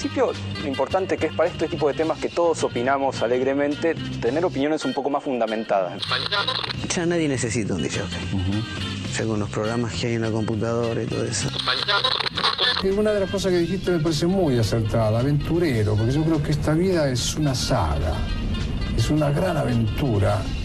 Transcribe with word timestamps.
En 0.00 0.08
principio, 0.08 0.32
lo 0.62 0.66
importante 0.66 1.18
que 1.18 1.26
es 1.26 1.34
para 1.34 1.50
este 1.50 1.68
tipo 1.68 1.86
de 1.86 1.92
temas 1.92 2.18
que 2.18 2.30
todos 2.30 2.64
opinamos 2.64 3.20
alegremente, 3.20 3.94
tener 4.22 4.42
opiniones 4.46 4.82
un 4.86 4.94
poco 4.94 5.10
más 5.10 5.22
fundamentadas. 5.22 6.02
Ya 6.88 7.04
nadie 7.04 7.28
necesita 7.28 7.74
un 7.74 7.82
DJ. 7.82 8.00
Ya 9.14 9.24
con 9.26 9.38
los 9.38 9.50
programas 9.50 9.92
que 9.92 10.06
hay 10.06 10.14
en 10.14 10.22
la 10.22 10.30
computadora 10.30 11.02
y 11.02 11.06
todo 11.06 11.22
eso. 11.22 11.50
Una 12.96 13.12
de 13.12 13.20
las 13.20 13.30
cosas 13.30 13.52
que 13.52 13.58
dijiste 13.58 13.90
me 13.90 13.98
parece 13.98 14.26
muy 14.26 14.58
acertada, 14.58 15.20
aventurero, 15.20 15.94
porque 15.94 16.12
yo 16.12 16.24
creo 16.24 16.42
que 16.42 16.52
esta 16.52 16.72
vida 16.72 17.06
es 17.10 17.34
una 17.34 17.54
saga, 17.54 18.14
es 18.96 19.10
una 19.10 19.28
gran 19.28 19.58
aventura 19.58 20.40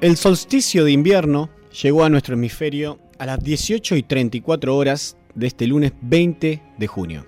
El 0.00 0.16
solsticio 0.16 0.84
de 0.84 0.92
invierno 0.92 1.50
llegó 1.82 2.04
a 2.04 2.08
nuestro 2.08 2.34
hemisferio 2.34 3.00
a 3.18 3.26
las 3.26 3.42
18 3.42 3.96
y 3.96 4.04
34 4.04 4.76
horas 4.76 5.16
de 5.34 5.48
este 5.48 5.66
lunes 5.66 5.92
20 6.02 6.62
de 6.78 6.86
junio. 6.86 7.26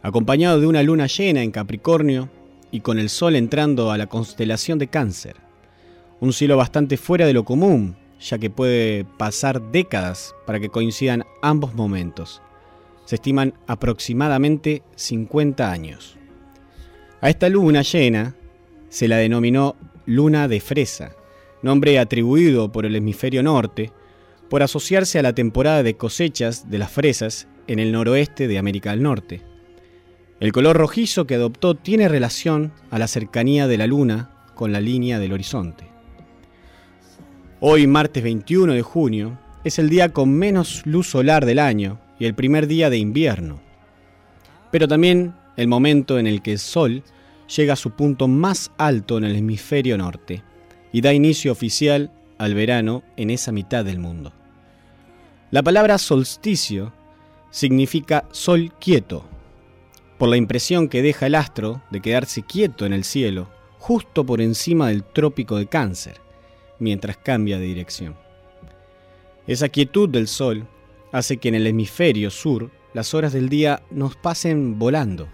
Acompañado 0.00 0.58
de 0.58 0.66
una 0.66 0.82
luna 0.82 1.06
llena 1.06 1.42
en 1.42 1.50
Capricornio 1.50 2.30
y 2.70 2.80
con 2.80 2.98
el 2.98 3.10
sol 3.10 3.36
entrando 3.36 3.90
a 3.90 3.98
la 3.98 4.06
constelación 4.06 4.78
de 4.78 4.86
Cáncer. 4.86 5.36
Un 6.18 6.32
cielo 6.32 6.56
bastante 6.56 6.96
fuera 6.96 7.26
de 7.26 7.34
lo 7.34 7.44
común, 7.44 7.94
ya 8.20 8.38
que 8.38 8.48
puede 8.48 9.04
pasar 9.04 9.60
décadas 9.70 10.34
para 10.46 10.58
que 10.58 10.70
coincidan 10.70 11.24
ambos 11.42 11.74
momentos. 11.74 12.40
Se 13.04 13.16
estiman 13.16 13.52
aproximadamente 13.66 14.82
50 14.94 15.70
años. 15.70 16.16
A 17.20 17.28
esta 17.28 17.50
luna 17.50 17.82
llena 17.82 18.34
se 18.88 19.08
la 19.08 19.18
denominó 19.18 19.76
luna 20.06 20.48
de 20.48 20.60
fresa, 20.60 21.14
nombre 21.66 21.98
atribuido 21.98 22.72
por 22.72 22.86
el 22.86 22.96
hemisferio 22.96 23.42
norte, 23.42 23.92
por 24.48 24.62
asociarse 24.62 25.18
a 25.18 25.22
la 25.22 25.34
temporada 25.34 25.82
de 25.82 25.96
cosechas 25.96 26.70
de 26.70 26.78
las 26.78 26.90
fresas 26.90 27.48
en 27.66 27.78
el 27.78 27.92
noroeste 27.92 28.48
de 28.48 28.58
América 28.58 28.92
del 28.92 29.02
Norte. 29.02 29.42
El 30.38 30.52
color 30.52 30.76
rojizo 30.76 31.26
que 31.26 31.34
adoptó 31.34 31.74
tiene 31.74 32.08
relación 32.08 32.72
a 32.90 32.98
la 32.98 33.08
cercanía 33.08 33.66
de 33.66 33.76
la 33.76 33.86
luna 33.86 34.30
con 34.54 34.72
la 34.72 34.80
línea 34.80 35.18
del 35.18 35.32
horizonte. 35.32 35.84
Hoy, 37.60 37.86
martes 37.86 38.22
21 38.22 38.72
de 38.74 38.82
junio, 38.82 39.38
es 39.64 39.78
el 39.78 39.88
día 39.88 40.10
con 40.12 40.30
menos 40.30 40.82
luz 40.86 41.08
solar 41.08 41.44
del 41.44 41.58
año 41.58 41.98
y 42.18 42.26
el 42.26 42.34
primer 42.34 42.66
día 42.66 42.90
de 42.90 42.98
invierno, 42.98 43.60
pero 44.70 44.86
también 44.86 45.34
el 45.56 45.66
momento 45.66 46.18
en 46.18 46.26
el 46.26 46.42
que 46.42 46.52
el 46.52 46.58
Sol 46.58 47.02
llega 47.54 47.72
a 47.72 47.76
su 47.76 47.90
punto 47.90 48.28
más 48.28 48.70
alto 48.78 49.18
en 49.18 49.24
el 49.24 49.36
hemisferio 49.36 49.98
norte 49.98 50.42
y 50.96 51.02
da 51.02 51.12
inicio 51.12 51.52
oficial 51.52 52.10
al 52.38 52.54
verano 52.54 53.02
en 53.18 53.28
esa 53.28 53.52
mitad 53.52 53.84
del 53.84 53.98
mundo. 53.98 54.32
La 55.50 55.62
palabra 55.62 55.98
solsticio 55.98 56.90
significa 57.50 58.24
sol 58.30 58.72
quieto, 58.80 59.26
por 60.16 60.30
la 60.30 60.38
impresión 60.38 60.88
que 60.88 61.02
deja 61.02 61.26
el 61.26 61.34
astro 61.34 61.82
de 61.90 62.00
quedarse 62.00 62.44
quieto 62.44 62.86
en 62.86 62.94
el 62.94 63.04
cielo, 63.04 63.50
justo 63.78 64.24
por 64.24 64.40
encima 64.40 64.88
del 64.88 65.04
trópico 65.04 65.58
de 65.58 65.66
cáncer, 65.66 66.18
mientras 66.78 67.18
cambia 67.18 67.58
de 67.58 67.66
dirección. 67.66 68.16
Esa 69.46 69.68
quietud 69.68 70.08
del 70.08 70.28
sol 70.28 70.66
hace 71.12 71.36
que 71.36 71.48
en 71.48 71.56
el 71.56 71.66
hemisferio 71.66 72.30
sur 72.30 72.70
las 72.94 73.12
horas 73.12 73.34
del 73.34 73.50
día 73.50 73.82
nos 73.90 74.16
pasen 74.16 74.78
volando. 74.78 75.28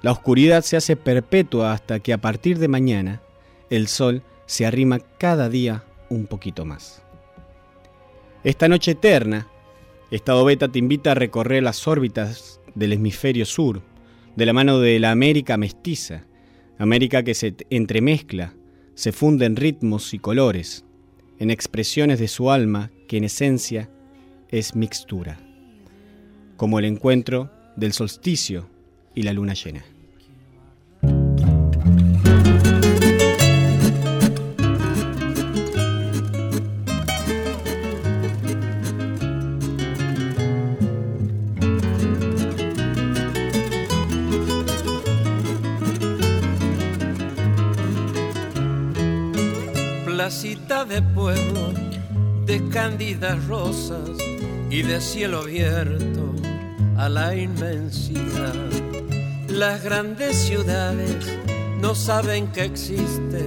La 0.00 0.12
oscuridad 0.12 0.62
se 0.62 0.78
hace 0.78 0.96
perpetua 0.96 1.74
hasta 1.74 2.00
que 2.00 2.14
a 2.14 2.18
partir 2.22 2.58
de 2.58 2.68
mañana 2.68 3.20
el 3.68 3.88
sol 3.88 4.22
se 4.48 4.64
arrima 4.64 4.98
cada 4.98 5.50
día 5.50 5.84
un 6.08 6.26
poquito 6.26 6.64
más. 6.64 7.02
Esta 8.44 8.66
noche 8.66 8.92
eterna, 8.92 9.46
Estado 10.10 10.42
Beta 10.44 10.68
te 10.68 10.78
invita 10.78 11.12
a 11.12 11.14
recorrer 11.14 11.62
las 11.62 11.86
órbitas 11.86 12.58
del 12.74 12.94
hemisferio 12.94 13.44
sur, 13.44 13.82
de 14.36 14.46
la 14.46 14.54
mano 14.54 14.80
de 14.80 14.98
la 15.00 15.10
América 15.10 15.58
mestiza, 15.58 16.24
América 16.78 17.22
que 17.22 17.34
se 17.34 17.54
entremezcla, 17.68 18.54
se 18.94 19.12
funde 19.12 19.44
en 19.44 19.54
ritmos 19.54 20.14
y 20.14 20.18
colores, 20.18 20.86
en 21.38 21.50
expresiones 21.50 22.18
de 22.18 22.28
su 22.28 22.50
alma 22.50 22.90
que 23.06 23.18
en 23.18 23.24
esencia 23.24 23.90
es 24.48 24.74
mixtura, 24.74 25.38
como 26.56 26.78
el 26.78 26.86
encuentro 26.86 27.50
del 27.76 27.92
solsticio 27.92 28.70
y 29.14 29.24
la 29.24 29.34
luna 29.34 29.52
llena. 29.52 29.84
De 50.84 51.02
pueblo, 51.02 51.72
de 52.46 52.68
cándidas 52.68 53.44
rosas 53.46 54.10
y 54.70 54.82
de 54.82 55.00
cielo 55.00 55.40
abierto 55.40 56.34
a 56.96 57.08
la 57.08 57.34
inmensidad. 57.34 58.54
Las 59.48 59.82
grandes 59.82 60.36
ciudades 60.36 61.26
no 61.80 61.94
saben 61.94 62.46
que 62.52 62.64
existe 62.64 63.44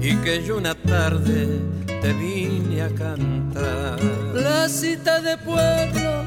y 0.00 0.14
que 0.16 0.44
yo 0.44 0.58
una 0.58 0.74
tarde 0.76 1.60
te 1.86 2.12
vine 2.12 2.82
a 2.82 2.88
cantar. 2.90 3.98
Placita 4.32 5.20
de 5.20 5.36
pueblo 5.38 6.24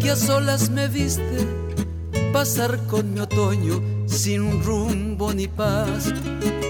que 0.00 0.10
a 0.10 0.16
solas 0.16 0.68
me 0.68 0.88
viste 0.88 1.46
pasar 2.34 2.78
con 2.86 3.14
mi 3.14 3.20
otoño 3.20 3.80
sin 4.06 4.62
rumbo 4.62 5.32
ni 5.32 5.48
paz. 5.48 6.12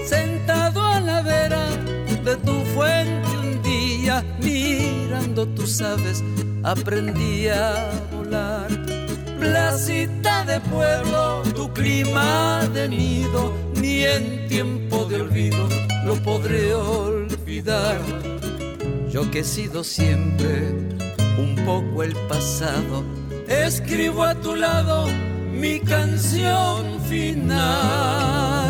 Sentado 0.05 0.85
a 0.85 0.99
la 1.01 1.21
vera 1.21 1.70
de 2.23 2.35
tu 2.37 2.53
fuente 2.73 3.27
un 3.37 3.61
día, 3.61 4.23
mirando 4.39 5.47
tus 5.47 5.81
aves, 5.81 6.23
aprendí 6.63 7.47
a 7.47 7.91
volar. 8.11 8.67
Placita 9.39 10.45
de 10.45 10.59
pueblo, 10.61 11.41
tu 11.55 11.71
clima 11.73 12.61
de 12.73 12.89
nido, 12.89 13.53
ni 13.75 14.03
en 14.03 14.47
tiempo 14.47 15.05
de 15.05 15.21
olvido 15.21 15.67
lo 16.05 16.15
podré 16.15 16.75
olvidar. 16.75 17.99
Yo 19.09 19.29
que 19.31 19.39
he 19.39 19.43
sido 19.43 19.83
siempre 19.83 20.69
un 21.37 21.55
poco 21.65 22.03
el 22.03 22.15
pasado, 22.27 23.03
escribo 23.47 24.23
a 24.23 24.35
tu 24.35 24.55
lado 24.55 25.07
mi 25.51 25.79
canción 25.79 26.99
final. 27.09 28.60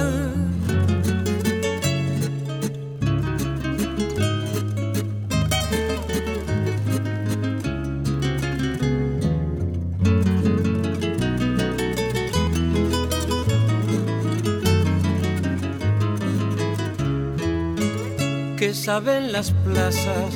Saben 18.74 19.32
las 19.32 19.52
plazas 19.52 20.34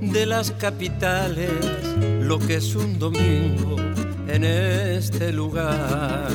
de 0.00 0.26
las 0.26 0.50
capitales 0.52 1.50
lo 2.20 2.38
que 2.38 2.56
es 2.56 2.74
un 2.74 2.98
domingo 2.98 3.76
en 4.28 4.44
este 4.44 5.32
lugar. 5.32 6.28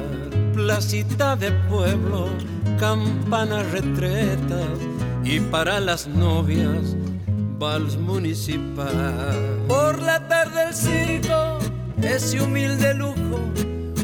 Placita 0.54 1.36
de 1.36 1.52
pueblo, 1.70 2.28
campanas 2.80 3.70
retretas 3.72 4.70
y 5.24 5.40
para 5.40 5.80
las 5.80 6.08
novias 6.08 6.96
vals 7.60 7.98
municipal. 7.98 9.64
Por 9.68 10.02
la 10.02 10.28
tarde 10.28 10.64
el 10.68 10.74
circo, 10.74 11.60
ese 12.02 12.42
humilde 12.42 12.94
lujo, 12.94 13.40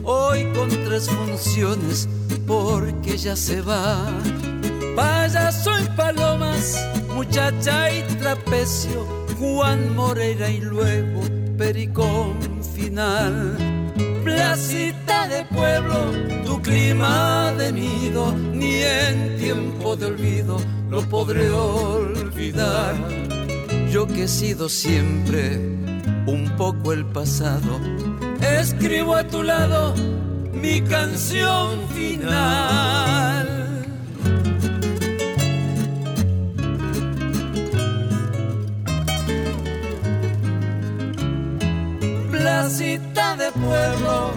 hoy 0.03 0.45
con 0.53 0.69
tres 0.69 1.09
funciones 1.09 2.07
porque 2.45 3.17
ya 3.17 3.35
se 3.35 3.61
va. 3.61 4.05
Payaso 4.95 5.71
y 5.79 5.85
palomas, 5.95 6.75
muchacha 7.17 7.91
y 7.91 8.03
trapecio, 8.19 9.03
Juan 9.39 9.95
Moreira 9.95 10.51
y 10.51 10.59
luego 10.61 11.21
Pericón 11.57 12.35
final. 12.75 13.57
Placita 14.23 15.27
de 15.27 15.43
pueblo, 15.45 16.11
tu 16.45 16.61
clima 16.61 17.51
de 17.57 17.71
nido, 17.71 18.35
ni 18.53 18.83
en 18.83 19.35
tiempo 19.39 19.95
de 19.95 20.05
olvido 20.05 20.57
lo 20.91 21.01
podré 21.09 21.49
olvidar. 21.49 22.93
Yo 23.89 24.05
que 24.05 24.25
he 24.25 24.27
sido 24.27 24.69
siempre 24.69 25.57
un 26.27 26.53
poco 26.55 26.93
el 26.93 27.03
pasado, 27.03 27.79
escribo 28.41 29.15
a 29.15 29.23
tu 29.23 29.41
lado 29.41 29.95
mi 30.53 30.81
canción 30.81 31.79
final. 31.95 33.36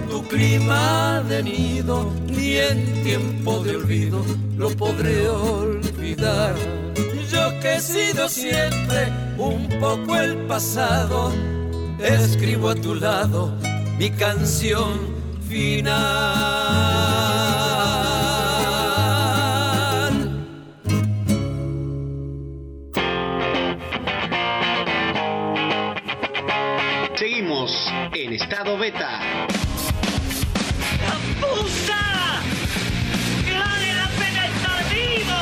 Tu 0.08 0.22
clima 0.28 1.22
de 1.28 1.42
nido, 1.42 2.12
ni 2.26 2.56
en 2.56 3.02
tiempo 3.02 3.60
de 3.60 3.76
olvido 3.76 4.24
lo 4.56 4.70
podré 4.70 5.28
olvidar. 5.28 6.54
Yo 7.30 7.60
que 7.60 7.76
he 7.76 7.80
sido 7.80 8.28
siempre 8.28 9.08
un 9.38 9.68
poco 9.80 10.16
el 10.16 10.36
pasado, 10.46 11.32
escribo 11.98 12.70
a 12.70 12.74
tu 12.74 12.94
lado 12.94 13.52
mi 13.98 14.10
canción 14.10 14.98
final. 15.48 16.89
Estado 28.90 29.46
beta. 29.46 29.46
¡Puta! 31.40 32.42
¡Que 33.44 33.52
vale 33.52 33.94
la 33.94 34.08
pena 34.18 34.46
estar 34.46 34.80
vivo! 34.94 35.38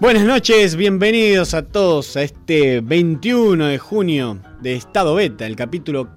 Buenas 0.00 0.24
noches, 0.24 0.76
bienvenidos 0.76 1.54
a 1.54 1.62
todos 1.62 2.16
a 2.16 2.22
este 2.22 2.80
21 2.80 3.66
de 3.66 3.78
junio 3.78 4.40
de 4.60 4.74
Estado 4.74 5.14
Beta, 5.14 5.46
el 5.46 5.54
capítulo 5.54 6.08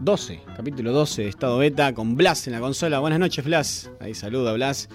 12, 0.00 0.40
capítulo 0.56 0.92
12 0.92 1.22
de 1.22 1.28
Estado 1.28 1.58
Beta 1.58 1.94
con 1.94 2.16
Blas 2.16 2.46
en 2.46 2.52
la 2.52 2.60
consola. 2.60 2.98
Buenas 2.98 3.18
noches, 3.18 3.44
Blas. 3.44 3.90
Ahí 4.00 4.14
saluda, 4.14 4.52
Blas. 4.52 4.88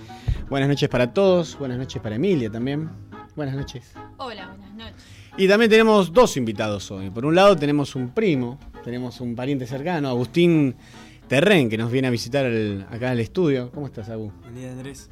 Buenas 0.50 0.70
noches 0.70 0.90
para 0.90 1.14
todos, 1.14 1.58
buenas 1.58 1.78
noches 1.78 2.02
para 2.02 2.16
Emilia 2.16 2.50
también. 2.52 2.90
Buenas 3.36 3.56
noches. 3.56 3.92
Hola, 4.18 4.48
buenas 4.48 4.74
noches. 4.76 5.04
Y 5.38 5.48
también 5.48 5.72
tenemos 5.72 6.14
dos 6.14 6.38
invitados 6.38 6.92
hoy. 6.92 7.10
Por 7.10 7.26
un 7.26 7.34
lado 7.34 7.56
tenemos 7.56 7.96
un 7.96 8.10
primo, 8.10 8.60
tenemos 8.84 9.20
un 9.20 9.36
pariente 9.36 9.66
cercano, 9.66 10.10
Agustín 10.10 10.76
Terren, 11.28 11.70
que 11.70 11.78
nos 11.78 11.92
viene 11.92 12.08
a 12.08 12.12
visitar 12.12 12.46
al- 12.46 12.86
acá 12.92 13.12
al 13.12 13.20
estudio. 13.20 13.72
¿Cómo 13.72 13.88
estás, 13.88 14.10
Agu? 14.10 14.32
Buen 14.42 14.56
día, 14.56 14.72
Andrés. 14.72 15.10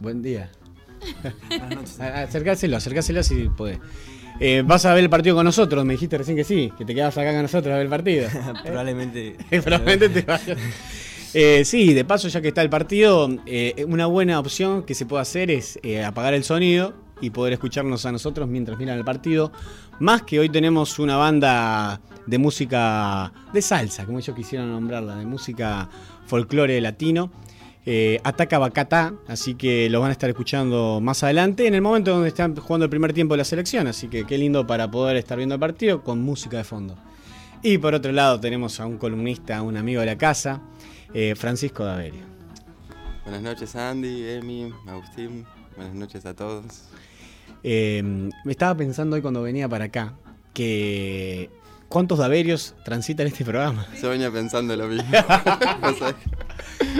Buen 0.00 0.22
día. 0.22 0.50
Buenas 1.48 1.70
noches. 1.70 2.00
Acercáselo, 2.00 2.76
acercáselo 2.76 3.22
si 3.22 3.48
podés. 3.50 3.78
Eh, 4.40 4.64
¿Vas 4.66 4.84
a 4.86 4.94
ver 4.94 5.04
el 5.04 5.10
partido 5.10 5.36
con 5.36 5.44
nosotros? 5.44 5.84
Me 5.84 5.92
dijiste 5.92 6.18
recién 6.18 6.36
que 6.36 6.42
sí, 6.42 6.72
que 6.76 6.84
te 6.84 6.92
quedabas 6.92 7.16
acá 7.16 7.30
con 7.32 7.42
nosotros 7.42 7.72
a 7.72 7.76
ver 7.76 7.84
el 7.84 7.90
partido. 7.90 8.28
Probablemente. 8.64 9.36
Probablemente 9.62 10.08
te 10.08 10.22
vayas. 10.22 10.58
Eh, 11.34 11.64
sí, 11.64 11.92
de 11.94 12.04
paso, 12.04 12.28
ya 12.28 12.40
que 12.40 12.48
está 12.48 12.62
el 12.62 12.70
partido, 12.70 13.28
eh, 13.44 13.84
una 13.88 14.06
buena 14.06 14.38
opción 14.38 14.84
que 14.84 14.94
se 14.94 15.04
puede 15.04 15.22
hacer 15.22 15.50
es 15.50 15.80
eh, 15.82 16.04
apagar 16.04 16.32
el 16.32 16.44
sonido 16.44 16.94
y 17.20 17.30
poder 17.30 17.52
escucharnos 17.52 18.06
a 18.06 18.12
nosotros 18.12 18.48
mientras 18.48 18.78
miran 18.78 18.98
el 18.98 19.04
partido. 19.04 19.50
Más 19.98 20.22
que 20.22 20.38
hoy 20.38 20.48
tenemos 20.48 21.00
una 21.00 21.16
banda 21.16 22.00
de 22.26 22.38
música 22.38 23.32
de 23.52 23.62
salsa, 23.62 24.06
como 24.06 24.18
ellos 24.20 24.34
quisieron 24.36 24.70
nombrarla, 24.70 25.16
de 25.16 25.26
música 25.26 25.88
folclore 26.26 26.80
latino. 26.80 27.32
Eh, 27.84 28.20
Ataca 28.22 28.58
Bacatá, 28.58 29.12
así 29.26 29.56
que 29.56 29.90
lo 29.90 30.00
van 30.00 30.10
a 30.10 30.12
estar 30.12 30.30
escuchando 30.30 31.00
más 31.02 31.22
adelante, 31.22 31.66
en 31.66 31.74
el 31.74 31.82
momento 31.82 32.12
donde 32.12 32.28
están 32.28 32.54
jugando 32.56 32.84
el 32.84 32.90
primer 32.90 33.12
tiempo 33.12 33.34
de 33.34 33.38
la 33.38 33.44
selección, 33.44 33.88
así 33.88 34.08
que 34.08 34.24
qué 34.24 34.38
lindo 34.38 34.66
para 34.66 34.90
poder 34.90 35.16
estar 35.16 35.36
viendo 35.36 35.56
el 35.56 35.60
partido 35.60 36.02
con 36.02 36.22
música 36.22 36.56
de 36.56 36.64
fondo. 36.64 36.96
Y 37.62 37.78
por 37.78 37.94
otro 37.94 38.12
lado 38.12 38.40
tenemos 38.40 38.78
a 38.78 38.86
un 38.86 38.98
columnista, 38.98 39.60
un 39.62 39.76
amigo 39.76 40.00
de 40.00 40.06
la 40.06 40.16
casa, 40.16 40.62
eh, 41.14 41.34
Francisco 41.36 41.84
Daverio. 41.84 42.22
Buenas 43.24 43.40
noches 43.42 43.74
Andy, 43.76 44.28
Emi, 44.28 44.70
Agustín, 44.86 45.46
buenas 45.76 45.94
noches 45.94 46.26
a 46.26 46.34
todos. 46.34 46.64
Eh, 47.62 48.02
me 48.44 48.52
estaba 48.52 48.76
pensando 48.76 49.16
hoy 49.16 49.22
cuando 49.22 49.40
venía 49.42 49.68
para 49.68 49.86
acá 49.86 50.12
que 50.52 51.48
cuántos 51.88 52.18
Daverios 52.18 52.74
transitan 52.84 53.26
este 53.26 53.44
programa. 53.44 53.86
Se 53.98 54.06
venía 54.08 54.30
pensando 54.30 54.76
lo 54.76 54.86
mismo. 54.88 55.10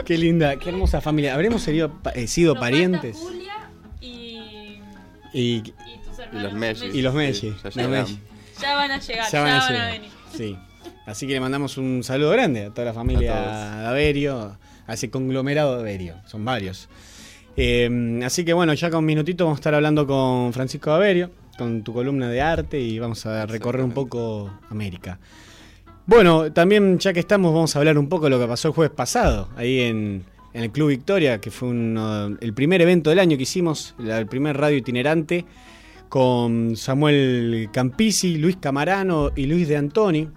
Qué 0.04 0.18
linda, 0.18 0.56
qué 0.56 0.68
hermosa 0.68 1.00
familia. 1.00 1.34
¿Habremos 1.34 1.62
sido, 1.62 1.92
eh, 2.14 2.26
sido 2.26 2.54
parientes? 2.54 3.16
Julia 3.16 3.54
y, 4.00 4.80
Y, 5.32 5.40
y 5.42 5.62
tus 5.62 6.18
y 6.18 6.22
hermanos. 6.22 6.42
los 6.42 6.52
Messi. 6.54 6.86
y 6.86 7.02
los 7.02 7.14
Messi. 7.14 7.50
Sí, 7.52 7.70
ya 7.74 7.88
los. 7.88 8.18
Ya 8.60 8.74
van 8.76 8.90
a 8.90 8.98
llegar, 8.98 9.24
Ya 9.24 9.30
ya 9.32 9.40
van 9.42 9.50
a 9.52 9.58
van 9.58 9.76
a 9.76 9.86
venir. 9.86 10.10
Sí. 10.36 10.58
Así 11.06 11.26
que 11.26 11.34
le 11.34 11.40
mandamos 11.40 11.76
un 11.76 12.02
saludo 12.02 12.30
grande 12.30 12.66
a 12.66 12.70
toda 12.70 12.86
la 12.86 12.94
familia 12.94 13.32
A 13.32 13.44
todos. 13.72 13.82
Daverio, 13.84 14.56
a 14.86 14.94
ese 14.94 15.10
conglomerado 15.10 15.76
Daverio. 15.76 16.14
Son 16.26 16.44
varios. 16.44 16.88
Eh, 17.56 18.20
así 18.24 18.44
que 18.44 18.52
bueno, 18.52 18.74
ya 18.74 18.90
con 18.90 19.00
un 19.00 19.04
minutito 19.06 19.44
vamos 19.44 19.58
a 19.58 19.60
estar 19.60 19.74
hablando 19.74 20.06
con 20.06 20.52
Francisco 20.52 20.90
Daverio, 20.90 21.30
con 21.56 21.82
tu 21.84 21.92
columna 21.92 22.28
de 22.28 22.40
arte 22.40 22.80
y 22.80 22.98
vamos 22.98 23.26
a 23.26 23.46
recorrer 23.46 23.82
un 23.84 23.92
poco 23.92 24.50
América. 24.70 25.18
Bueno, 26.06 26.52
también 26.52 26.98
ya 26.98 27.12
que 27.12 27.20
estamos, 27.20 27.54
vamos 27.54 27.74
a 27.76 27.78
hablar 27.78 27.96
un 27.96 28.08
poco 28.08 28.24
de 28.24 28.30
lo 28.30 28.40
que 28.40 28.46
pasó 28.46 28.68
el 28.68 28.74
jueves 28.74 28.92
pasado, 28.94 29.48
ahí 29.56 29.80
en, 29.80 30.24
en 30.52 30.62
el 30.64 30.70
Club 30.70 30.88
Victoria, 30.88 31.40
que 31.40 31.50
fue 31.50 31.68
uno- 31.68 32.36
el 32.40 32.52
primer 32.54 32.82
evento 32.82 33.08
del 33.10 33.20
año 33.20 33.36
que 33.36 33.44
hicimos, 33.44 33.94
el 33.98 34.26
primer 34.26 34.56
radio 34.56 34.76
itinerante, 34.76 35.44
con 36.08 36.76
Samuel 36.76 37.68
Campisi, 37.72 38.36
Luis 38.36 38.56
Camarano 38.56 39.30
y 39.34 39.46
Luis 39.46 39.66
de 39.68 39.76
Antoni, 39.76 40.28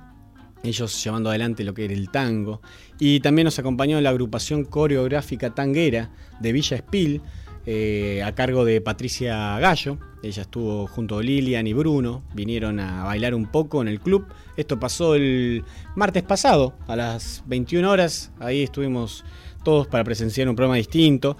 ellos 0.67 1.03
llevando 1.03 1.29
adelante 1.29 1.63
lo 1.63 1.73
que 1.73 1.85
era 1.85 1.93
el 1.93 2.09
tango. 2.09 2.61
Y 2.99 3.19
también 3.19 3.45
nos 3.45 3.59
acompañó 3.59 3.99
la 4.01 4.09
agrupación 4.09 4.65
coreográfica 4.65 5.53
tanguera 5.53 6.11
de 6.39 6.51
Villa 6.51 6.77
Espil, 6.77 7.21
eh, 7.69 8.23
a 8.23 8.33
cargo 8.33 8.63
de 8.63 8.79
Patricia 8.79 9.59
Gallo. 9.59 9.97
Ella 10.23 10.43
estuvo 10.43 10.87
junto 10.87 11.19
a 11.19 11.21
Lilian 11.21 11.67
y 11.67 11.73
Bruno, 11.73 12.23
vinieron 12.33 12.79
a 12.79 13.03
bailar 13.03 13.35
un 13.35 13.47
poco 13.47 13.81
en 13.81 13.89
el 13.89 13.99
club. 13.99 14.25
Esto 14.55 14.79
pasó 14.79 15.15
el 15.15 15.65
martes 15.95 16.23
pasado, 16.23 16.75
a 16.87 16.95
las 16.95 17.43
21 17.47 17.89
horas. 17.89 18.31
Ahí 18.39 18.63
estuvimos 18.63 19.25
todos 19.63 19.85
para 19.87 20.05
presenciar 20.05 20.47
un 20.47 20.55
programa 20.55 20.77
distinto. 20.77 21.35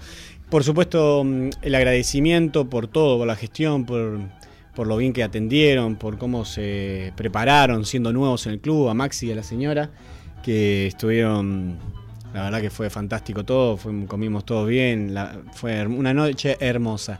Por 0.50 0.64
supuesto, 0.64 1.24
mm, 1.24 1.50
el 1.62 1.74
agradecimiento 1.74 2.68
por 2.68 2.88
todo, 2.88 3.18
por 3.18 3.26
la 3.26 3.36
gestión, 3.36 3.86
por, 3.86 4.20
por 4.78 4.86
lo 4.86 4.96
bien 4.96 5.12
que 5.12 5.24
atendieron, 5.24 5.96
por 5.96 6.18
cómo 6.18 6.44
se 6.44 7.12
prepararon 7.16 7.84
siendo 7.84 8.12
nuevos 8.12 8.46
en 8.46 8.52
el 8.52 8.60
club, 8.60 8.88
a 8.88 8.94
Maxi 8.94 9.26
y 9.26 9.32
a 9.32 9.34
la 9.34 9.42
señora, 9.42 9.90
que 10.40 10.86
estuvieron, 10.86 11.76
la 12.32 12.44
verdad 12.44 12.60
que 12.60 12.70
fue 12.70 12.88
fantástico 12.88 13.44
todo, 13.44 13.76
comimos 14.06 14.46
todos 14.46 14.68
bien, 14.68 15.16
fue 15.52 15.84
una 15.84 16.14
noche 16.14 16.56
hermosa. 16.60 17.18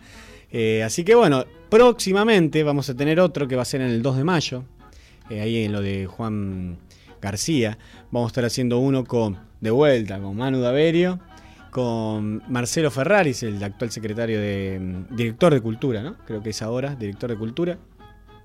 Eh, 0.52 0.84
así 0.84 1.02
que 1.02 1.16
bueno, 1.16 1.46
próximamente 1.68 2.62
vamos 2.62 2.90
a 2.90 2.94
tener 2.94 3.18
otro 3.18 3.48
que 3.48 3.56
va 3.56 3.62
a 3.62 3.64
ser 3.64 3.80
en 3.80 3.88
el 3.88 4.02
2 4.02 4.18
de 4.18 4.22
mayo, 4.22 4.62
eh, 5.28 5.40
ahí 5.40 5.64
en 5.64 5.72
lo 5.72 5.82
de 5.82 6.06
Juan 6.06 6.78
García. 7.20 7.76
Vamos 8.12 8.28
a 8.28 8.30
estar 8.30 8.44
haciendo 8.44 8.78
uno 8.78 9.02
con, 9.02 9.36
de 9.60 9.72
vuelta, 9.72 10.20
con 10.20 10.36
Manu 10.36 10.60
Daverio, 10.60 11.18
con 11.78 12.42
Marcelo 12.48 12.90
Ferraris, 12.90 13.44
el 13.44 13.62
actual 13.62 13.92
secretario 13.92 14.40
de, 14.40 14.80
mm, 14.80 15.14
director 15.14 15.54
de 15.54 15.60
Cultura, 15.60 16.02
¿no? 16.02 16.16
Creo 16.26 16.42
que 16.42 16.50
es 16.50 16.60
ahora, 16.60 16.96
director 16.96 17.30
de 17.30 17.36
Cultura, 17.36 17.78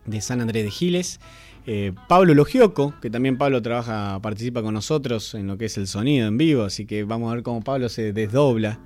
de 0.05 0.21
San 0.21 0.39
Andrés 0.39 0.63
de 0.63 0.69
Giles. 0.69 1.19
Eh, 1.65 1.93
Pablo 2.07 2.35
Logioco, 2.35 2.93
que 3.01 3.09
también 3.09 3.39
Pablo 3.39 3.59
trabaja, 3.63 4.19
participa 4.21 4.61
con 4.61 4.75
nosotros 4.75 5.33
en 5.33 5.47
lo 5.47 5.57
que 5.57 5.65
es 5.65 5.79
el 5.79 5.87
sonido 5.87 6.27
en 6.27 6.37
vivo, 6.37 6.61
así 6.61 6.85
que 6.85 7.05
vamos 7.05 7.31
a 7.31 7.33
ver 7.33 7.43
cómo 7.43 7.63
Pablo 7.63 7.89
se 7.89 8.13
desdobla. 8.13 8.79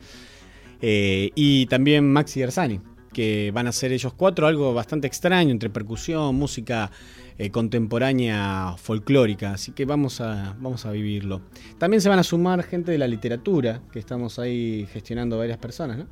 Eh, 0.81 1.31
y 1.35 1.65
también 1.65 2.09
Maxi 2.09 2.41
Ersani, 2.41 2.79
que 3.11 3.51
van 3.53 3.65
a 3.65 3.71
hacer 3.71 3.91
ellos 3.91 4.13
cuatro 4.13 4.47
algo 4.47 4.73
bastante 4.73 5.07
extraño 5.07 5.51
entre 5.51 5.69
percusión, 5.69 6.35
música 6.35 6.89
eh, 7.37 7.51
contemporánea 7.51 8.75
folclórica, 8.77 9.51
así 9.51 9.71
que 9.71 9.85
vamos 9.85 10.21
a, 10.21 10.55
vamos 10.59 10.85
a 10.85 10.91
vivirlo. 10.91 11.41
También 11.77 12.01
se 12.01 12.09
van 12.09 12.19
a 12.19 12.23
sumar 12.23 12.63
gente 12.63 12.91
de 12.91 12.97
la 12.97 13.07
literatura, 13.07 13.81
que 13.91 13.99
estamos 13.99 14.39
ahí 14.39 14.87
gestionando 14.91 15.37
varias 15.37 15.57
personas, 15.57 15.97
¿no? 15.97 16.07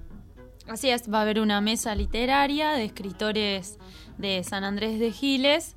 Así 0.68 0.90
es, 0.90 1.12
va 1.12 1.20
a 1.20 1.22
haber 1.22 1.40
una 1.40 1.62
mesa 1.62 1.94
literaria 1.96 2.72
de 2.72 2.86
escritores 2.86 3.78
de 4.18 4.44
San 4.44 4.64
Andrés 4.64 5.00
de 5.00 5.12
Giles 5.12 5.76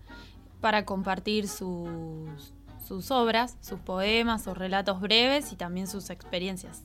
para 0.61 0.85
compartir 0.85 1.47
sus, 1.47 2.55
sus 2.87 3.11
obras, 3.11 3.57
sus 3.61 3.79
poemas, 3.81 4.45
sus 4.45 4.57
relatos 4.57 5.01
breves 5.01 5.53
y 5.53 5.57
también 5.57 5.87
sus 5.87 6.09
experiencias. 6.11 6.83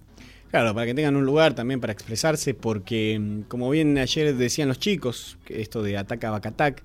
Claro, 0.51 0.74
para 0.75 0.86
que 0.86 0.93
tengan 0.93 1.15
un 1.15 1.25
lugar 1.25 1.55
también 1.55 1.79
para 1.79 1.93
expresarse, 1.93 2.53
porque 2.53 3.17
mm, 3.20 3.41
como 3.43 3.70
bien 3.70 3.98
ayer 3.98 4.36
decían 4.36 4.67
los 4.67 4.79
chicos, 4.79 5.38
esto 5.48 5.82
de 5.82 5.98
Ataca 5.98 6.29
Bacatac, 6.29 6.84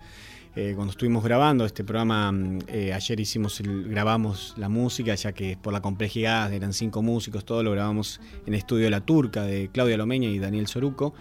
eh, 0.60 0.72
cuando 0.74 0.90
estuvimos 0.90 1.22
grabando 1.22 1.64
este 1.64 1.84
programa, 1.84 2.32
mm, 2.32 2.58
eh, 2.66 2.92
ayer 2.92 3.20
hicimos 3.20 3.60
el- 3.60 3.84
grabamos 3.88 4.54
la 4.56 4.68
música, 4.68 5.14
ya 5.14 5.32
que 5.32 5.56
por 5.56 5.72
la 5.72 5.80
complejidad 5.80 6.52
eran 6.52 6.72
cinco 6.72 7.00
músicos, 7.00 7.44
todo 7.44 7.62
lo 7.62 7.70
grabamos 7.70 8.20
en 8.44 8.54
estudio 8.54 8.90
La 8.90 9.00
Turca 9.00 9.44
de 9.44 9.70
Claudia 9.72 9.96
Lomeña 9.96 10.28
y 10.28 10.40
Daniel 10.40 10.66
Soruco. 10.66 11.14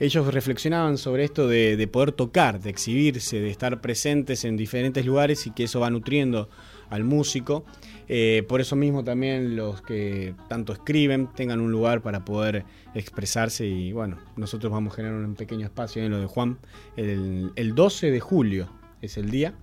Ellos 0.00 0.32
reflexionaban 0.32 0.96
sobre 0.96 1.24
esto 1.24 1.46
de, 1.48 1.76
de 1.76 1.86
poder 1.86 2.12
tocar, 2.12 2.60
de 2.62 2.70
exhibirse, 2.70 3.38
de 3.40 3.50
estar 3.50 3.78
presentes 3.82 4.46
en 4.46 4.56
diferentes 4.56 5.04
lugares 5.04 5.46
y 5.46 5.50
que 5.50 5.64
eso 5.64 5.80
va 5.80 5.90
nutriendo 5.90 6.48
al 6.88 7.04
músico. 7.04 7.66
Eh, 8.08 8.42
por 8.48 8.62
eso 8.62 8.74
mismo 8.74 9.04
también 9.04 9.54
los 9.54 9.82
que 9.82 10.34
tanto 10.48 10.72
escriben 10.72 11.28
tengan 11.36 11.60
un 11.60 11.70
lugar 11.70 12.00
para 12.00 12.24
poder 12.24 12.64
expresarse 12.94 13.66
y 13.66 13.92
bueno, 13.92 14.16
nosotros 14.36 14.72
vamos 14.72 14.94
a 14.94 14.96
generar 14.96 15.18
un 15.18 15.34
pequeño 15.34 15.66
espacio 15.66 16.02
en 16.02 16.10
lo 16.10 16.20
de 16.20 16.26
Juan 16.26 16.56
el 16.96 17.74
12 17.74 18.10
de 18.10 18.20
julio 18.20 18.77
es 19.02 19.16
el 19.16 19.30
día 19.30 19.54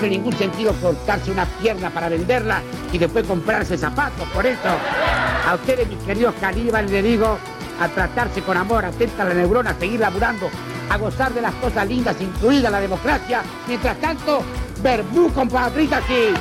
tiene 0.00 0.16
ningún 0.16 0.32
sentido 0.32 0.72
cortarse 0.80 1.30
una 1.30 1.44
pierna 1.44 1.90
para 1.90 2.08
venderla 2.08 2.62
y 2.92 2.98
después 2.98 3.26
comprarse 3.26 3.76
zapatos. 3.76 4.26
Por 4.28 4.46
eso, 4.46 4.68
a 5.46 5.54
ustedes, 5.54 5.86
mis 5.88 5.98
queridos 5.98 6.34
caníbales, 6.40 6.90
les 6.90 7.04
digo 7.04 7.38
a 7.80 7.88
tratarse 7.88 8.42
con 8.42 8.56
amor, 8.56 8.84
atenta 8.84 9.22
a 9.22 9.26
la 9.26 9.34
neurona, 9.34 9.70
a 9.70 9.74
seguir 9.74 10.00
laburando, 10.00 10.48
a 10.88 10.96
gozar 10.96 11.32
de 11.32 11.42
las 11.42 11.54
cosas 11.54 11.86
lindas, 11.88 12.20
incluida 12.20 12.70
la 12.70 12.80
democracia. 12.80 13.42
Mientras 13.66 13.98
tanto, 14.00 14.42
verbú 14.82 15.30
con 15.32 15.48
paprika 15.48 15.98
aquí. 15.98 16.34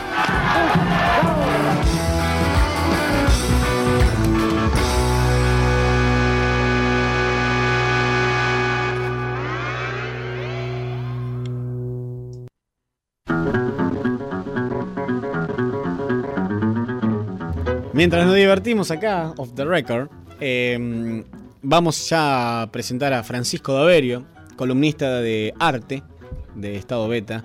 Mientras 17.94 18.26
nos 18.26 18.36
divertimos 18.36 18.92
acá, 18.92 19.34
off 19.36 19.54
the 19.56 19.66
record, 19.66 20.10
eh, 20.40 21.22
vamos 21.62 22.10
ya 22.10 22.62
a 22.62 22.72
presentar 22.72 23.12
a 23.12 23.24
Francisco 23.24 23.74
Daverio, 23.74 24.26
columnista 24.56 25.20
de 25.20 25.54
arte 25.60 26.02
de 26.56 26.78
Estado 26.78 27.10
Beta. 27.10 27.44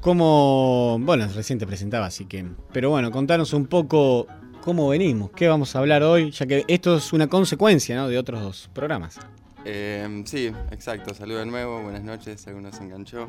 Como, 0.00 0.98
bueno, 1.00 1.28
recién 1.34 1.58
te 1.58 1.66
presentaba, 1.66 2.06
así 2.06 2.24
que. 2.24 2.46
Pero 2.72 2.90
bueno, 2.90 3.10
contanos 3.10 3.52
un 3.52 3.66
poco 3.66 4.26
cómo 4.62 4.88
venimos, 4.88 5.30
qué 5.32 5.46
vamos 5.48 5.76
a 5.76 5.80
hablar 5.80 6.02
hoy, 6.02 6.30
ya 6.30 6.46
que 6.46 6.64
esto 6.68 6.96
es 6.96 7.12
una 7.12 7.26
consecuencia 7.26 7.96
¿no? 7.96 8.08
de 8.08 8.18
otros 8.18 8.40
dos 8.40 8.70
programas. 8.72 9.18
Eh, 9.64 10.22
sí, 10.24 10.52
exacto. 10.70 11.14
Saludo 11.14 11.38
de 11.38 11.46
nuevo, 11.46 11.82
buenas 11.82 12.02
noches, 12.02 12.46
algunos 12.46 12.76
se 12.76 12.84
enganchó. 12.84 13.28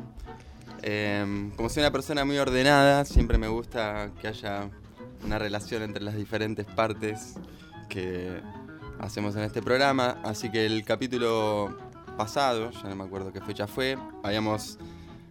Eh, 0.82 1.50
como 1.56 1.68
soy 1.68 1.82
una 1.82 1.92
persona 1.92 2.24
muy 2.24 2.38
ordenada, 2.38 3.04
siempre 3.04 3.36
me 3.36 3.48
gusta 3.48 4.10
que 4.20 4.28
haya 4.28 4.70
una 5.24 5.38
relación 5.38 5.82
entre 5.82 6.02
las 6.02 6.16
diferentes 6.16 6.64
partes 6.64 7.34
que 7.88 8.40
hacemos 8.98 9.36
en 9.36 9.42
este 9.42 9.60
programa. 9.62 10.20
Así 10.24 10.50
que 10.50 10.64
el 10.64 10.84
capítulo 10.84 11.76
pasado, 12.16 12.70
ya 12.70 12.88
no 12.88 12.96
me 12.96 13.04
acuerdo 13.04 13.32
qué 13.32 13.40
fecha 13.40 13.66
fue, 13.66 13.98
habíamos 14.22 14.78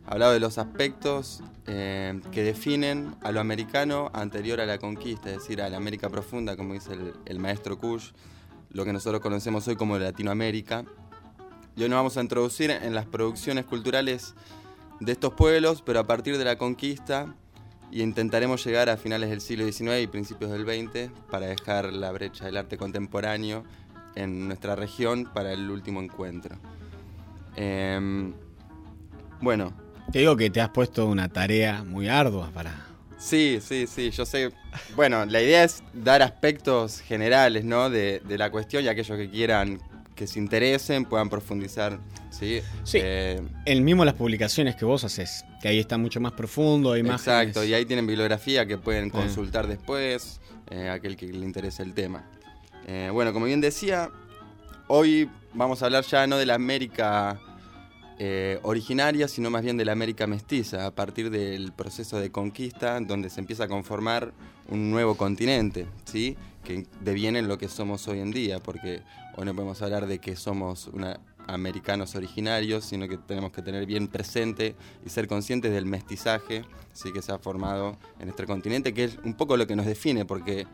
hablado 0.05 0.33
de 0.33 0.39
los 0.39 0.57
aspectos 0.57 1.41
eh, 1.67 2.19
que 2.31 2.43
definen 2.43 3.15
a 3.21 3.31
lo 3.31 3.39
americano 3.39 4.09
anterior 4.13 4.59
a 4.61 4.65
la 4.65 4.77
conquista, 4.77 5.29
es 5.29 5.37
decir, 5.37 5.61
a 5.61 5.69
la 5.69 5.77
América 5.77 6.09
profunda, 6.09 6.55
como 6.55 6.73
dice 6.73 6.93
el, 6.93 7.13
el 7.25 7.39
maestro 7.39 7.77
Kush, 7.77 8.11
lo 8.71 8.85
que 8.85 8.93
nosotros 8.93 9.21
conocemos 9.21 9.67
hoy 9.67 9.75
como 9.75 9.97
Latinoamérica. 9.97 10.85
Y 11.75 11.83
hoy 11.83 11.89
nos 11.89 11.97
vamos 11.97 12.17
a 12.17 12.21
introducir 12.21 12.71
en 12.71 12.93
las 12.93 13.05
producciones 13.05 13.65
culturales 13.65 14.33
de 14.99 15.11
estos 15.11 15.33
pueblos, 15.33 15.81
pero 15.81 15.99
a 15.99 16.07
partir 16.07 16.37
de 16.37 16.45
la 16.45 16.57
conquista, 16.57 17.33
y 17.91 18.01
intentaremos 18.01 18.63
llegar 18.65 18.89
a 18.89 18.97
finales 18.97 19.29
del 19.29 19.41
siglo 19.41 19.65
XIX 19.65 20.01
y 20.01 20.07
principios 20.07 20.51
del 20.51 20.63
XX 20.65 21.11
para 21.29 21.47
dejar 21.47 21.91
la 21.91 22.11
brecha 22.11 22.45
del 22.45 22.57
arte 22.57 22.77
contemporáneo 22.77 23.63
en 24.15 24.47
nuestra 24.47 24.75
región 24.75 25.29
para 25.33 25.51
el 25.51 25.69
último 25.69 26.01
encuentro. 26.01 26.55
Em, 27.55 28.33
bueno. 29.41 29.90
Te 30.11 30.19
digo 30.19 30.35
que 30.35 30.49
te 30.49 30.59
has 30.59 30.69
puesto 30.69 31.05
una 31.07 31.29
tarea 31.29 31.83
muy 31.83 32.09
ardua 32.09 32.51
para... 32.53 32.87
Sí, 33.17 33.59
sí, 33.61 33.87
sí, 33.87 34.09
yo 34.11 34.25
sé. 34.25 34.51
Bueno, 34.95 35.25
la 35.25 35.41
idea 35.41 35.63
es 35.63 35.83
dar 35.93 36.21
aspectos 36.21 36.99
generales, 36.99 37.63
¿no? 37.63 37.89
De, 37.89 38.19
de 38.19 38.37
la 38.37 38.49
cuestión 38.49 38.83
y 38.83 38.87
aquellos 38.87 39.17
que 39.17 39.29
quieran, 39.29 39.79
que 40.15 40.27
se 40.27 40.39
interesen, 40.39 41.05
puedan 41.05 41.29
profundizar, 41.29 41.99
¿sí? 42.31 42.61
Sí. 42.83 42.97
Eh, 43.01 43.41
El 43.65 43.81
mismo 43.83 44.03
las 44.03 44.15
publicaciones 44.15 44.75
que 44.75 44.85
vos 44.85 45.03
haces, 45.03 45.45
que 45.61 45.67
ahí 45.67 45.79
está 45.79 45.97
mucho 45.97 46.19
más 46.19 46.33
profundo, 46.33 46.91
hay 46.91 47.01
imágenes. 47.01 47.21
Exacto, 47.21 47.63
y 47.63 47.73
ahí 47.73 47.85
tienen 47.85 48.07
bibliografía 48.07 48.65
que 48.65 48.77
pueden 48.77 49.11
consultar 49.11 49.67
después, 49.67 50.41
eh, 50.71 50.89
aquel 50.89 51.15
que 51.15 51.27
le 51.27 51.45
interese 51.45 51.83
el 51.83 51.93
tema. 51.93 52.23
Eh, 52.87 53.09
bueno, 53.13 53.31
como 53.33 53.45
bien 53.45 53.61
decía, 53.61 54.09
hoy 54.87 55.29
vamos 55.53 55.83
a 55.83 55.85
hablar 55.85 56.03
ya 56.03 56.25
no 56.27 56.37
de 56.37 56.47
la 56.47 56.55
América 56.55 57.39
eh, 58.23 58.59
originaria, 58.61 59.27
sino 59.27 59.49
más 59.49 59.63
bien 59.63 59.77
de 59.77 59.83
la 59.83 59.93
América 59.93 60.27
mestiza, 60.27 60.85
a 60.85 60.91
partir 60.91 61.31
del 61.31 61.71
proceso 61.71 62.19
de 62.19 62.31
conquista, 62.31 62.99
donde 62.99 63.31
se 63.31 63.39
empieza 63.39 63.63
a 63.63 63.67
conformar 63.67 64.31
un 64.69 64.91
nuevo 64.91 65.17
continente, 65.17 65.87
¿sí? 66.05 66.37
que 66.63 66.85
deviene 66.99 67.39
en 67.39 67.47
lo 67.47 67.57
que 67.57 67.67
somos 67.67 68.07
hoy 68.07 68.19
en 68.19 68.29
día, 68.29 68.59
porque 68.59 69.01
hoy 69.35 69.45
no 69.45 69.55
podemos 69.55 69.81
hablar 69.81 70.05
de 70.05 70.19
que 70.19 70.35
somos 70.35 70.91
americanos 71.47 72.13
originarios, 72.13 72.85
sino 72.85 73.07
que 73.07 73.17
tenemos 73.17 73.51
que 73.51 73.63
tener 73.63 73.87
bien 73.87 74.07
presente 74.07 74.75
y 75.03 75.09
ser 75.09 75.27
conscientes 75.27 75.71
del 75.71 75.87
mestizaje 75.87 76.63
¿sí? 76.93 77.11
que 77.11 77.23
se 77.23 77.31
ha 77.31 77.39
formado 77.39 77.97
en 78.19 78.25
nuestro 78.25 78.45
continente, 78.45 78.93
que 78.93 79.05
es 79.05 79.17
un 79.23 79.33
poco 79.33 79.57
lo 79.57 79.65
que 79.65 79.75
nos 79.75 79.87
define, 79.87 80.25
porque 80.25 80.67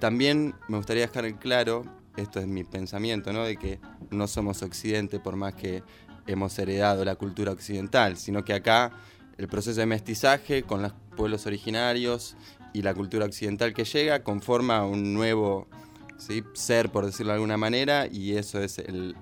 también 0.00 0.56
me 0.66 0.76
gustaría 0.76 1.06
dejar 1.06 1.38
claro, 1.38 1.84
esto 2.16 2.40
es 2.40 2.48
mi 2.48 2.64
pensamiento, 2.64 3.32
¿no? 3.32 3.44
de 3.44 3.56
que 3.56 3.78
no 4.10 4.26
somos 4.26 4.62
occidente 4.62 5.20
por 5.20 5.36
más 5.36 5.54
que 5.54 5.84
hemos 6.32 6.58
heredado 6.58 7.04
la 7.04 7.16
cultura 7.16 7.52
occidental, 7.52 8.16
sino 8.16 8.44
que 8.44 8.52
acá 8.54 8.92
el 9.38 9.48
proceso 9.48 9.80
de 9.80 9.86
mestizaje 9.86 10.62
con 10.62 10.82
los 10.82 10.92
pueblos 11.16 11.46
originarios 11.46 12.36
y 12.72 12.82
la 12.82 12.94
cultura 12.94 13.24
occidental 13.26 13.72
que 13.72 13.84
llega 13.84 14.22
conforma 14.22 14.84
un 14.86 15.14
nuevo 15.14 15.66
¿sí? 16.18 16.42
ser, 16.52 16.90
por 16.90 17.06
decirlo 17.06 17.32
de 17.32 17.36
alguna 17.36 17.56
manera, 17.56 18.06
y 18.06 18.36
eso 18.36 18.60
es 18.60 18.78
el 18.78 19.16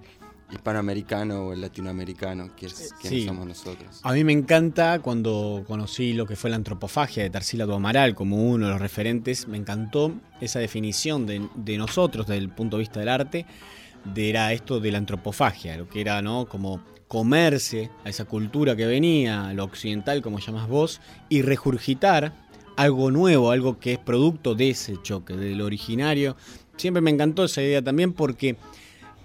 hispanoamericano 0.50 1.46
o 1.46 1.52
el 1.52 1.60
latinoamericano, 1.60 2.54
que 2.56 2.66
es 2.66 2.94
Sí. 3.02 3.26
somos 3.26 3.46
nosotros. 3.46 4.00
A 4.02 4.12
mí 4.12 4.24
me 4.24 4.32
encanta 4.32 4.98
cuando 5.00 5.64
conocí 5.66 6.14
lo 6.14 6.26
que 6.26 6.36
fue 6.36 6.50
la 6.50 6.56
antropofagia 6.56 7.22
de 7.22 7.30
Tarsila 7.30 7.64
Amaral 7.64 8.14
como 8.14 8.36
uno 8.36 8.66
de 8.66 8.72
los 8.72 8.80
referentes, 8.80 9.46
me 9.46 9.58
encantó 9.58 10.12
esa 10.40 10.58
definición 10.58 11.26
de, 11.26 11.46
de 11.54 11.78
nosotros 11.78 12.26
desde 12.26 12.38
el 12.38 12.48
punto 12.48 12.76
de 12.76 12.80
vista 12.80 13.00
del 13.00 13.08
arte, 13.10 13.46
de 14.04 14.30
era 14.30 14.52
esto 14.52 14.80
de 14.80 14.90
la 14.90 14.98
antropofagia, 14.98 15.76
lo 15.76 15.88
que 15.88 16.00
era 16.00 16.22
¿no? 16.22 16.46
como 16.46 16.80
comerse 17.08 17.90
a 18.04 18.10
esa 18.10 18.26
cultura 18.26 18.76
que 18.76 18.86
venía, 18.86 19.52
lo 19.54 19.64
occidental 19.64 20.22
como 20.22 20.38
llamás 20.38 20.68
vos, 20.68 21.00
y 21.28 21.42
regurgitar 21.42 22.32
algo 22.76 23.10
nuevo, 23.10 23.50
algo 23.50 23.78
que 23.80 23.94
es 23.94 23.98
producto 23.98 24.54
de 24.54 24.70
ese 24.70 24.96
choque, 25.02 25.34
del 25.36 25.60
originario. 25.62 26.36
Siempre 26.76 27.00
me 27.00 27.10
encantó 27.10 27.44
esa 27.44 27.62
idea 27.62 27.82
también 27.82 28.12
porque 28.12 28.56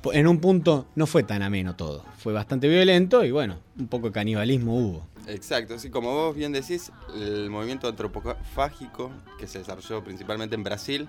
po- 0.01 0.13
en 0.13 0.25
un 0.27 0.39
punto 0.39 0.87
no 0.95 1.05
fue 1.05 1.23
tan 1.23 1.43
ameno 1.43 1.75
todo, 1.75 2.03
fue 2.17 2.33
bastante 2.33 2.67
violento 2.67 3.23
y 3.23 3.31
bueno, 3.31 3.57
un 3.77 3.87
poco 3.87 4.07
de 4.07 4.13
canibalismo 4.13 4.75
hubo. 4.75 5.07
Exacto, 5.27 5.75
así 5.75 5.89
como 5.89 6.11
vos 6.13 6.35
bien 6.35 6.51
decís, 6.51 6.91
el 7.15 7.49
movimiento 7.49 7.87
antropofágico 7.87 9.11
que 9.37 9.47
se 9.47 9.59
desarrolló 9.59 10.03
principalmente 10.03 10.55
en 10.55 10.63
Brasil, 10.63 11.07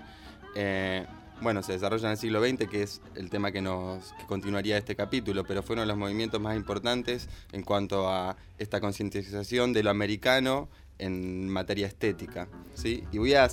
eh, 0.55 1.05
bueno, 1.41 1.61
se 1.63 1.73
desarrolla 1.73 2.05
en 2.07 2.11
el 2.11 2.17
siglo 2.17 2.41
XX, 2.43 2.67
que 2.69 2.83
es 2.83 3.01
el 3.15 3.29
tema 3.29 3.51
que 3.51 3.61
nos 3.61 4.13
continuaría 4.27 4.77
este 4.77 4.95
capítulo, 4.95 5.43
pero 5.45 5.61
fue 5.63 5.73
uno 5.73 5.81
de 5.81 5.87
los 5.87 5.97
movimientos 5.97 6.39
más 6.41 6.55
importantes 6.55 7.27
en 7.51 7.63
cuanto 7.63 8.09
a 8.09 8.37
esta 8.57 8.79
concientización 8.79 9.73
de 9.73 9.83
lo 9.83 9.89
americano 9.89 10.69
en 10.97 11.49
materia 11.49 11.87
estética, 11.87 12.47
¿sí? 12.73 13.03
Y 13.11 13.17
voy 13.17 13.33
a 13.33 13.49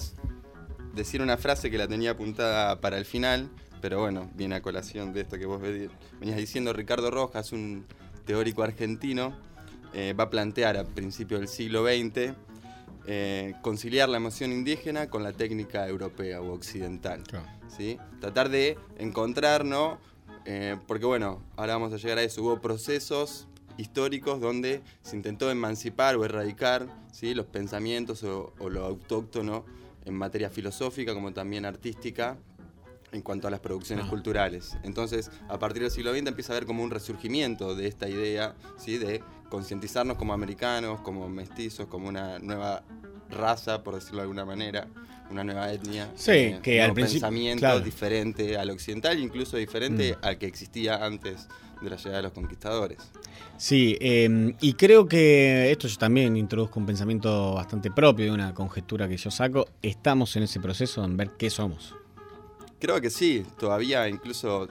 decir 0.94 1.22
una 1.22 1.36
frase 1.36 1.70
que 1.70 1.78
la 1.78 1.88
tenía 1.88 2.12
apuntada 2.12 2.80
para 2.80 2.98
el 2.98 3.04
final, 3.04 3.50
pero 3.80 4.00
bueno, 4.00 4.30
viene 4.34 4.54
a 4.54 4.62
colación 4.62 5.12
de 5.12 5.22
esto 5.22 5.38
que 5.38 5.46
vos 5.46 5.60
ve- 5.60 5.90
venías 6.20 6.36
diciendo. 6.38 6.72
Ricardo 6.72 7.10
Rojas, 7.10 7.50
un 7.52 7.84
teórico 8.24 8.62
argentino, 8.62 9.36
eh, 9.92 10.14
va 10.18 10.24
a 10.24 10.30
plantear 10.30 10.76
a 10.76 10.84
principios 10.84 11.40
del 11.40 11.48
siglo 11.48 11.84
XX 11.84 12.34
eh, 13.06 13.54
conciliar 13.62 14.08
la 14.08 14.16
emoción 14.18 14.52
indígena 14.52 15.08
con 15.10 15.22
la 15.22 15.32
técnica 15.32 15.88
europea 15.88 16.40
o 16.40 16.52
occidental. 16.52 17.22
¿sí? 17.68 17.98
Tratar 18.20 18.48
de 18.48 18.78
encontrar, 18.98 19.64
¿no? 19.64 19.98
Eh, 20.44 20.76
porque 20.86 21.06
bueno, 21.06 21.42
ahora 21.56 21.74
vamos 21.74 21.92
a 21.92 21.96
llegar 21.96 22.18
a 22.18 22.22
eso. 22.22 22.42
Hubo 22.42 22.60
procesos 22.60 23.46
históricos 23.76 24.40
donde 24.40 24.82
se 25.02 25.16
intentó 25.16 25.50
emancipar 25.50 26.16
o 26.16 26.24
erradicar 26.24 26.86
¿sí? 27.12 27.34
los 27.34 27.46
pensamientos 27.46 28.22
o, 28.24 28.52
o 28.58 28.68
lo 28.68 28.84
autóctono 28.84 29.64
en 30.04 30.14
materia 30.14 30.50
filosófica 30.50 31.14
como 31.14 31.32
también 31.32 31.64
artística 31.64 32.36
en 33.12 33.22
cuanto 33.22 33.46
a 33.46 33.50
las 33.50 33.60
producciones 33.60 34.06
Ah. 34.06 34.10
culturales. 34.10 34.76
Entonces, 34.82 35.30
a 35.48 35.58
partir 35.58 35.82
del 35.82 35.90
siglo 35.90 36.12
XX 36.12 36.26
empieza 36.28 36.52
a 36.52 36.56
haber 36.56 36.66
como 36.66 36.82
un 36.82 36.90
resurgimiento 36.90 37.74
de 37.74 37.86
esta 37.86 38.08
idea, 38.08 38.54
¿sí? 38.78 38.98
de 38.98 39.22
concientizarnos 39.52 40.16
como 40.16 40.32
americanos, 40.32 41.02
como 41.02 41.28
mestizos, 41.28 41.86
como 41.86 42.08
una 42.08 42.38
nueva 42.38 42.82
raza, 43.28 43.82
por 43.82 43.94
decirlo 43.96 44.16
de 44.16 44.22
alguna 44.22 44.46
manera, 44.46 44.88
una 45.30 45.44
nueva 45.44 45.70
etnia. 45.70 46.10
Sí, 46.14 46.56
que 46.62 46.78
un 46.78 46.84
al 46.84 46.94
pensamiento 46.94 47.60
claro. 47.60 47.80
diferente 47.80 48.56
al 48.56 48.70
occidental, 48.70 49.18
incluso 49.18 49.58
diferente 49.58 50.14
Mm. 50.14 50.24
al 50.24 50.38
que 50.38 50.46
existía 50.46 51.04
antes 51.04 51.48
de 51.82 51.90
la 51.90 51.96
llegada 51.96 52.16
de 52.16 52.22
los 52.22 52.32
conquistadores. 52.32 52.96
Sí, 53.58 53.98
eh, 54.00 54.54
y 54.62 54.72
creo 54.72 55.06
que 55.06 55.70
esto 55.70 55.86
yo 55.86 55.98
también 55.98 56.34
introduzco 56.38 56.80
un 56.80 56.86
pensamiento 56.86 57.52
bastante 57.52 57.90
propio 57.90 58.24
de 58.24 58.30
una 58.30 58.54
conjetura 58.54 59.06
que 59.06 59.18
yo 59.18 59.30
saco. 59.30 59.68
Estamos 59.82 60.34
en 60.36 60.44
ese 60.44 60.60
proceso 60.60 61.04
en 61.04 61.18
ver 61.18 61.32
qué 61.36 61.50
somos. 61.50 61.94
Creo 62.78 62.98
que 63.02 63.10
sí, 63.10 63.44
todavía 63.58 64.08
incluso 64.08 64.66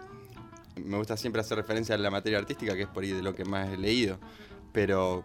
me 0.76 0.98
gusta 0.98 1.18
siempre 1.18 1.42
hacer 1.42 1.58
referencia 1.58 1.94
a 1.94 2.00
la 2.00 2.10
materia 2.10 2.40
artística, 2.40 2.76
que 2.76 2.82
es 2.84 2.88
por 2.88 3.04
ahí 3.04 3.12
de 3.12 3.22
lo 3.22 3.36
que 3.36 3.46
más 3.46 3.70
he 3.70 3.78
leído, 3.78 4.18
pero 4.72 5.24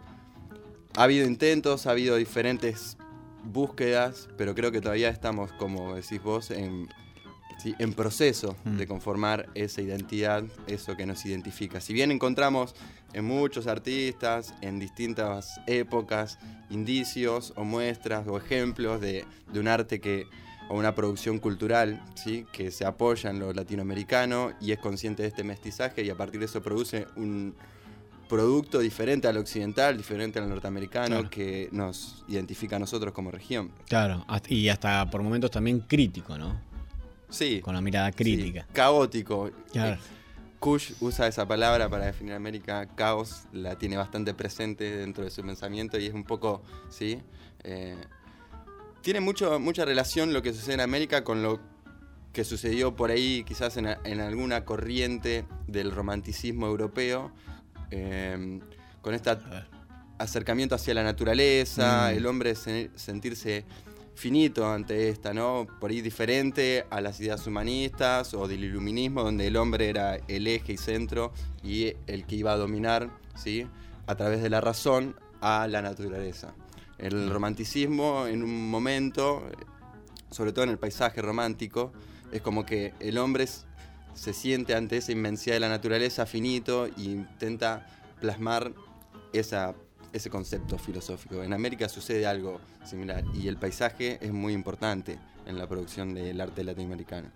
ha 0.96 1.02
habido 1.04 1.26
intentos, 1.26 1.86
ha 1.86 1.90
habido 1.90 2.16
diferentes 2.16 2.96
búsquedas, 3.44 4.28
pero 4.36 4.54
creo 4.54 4.72
que 4.72 4.80
todavía 4.80 5.08
estamos, 5.08 5.52
como 5.52 5.94
decís 5.94 6.22
vos, 6.22 6.50
en, 6.50 6.88
sí, 7.58 7.74
en 7.78 7.92
proceso 7.92 8.56
Mm. 8.64 8.76
de 8.76 8.86
conformar 8.86 9.48
esa 9.54 9.82
identidad, 9.82 10.44
eso 10.66 10.96
que 10.96 11.06
nos 11.06 11.24
identifica. 11.24 11.80
Si 11.80 11.92
bien 11.92 12.10
encontramos 12.10 12.74
en 13.12 13.24
muchos 13.24 13.66
artistas, 13.66 14.54
en 14.62 14.78
distintas 14.78 15.60
épocas, 15.66 16.38
indicios 16.70 17.52
o 17.56 17.64
muestras 17.64 18.26
o 18.26 18.36
ejemplos 18.36 19.00
de, 19.00 19.24
de 19.52 19.60
un 19.60 19.68
arte 19.68 20.00
que 20.00 20.26
o 20.68 20.76
una 20.76 20.96
producción 20.96 21.38
cultural 21.38 22.02
¿sí? 22.16 22.44
que 22.52 22.72
se 22.72 22.84
apoya 22.84 23.30
en 23.30 23.38
lo 23.38 23.52
latinoamericano 23.52 24.50
y 24.60 24.72
es 24.72 24.80
consciente 24.80 25.22
de 25.22 25.28
este 25.28 25.44
mestizaje 25.44 26.02
y 26.02 26.10
a 26.10 26.16
partir 26.16 26.40
de 26.40 26.46
eso 26.46 26.60
produce 26.60 27.06
un 27.14 27.54
producto 28.28 28.78
diferente 28.78 29.28
al 29.28 29.36
occidental, 29.36 29.96
diferente 29.96 30.38
al 30.38 30.48
norteamericano, 30.48 31.06
Claro. 31.16 31.30
que 31.30 31.68
nos 31.72 32.24
identifica 32.28 32.76
a 32.76 32.78
nosotros 32.78 33.12
como 33.12 33.30
región. 33.30 33.70
Claro, 33.88 34.24
y 34.48 34.68
hasta 34.68 35.08
por 35.10 35.22
momentos 35.22 35.50
también 35.50 35.80
crítico, 35.80 36.36
¿no? 36.36 36.60
Sí. 37.28 37.60
Con 37.60 37.74
la 37.74 37.80
mirada 37.80 38.12
crítica. 38.12 38.62
Sí, 38.62 38.68
caótico. 38.72 39.50
Claro. 39.72 39.94
Eh, 39.94 39.98
Kush 40.58 40.92
usa 41.00 41.26
esa 41.26 41.46
palabra 41.46 41.88
para 41.88 42.06
definir 42.06 42.32
América, 42.34 42.86
caos, 42.94 43.42
la 43.52 43.76
tiene 43.76 43.96
bastante 43.96 44.32
presente 44.34 44.96
dentro 44.96 45.22
de 45.22 45.30
su 45.30 45.42
pensamiento 45.42 45.98
y 45.98 46.06
es 46.06 46.14
un 46.14 46.24
poco, 46.24 46.62
¿sí? 46.88 47.20
Eh, 47.62 47.94
tiene 49.02 49.20
mucho, 49.20 49.60
mucha 49.60 49.84
relación 49.84 50.32
lo 50.32 50.42
que 50.42 50.52
sucede 50.52 50.74
en 50.74 50.80
América 50.80 51.22
con 51.24 51.42
lo 51.42 51.60
que 52.32 52.44
sucedió 52.44 52.96
por 52.96 53.10
ahí 53.10 53.44
quizás 53.44 53.76
en 53.76 53.86
alguna 54.20 54.64
corriente 54.64 55.44
del 55.66 55.90
romanticismo 55.90 56.66
europeo, 56.66 57.30
eh, 57.90 58.60
con 59.00 59.14
este 59.14 59.30
acercamiento 60.18 60.74
hacia 60.74 60.94
la 60.94 61.02
naturaleza, 61.04 62.08
Mm. 62.12 62.16
el 62.16 62.26
hombre 62.26 62.54
se- 62.54 62.90
sentirse 62.96 63.64
finito 64.14 64.66
ante 64.70 65.10
esta, 65.10 65.34
¿no? 65.34 65.66
Por 65.78 65.90
ahí 65.90 66.00
diferente 66.00 66.86
a 66.88 67.02
las 67.02 67.20
ideas 67.20 67.46
humanistas 67.46 68.32
o 68.32 68.48
del 68.48 68.64
iluminismo, 68.64 69.22
donde 69.22 69.46
el 69.46 69.56
hombre 69.56 69.90
era 69.90 70.16
el 70.28 70.46
eje 70.46 70.72
y 70.72 70.76
centro 70.78 71.32
y 71.62 71.92
el 72.06 72.24
que 72.24 72.36
iba 72.36 72.52
a 72.52 72.56
dominar, 72.56 73.10
¿sí? 73.34 73.66
A 74.06 74.14
través 74.14 74.40
de 74.42 74.48
la 74.48 74.62
razón 74.62 75.16
a 75.42 75.66
la 75.68 75.82
naturaleza. 75.82 76.54
El 76.96 77.28
romanticismo 77.28 78.26
en 78.26 78.42
un 78.42 78.70
momento, 78.70 79.42
sobre 80.30 80.52
todo 80.52 80.64
en 80.64 80.70
el 80.70 80.78
paisaje 80.78 81.20
romántico, 81.20 81.92
es 82.32 82.40
como 82.40 82.64
que 82.64 82.94
el 83.00 83.18
hombre 83.18 83.46
se 84.16 84.32
siente 84.32 84.74
ante 84.74 84.96
esa 84.96 85.12
inmensidad 85.12 85.54
de 85.54 85.60
la 85.60 85.68
naturaleza 85.68 86.26
finito 86.26 86.86
e 86.86 87.02
intenta 87.02 87.86
plasmar 88.20 88.72
esa, 89.32 89.74
ese 90.12 90.30
concepto 90.30 90.78
filosófico. 90.78 91.42
En 91.42 91.52
América 91.52 91.88
sucede 91.88 92.26
algo 92.26 92.58
similar 92.84 93.22
y 93.34 93.46
el 93.46 93.58
paisaje 93.58 94.18
es 94.20 94.32
muy 94.32 94.54
importante 94.54 95.18
en 95.44 95.58
la 95.58 95.68
producción 95.68 96.14
del 96.14 96.40
arte 96.40 96.64
latinoamericano. 96.64 97.28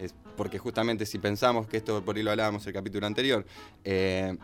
Es 0.00 0.14
porque 0.36 0.58
justamente 0.58 1.06
si 1.06 1.18
pensamos 1.18 1.68
que 1.68 1.76
esto, 1.76 2.04
por 2.04 2.16
ahí 2.16 2.22
lo 2.22 2.30
hablábamos 2.30 2.66
el 2.66 2.72
capítulo 2.72 3.06
anterior, 3.06 3.44
eh, 3.84 4.36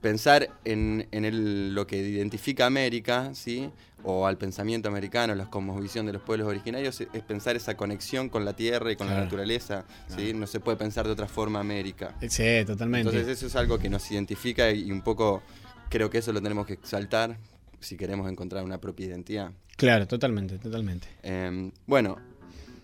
pensar 0.00 0.48
en, 0.64 1.08
en 1.10 1.24
el- 1.24 1.74
lo 1.74 1.86
que 1.86 1.96
identifica 1.96 2.66
América, 2.66 3.34
¿sí? 3.34 3.70
o 4.04 4.26
al 4.28 4.38
pensamiento 4.38 4.88
americano, 4.88 5.34
la 5.34 5.50
cosmovisión 5.50 6.06
de 6.06 6.12
los 6.12 6.22
pueblos 6.22 6.46
originarios, 6.46 7.00
es 7.00 7.22
pensar 7.24 7.56
esa 7.56 7.76
conexión 7.76 8.28
con 8.28 8.44
la 8.44 8.54
tierra 8.54 8.92
y 8.92 8.96
con 8.96 9.08
la 9.08 9.14
Claro. 9.14 9.24
naturaleza. 9.26 9.84
¿sí? 10.06 10.32
No 10.34 10.46
se 10.46 10.60
puede 10.60 10.76
pensar 10.76 11.04
de 11.06 11.12
otra 11.12 11.26
forma 11.26 11.58
América. 11.58 12.14
Sí, 12.28 12.44
totalmente. 12.64 13.08
Entonces 13.08 13.26
eso 13.36 13.46
es 13.48 13.56
algo 13.56 13.78
que 13.78 13.90
nos 13.90 14.08
identifica 14.10 14.70
y 14.70 14.90
un 14.92 15.02
poco 15.02 15.42
creo 15.90 16.08
que 16.10 16.18
eso 16.18 16.32
lo 16.32 16.40
tenemos 16.40 16.66
que 16.66 16.74
exaltar 16.74 17.36
si 17.80 17.96
queremos 17.96 18.30
encontrar 18.30 18.62
una 18.64 18.78
propia 18.78 19.06
identidad. 19.06 19.50
Claro, 19.76 20.06
totalmente, 20.06 20.58
totalmente. 20.58 21.08
Eh, 21.22 21.70
bueno, 21.86 22.16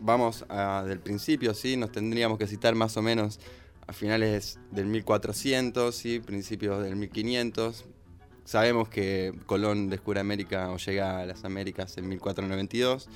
vamos 0.01 0.45
a- 0.49 0.85
del 0.87 0.99
principio, 1.01 1.55
¿sí? 1.55 1.77
Nos 1.77 1.93
tendríamos 1.93 2.39
que 2.39 2.47
citar 2.47 2.75
más 2.75 2.97
o 2.97 3.03
menos 3.03 3.39
a 3.87 3.93
finales 3.93 4.59
del 4.71 4.87
1400, 4.87 5.95
¿sí? 5.95 6.21
Principios 6.21 6.83
del 6.83 6.97
1500. 6.97 7.85
Sabemos 8.45 8.89
que 8.89 9.33
Colón 9.47 9.89
descubre 9.89 10.21
América 10.21 10.71
o 10.71 10.77
llega 10.77 11.21
a 11.21 11.27
las 11.27 11.45
Américas 11.45 11.97
en 11.97 12.09
1492. 12.09 13.09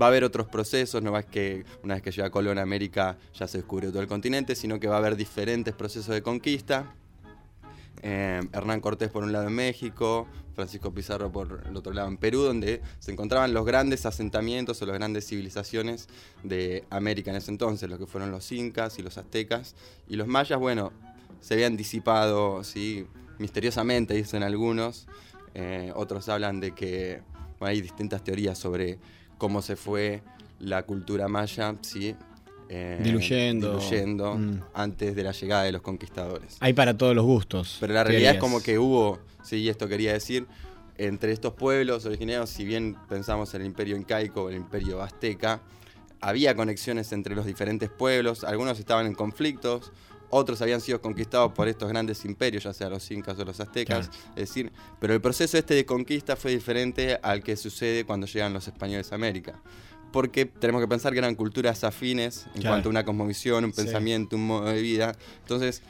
Va 0.00 0.06
a 0.06 0.08
haber 0.08 0.24
otros 0.24 0.48
procesos, 0.48 1.02
no 1.02 1.16
es 1.18 1.26
que 1.26 1.64
una 1.84 1.94
vez 1.94 2.02
que 2.02 2.10
llega 2.10 2.30
Colón 2.30 2.58
a 2.58 2.62
América 2.62 3.18
ya 3.34 3.46
se 3.46 3.58
descubrió 3.58 3.90
todo 3.90 4.00
el 4.00 4.08
continente, 4.08 4.54
sino 4.54 4.80
que 4.80 4.88
va 4.88 4.96
a 4.96 4.98
haber 4.98 5.16
diferentes 5.16 5.74
procesos 5.74 6.14
de 6.14 6.22
conquista. 6.22 6.94
Eh, 8.02 8.40
Hernán 8.52 8.80
Cortés 8.80 9.10
por 9.10 9.22
un 9.22 9.32
lado 9.32 9.46
en 9.46 9.54
México, 9.54 10.26
Francisco 10.54 10.92
Pizarro 10.92 11.30
por 11.30 11.64
el 11.66 11.76
otro 11.76 11.92
lado 11.92 12.08
en 12.08 12.16
Perú, 12.16 12.42
donde 12.42 12.82
se 12.98 13.12
encontraban 13.12 13.54
los 13.54 13.64
grandes 13.64 14.04
asentamientos 14.06 14.82
o 14.82 14.86
las 14.86 14.96
grandes 14.96 15.26
civilizaciones 15.26 16.08
de 16.42 16.84
América 16.90 17.30
en 17.30 17.36
ese 17.36 17.50
entonces, 17.50 17.88
lo 17.88 17.98
que 17.98 18.06
fueron 18.06 18.30
los 18.30 18.50
incas 18.52 18.98
y 18.98 19.02
los 19.02 19.18
aztecas. 19.18 19.74
Y 20.08 20.16
los 20.16 20.26
mayas, 20.26 20.58
bueno, 20.58 20.92
se 21.40 21.54
habían 21.54 21.76
disipado, 21.76 22.64
¿sí? 22.64 23.06
misteriosamente, 23.38 24.14
dicen 24.14 24.42
algunos. 24.42 25.06
Eh, 25.54 25.92
otros 25.94 26.28
hablan 26.28 26.60
de 26.60 26.72
que 26.72 27.20
hay 27.60 27.80
distintas 27.80 28.24
teorías 28.24 28.58
sobre 28.58 28.98
cómo 29.38 29.62
se 29.62 29.76
fue 29.76 30.22
la 30.58 30.84
cultura 30.84 31.28
maya, 31.28 31.74
¿sí? 31.82 32.14
Eh, 32.74 32.98
Diluyendo. 33.02 33.78
diluyendo 33.78 34.34
Mm. 34.34 34.60
antes 34.72 35.14
de 35.14 35.22
la 35.22 35.32
llegada 35.32 35.64
de 35.64 35.72
los 35.72 35.82
conquistadores. 35.82 36.56
Hay 36.60 36.72
para 36.72 36.96
todos 36.96 37.14
los 37.14 37.24
gustos. 37.26 37.76
Pero 37.80 37.92
la 37.92 38.02
realidad 38.02 38.32
es 38.34 38.38
como 38.40 38.62
que 38.62 38.78
hubo, 38.78 39.18
sí, 39.44 39.68
esto 39.68 39.88
quería 39.88 40.14
decir, 40.14 40.46
entre 40.96 41.32
estos 41.32 41.52
pueblos 41.52 42.06
originarios, 42.06 42.48
si 42.48 42.64
bien 42.64 42.96
pensamos 43.10 43.52
en 43.54 43.60
el 43.60 43.66
imperio 43.66 43.94
incaico 43.96 44.44
o 44.44 44.48
el 44.48 44.56
imperio 44.56 45.02
azteca, 45.02 45.60
había 46.22 46.54
conexiones 46.54 47.12
entre 47.12 47.34
los 47.34 47.44
diferentes 47.44 47.90
pueblos, 47.90 48.42
algunos 48.42 48.78
estaban 48.78 49.04
en 49.04 49.14
conflictos, 49.14 49.92
otros 50.30 50.62
habían 50.62 50.80
sido 50.80 51.02
conquistados 51.02 51.52
por 51.52 51.68
estos 51.68 51.90
grandes 51.90 52.24
imperios, 52.24 52.64
ya 52.64 52.72
sea 52.72 52.88
los 52.88 53.10
incas 53.10 53.38
o 53.38 53.44
los 53.44 53.60
aztecas, 53.60 54.08
es 54.30 54.48
decir, 54.48 54.72
pero 54.98 55.12
el 55.12 55.20
proceso 55.20 55.58
este 55.58 55.74
de 55.74 55.84
conquista 55.84 56.36
fue 56.36 56.52
diferente 56.52 57.18
al 57.22 57.42
que 57.42 57.54
sucede 57.54 58.04
cuando 58.06 58.26
llegan 58.26 58.54
los 58.54 58.66
españoles 58.66 59.12
a 59.12 59.16
América. 59.16 59.60
Porque 60.12 60.44
tenemos 60.46 60.80
que 60.82 60.88
pensar 60.88 61.12
que 61.12 61.18
eran 61.18 61.34
culturas 61.34 61.82
afines 61.84 62.46
en 62.54 62.60
Claro. 62.60 62.68
cuanto 62.74 62.88
a 62.88 62.90
una 62.90 63.04
cosmovisión, 63.04 63.64
un 63.64 63.72
Sí. 63.72 63.76
pensamiento, 63.82 64.36
un 64.36 64.46
modo 64.46 64.66
de 64.66 64.80
vida. 64.82 65.12
Entonces, 65.40 65.82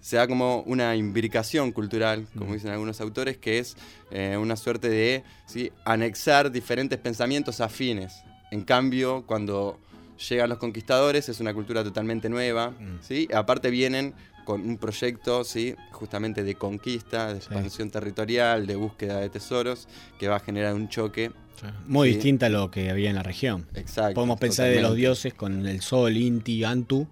se 0.00 0.16
da 0.16 0.28
como 0.28 0.60
una 0.66 0.94
imbricación 0.96 1.72
cultural, 1.72 2.26
como 2.36 2.50
Mm. 2.50 2.54
dicen 2.54 2.70
algunos 2.72 3.00
autores, 3.00 3.38
que 3.38 3.58
es 3.58 3.76
eh, 4.10 4.36
una 4.36 4.54
suerte 4.56 4.88
de 4.90 5.24
¿sí? 5.46 5.72
anexar 5.86 6.52
diferentes 6.52 6.98
pensamientos 6.98 7.60
afines. 7.60 8.22
En 8.50 8.62
cambio, 8.62 9.24
cuando 9.26 9.80
llegan 10.28 10.50
los 10.50 10.58
conquistadores 10.58 11.28
es 11.28 11.40
una 11.40 11.52
cultura 11.54 11.82
totalmente 11.82 12.28
nueva, 12.28 12.70
Mm. 12.70 12.98
¿sí? 13.00 13.26
aparte 13.34 13.70
vienen 13.70 14.14
con 14.44 14.60
un 14.60 14.76
proyecto 14.76 15.42
¿sí? 15.42 15.74
justamente 15.90 16.44
de 16.44 16.54
conquista, 16.54 17.32
de 17.32 17.38
expansión 17.38 17.90
territorial, 17.90 18.66
de 18.66 18.76
búsqueda 18.76 19.18
de 19.20 19.30
tesoros, 19.30 19.88
que 20.18 20.28
va 20.28 20.36
a 20.36 20.40
generar 20.40 20.74
un 20.74 20.88
choque. 20.90 21.32
Muy 21.86 22.08
¿sí? 22.08 22.14
distinta 22.16 22.46
a 22.46 22.48
lo 22.50 22.70
que 22.70 22.90
había 22.90 23.10
en 23.10 23.16
la 23.16 23.22
región. 23.22 23.66
Exacto, 23.74 24.14
Podemos 24.14 24.38
pensar 24.38 24.66
de 24.66 24.72
los 24.76 24.82
totalmente. 24.82 25.00
dioses 25.00 25.34
con 25.34 25.66
el 25.66 25.80
sol, 25.80 26.16
Inti, 26.16 26.64
Antu. 26.64 27.06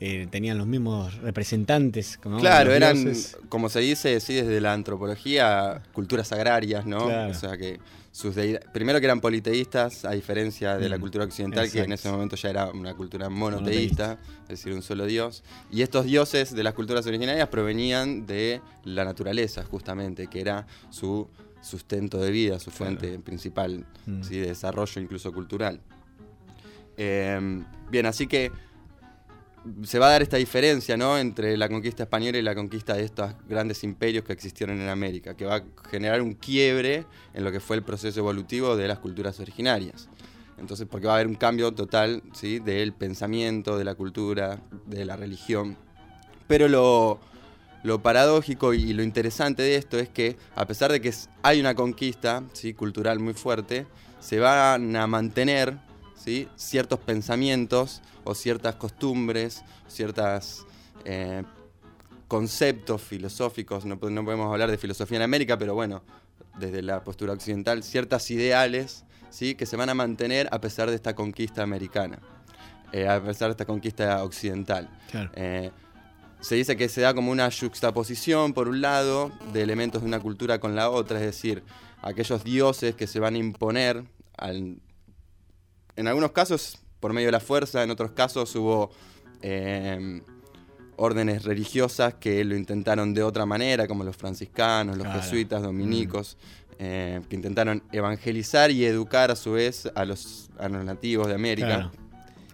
eh, 0.00 0.28
tenían 0.30 0.58
los 0.58 0.66
mismos 0.66 1.14
representantes. 1.16 2.18
¿no? 2.24 2.38
Claro, 2.38 2.72
eran, 2.72 3.02
dioses. 3.04 3.36
como 3.48 3.68
se 3.68 3.80
dice, 3.80 4.20
sí, 4.20 4.34
desde 4.34 4.60
la 4.60 4.72
antropología, 4.72 5.82
culturas 5.92 6.30
agrarias, 6.32 6.86
¿no? 6.86 7.06
Claro. 7.06 7.30
O 7.32 7.34
sea 7.34 7.56
que 7.56 7.80
sus 8.12 8.34
primero 8.72 8.98
que 9.00 9.06
eran 9.06 9.20
politeístas, 9.20 10.04
a 10.04 10.12
diferencia 10.12 10.76
de 10.76 10.88
la 10.88 10.98
Mm, 10.98 11.00
cultura 11.00 11.24
occidental, 11.24 11.70
que 11.70 11.80
en 11.80 11.92
ese 11.92 12.10
momento 12.10 12.36
ya 12.36 12.50
era 12.50 12.66
una 12.70 12.94
cultura 12.94 13.28
monoteísta, 13.28 14.18
es 14.42 14.48
decir, 14.48 14.72
un 14.72 14.82
solo 14.82 15.06
dios. 15.06 15.42
Y 15.70 15.82
estos 15.82 16.04
dioses 16.06 16.54
de 16.54 16.62
las 16.62 16.74
culturas 16.74 17.06
originarias 17.06 17.48
provenían 17.48 18.26
de 18.26 18.60
la 18.84 19.04
naturaleza, 19.04 19.64
justamente, 19.64 20.26
que 20.28 20.40
era 20.40 20.66
su 20.90 21.28
sustento 21.68 22.18
de 22.18 22.30
vida, 22.30 22.58
su 22.58 22.70
fuente 22.70 23.18
principal 23.18 23.86
Mm. 24.08 24.22
¿sí? 24.22 24.38
de 24.38 24.48
desarrollo 24.48 25.00
incluso 25.00 25.32
cultural. 25.32 25.80
Eh, 26.96 27.62
bien, 27.90 28.06
así 28.06 28.26
que 28.26 28.50
se 29.82 29.98
va 29.98 30.08
a 30.08 30.10
dar 30.10 30.22
esta 30.22 30.36
diferencia 30.36 30.96
¿no? 30.96 31.18
entre 31.18 31.56
la 31.56 31.68
conquista 31.68 32.04
española 32.04 32.38
y 32.38 32.42
la 32.42 32.54
conquista 32.54 32.94
de 32.94 33.04
estos 33.04 33.32
grandes 33.48 33.84
imperios 33.84 34.24
que 34.24 34.32
existieron 34.32 34.80
en 34.80 34.88
América, 34.88 35.36
que 35.36 35.44
va 35.44 35.56
a 35.56 35.64
generar 35.90 36.22
un 36.22 36.34
quiebre 36.34 37.04
en 37.34 37.44
lo 37.44 37.52
que 37.52 37.60
fue 37.60 37.76
el 37.76 37.82
proceso 37.82 38.20
evolutivo 38.20 38.76
de 38.76 38.88
las 38.88 38.98
culturas 38.98 39.38
originarias. 39.40 40.08
Entonces, 40.58 40.88
porque 40.90 41.06
va 41.06 41.12
a 41.12 41.16
haber 41.16 41.28
un 41.28 41.36
cambio 41.36 41.72
total 41.72 42.22
¿sí? 42.32 42.58
del 42.58 42.92
pensamiento, 42.92 43.78
de 43.78 43.84
la 43.84 43.94
cultura, 43.94 44.58
de 44.86 45.04
la 45.04 45.16
religión. 45.16 45.76
Pero 46.48 46.66
lo, 46.66 47.20
lo 47.82 48.02
paradójico 48.02 48.74
y 48.74 48.92
lo 48.92 49.02
interesante 49.02 49.62
de 49.62 49.76
esto 49.76 49.98
es 49.98 50.08
que, 50.08 50.36
a 50.56 50.66
pesar 50.66 50.92
de 50.92 51.00
que 51.00 51.12
hay 51.42 51.60
una 51.60 51.74
conquista 51.74 52.42
¿sí? 52.52 52.74
cultural 52.74 53.18
muy 53.20 53.34
fuerte, 53.34 53.86
se 54.20 54.40
van 54.40 54.96
a 54.96 55.06
mantener 55.06 55.78
¿sí? 56.16 56.48
ciertos 56.56 56.98
pensamientos 57.00 58.02
o 58.24 58.34
ciertas 58.34 58.74
costumbres, 58.76 59.62
ciertos 59.86 60.66
conceptos 62.26 63.00
filosóficos, 63.00 63.86
no, 63.86 63.94
no 63.96 64.24
podemos 64.24 64.52
hablar 64.52 64.70
de 64.70 64.76
filosofía 64.76 65.16
en 65.16 65.22
América, 65.22 65.56
pero 65.56 65.74
bueno, 65.74 66.02
desde 66.58 66.82
la 66.82 67.02
postura 67.02 67.32
occidental, 67.32 67.82
ciertas 67.82 68.30
ideales 68.30 69.04
¿sí? 69.30 69.54
que 69.54 69.66
se 69.66 69.76
van 69.76 69.88
a 69.88 69.94
mantener 69.94 70.48
a 70.52 70.60
pesar 70.60 70.90
de 70.90 70.96
esta 70.96 71.14
conquista 71.14 71.62
americana, 71.62 72.18
eh, 72.92 73.08
a 73.08 73.22
pesar 73.22 73.48
de 73.48 73.52
esta 73.52 73.64
conquista 73.64 74.22
occidental. 74.22 74.88
Claro. 75.10 75.30
Eh, 75.34 75.70
se 76.40 76.54
dice 76.54 76.76
que 76.76 76.88
se 76.88 77.00
da 77.00 77.14
como 77.14 77.30
una 77.32 77.50
juxtaposición, 77.50 78.52
por 78.54 78.68
un 78.68 78.80
lado, 78.80 79.32
de 79.52 79.62
elementos 79.62 80.02
de 80.02 80.08
una 80.08 80.20
cultura 80.20 80.58
con 80.60 80.74
la 80.76 80.90
otra, 80.90 81.18
es 81.18 81.24
decir, 81.26 81.62
aquellos 82.02 82.44
dioses 82.44 82.94
que 82.94 83.06
se 83.06 83.18
van 83.20 83.34
a 83.34 83.38
imponer, 83.38 84.04
al- 84.36 84.78
en 85.96 86.06
algunos 86.06 86.30
casos 86.32 86.78
por 87.00 87.12
medio 87.12 87.28
de 87.28 87.32
la 87.32 87.40
fuerza, 87.40 87.82
en 87.82 87.90
otros 87.90 88.12
casos 88.12 88.54
hubo 88.56 88.90
eh, 89.42 90.20
órdenes 90.96 91.44
religiosas 91.44 92.14
que 92.14 92.44
lo 92.44 92.56
intentaron 92.56 93.14
de 93.14 93.22
otra 93.22 93.46
manera, 93.46 93.86
como 93.86 94.02
los 94.04 94.16
franciscanos, 94.16 94.96
los 94.96 95.06
Claro. 95.06 95.22
jesuitas, 95.22 95.62
dominicos, 95.62 96.36
eh, 96.80 97.20
que 97.28 97.36
intentaron 97.36 97.82
evangelizar 97.92 98.70
y 98.70 98.84
educar 98.84 99.30
a 99.30 99.36
su 99.36 99.52
vez 99.52 99.88
a 99.94 100.04
los, 100.04 100.50
a 100.58 100.68
los 100.68 100.84
nativos 100.84 101.26
de 101.28 101.34
América. 101.34 101.66
Claro. 101.68 101.90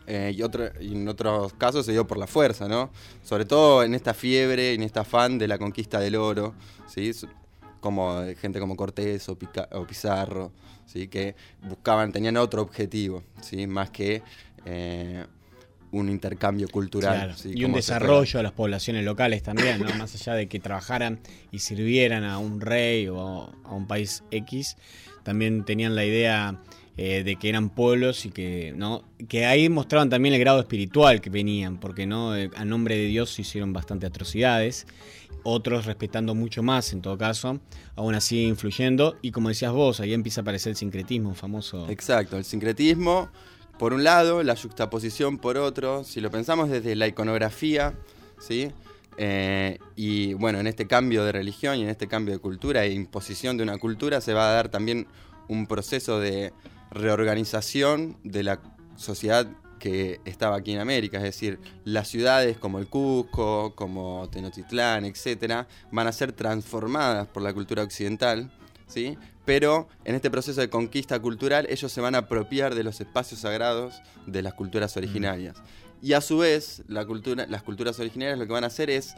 Eh, 0.07 0.33
y, 0.37 0.43
otro- 0.43 0.69
y 0.81 0.93
en 0.93 1.09
otros 1.09 1.55
casos 1.55 1.87
se 1.87 1.93
dio 1.93 2.07
por 2.07 2.19
la 2.19 2.27
fuerza, 2.27 2.69
¿no? 2.69 2.91
Sobre 3.23 3.45
todo 3.47 3.83
en 3.83 3.95
esta 3.95 4.13
fiebre 4.13 4.75
en 4.75 4.83
este 4.83 5.01
afán 5.01 5.39
de 5.39 5.49
la 5.49 5.57
conquista 5.59 5.99
del 5.99 6.17
oro, 6.17 6.55
¿sí? 6.87 7.11
Como 7.81 8.21
eh, 8.23 8.35
gente 8.35 8.61
como 8.61 8.77
Cortés 8.77 9.29
o, 9.29 9.39
Pica- 9.39 9.69
o 9.73 9.87
Pizarro, 9.87 10.53
¿sí? 10.87 11.09
Que 11.09 11.35
buscaban, 11.63 12.13
tenían 12.13 12.37
otro 12.37 12.61
objetivo, 12.63 13.23
¿sí? 13.41 13.67
Más 13.67 13.91
que 13.91 14.23
eh, 14.67 15.25
un 15.93 16.09
intercambio 16.11 16.69
cultural. 16.69 17.15
Claro, 17.17 17.37
¿sí? 17.37 17.53
y 17.55 17.65
un 17.65 17.73
desarrollo 17.73 18.39
de 18.39 18.43
las 18.43 18.53
poblaciones 18.53 19.05
locales 19.05 19.43
también, 19.43 19.81
¿no? 19.81 19.95
más 19.95 20.13
allá 20.17 20.35
de 20.35 20.49
que 20.49 20.59
trabajaran 20.59 21.21
y 21.53 21.61
sirvieran 21.61 22.25
a 22.25 22.39
un 22.39 22.61
rey 22.61 23.07
o 23.09 23.53
a 23.65 23.73
un 23.73 23.87
país 23.87 24.25
X, 24.33 24.77
también 25.23 25.65
tenían 25.65 25.95
la 25.95 26.05
idea 26.05 26.61
eh, 26.97 27.25
de 27.25 27.37
que 27.37 27.49
eran 27.49 27.71
pueblos 27.71 28.25
y 28.27 28.31
que 28.31 28.73
no 28.77 29.03
que 29.29 29.47
ahí 29.47 29.69
mostraban 29.69 30.11
también 30.11 30.35
el 30.35 30.41
grado 30.41 30.61
espiritual 30.61 31.21
que 31.21 31.31
venían, 31.31 31.79
porque 31.79 32.07
no 32.07 32.37
Eh, 32.37 32.51
a 32.57 32.65
nombre 32.65 32.97
de 32.97 33.07
Dios 33.07 33.31
se 33.31 33.43
hicieron 33.43 33.73
bastante 33.73 34.07
atrocidades, 34.07 34.87
otros 35.43 35.87
respetando 35.87 36.35
mucho 36.35 36.63
más 36.63 36.93
en 36.93 37.03
todo 37.03 37.19
caso, 37.19 37.61
aún 37.97 38.15
así 38.15 38.45
influyendo 38.45 39.17
y 39.23 39.31
como 39.31 39.49
decías 39.49 39.73
vos, 39.73 40.01
ahí 40.01 40.15
empieza 40.15 40.41
a 40.41 40.43
aparecer 40.43 40.71
el 40.71 40.77
sincretismo 40.77 41.35
famoso. 41.35 41.89
Exacto, 41.89 42.37
el 42.37 42.45
sincretismo, 42.45 43.29
por 43.79 43.93
un 43.93 44.05
lado, 44.05 44.43
la 44.43 44.57
juxtaposición 44.57 45.39
por 45.39 45.57
otro, 45.57 46.05
si 46.05 46.21
lo 46.21 46.31
pensamos 46.31 46.71
desde 46.71 46.97
la 46.97 47.07
iconografía, 47.07 47.95
¿sí? 48.39 48.71
Eh, 49.17 49.79
y 49.95 50.35
bueno, 50.35 50.59
en 50.59 50.67
este 50.67 50.87
cambio 50.87 51.25
de 51.25 51.33
religión 51.33 51.79
y 51.79 51.83
en 51.83 51.89
este 51.89 52.09
cambio 52.09 52.35
de 52.35 52.41
cultura 52.41 52.85
e 52.85 52.93
imposición 52.93 53.57
de 53.57 53.63
una 53.63 53.79
cultura 53.79 54.21
se 54.21 54.33
va 54.33 54.51
a 54.51 54.53
dar 54.55 54.69
también 54.71 55.07
un 55.49 55.67
proceso 55.67 56.19
de 56.19 56.53
reorganización 56.91 58.19
de 58.23 58.43
la 58.43 58.61
sociedad 58.97 59.47
que 59.79 60.21
estaba 60.25 60.57
aquí 60.57 60.73
en 60.73 60.81
América, 60.81 61.19
es 61.19 61.25
decir, 61.25 61.59
las 61.85 62.09
ciudades 62.09 62.57
como 62.57 62.79
el 62.79 62.87
Cusco, 62.89 63.75
como 63.75 64.29
Tenochtitlán, 64.31 65.05
etcétera, 65.05 65.69
van 65.91 66.07
a 66.07 66.13
ser 66.13 66.33
transformadas 66.33 67.29
por 67.29 67.43
la 67.43 67.53
cultura 67.53 67.83
occidental, 67.83 68.51
¿sí? 68.87 69.19
Pero 69.45 69.89
en 70.05 70.15
este 70.15 70.31
proceso 70.31 70.61
de 70.61 70.71
conquista 70.71 71.21
cultural 71.21 71.67
ellos 71.69 71.93
se 71.93 72.01
van 72.01 72.15
a 72.15 72.19
apropiar 72.19 72.75
de 72.75 72.83
los 72.83 73.01
espacios 73.01 73.41
sagrados 73.41 74.01
de 74.27 74.41
las 74.41 74.55
culturas 74.55 74.97
originarias. 74.97 75.57
Y 76.01 76.15
a 76.15 76.21
su 76.21 76.39
vez, 76.39 76.83
la 76.89 77.05
cultura, 77.05 77.47
las 77.49 77.63
culturas 77.63 77.99
originarias 77.99 78.39
lo 78.39 78.47
que 78.47 78.53
van 78.53 78.65
a 78.65 78.69
hacer 78.69 78.91
es 78.91 79.15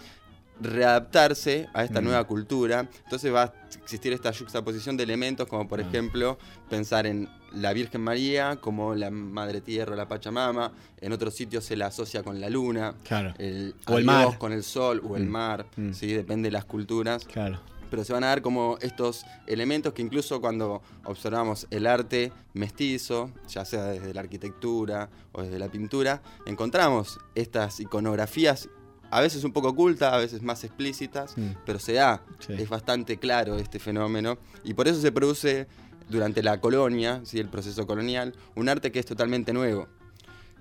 readaptarse 0.61 1.69
a 1.75 1.85
esta 1.85 2.01
Mm. 2.01 2.05
nueva 2.05 2.25
cultura. 2.25 2.89
Entonces 3.05 3.33
va 3.33 3.43
a 3.45 3.55
existir 3.83 4.13
esta 4.13 4.33
juxtaposición 4.33 4.97
de 4.97 5.05
elementos 5.05 5.47
como 5.49 5.67
por 5.69 5.81
Ah. 5.81 5.85
ejemplo 5.87 6.39
pensar 6.71 7.07
en 7.07 7.29
la 7.53 7.73
Virgen 7.73 8.01
María 8.03 8.57
como 8.61 8.95
la 8.95 9.11
Madre 9.11 9.61
Tierra 9.61 9.93
o 9.93 9.97
la 9.97 10.09
Pachamama. 10.09 10.73
En 11.01 11.13
otros 11.13 11.35
sitios 11.35 11.65
se 11.65 11.77
la 11.77 11.87
asocia 11.87 12.23
con 12.23 12.41
la 12.41 12.51
luna. 12.51 12.95
Claro. 13.05 13.35
El, 13.39 13.75
O 13.87 13.99
el 13.99 14.05
mar. 14.05 14.39
con 14.39 14.53
el 14.53 14.63
sol 14.63 15.01
o 15.09 15.17
el 15.17 15.25
Mm. 15.27 15.31
mar. 15.31 15.67
Mm. 15.77 15.93
¿sí? 15.93 16.09
Depende 16.13 16.49
de 16.49 16.53
las 16.53 16.65
culturas. 16.65 17.25
Claro. 17.25 17.61
Pero 17.89 18.03
se 18.03 18.13
van 18.13 18.25
a 18.25 18.27
dar 18.27 18.43
como 18.43 18.79
estos 18.81 19.25
elementos 19.47 19.93
que 19.93 20.03
incluso 20.03 20.41
cuando 20.41 20.83
observamos 21.05 21.69
el 21.71 21.87
arte 21.87 22.33
mestizo, 22.53 23.31
ya 23.49 23.65
sea 23.65 23.85
desde 23.85 24.13
la 24.13 24.21
arquitectura 24.23 25.09
o 25.31 25.43
desde 25.43 25.59
la 25.61 25.69
pintura, 25.69 26.21
encontramos 26.47 27.21
estas 27.37 27.79
iconografías 27.79 28.69
a 29.11 29.21
veces 29.21 29.45
un 29.45 29.53
poco 29.53 29.69
ocultas, 29.69 30.13
a 30.13 30.19
veces 30.19 30.43
más 30.43 30.65
explícitas, 30.65 31.37
Mm. 31.37 31.51
pero 31.65 31.79
se 31.79 31.95
da, 31.95 32.23
Sí. 32.41 32.55
es 32.59 32.69
bastante 32.69 33.19
claro 33.19 33.57
este 33.57 33.79
fenómeno 33.79 34.39
y 34.65 34.75
por 34.75 34.89
eso 34.89 35.01
se 35.01 35.13
produce 35.13 35.67
durante 36.09 36.43
la 36.43 36.61
colonia, 36.61 37.21
¿sí? 37.25 37.39
el 37.39 37.49
proceso 37.49 37.87
colonial, 37.87 38.35
un 38.55 38.69
arte 38.69 38.93
que 38.93 38.99
es 38.99 39.07
totalmente 39.07 39.53
nuevo. 39.53 39.89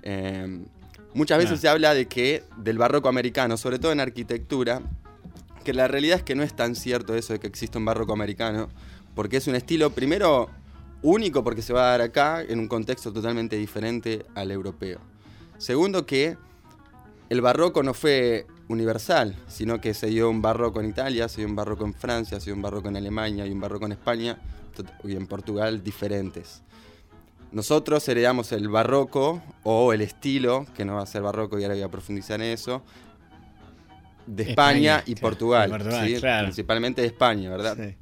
Eh, 0.03 0.63
muchas 1.13 1.37
veces 1.37 1.49
Claro. 1.51 1.61
se 1.61 1.67
habla 1.69 1.93
de 1.93 2.07
que 2.07 2.43
del 2.57 2.77
barroco 2.77 3.09
americano, 3.09 3.57
sobre 3.57 3.79
todo 3.79 3.91
en 3.91 3.99
arquitectura, 3.99 4.81
que 5.63 5.73
la 5.73 5.87
realidad 5.87 6.17
es 6.17 6.23
que 6.23 6.35
no 6.35 6.43
es 6.43 6.55
tan 6.55 6.75
cierto 6.75 7.15
eso 7.15 7.33
de 7.33 7.39
que 7.39 7.47
existe 7.47 7.77
un 7.77 7.85
barroco 7.85 8.13
americano, 8.13 8.69
porque 9.15 9.37
es 9.37 9.47
un 9.47 9.55
estilo, 9.55 9.89
primero, 9.91 10.49
único 11.01 11.43
porque 11.43 11.61
se 11.61 11.73
va 11.73 11.87
a 11.87 11.91
dar 11.91 12.01
acá 12.01 12.41
en 12.41 12.59
un 12.59 12.67
contexto 12.67 13.11
totalmente 13.13 13.55
diferente 13.57 14.25
al 14.35 14.51
europeo. 14.51 14.99
Segundo, 15.57 16.05
que 16.05 16.37
el 17.29 17.41
barroco 17.41 17.83
no 17.83 17.93
fue 17.93 18.45
universal, 18.67 19.35
sino 19.47 19.81
que 19.81 19.93
se 19.93 20.07
dio 20.07 20.29
un 20.29 20.41
barroco 20.41 20.79
en 20.79 20.89
Italia, 20.89 21.27
se 21.27 21.41
dio 21.41 21.47
un 21.47 21.55
barroco 21.55 21.85
en 21.85 21.93
Francia, 21.93 22.39
se 22.39 22.45
dio 22.45 22.55
un 22.55 22.61
barroco 22.61 22.89
en 22.89 22.97
Alemania 22.97 23.45
y 23.45 23.51
un 23.51 23.59
barroco 23.59 23.85
en 23.85 23.93
España 23.93 24.37
y 25.03 25.15
en 25.15 25.27
Portugal 25.27 25.83
diferentes. 25.83 26.61
Nosotros 27.51 28.07
heredamos 28.09 28.51
el 28.51 28.67
barroco 28.67 29.41
o 29.63 29.93
el 29.93 30.01
estilo, 30.01 30.65
que 30.75 30.83
no 30.83 30.95
va 30.95 31.03
a 31.03 31.05
ser 31.05 31.21
barroco 31.21 31.57
y 31.59 31.63
ahora 31.63 31.75
voy 31.75 31.83
a 31.83 31.89
profundizar 31.89 32.41
en 32.41 32.51
eso, 32.51 32.83
de 34.25 34.43
España, 34.43 34.97
España, 34.97 35.03
y 35.05 35.15
Portugal, 35.15 35.71
¿sí? 36.05 36.15
claro. 36.19 36.47
principalmente 36.47 37.01
de 37.01 37.07
España, 37.07 37.49
¿verdad? 37.49 37.77
Sí. 37.77 37.95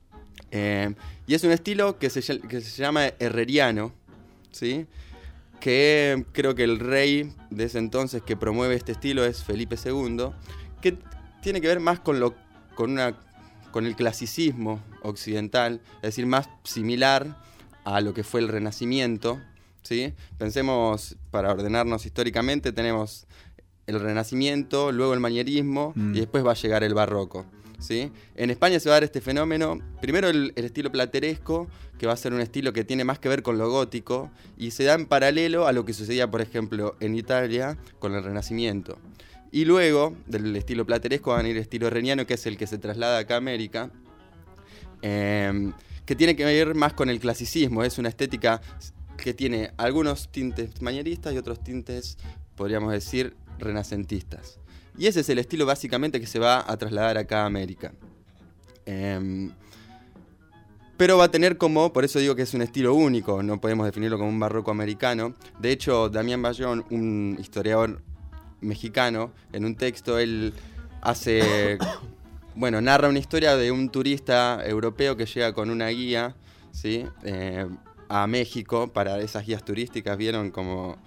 Eh, 0.51 0.93
y 1.27 1.33
es 1.33 1.43
un 1.43 1.51
estilo 1.51 1.97
que 1.99 2.09
se, 2.09 2.39
que 2.39 2.61
se 2.61 2.81
llama 2.81 3.07
herreriano, 3.19 3.91
¿sí? 4.51 4.85
Que 5.63 6.25
creo 6.33 6.55
que 6.55 6.65
el 6.65 6.77
rey 6.77 7.33
de 7.49 7.63
ese 7.63 7.77
entonces 7.79 8.21
que 8.21 8.35
promueve 8.35 8.75
este 8.75 8.91
estilo 8.91 9.23
es 9.23 9.45
Felipe 9.45 9.77
II, 9.81 10.31
que 10.81 10.97
tiene 11.41 11.61
que 11.61 11.69
ver 11.69 11.79
más 11.79 12.01
con, 12.01 12.19
lo, 12.19 12.35
con, 12.75 12.91
una, 12.91 13.17
con 13.71 13.85
el 13.85 13.95
clasicismo 13.95 14.81
occidental, 15.03 15.79
es 15.95 16.01
decir, 16.01 16.25
más 16.25 16.49
similar 16.65 17.37
a 17.85 18.01
lo 18.01 18.13
que 18.13 18.25
fue 18.25 18.41
el 18.41 18.49
Renacimiento. 18.49 19.39
¿sí? 19.83 20.13
Pensemos, 20.37 21.15
para 21.31 21.53
ordenarnos 21.53 22.05
históricamente, 22.05 22.73
tenemos 22.73 23.25
el 23.87 24.01
Renacimiento, 24.01 24.91
luego 24.91 25.13
el 25.13 25.21
manierismo 25.21 25.93
Mm. 25.95 26.13
y 26.13 26.19
después 26.19 26.45
va 26.45 26.51
a 26.51 26.55
llegar 26.55 26.83
el 26.83 26.93
Barroco. 26.93 27.45
¿Sí? 27.83 28.11
En 28.35 28.49
España 28.49 28.79
se 28.79 28.89
va 28.89 28.95
a 28.95 28.97
dar 28.97 29.03
este 29.03 29.21
fenómeno, 29.21 29.79
primero 30.01 30.29
el, 30.29 30.53
estilo 30.55 30.91
plateresco, 30.91 31.67
que 31.99 32.07
va 32.07 32.13
a 32.13 32.17
ser 32.17 32.33
un 32.33 32.41
estilo 32.41 32.73
que 32.73 32.83
tiene 32.83 33.03
más 33.03 33.19
que 33.19 33.29
ver 33.29 33.43
con 33.43 33.57
lo 33.57 33.69
gótico, 33.69 34.31
y 34.57 34.71
se 34.71 34.83
da 34.83 34.93
en 34.93 35.05
paralelo 35.05 35.67
a 35.67 35.73
lo 35.73 35.85
que 35.85 35.93
sucedía, 35.93 36.29
por 36.31 36.41
ejemplo, 36.41 36.95
en 36.99 37.15
Italia 37.15 37.77
con 37.99 38.15
el 38.15 38.23
Renacimiento. 38.23 38.97
Y 39.51 39.65
luego, 39.65 40.15
del 40.25 40.55
estilo 40.55 40.85
plateresco, 40.85 41.31
van 41.31 41.45
a 41.45 41.49
ir 41.49 41.57
el 41.57 41.61
estilo 41.61 41.89
reniano, 41.89 42.25
que 42.25 42.33
es 42.33 42.45
el 42.47 42.57
que 42.57 42.65
se 42.65 42.77
traslada 42.79 43.19
acá 43.19 43.35
a 43.35 43.37
América, 43.37 43.91
eh, 45.01 45.71
que 46.05 46.15
tiene 46.15 46.35
que 46.35 46.45
ver 46.45 46.73
más 46.75 46.93
con 46.93 47.09
el 47.09 47.19
clasicismo, 47.19 47.83
es 47.83 47.97
una 47.97 48.09
estética 48.09 48.61
que 49.17 49.33
tiene 49.33 49.71
algunos 49.77 50.29
tintes 50.31 50.81
manieristas 50.81 51.33
y 51.33 51.37
otros 51.37 51.63
tintes, 51.63 52.17
podríamos 52.55 52.91
decir, 52.91 53.35
renacentistas. 53.59 54.59
Y 54.97 55.07
ese 55.07 55.21
es 55.21 55.29
el 55.29 55.39
estilo 55.39 55.65
básicamente 55.65 56.19
que 56.19 56.27
se 56.27 56.39
va 56.39 56.63
a 56.65 56.77
trasladar 56.77 57.17
acá 57.17 57.43
a 57.43 57.45
América. 57.45 57.93
Em, 58.85 59.51
pero 60.97 61.17
va 61.17 61.25
a 61.25 61.31
tener 61.31 61.57
como, 61.57 61.91
por 61.91 62.05
eso 62.05 62.19
digo 62.19 62.35
que 62.35 62.43
es 62.43 62.53
un 62.53 62.61
estilo 62.61 62.93
único, 62.93 63.41
no 63.41 63.59
podemos 63.59 63.85
definirlo 63.85 64.17
como 64.17 64.29
un 64.29 64.39
barroco 64.39 64.71
americano. 64.71 65.33
De 65.59 65.71
hecho, 65.71 66.09
Damián 66.09 66.41
Bayón, 66.41 66.85
un 66.91 67.37
historiador 67.39 68.01
mexicano, 68.61 69.31
en 69.51 69.65
un 69.65 69.75
texto 69.75 70.19
él 70.19 70.53
hace, 71.01 71.77
bueno, 72.55 72.79
narra 72.79 73.09
una 73.09 73.19
historia 73.19 73.55
de 73.57 73.71
un 73.71 73.89
turista 73.89 74.61
europeo 74.65 75.17
que 75.17 75.25
llega 75.25 75.53
con 75.53 75.69
una 75.69 75.87
guía, 75.89 76.35
¿sí? 76.71 77.05
Eh, 77.23 77.67
a 78.09 78.27
México 78.27 78.93
para 78.93 79.19
esas 79.19 79.45
guías 79.45 79.65
turísticas, 79.65 80.15
vieron 80.17 80.51
como 80.51 80.97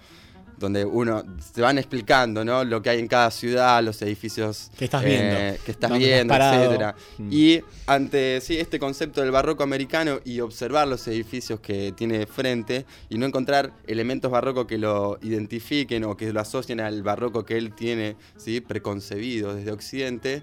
donde 0.57 0.83
uno 0.85 1.23
se 1.53 1.61
van 1.61 1.77
explicando, 1.77 2.43
¿no? 2.43 2.63
Lo 2.63 2.81
que 2.81 2.89
hay 2.89 2.99
en 2.99 3.07
cada 3.07 3.29
ciudad, 3.31 3.83
los 3.83 4.01
edificios 4.01 4.71
Que 4.77 4.85
estás 4.85 5.03
eh, 5.03 5.07
viendo. 5.07 5.63
que 5.65 5.71
estás 5.71 5.97
viendo, 5.97 6.33
etcétera. 6.33 6.95
Mm. 7.19 7.29
Y 7.31 7.61
ante 7.85 8.41
sí, 8.41 8.57
este 8.57 8.79
concepto 8.79 9.21
del 9.21 9.31
barroco 9.31 9.63
americano 9.63 10.19
y 10.25 10.39
observar 10.39 10.87
los 10.87 11.07
edificios 11.07 11.59
que 11.59 11.93
tiene 11.95 12.17
de 12.17 12.25
frente 12.27 12.85
y 13.09 13.17
no 13.17 13.25
encontrar 13.27 13.71
elementos 13.85 14.31
barrocos 14.31 14.65
que 14.65 14.77
lo 14.77 15.19
identifiquen 15.21 16.03
o 16.05 16.17
que 16.17 16.33
lo 16.33 16.39
asocien 16.39 16.79
al 16.79 17.03
barroco 17.03 17.45
que 17.45 17.57
él 17.57 17.73
tiene 17.75 18.15
¿sí? 18.37 18.59
preconcebido 18.61 19.53
desde 19.53 19.71
Occidente, 19.71 20.41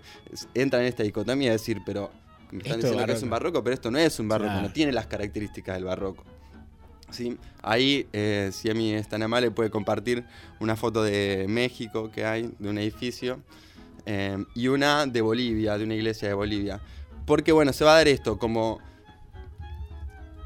entra 0.54 0.80
en 0.80 0.86
esta 0.86 1.02
dicotomía 1.02 1.50
de 1.50 1.56
decir, 1.58 1.80
pero 1.84 2.10
me 2.52 2.58
están 2.58 2.74
Esto 2.78 2.86
diciendo 2.88 3.06
que 3.06 3.12
es 3.14 3.22
un 3.24 3.30
barroco. 3.30 3.46
barroco, 3.54 3.64
pero 3.64 3.74
esto 3.74 3.90
no 3.90 3.98
es 3.98 4.18
un 4.20 4.28
barroco, 4.28 4.50
Claro. 4.52 4.68
no 4.68 4.72
tiene 4.72 4.92
las 4.92 5.06
características 5.06 5.74
del 5.74 5.84
barroco. 5.84 6.24
¿Sí? 7.14 7.38
Ahí, 7.62 8.06
eh, 8.12 8.50
si 8.52 8.72
mí 8.74 8.92
es 8.92 9.08
tan 9.08 9.22
amable, 9.22 9.50
puede 9.50 9.70
compartir 9.70 10.24
una 10.60 10.76
foto 10.76 11.02
de 11.02 11.46
México 11.48 12.10
que 12.10 12.24
hay, 12.24 12.52
de 12.58 12.68
un 12.68 12.78
edificio, 12.78 13.40
eh, 14.06 14.44
y 14.54 14.68
una 14.68 15.06
de 15.06 15.20
Bolivia, 15.20 15.78
de 15.78 15.84
una 15.84 15.94
iglesia 15.94 16.28
de 16.28 16.34
Bolivia. 16.34 16.80
Porque, 17.26 17.52
bueno, 17.52 17.72
se 17.72 17.84
va 17.84 17.94
a 17.94 17.96
dar 17.96 18.08
esto, 18.08 18.38
como 18.38 18.80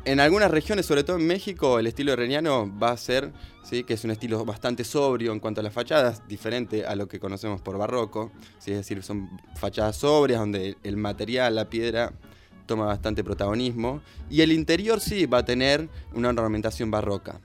en 0.04 0.20
algunas 0.20 0.50
regiones, 0.50 0.86
sobre 0.86 1.04
todo 1.04 1.16
en 1.16 1.26
México, 1.26 1.78
el 1.78 1.86
estilo 1.86 2.12
herreriano 2.12 2.72
va 2.78 2.92
a 2.92 2.96
ser, 2.96 3.32
¿sí? 3.62 3.84
que 3.84 3.94
es 3.94 4.04
un 4.04 4.10
estilo 4.10 4.42
bastante 4.44 4.84
sobrio 4.84 5.32
en 5.32 5.40
cuanto 5.40 5.60
a 5.60 5.64
las 5.64 5.72
fachadas, 5.72 6.26
diferente 6.26 6.86
a 6.86 6.96
lo 6.96 7.08
que 7.08 7.20
conocemos 7.20 7.60
por 7.60 7.76
barroco, 7.76 8.32
es 8.60 8.76
decir, 8.76 9.02
son 9.02 9.28
fachadas 9.56 9.96
sobrias 9.96 10.40
donde 10.40 10.76
el 10.82 10.96
material, 10.96 11.56
la 11.56 11.68
piedra, 11.68 12.12
toma 12.68 12.86
bastante 12.86 13.24
protagonismo. 13.24 14.00
Y 14.30 14.42
el 14.42 14.52
interior 14.52 15.00
sí 15.00 15.26
va 15.26 15.38
a 15.38 15.44
tener 15.44 15.88
una 16.14 16.28
ornamentación 16.28 16.92
barroca. 16.92 17.40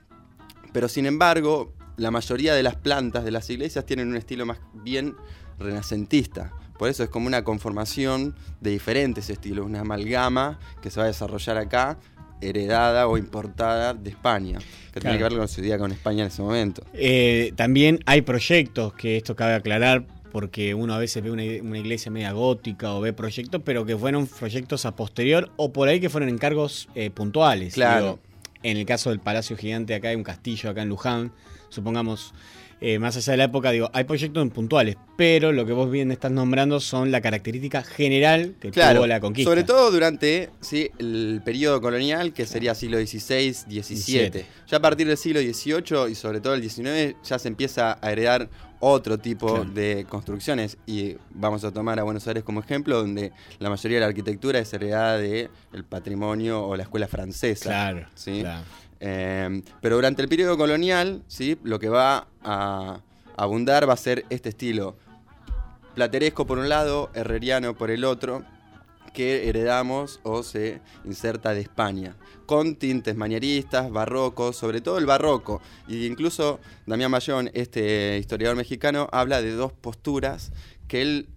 Pero 0.72 0.88
sin 0.88 1.06
embargo, 1.06 1.72
la 1.96 2.12
mayoría 2.12 2.54
de 2.54 2.62
las 2.62 2.76
plantas 2.76 3.24
de 3.24 3.32
las 3.32 3.50
iglesias 3.50 3.84
tienen 3.84 4.08
un 4.08 4.16
estilo 4.16 4.46
más 4.46 4.58
bien 4.72 5.16
renacentista. 5.58 6.52
Por 6.78 6.88
eso 6.88 7.02
es 7.02 7.08
como 7.08 7.26
una 7.26 7.42
conformación 7.44 8.36
de 8.60 8.70
diferentes 8.70 9.30
estilos, 9.30 9.66
una 9.66 9.80
amalgama 9.80 10.58
que 10.82 10.90
se 10.90 11.00
va 11.00 11.04
a 11.04 11.08
desarrollar 11.08 11.56
acá 11.56 11.98
heredada 12.40 13.06
o 13.06 13.16
importada 13.16 13.94
de 13.94 14.10
España, 14.10 14.58
que 14.92 15.00
tiene 15.00 15.16
que 15.16 15.22
ver 15.22 15.36
con 15.36 15.48
su 15.48 15.60
idea 15.60 15.78
con 15.78 15.92
España 15.92 16.22
en 16.22 16.28
ese 16.28 16.42
momento. 16.42 16.82
Eh, 16.92 17.52
también 17.56 18.00
hay 18.06 18.22
proyectos, 18.22 18.92
que 18.94 19.16
esto 19.16 19.34
cabe 19.34 19.54
aclarar, 19.54 20.06
porque 20.34 20.74
uno 20.74 20.92
a 20.94 20.98
veces 20.98 21.22
ve 21.22 21.30
una, 21.30 21.44
una 21.62 21.78
iglesia 21.78 22.10
media 22.10 22.32
gótica 22.32 22.92
o 22.92 23.00
ve 23.00 23.12
proyectos, 23.12 23.62
pero 23.64 23.86
que 23.86 23.96
fueron 23.96 24.26
proyectos 24.26 24.84
a 24.84 24.96
posterior 24.96 25.52
o 25.54 25.72
por 25.72 25.86
ahí 25.86 26.00
que 26.00 26.10
fueron 26.10 26.28
encargos 26.28 26.88
eh, 26.96 27.10
puntuales. 27.10 27.74
Claro. 27.74 28.18
en 28.64 28.76
el 28.76 28.84
caso 28.84 29.10
del 29.10 29.20
Palacio 29.20 29.56
Gigante, 29.56 29.94
acá 29.94 30.08
hay 30.08 30.16
un 30.16 30.24
castillo, 30.24 30.70
acá 30.70 30.82
en 30.82 30.88
Luján, 30.88 31.30
supongamos, 31.68 32.34
eh, 32.80 32.98
más 32.98 33.16
allá 33.16 33.30
de 33.30 33.36
la 33.36 33.44
época, 33.44 33.70
digo, 33.70 33.88
hay 33.92 34.02
proyectos 34.02 34.50
puntuales, 34.50 34.96
pero 35.16 35.52
lo 35.52 35.66
que 35.66 35.72
vos 35.72 35.88
bien 35.88 36.10
estás 36.10 36.32
nombrando 36.32 36.80
son 36.80 37.12
la 37.12 37.20
característica 37.20 37.84
general 37.84 38.56
que 38.58 38.72
Claro, 38.72 38.96
tuvo 38.96 39.06
la 39.06 39.20
conquista. 39.20 39.48
sobre 39.48 39.62
todo 39.62 39.92
durante 39.92 40.50
¿sí? 40.60 40.90
el 40.98 41.42
periodo 41.44 41.80
colonial, 41.80 42.32
que 42.32 42.44
sería 42.44 42.74
siglo 42.74 42.98
XVI, 42.98 43.54
XVII. 43.54 43.82
XVII. 43.84 44.44
Ya 44.66 44.78
a 44.78 44.80
partir 44.80 45.06
del 45.06 45.16
siglo 45.16 45.38
XVIII 45.38 46.10
y 46.10 46.16
sobre 46.16 46.40
todo 46.40 46.54
el 46.54 46.68
XIX 46.68 47.14
ya 47.22 47.38
se 47.38 47.46
empieza 47.46 47.98
a 48.02 48.10
heredar 48.10 48.50
otro 48.84 49.18
tipo 49.18 49.46
Claro. 49.48 49.64
de 49.70 50.06
construcciones 50.08 50.76
y 50.86 51.16
vamos 51.30 51.64
a 51.64 51.72
tomar 51.72 51.98
a 51.98 52.02
Buenos 52.02 52.26
Aires 52.28 52.44
como 52.44 52.60
ejemplo, 52.60 52.98
donde 52.98 53.32
la 53.58 53.70
mayoría 53.70 53.96
de 53.96 54.00
la 54.02 54.06
arquitectura 54.08 54.58
es 54.58 54.72
heredada 54.72 55.18
del 55.18 55.50
patrimonio 55.88 56.64
o 56.66 56.76
la 56.76 56.82
escuela 56.82 57.08
francesa. 57.08 57.70
Claro, 57.70 58.06
¿sí? 58.14 58.40
claro. 58.40 58.62
Eh, 59.00 59.62
pero 59.80 59.96
durante 59.96 60.22
el 60.22 60.28
periodo 60.28 60.56
colonial, 60.56 61.22
¿sí? 61.26 61.58
lo 61.62 61.78
que 61.78 61.88
va 61.88 62.26
a 62.42 63.00
abundar 63.36 63.88
va 63.88 63.94
a 63.94 63.96
ser 63.96 64.24
este 64.30 64.50
estilo 64.50 64.96
plateresco 65.94 66.46
por 66.46 66.58
un 66.58 66.68
lado, 66.68 67.10
herreriano 67.14 67.74
por 67.74 67.90
el 67.90 68.04
otro, 68.04 68.44
que 69.14 69.48
heredamos 69.48 70.20
o 70.24 70.42
se 70.42 70.82
inserta 71.04 71.54
de 71.54 71.62
España, 71.62 72.16
con 72.44 72.76
tintes 72.76 73.16
manieristas, 73.16 73.90
barrocos, 73.90 74.56
sobre 74.56 74.82
todo 74.82 74.98
el 74.98 75.06
barroco. 75.06 75.62
Y 75.88 76.04
incluso 76.04 76.60
Damián 76.84 77.10
Mayón, 77.10 77.50
este 77.54 78.18
historiador 78.18 78.56
mexicano, 78.56 79.08
habla 79.12 79.40
de 79.40 79.52
dos 79.52 79.72
posturas 79.72 80.52
que 80.88 81.00
él 81.00 81.28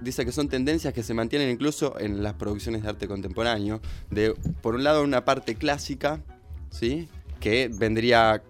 dice 0.00 0.24
que 0.24 0.32
son 0.32 0.48
tendencias 0.48 0.94
que 0.94 1.02
se 1.02 1.14
mantienen 1.14 1.50
incluso 1.50 1.98
en 2.00 2.22
las 2.22 2.34
producciones 2.34 2.82
de 2.82 2.88
arte 2.88 3.06
contemporáneo. 3.06 3.80
De, 4.10 4.34
por 4.62 4.74
un 4.74 4.82
lado, 4.82 5.04
una 5.04 5.24
parte 5.24 5.54
clásica, 5.54 6.20
¿sí? 6.70 7.08
que 7.40 7.70
vendría 7.72 8.42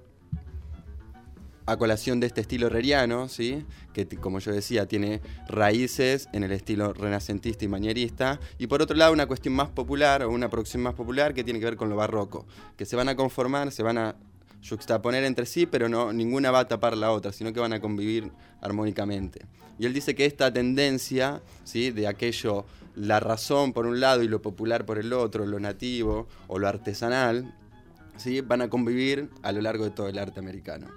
a 1.66 1.76
colación 1.76 2.20
de 2.20 2.28
este 2.28 2.40
estilo 2.40 2.68
herreriano, 2.68 3.28
¿sí? 3.28 3.62
Que 4.06 4.16
como 4.16 4.38
yo 4.38 4.52
decía 4.52 4.86
tiene 4.86 5.20
raíces 5.48 6.28
en 6.32 6.44
el 6.44 6.52
estilo 6.52 6.92
renacentista 6.92 7.64
y 7.64 7.68
manierista, 7.68 8.38
y 8.58 8.66
por 8.66 8.82
otro 8.82 8.96
lado 8.96 9.12
una 9.12 9.26
cuestión 9.26 9.54
más 9.54 9.68
popular 9.68 10.22
o 10.22 10.30
una 10.30 10.48
producción 10.48 10.82
más 10.82 10.94
popular 10.94 11.34
que 11.34 11.44
tiene 11.44 11.58
que 11.58 11.64
ver 11.64 11.76
con 11.76 11.88
lo 11.88 11.96
barroco, 11.96 12.46
que 12.76 12.86
se 12.86 12.96
van 12.96 13.08
a 13.08 13.16
conformar, 13.16 13.72
se 13.72 13.82
van 13.82 13.98
a 13.98 14.16
juxtaponer 14.68 15.24
entre 15.24 15.46
sí, 15.46 15.66
pero 15.66 15.88
no 15.88 16.12
ninguna 16.12 16.50
va 16.50 16.60
a 16.60 16.68
tapar 16.68 16.96
la 16.96 17.12
otra, 17.12 17.32
sino 17.32 17.52
que 17.52 17.60
van 17.60 17.72
a 17.72 17.80
convivir 17.80 18.30
armónicamente. 18.60 19.46
Y 19.78 19.86
él 19.86 19.94
dice 19.94 20.14
que 20.14 20.26
esta 20.26 20.52
tendencia, 20.52 21.40
¿sí? 21.64 21.90
de 21.90 22.08
aquello, 22.08 22.64
la 22.96 23.20
razón 23.20 23.72
por 23.72 23.86
un 23.86 24.00
lado 24.00 24.22
y 24.22 24.28
lo 24.28 24.42
popular 24.42 24.84
por 24.84 24.98
el 24.98 25.12
otro, 25.12 25.46
lo 25.46 25.60
nativo 25.60 26.26
o 26.48 26.58
lo 26.58 26.66
artesanal, 26.66 27.54
¿sí? 28.16 28.40
van 28.40 28.62
a 28.62 28.68
convivir 28.68 29.30
a 29.42 29.52
lo 29.52 29.60
largo 29.60 29.84
de 29.84 29.90
todo 29.90 30.08
el 30.08 30.18
arte 30.18 30.40
americano. 30.40 30.88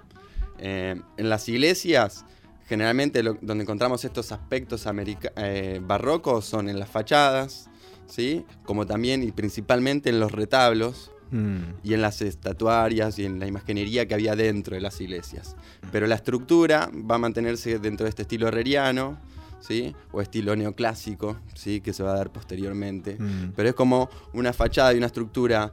Eh, 0.58 1.00
en 1.16 1.28
las 1.28 1.48
iglesias, 1.48 2.24
generalmente 2.66 3.22
lo- 3.22 3.38
donde 3.40 3.62
encontramos 3.62 4.04
estos 4.04 4.32
aspectos 4.32 4.86
america- 4.86 5.32
eh, 5.36 5.80
barrocos 5.82 6.44
son 6.44 6.68
en 6.68 6.78
las 6.78 6.88
fachadas, 6.88 7.68
¿sí? 8.06 8.44
como 8.64 8.86
también 8.86 9.22
y 9.22 9.32
principalmente 9.32 10.10
en 10.10 10.20
los 10.20 10.32
retablos 10.32 11.10
Mm. 11.30 11.76
y 11.82 11.94
en 11.94 12.02
las 12.02 12.20
estatuarias 12.20 13.18
y 13.18 13.24
en 13.24 13.38
la 13.40 13.46
imaginería 13.46 14.06
que 14.06 14.12
había 14.14 14.36
dentro 14.36 14.74
de 14.74 14.82
las 14.82 15.00
iglesias. 15.00 15.56
Pero 15.90 16.06
la 16.06 16.16
estructura 16.16 16.90
va 17.10 17.14
a 17.14 17.18
mantenerse 17.18 17.78
dentro 17.78 18.04
de 18.04 18.10
este 18.10 18.22
estilo 18.22 18.48
herreriano, 18.48 19.18
¿sí? 19.60 19.94
o 20.12 20.20
estilo 20.20 20.54
neoclásico, 20.56 21.38
¿sí? 21.54 21.80
que 21.80 21.94
se 21.94 22.02
va 22.02 22.12
a 22.12 22.16
dar 22.16 22.30
posteriormente. 22.32 23.16
Mm. 23.18 23.52
Pero 23.56 23.68
es 23.70 23.74
como 23.74 24.10
una 24.34 24.52
fachada 24.52 24.92
y 24.92 24.98
una 24.98 25.06
estructura 25.06 25.72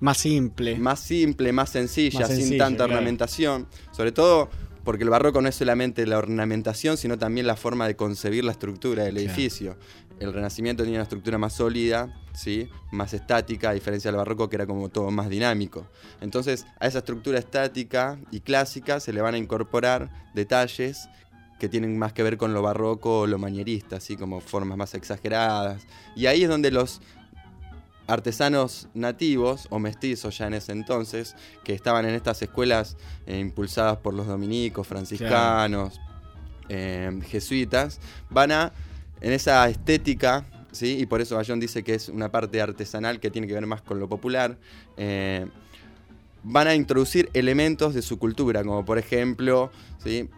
Más 0.00 0.16
simple. 0.16 0.78
más 0.78 1.00
simple, 1.00 1.52
más 1.52 1.68
sencilla, 1.68 2.20
Más 2.20 2.28
sin 2.28 2.38
sencilla, 2.38 2.64
tanta 2.64 2.76
claro. 2.84 2.92
ornamentación. 2.94 3.66
Sobre 3.92 4.10
todo 4.12 4.48
porque 4.84 5.04
el 5.04 5.10
barroco 5.10 5.40
no 5.40 5.48
es 5.48 5.54
solamente 5.54 6.06
la 6.06 6.18
ornamentación, 6.18 6.96
sino 6.96 7.18
también 7.18 7.46
la 7.46 7.56
forma 7.56 7.86
de 7.86 7.96
concebir 7.96 8.44
la 8.44 8.52
estructura 8.52 9.04
del 9.04 9.14
Claro. 9.14 9.26
edificio. 9.30 9.76
El 10.20 10.32
Renacimiento 10.32 10.84
tenía 10.84 10.98
una 10.98 11.02
estructura 11.04 11.38
más 11.38 11.54
sólida, 11.54 12.14
¿sí? 12.34 12.68
más 12.92 13.12
estática, 13.14 13.70
a 13.70 13.72
diferencia 13.74 14.10
del 14.10 14.18
barroco 14.18 14.48
que 14.48 14.56
era 14.56 14.66
como 14.66 14.88
todo 14.88 15.10
más 15.10 15.28
dinámico. 15.28 15.86
Entonces, 16.20 16.66
a 16.78 16.86
esa 16.86 16.98
estructura 16.98 17.38
estática 17.38 18.18
y 18.30 18.40
clásica 18.40 19.00
se 19.00 19.12
le 19.12 19.20
van 19.20 19.34
a 19.34 19.38
incorporar 19.38 20.10
detalles 20.34 21.08
que 21.58 21.68
tienen 21.68 21.98
más 21.98 22.12
que 22.12 22.22
ver 22.22 22.36
con 22.36 22.52
lo 22.52 22.62
barroco 22.62 23.20
o 23.20 23.26
lo 23.26 23.38
manierista, 23.38 23.96
así 23.96 24.16
como 24.16 24.40
formas 24.40 24.76
más 24.78 24.94
exageradas. 24.94 25.86
Y 26.14 26.26
ahí 26.26 26.42
es 26.42 26.48
donde 26.48 26.70
los 26.70 27.00
artesanos 28.06 28.88
nativos 28.94 29.66
o 29.70 29.78
mestizos 29.78 30.36
ya 30.38 30.46
en 30.46 30.54
ese 30.54 30.72
entonces, 30.72 31.34
que 31.64 31.72
estaban 31.72 32.04
en 32.06 32.14
estas 32.14 32.40
escuelas 32.42 32.96
eh, 33.26 33.38
impulsadas 33.38 33.98
por 33.98 34.14
los 34.14 34.26
dominicos, 34.26 34.86
franciscanos, 34.86 36.00
eh, 36.68 37.10
jesuitas, 37.26 38.00
van 38.30 38.52
a, 38.52 38.72
en 39.20 39.32
esa 39.32 39.68
estética, 39.68 40.44
¿sí? 40.72 40.98
y 41.00 41.06
por 41.06 41.20
eso 41.20 41.36
Bayón 41.36 41.60
dice 41.60 41.82
que 41.82 41.94
es 41.94 42.08
una 42.08 42.30
parte 42.30 42.60
artesanal 42.60 43.20
que 43.20 43.30
tiene 43.30 43.46
que 43.46 43.54
ver 43.54 43.66
más 43.66 43.82
con 43.82 43.98
lo 43.98 44.08
popular, 44.08 44.58
eh, 44.96 45.46
van 46.44 46.68
a 46.68 46.74
introducir 46.74 47.30
elementos 47.32 47.94
de 47.94 48.02
su 48.02 48.18
cultura, 48.18 48.62
como 48.62 48.84
por 48.84 48.98
ejemplo, 48.98 49.70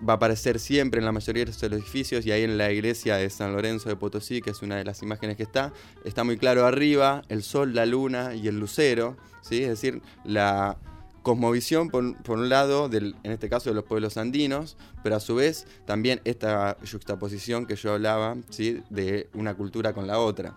va 0.09 0.13
a 0.13 0.17
aparecer 0.17 0.61
siempre 0.61 1.01
en 1.01 1.05
la 1.05 1.13
mayoría 1.13 1.45
de 1.45 1.51
los 1.51 1.63
edificios 1.63 2.25
y 2.25 2.33
ahí 2.33 2.45
en 2.45 2.57
la 2.57 2.71
iglesia 2.71 3.17
de 3.17 3.29
San 3.29 3.53
Lorenzo 3.53 3.89
de 3.89 3.97
Potosí, 3.97 4.41
que 4.41 4.51
es 4.51 4.63
una 4.63 4.77
de 4.77 4.85
las 4.85 5.03
imágenes 5.03 5.37
que 5.37 5.43
está, 5.43 5.73
está 6.05 6.23
muy 6.23 6.39
claro 6.39 6.65
arriba 6.65 7.23
el 7.29 7.43
sol, 7.43 7.75
la 7.75 7.87
luna 7.87 8.35
y 8.35 8.47
el 8.47 8.59
lucero, 8.59 9.17
¿sí? 9.43 9.63
es 9.63 9.69
decir, 9.69 10.01
la 10.25 10.79
cosmovisión 11.23 11.91
por, 11.91 12.17
por 12.23 12.39
un 12.39 12.49
lado, 12.49 12.89
del, 12.89 13.17
en 13.25 13.33
este 13.33 13.49
caso 13.49 13.71
de 13.71 13.75
los 13.75 13.85
pueblos 13.85 14.17
andinos, 14.17 14.77
pero 15.03 15.17
a 15.17 15.21
su 15.21 15.35
vez 15.35 15.67
también 15.85 16.21
esta 16.25 16.77
juxtaposición 16.89 17.67
que 17.67 17.75
yo 17.75 17.95
hablaba, 17.95 18.37
¿sí? 18.51 18.81
de 18.91 19.29
una 19.35 19.55
cultura 19.55 19.93
con 19.93 20.07
la 20.07 20.21
otra. 20.21 20.57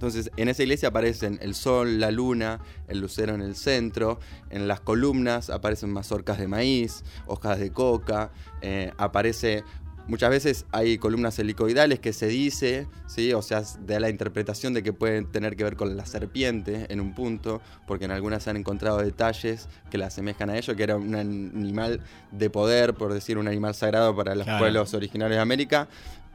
Entonces, 0.00 0.30
en 0.38 0.48
esa 0.48 0.62
iglesia 0.62 0.88
aparecen 0.88 1.38
el 1.42 1.54
sol, 1.54 2.00
la 2.00 2.10
luna, 2.10 2.58
el 2.88 3.00
lucero 3.00 3.34
en 3.34 3.42
el 3.42 3.54
centro, 3.54 4.18
en 4.48 4.66
las 4.66 4.80
columnas 4.80 5.50
aparecen 5.50 5.92
mazorcas 5.92 6.38
de 6.38 6.48
maíz, 6.48 7.04
hojas 7.26 7.58
de 7.60 7.70
coca, 7.70 8.30
eh, 8.62 8.92
aparece... 8.96 9.62
Muchas 10.08 10.30
veces 10.30 10.66
hay 10.72 10.98
columnas 10.98 11.38
helicoidales 11.38 12.00
que 12.00 12.12
se 12.12 12.26
dice, 12.26 12.88
¿sí? 13.06 13.32
o 13.32 13.42
sea, 13.42 13.62
da 13.86 14.00
la 14.00 14.08
interpretación 14.10 14.72
de 14.74 14.82
que 14.82 14.92
pueden 14.92 15.30
tener 15.30 15.54
que 15.54 15.62
ver 15.62 15.76
con 15.76 15.96
la 15.96 16.04
serpiente 16.04 16.86
en 16.88 17.00
un 17.00 17.14
punto, 17.14 17.60
porque 17.86 18.06
en 18.06 18.10
algunas 18.10 18.42
se 18.42 18.50
han 18.50 18.56
encontrado 18.56 18.98
detalles 18.98 19.68
que 19.88 19.98
la 19.98 20.06
asemejan 20.06 20.50
a 20.50 20.56
ello, 20.56 20.74
que 20.74 20.82
era 20.82 20.96
un 20.96 21.14
animal 21.14 22.00
de 22.32 22.50
poder, 22.50 22.94
por 22.94 23.12
decir, 23.12 23.38
un 23.38 23.46
animal 23.46 23.74
sagrado 23.74 24.16
para 24.16 24.34
los 24.34 24.44
Claro. 24.44 24.58
pueblos 24.58 24.94
originarios 24.94 25.36
de 25.36 25.42
América, 25.42 25.86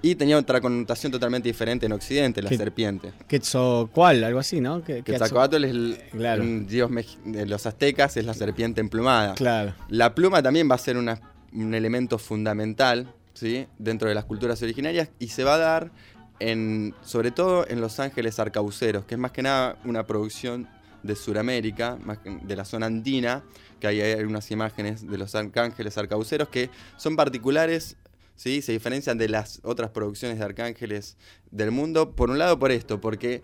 y 0.10 0.16
tenía 0.16 0.38
otra 0.38 0.62
connotación 0.62 1.12
totalmente 1.12 1.50
diferente 1.50 1.86
en 1.88 1.92
Occidente, 1.94 2.42
la 2.42 2.50
¿Qué- 2.50 2.58
serpiente. 2.58 3.12
Quetzalcoatl, 3.28 4.24
algo 4.24 4.40
así, 4.40 4.62
¿no? 4.62 4.84
Que, 4.84 5.02
Quetzalcoatl 5.02 5.64
es 5.64 5.72
el, 5.72 5.98
Claro. 6.12 6.44
un 6.44 6.68
dios 6.68 6.92
de 7.26 7.46
los 7.48 7.66
aztecas, 7.66 8.16
es 8.18 8.24
la 8.26 8.34
serpiente 8.36 8.82
emplumada. 8.82 9.34
Claro. 9.34 9.74
La 9.90 10.14
pluma 10.14 10.44
también 10.44 10.70
va 10.70 10.76
a 10.76 10.80
ser 10.80 10.98
una- 10.98 11.20
un 11.54 11.74
elemento 11.74 12.18
fundamental 12.20 13.12
¿sí? 13.34 13.66
dentro 13.80 14.08
de 14.08 14.14
las 14.16 14.26
culturas 14.26 14.62
originarias 14.62 15.10
y 15.20 15.30
se 15.30 15.44
va 15.44 15.56
a 15.56 15.58
dar 15.58 15.92
en, 16.40 16.94
sobre 17.04 17.32
todo 17.32 17.66
en 17.68 17.82
Los 17.82 18.00
Ángeles 18.00 18.38
Arcauceros, 18.40 19.06
que 19.06 19.16
es 19.16 19.20
más 19.20 19.32
que 19.32 19.42
nada 19.42 19.78
una 19.86 20.06
producción 20.06 20.68
de 21.04 21.16
Sudamérica, 21.16 21.98
de 22.44 22.56
la 22.56 22.66
zona 22.66 22.86
andina, 22.88 23.44
que 23.80 23.88
ahí 23.88 24.02
hay 24.02 24.24
unas 24.24 24.50
imágenes 24.52 25.08
de 25.08 25.18
los 25.18 25.36
arcángeles 25.36 25.98
arcauceros 25.98 26.50
que 26.50 26.70
son 26.98 27.16
particulares, 27.16 27.96
¿sí? 28.36 28.62
se 28.62 28.72
diferencian 28.72 29.18
de 29.18 29.30
las 29.30 29.60
otras 29.64 29.92
producciones 29.92 30.40
de 30.40 30.46
arcángeles 30.46 31.18
del 31.52 31.72
mundo, 31.72 32.16
por 32.16 32.30
un 32.30 32.38
lado 32.38 32.60
por 32.60 32.72
esto, 32.72 33.02
porque 33.02 33.42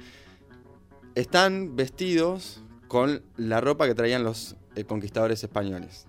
están 1.15 1.75
vestidos 1.75 2.61
con 2.87 3.23
la 3.37 3.61
ropa 3.61 3.87
que 3.87 3.95
traían 3.95 4.23
los 4.23 4.55
eh, 4.75 4.83
conquistadores 4.83 5.43
españoles. 5.43 6.05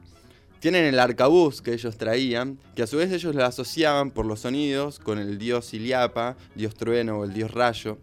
Tienen 0.60 0.84
el 0.84 1.00
arcabuz 1.00 1.60
que 1.60 1.72
ellos 1.72 1.96
traían, 1.96 2.58
que 2.76 2.84
a 2.84 2.86
su 2.86 2.96
vez 2.96 3.10
ellos 3.10 3.34
lo 3.34 3.44
asociaban 3.44 4.12
por 4.12 4.26
los 4.26 4.40
sonidos 4.40 5.00
con 5.00 5.18
el 5.18 5.38
dios 5.38 5.74
Iliapa, 5.74 6.36
dios 6.54 6.76
trueno 6.76 7.18
o 7.18 7.24
el 7.24 7.32
dios 7.32 7.50
rayo. 7.50 7.98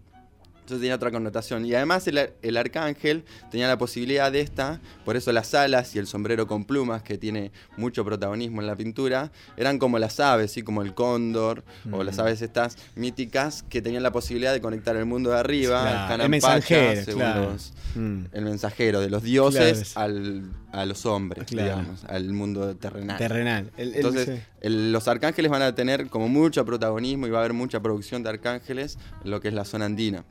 Entonces 0.70 0.84
tenía 0.84 0.96
otra 0.98 1.10
connotación. 1.10 1.66
Y 1.66 1.74
además 1.74 2.08
el, 2.08 2.30
el 2.44 2.56
arcángel 2.58 3.24
tenía 3.50 3.68
la 3.68 3.80
posibilidad 3.80 4.32
de 4.32 4.42
esta, 4.42 4.80
por 5.04 5.18
eso 5.18 5.32
las 5.32 5.52
alas 5.56 5.96
y 5.96 6.00
el 6.00 6.06
sombrero 6.06 6.46
con 6.46 6.64
plumas, 6.64 7.02
que 7.02 7.18
tiene 7.18 7.52
mucho 7.76 8.06
protagonismo 8.06 8.62
en 8.62 8.68
la 8.68 8.76
pintura, 8.76 9.32
eran 9.58 9.80
como 9.80 9.98
las 9.98 10.20
aves, 10.20 10.52
¿sí? 10.52 10.62
como 10.62 10.84
el 10.84 10.94
cóndor, 10.94 11.64
o 11.92 12.04
las 12.04 12.18
Mm. 12.18 12.22
aves 12.22 12.42
estas 12.44 12.78
míticas, 12.96 13.64
que 13.68 13.82
tenían 13.82 14.04
la 14.04 14.12
posibilidad 14.12 14.54
de 14.54 14.62
conectar 14.62 14.96
el 14.96 15.06
mundo 15.06 15.32
de 15.32 15.40
arriba, 15.40 15.82
Claro, 16.08 16.24
el 16.24 16.30
mensajero, 16.30 17.04
según 17.04 17.22
claro. 17.22 17.50
los- 17.54 17.74
Mm. 17.96 18.26
el 18.34 18.46
mensajero 18.46 19.02
de 19.02 19.10
los 19.10 19.24
dioses 19.24 19.94
Claro. 19.94 20.14
al, 20.14 20.52
a 20.72 20.86
los 20.86 21.04
hombres, 21.08 21.46
Claro. 21.48 21.64
digamos, 21.80 22.04
al 22.06 22.32
mundo 22.32 22.76
terrenal. 22.76 23.18
Terrenal. 23.18 23.72
El- 23.76 23.96
Entonces, 23.96 24.42
los 24.62 25.08
arcángeles 25.08 25.50
van 25.50 25.64
a 25.64 25.74
tener 25.74 26.08
como 26.10 26.28
mucho 26.30 26.64
protagonismo 26.64 27.26
y 27.26 27.32
va 27.32 27.40
a 27.40 27.42
haber 27.42 27.54
mucha 27.54 27.80
producción 27.80 28.22
de 28.22 28.30
arcángeles 28.30 29.00
en 29.24 29.32
lo 29.32 29.42
que 29.42 29.48
es 29.48 29.56
la 29.56 29.66
zona 29.66 29.86
andina, 29.86 30.24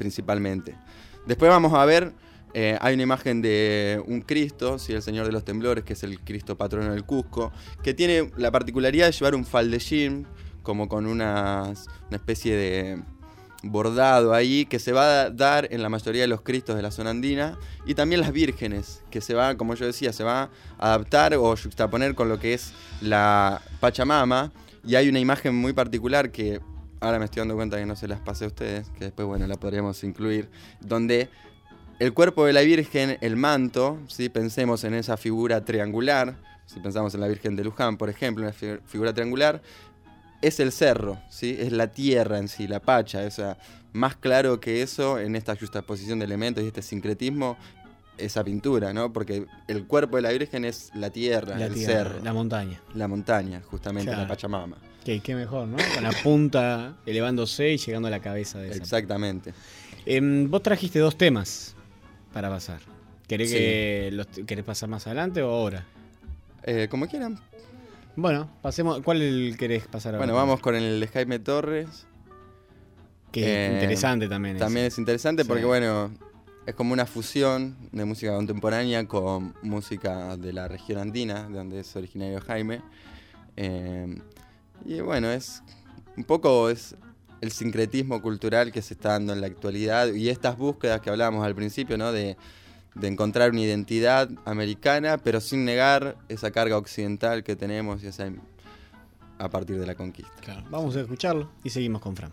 principalmente. 0.00 0.74
Después 1.26 1.50
vamos 1.50 1.74
a 1.74 1.84
ver, 1.84 2.12
eh, 2.54 2.78
hay 2.80 2.94
una 2.94 3.02
imagen 3.02 3.42
de 3.42 4.02
un 4.06 4.22
Cristo, 4.22 4.78
¿sí? 4.78 4.94
el 4.94 5.02
Señor 5.02 5.26
de 5.26 5.32
los 5.32 5.44
Temblores, 5.44 5.84
que 5.84 5.92
es 5.92 6.02
el 6.02 6.18
Cristo 6.20 6.56
patrono 6.56 6.90
del 6.92 7.04
Cusco, 7.04 7.52
que 7.82 7.92
tiene 7.92 8.30
la 8.38 8.50
particularidad 8.50 9.06
de 9.06 9.12
llevar 9.12 9.34
un 9.34 9.44
faldellín, 9.44 10.26
como 10.62 10.88
con 10.88 11.04
unas- 11.06 11.86
una 12.08 12.16
especie 12.16 12.56
de 12.56 13.02
bordado 13.62 14.32
ahí 14.32 14.64
que 14.64 14.78
se 14.78 14.92
va 14.92 15.04
a 15.24 15.30
dar 15.30 15.68
en 15.70 15.82
la 15.82 15.90
mayoría 15.90 16.22
de 16.22 16.28
los 16.28 16.40
cristos 16.40 16.76
de 16.76 16.82
la 16.82 16.90
zona 16.90 17.10
andina 17.10 17.58
y 17.84 17.94
también 17.94 18.22
las 18.22 18.32
vírgenes 18.32 19.02
que 19.10 19.20
se 19.20 19.34
va, 19.34 19.54
como 19.56 19.74
yo 19.74 19.84
decía, 19.84 20.14
se 20.14 20.24
va 20.24 20.48
a 20.78 20.86
adaptar 20.94 21.34
o 21.34 21.54
juxtaponer 21.56 22.14
con 22.14 22.30
lo 22.30 22.38
que 22.40 22.54
es 22.54 22.72
la 23.02 23.60
Pachamama 23.80 24.50
y 24.82 24.94
hay 24.94 25.10
una 25.10 25.18
imagen 25.20 25.54
muy 25.54 25.74
particular 25.74 26.30
que 26.30 26.60
ahora 27.00 27.18
me 27.18 27.24
estoy 27.24 27.40
dando 27.40 27.56
cuenta 27.56 27.78
que 27.78 27.86
no 27.86 27.96
se 27.96 28.06
las 28.08 28.20
pasé 28.20 28.44
a 28.44 28.48
ustedes, 28.48 28.88
que 28.90 29.04
después 29.06 29.26
bueno 29.26 29.46
la 29.46 29.56
podríamos 29.56 30.02
incluir, 30.04 30.48
donde 30.80 31.28
el 31.98 32.12
cuerpo 32.14 32.46
de 32.46 32.52
la 32.52 32.62
Virgen, 32.62 33.18
el 33.20 33.36
manto, 33.36 33.98
si 34.08 34.28
pensemos 34.28 34.84
en 34.84 34.94
esa 34.94 35.16
figura 35.16 35.64
triangular, 35.64 36.36
si 36.64 36.80
pensamos 36.80 37.14
en 37.14 37.20
la 37.20 37.28
Virgen 37.28 37.56
de 37.56 37.64
Luján, 37.64 37.96
por 37.96 38.08
ejemplo, 38.08 38.44
una 38.44 38.52
fi- 38.52 38.78
figura 38.86 39.12
triangular, 39.12 39.60
es 40.40 40.60
el 40.60 40.72
cerro, 40.72 41.18
¿sí? 41.28 41.56
es 41.58 41.72
la 41.72 41.88
tierra 41.88 42.38
en 42.38 42.48
sí, 42.48 42.66
la 42.66 42.80
pacha. 42.80 43.20
O 43.26 43.30
más 43.92 44.16
claro 44.16 44.60
que 44.60 44.80
eso 44.80 45.18
en 45.18 45.36
esta 45.36 45.54
justaposición 45.56 46.20
de 46.20 46.24
elementos 46.24 46.64
y 46.64 46.68
este 46.68 46.80
sincretismo, 46.80 47.58
esa 48.20 48.44
pintura, 48.44 48.92
¿no? 48.92 49.12
Porque 49.12 49.46
el 49.68 49.86
cuerpo 49.86 50.16
de 50.16 50.22
la 50.22 50.30
Virgen 50.30 50.64
es 50.64 50.90
la 50.94 51.10
tierra, 51.10 51.56
La 51.58 51.66
el 51.66 51.74
tierra, 51.74 51.92
cerro. 52.10 52.22
la 52.24 52.32
montaña. 52.32 52.80
La 52.94 53.08
montaña, 53.08 53.62
justamente, 53.70 54.06
Claro. 54.10 54.22
la 54.22 54.28
Pachamama. 54.28 54.76
Qué, 55.04 55.20
qué 55.20 55.34
mejor, 55.34 55.66
¿no? 55.66 55.76
Con 55.94 56.02
la 56.04 56.12
punta 56.22 56.96
elevándose 57.06 57.70
y 57.72 57.78
llegando 57.78 58.08
a 58.08 58.10
la 58.10 58.20
cabeza 58.20 58.58
de 58.58 58.68
esa. 58.68 58.76
Exactamente. 58.78 59.54
Em, 60.06 60.50
vos 60.50 60.62
trajiste 60.62 60.98
dos 60.98 61.16
temas 61.16 61.74
para 62.32 62.48
pasar. 62.48 62.80
¿Querés, 63.26 63.50
Sí. 63.50 63.56
que 63.56 64.10
los, 64.12 64.26
¿Querés 64.46 64.64
pasar 64.64 64.88
más 64.88 65.06
adelante 65.06 65.42
o 65.42 65.50
ahora? 65.50 65.86
Eh, 66.64 66.88
como 66.90 67.06
quieran. 67.06 67.38
Bueno, 68.16 68.50
pasemos. 68.60 69.00
¿Cuál 69.02 69.54
querés 69.58 69.86
pasar 69.86 70.14
ahora? 70.14 70.26
Bueno, 70.26 70.34
vamos 70.34 70.60
con 70.60 70.74
el 70.74 71.00
de 71.00 71.06
Jaime 71.08 71.38
Torres. 71.38 72.06
Que 73.32 73.66
es 73.66 73.72
interesante 73.74 74.28
también 74.28 74.56
ese. 74.56 74.64
También 74.64 74.86
es 74.86 74.98
interesante 74.98 75.44
Sí. 75.44 75.48
porque, 75.48 75.64
bueno, 75.64 76.10
es 76.66 76.74
como 76.74 76.92
una 76.92 77.06
fusión 77.06 77.76
de 77.92 78.04
música 78.04 78.34
contemporánea 78.34 79.06
con 79.06 79.54
música 79.62 80.36
de 80.36 80.52
la 80.52 80.68
región 80.68 80.98
andina, 80.98 81.48
de 81.48 81.56
donde 81.56 81.80
es 81.80 81.96
originario 81.96 82.40
Jaime. 82.40 82.82
Eh, 83.56 84.20
y 84.84 85.00
bueno, 85.00 85.30
es 85.30 85.62
un 86.16 86.24
poco 86.24 86.70
es 86.70 86.96
el 87.40 87.52
sincretismo 87.52 88.20
cultural 88.20 88.72
que 88.72 88.82
se 88.82 88.94
está 88.94 89.10
dando 89.10 89.32
en 89.32 89.40
la 89.40 89.46
actualidad 89.46 90.12
y 90.12 90.28
estas 90.28 90.56
búsquedas 90.58 91.00
que 91.00 91.10
hablábamos 91.10 91.44
al 91.44 91.54
principio, 91.54 91.96
¿no? 91.96 92.12
De, 92.12 92.36
de 92.94 93.08
encontrar 93.08 93.50
una 93.50 93.60
identidad 93.60 94.28
americana, 94.44 95.18
pero 95.18 95.40
sin 95.40 95.64
negar 95.64 96.16
esa 96.28 96.50
carga 96.50 96.76
occidental 96.76 97.42
que 97.42 97.56
tenemos 97.56 98.02
y 98.02 98.08
esa, 98.08 98.30
a 99.38 99.48
partir 99.48 99.78
de 99.78 99.86
la 99.86 99.94
conquista. 99.94 100.32
Claro, 100.40 100.64
vamos 100.70 100.96
a 100.96 101.00
escucharlo 101.00 101.50
y 101.64 101.70
seguimos 101.70 102.02
con 102.02 102.16
Fran. 102.16 102.32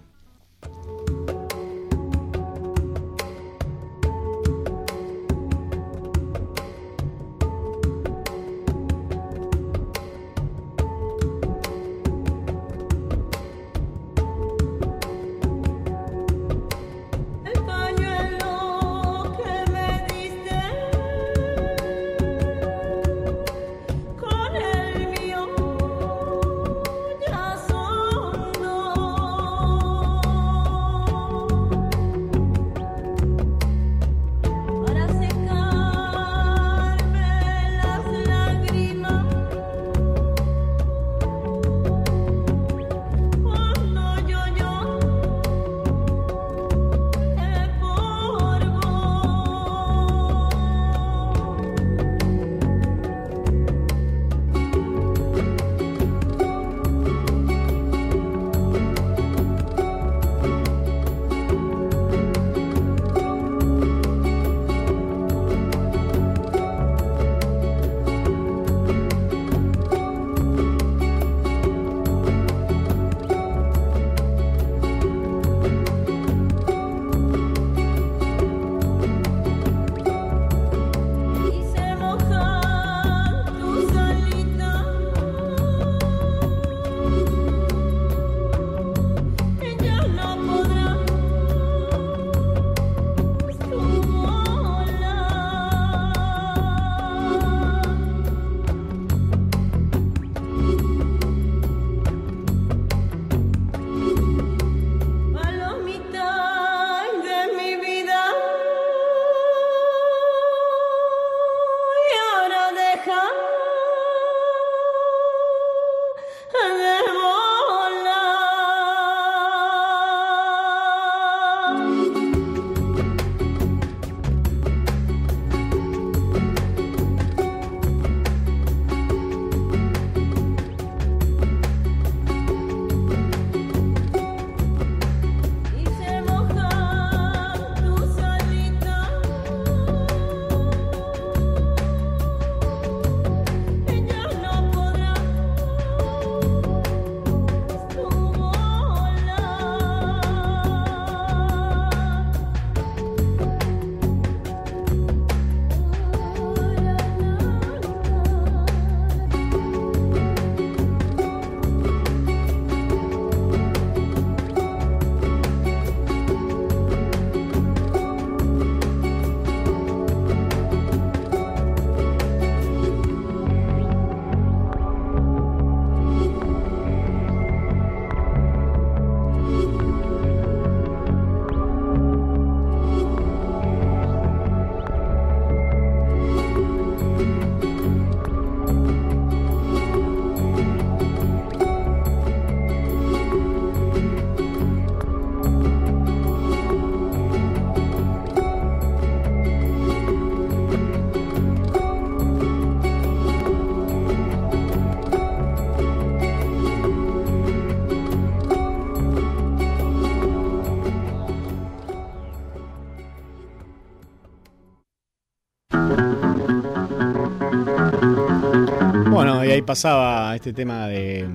Pasaba 219.68 220.36
este 220.36 220.54
tema 220.54 220.88
de, 220.88 221.28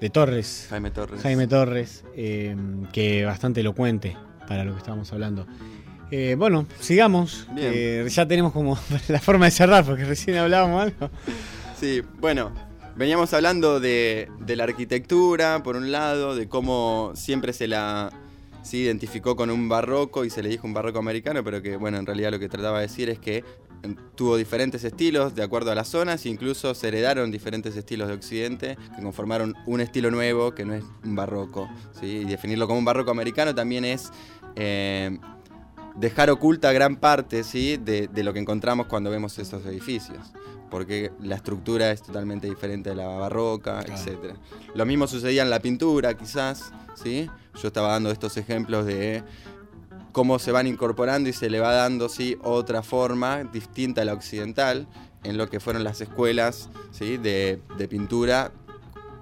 de 0.00 0.10
Torres. 0.10 0.66
Jaime 0.70 0.90
Torres. 0.90 1.22
Jaime 1.22 1.46
Torres, 1.46 2.04
eh, 2.16 2.56
que 2.92 3.24
bastante 3.24 3.60
elocuente 3.60 4.16
para 4.48 4.64
lo 4.64 4.72
que 4.72 4.78
estábamos 4.78 5.12
hablando. 5.12 5.46
Eh, 6.10 6.34
bueno, 6.36 6.66
sigamos. 6.80 7.46
Ya 7.54 8.26
tenemos 8.26 8.52
como 8.52 8.76
la 9.08 9.20
forma 9.20 9.44
de 9.44 9.52
cerrar, 9.52 9.84
porque 9.84 10.04
recién 10.04 10.38
hablábamos 10.38 10.82
algo. 10.82 11.10
Sí, 11.78 12.02
bueno, 12.18 12.50
veníamos 12.96 13.32
hablando 13.34 13.78
de, 13.78 14.28
de 14.40 14.56
la 14.56 14.64
arquitectura, 14.64 15.62
por 15.62 15.76
un 15.76 15.92
lado, 15.92 16.34
de 16.34 16.48
cómo 16.48 17.12
siempre 17.14 17.52
se 17.52 17.68
la 17.68 18.10
se 18.62 18.76
identificó 18.76 19.36
con 19.36 19.50
un 19.50 19.68
barroco 19.68 20.24
y 20.24 20.30
se 20.30 20.42
le 20.42 20.48
dijo 20.50 20.66
un 20.66 20.74
barroco 20.74 20.98
americano, 20.98 21.42
pero 21.42 21.62
que, 21.62 21.76
bueno, 21.76 21.96
en 21.96 22.04
realidad 22.04 22.32
lo 22.32 22.38
que 22.38 22.48
trataba 22.48 22.80
de 22.80 22.86
decir 22.86 23.08
es 23.08 23.18
que 23.18 23.42
tuvo 24.14 24.36
diferentes 24.36 24.82
estilos 24.84 25.34
de 25.34 25.42
acuerdo 25.42 25.70
a 25.70 25.74
las 25.74 25.88
zonas 25.88 26.26
incluso 26.26 26.74
se 26.74 26.88
heredaron 26.88 27.30
diferentes 27.30 27.76
estilos 27.76 28.08
de 28.08 28.14
Occidente 28.14 28.76
que 28.96 29.02
conformaron 29.02 29.54
un 29.66 29.80
estilo 29.80 30.10
nuevo 30.10 30.52
que 30.54 30.64
no 30.64 30.74
es 30.74 30.84
un 31.04 31.14
barroco. 31.14 31.68
¿sí? 32.00 32.06
Y 32.06 32.24
definirlo 32.24 32.66
como 32.66 32.78
un 32.80 32.84
barroco 32.84 33.10
americano 33.10 33.54
también 33.54 33.84
es 33.84 34.10
eh, 34.56 35.16
dejar 35.96 36.30
oculta 36.30 36.72
gran 36.72 36.96
parte 36.96 37.44
¿sí? 37.44 37.76
de, 37.76 38.08
de 38.08 38.22
lo 38.24 38.32
que 38.32 38.40
encontramos 38.40 38.86
cuando 38.86 39.10
vemos 39.10 39.38
esos 39.38 39.64
edificios. 39.66 40.32
Porque 40.70 41.12
la 41.22 41.36
estructura 41.36 41.90
es 41.92 42.02
totalmente 42.02 42.46
diferente 42.46 42.90
de 42.90 42.96
la 42.96 43.06
barroca, 43.06 43.82
Claro. 43.84 44.02
etc. 44.02 44.34
Lo 44.74 44.84
mismo 44.84 45.06
sucedía 45.06 45.42
en 45.42 45.48
la 45.48 45.60
pintura, 45.60 46.12
quizás. 46.14 46.72
¿sí? 46.94 47.30
Yo 47.62 47.68
estaba 47.68 47.88
dando 47.92 48.10
estos 48.10 48.36
ejemplos 48.36 48.84
de 48.84 49.22
cómo 50.12 50.38
se 50.38 50.52
van 50.52 50.66
incorporando 50.66 51.28
y 51.28 51.32
se 51.32 51.50
le 51.50 51.60
va 51.60 51.72
dando 51.72 52.08
¿sí? 52.08 52.36
otra 52.42 52.82
forma 52.82 53.44
distinta 53.44 54.02
a 54.02 54.04
la 54.04 54.14
occidental 54.14 54.86
en 55.24 55.36
lo 55.36 55.48
que 55.48 55.60
fueron 55.60 55.84
las 55.84 56.00
escuelas 56.00 56.68
¿sí? 56.92 57.16
de, 57.16 57.60
de 57.76 57.88
pintura 57.88 58.52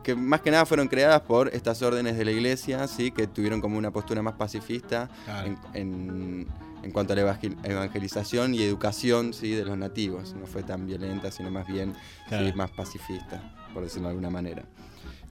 que 0.03 0.15
más 0.15 0.41
que 0.41 0.53
nada 0.53 0.65
fueron 0.67 0.87
creadas 0.87 1.23
por 1.23 1.49
estas 1.49 1.83
órdenes 1.83 2.17
de 2.17 2.25
la 2.25 2.31
iglesia, 2.31 2.87
¿sí? 2.87 3.11
que 3.11 3.27
tuvieron 3.27 3.61
como 3.61 3.77
una 3.77 3.91
postura 3.91 4.23
más 4.23 4.35
pacifista 4.35 5.11
Claro. 5.25 5.49
en, 5.49 5.59
en- 5.75 6.47
en 6.83 6.93
cuanto 6.93 7.15
a 7.15 7.17
la 7.17 7.23
evangel- 7.23 7.57
evangelización 7.65 8.55
y 8.55 8.63
educación 8.63 9.33
¿sí? 9.35 9.51
de 9.51 9.65
los 9.65 9.77
nativos. 9.77 10.35
No 10.39 10.47
fue 10.47 10.63
tan 10.63 10.87
violenta, 10.87 11.33
sino 11.33 11.51
más 11.51 11.67
bien 11.67 11.95
¿sí? 11.95 12.29
Claro. 12.29 12.55
más 12.57 12.71
pacifista, 12.71 13.43
por 13.75 13.83
decirlo 13.83 14.07
de 14.07 14.11
alguna 14.11 14.31
manera. 14.31 14.63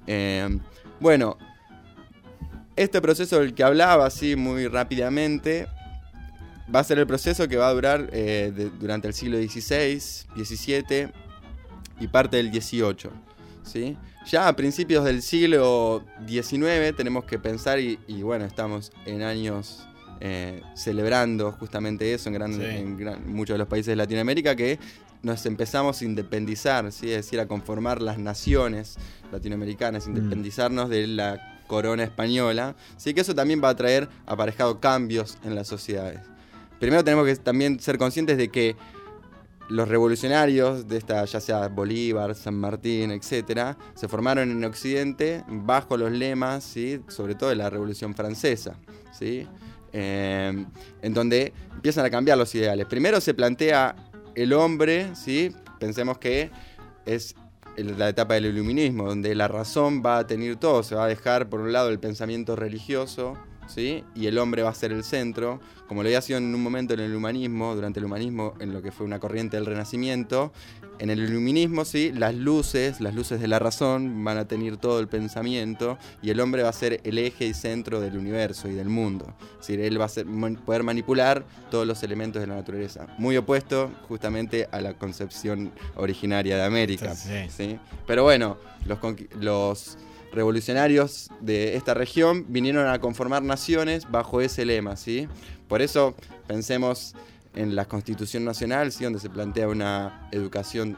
Eh, 0.08 0.60
bueno, 1.00 1.38
este 2.76 3.02
proceso 3.02 3.40
del 3.40 3.54
que 3.54 3.64
hablaba 3.64 4.06
así 4.06 4.36
muy 4.36 4.68
rápidamente 4.68 5.68
va 6.74 6.80
a 6.80 6.84
ser 6.84 6.98
el 7.00 7.08
proceso 7.08 7.48
que 7.48 7.58
va 7.58 7.68
a 7.70 7.74
durar 7.74 8.10
eh, 8.12 8.52
de- 8.56 8.70
durante 8.72 9.08
el 9.08 9.14
siglo 9.14 9.38
XVI, 9.38 10.00
XVII 10.36 11.10
y 12.00 12.08
parte 12.08 12.38
del 12.38 12.52
XVIII. 12.52 13.10
¿sí? 13.64 13.98
Ya 14.28 14.48
a 14.48 14.56
principios 14.56 15.06
del 15.06 15.22
siglo 15.22 16.04
XIX 16.28 16.96
tenemos 16.98 17.26
que 17.26 17.38
pensar, 17.40 17.80
y, 17.80 18.00
y 18.08 18.22
bueno, 18.24 18.46
estamos 18.46 18.92
en 19.06 19.22
años 19.22 19.88
eh, 20.22 20.62
celebrando 20.76 21.52
justamente 21.52 22.14
eso 22.14 22.30
en, 22.30 22.34
gran- 22.36 22.54
Sí. 22.54 22.64
en 22.64 22.98
gran- 22.98 23.28
muchos 23.32 23.54
de 23.54 23.58
los 23.60 23.68
países 23.68 23.88
de 23.88 23.96
Latinoamérica, 23.98 24.56
que 24.56 24.80
nos 25.22 25.46
empezamos 25.46 26.02
a 26.02 26.06
independizar, 26.06 26.92
¿sí? 26.92 27.12
es 27.12 27.18
decir, 27.26 27.40
a 27.40 27.48
conformar 27.48 28.02
las 28.02 28.18
naciones 28.18 28.98
latinoamericanas, 29.32 30.08
independizarnos 30.08 30.90
de 30.90 31.08
la 31.08 31.55
corona 31.68 32.04
española, 32.04 32.76
sí 32.98 33.14
que 33.14 33.22
eso 33.22 33.36
también 33.36 33.62
va 33.64 33.70
a 33.70 33.76
traer 33.76 34.10
aparejado 34.26 34.80
cambios 34.80 35.38
en 35.44 35.56
las 35.56 35.68
sociedades. 35.68 36.22
Primero 36.80 37.04
tenemos 37.04 37.26
que 37.26 37.36
también 37.38 37.80
ser 37.80 37.98
conscientes 37.98 38.38
de 38.38 38.50
que 38.50 38.76
los 39.70 39.88
revolucionarios 39.88 40.88
de 40.88 40.98
esta, 40.98 41.26
ya 41.26 41.40
sea 41.40 41.68
Bolívar, 41.68 42.36
San 42.36 42.56
Martín, 42.56 43.12
etcétera, 43.12 43.78
se 43.96 44.08
formaron 44.08 44.52
en 44.52 44.64
Occidente 44.64 45.44
bajo 45.48 45.98
los 45.98 46.12
lemas, 46.12 46.64
¿sí? 46.64 47.02
sobre 47.08 47.36
todo 47.36 47.50
de 47.50 47.56
la 47.56 47.70
Revolución 47.70 48.14
Francesa, 48.14 48.76
¿sí? 49.12 49.48
Eh, 49.92 50.66
en 51.02 51.14
donde 51.14 51.54
empiezan 51.74 52.06
a 52.06 52.10
cambiar 52.10 52.38
los 52.38 52.54
ideales. 52.54 52.86
Primero 52.86 53.22
se 53.22 53.34
plantea 53.34 53.96
el 54.36 54.54
hombre, 54.54 55.16
¿sí? 55.16 55.52
pensemos 55.80 56.18
que 56.18 56.52
es 57.06 57.36
la 57.78 58.10
etapa 58.10 58.36
del 58.36 58.46
iluminismo, 58.46 59.08
donde 59.08 59.36
la 59.36 59.48
razón 59.48 60.02
va 60.06 60.20
a 60.20 60.28
tener 60.28 60.56
todo, 60.56 60.84
se 60.84 60.96
va 60.96 61.06
a 61.06 61.08
dejar 61.08 61.50
por 61.50 61.62
un 61.62 61.74
lado 61.74 61.90
el 61.90 62.00
pensamiento 62.00 62.56
religioso, 62.56 63.38
¿sí? 63.68 64.04
y 64.16 64.28
el 64.28 64.38
hombre 64.38 64.62
va 64.64 64.70
a 64.70 64.76
ser 64.76 64.92
el 64.92 65.04
centro, 65.04 65.60
como 65.88 66.02
lo 66.04 66.08
había 66.10 66.22
sido 66.22 66.38
en 66.38 66.54
un 66.56 66.62
momento 66.64 66.94
en 66.94 67.00
el 67.02 67.16
humanismo, 67.16 67.76
durante 67.76 68.00
el 68.00 68.06
humanismo, 68.06 68.54
en 68.60 68.74
lo 68.74 68.82
que 68.82 68.92
fue 68.92 69.06
una 69.06 69.20
corriente 69.20 69.58
del 69.58 69.66
renacimiento. 69.66 70.52
En 70.98 71.10
el 71.10 71.20
iluminismo, 71.20 71.84
sí, 71.84 72.14
las 72.14 72.34
luces, 72.34 73.02
las 73.02 73.14
luces 73.14 73.42
de 73.42 73.50
la 73.50 73.60
razón 73.60 74.24
van 74.24 74.38
a 74.38 74.48
tener 74.48 74.78
todo 74.78 75.02
el 75.02 75.10
pensamiento 75.10 75.98
y 76.22 76.30
el 76.30 76.40
hombre 76.40 76.64
va 76.64 76.70
a 76.70 76.74
ser 76.74 77.02
el 77.04 77.18
eje 77.18 77.46
y 77.48 77.54
centro 77.54 78.00
del 78.00 78.18
universo 78.18 78.70
y 78.70 78.74
del 78.74 78.88
mundo. 78.88 79.34
Es 79.60 79.68
decir, 79.68 79.82
él 79.82 80.00
va 80.00 80.06
a 80.06 80.10
ser- 80.10 80.26
poder 80.66 80.84
manipular 80.84 81.46
todos 81.70 81.86
los 81.86 82.02
elementos 82.04 82.40
de 82.42 82.48
la 82.48 82.56
naturaleza. 82.56 83.08
Muy 83.18 83.36
opuesto 83.36 83.92
justamente 84.08 84.70
a 84.72 84.80
la 84.80 84.94
concepción 84.94 85.74
originaria 85.98 86.56
de 86.56 86.64
América. 86.64 87.14
Sí. 87.14 87.50
¿sí? 87.50 87.78
Pero 88.08 88.24
bueno, 88.24 88.58
los 89.42 89.98
revolucionarios 90.36 91.30
de 91.42 91.76
esta 91.76 91.94
región 91.94 92.46
vinieron 92.50 92.88
a 92.88 93.00
conformar 93.00 93.42
naciones 93.44 94.10
bajo 94.12 94.42
ese 94.42 94.66
lema, 94.66 94.96
¿sí? 94.96 95.28
Por 95.68 95.82
eso 95.82 96.16
pensemos 96.48 97.16
en 97.56 97.76
la 97.76 97.86
Constitución 97.86 98.44
Nacional, 98.46 98.92
¿sí? 98.92 99.04
donde 99.06 99.20
se 99.20 99.30
plantea 99.30 99.68
una 99.70 100.28
educación 100.32 100.98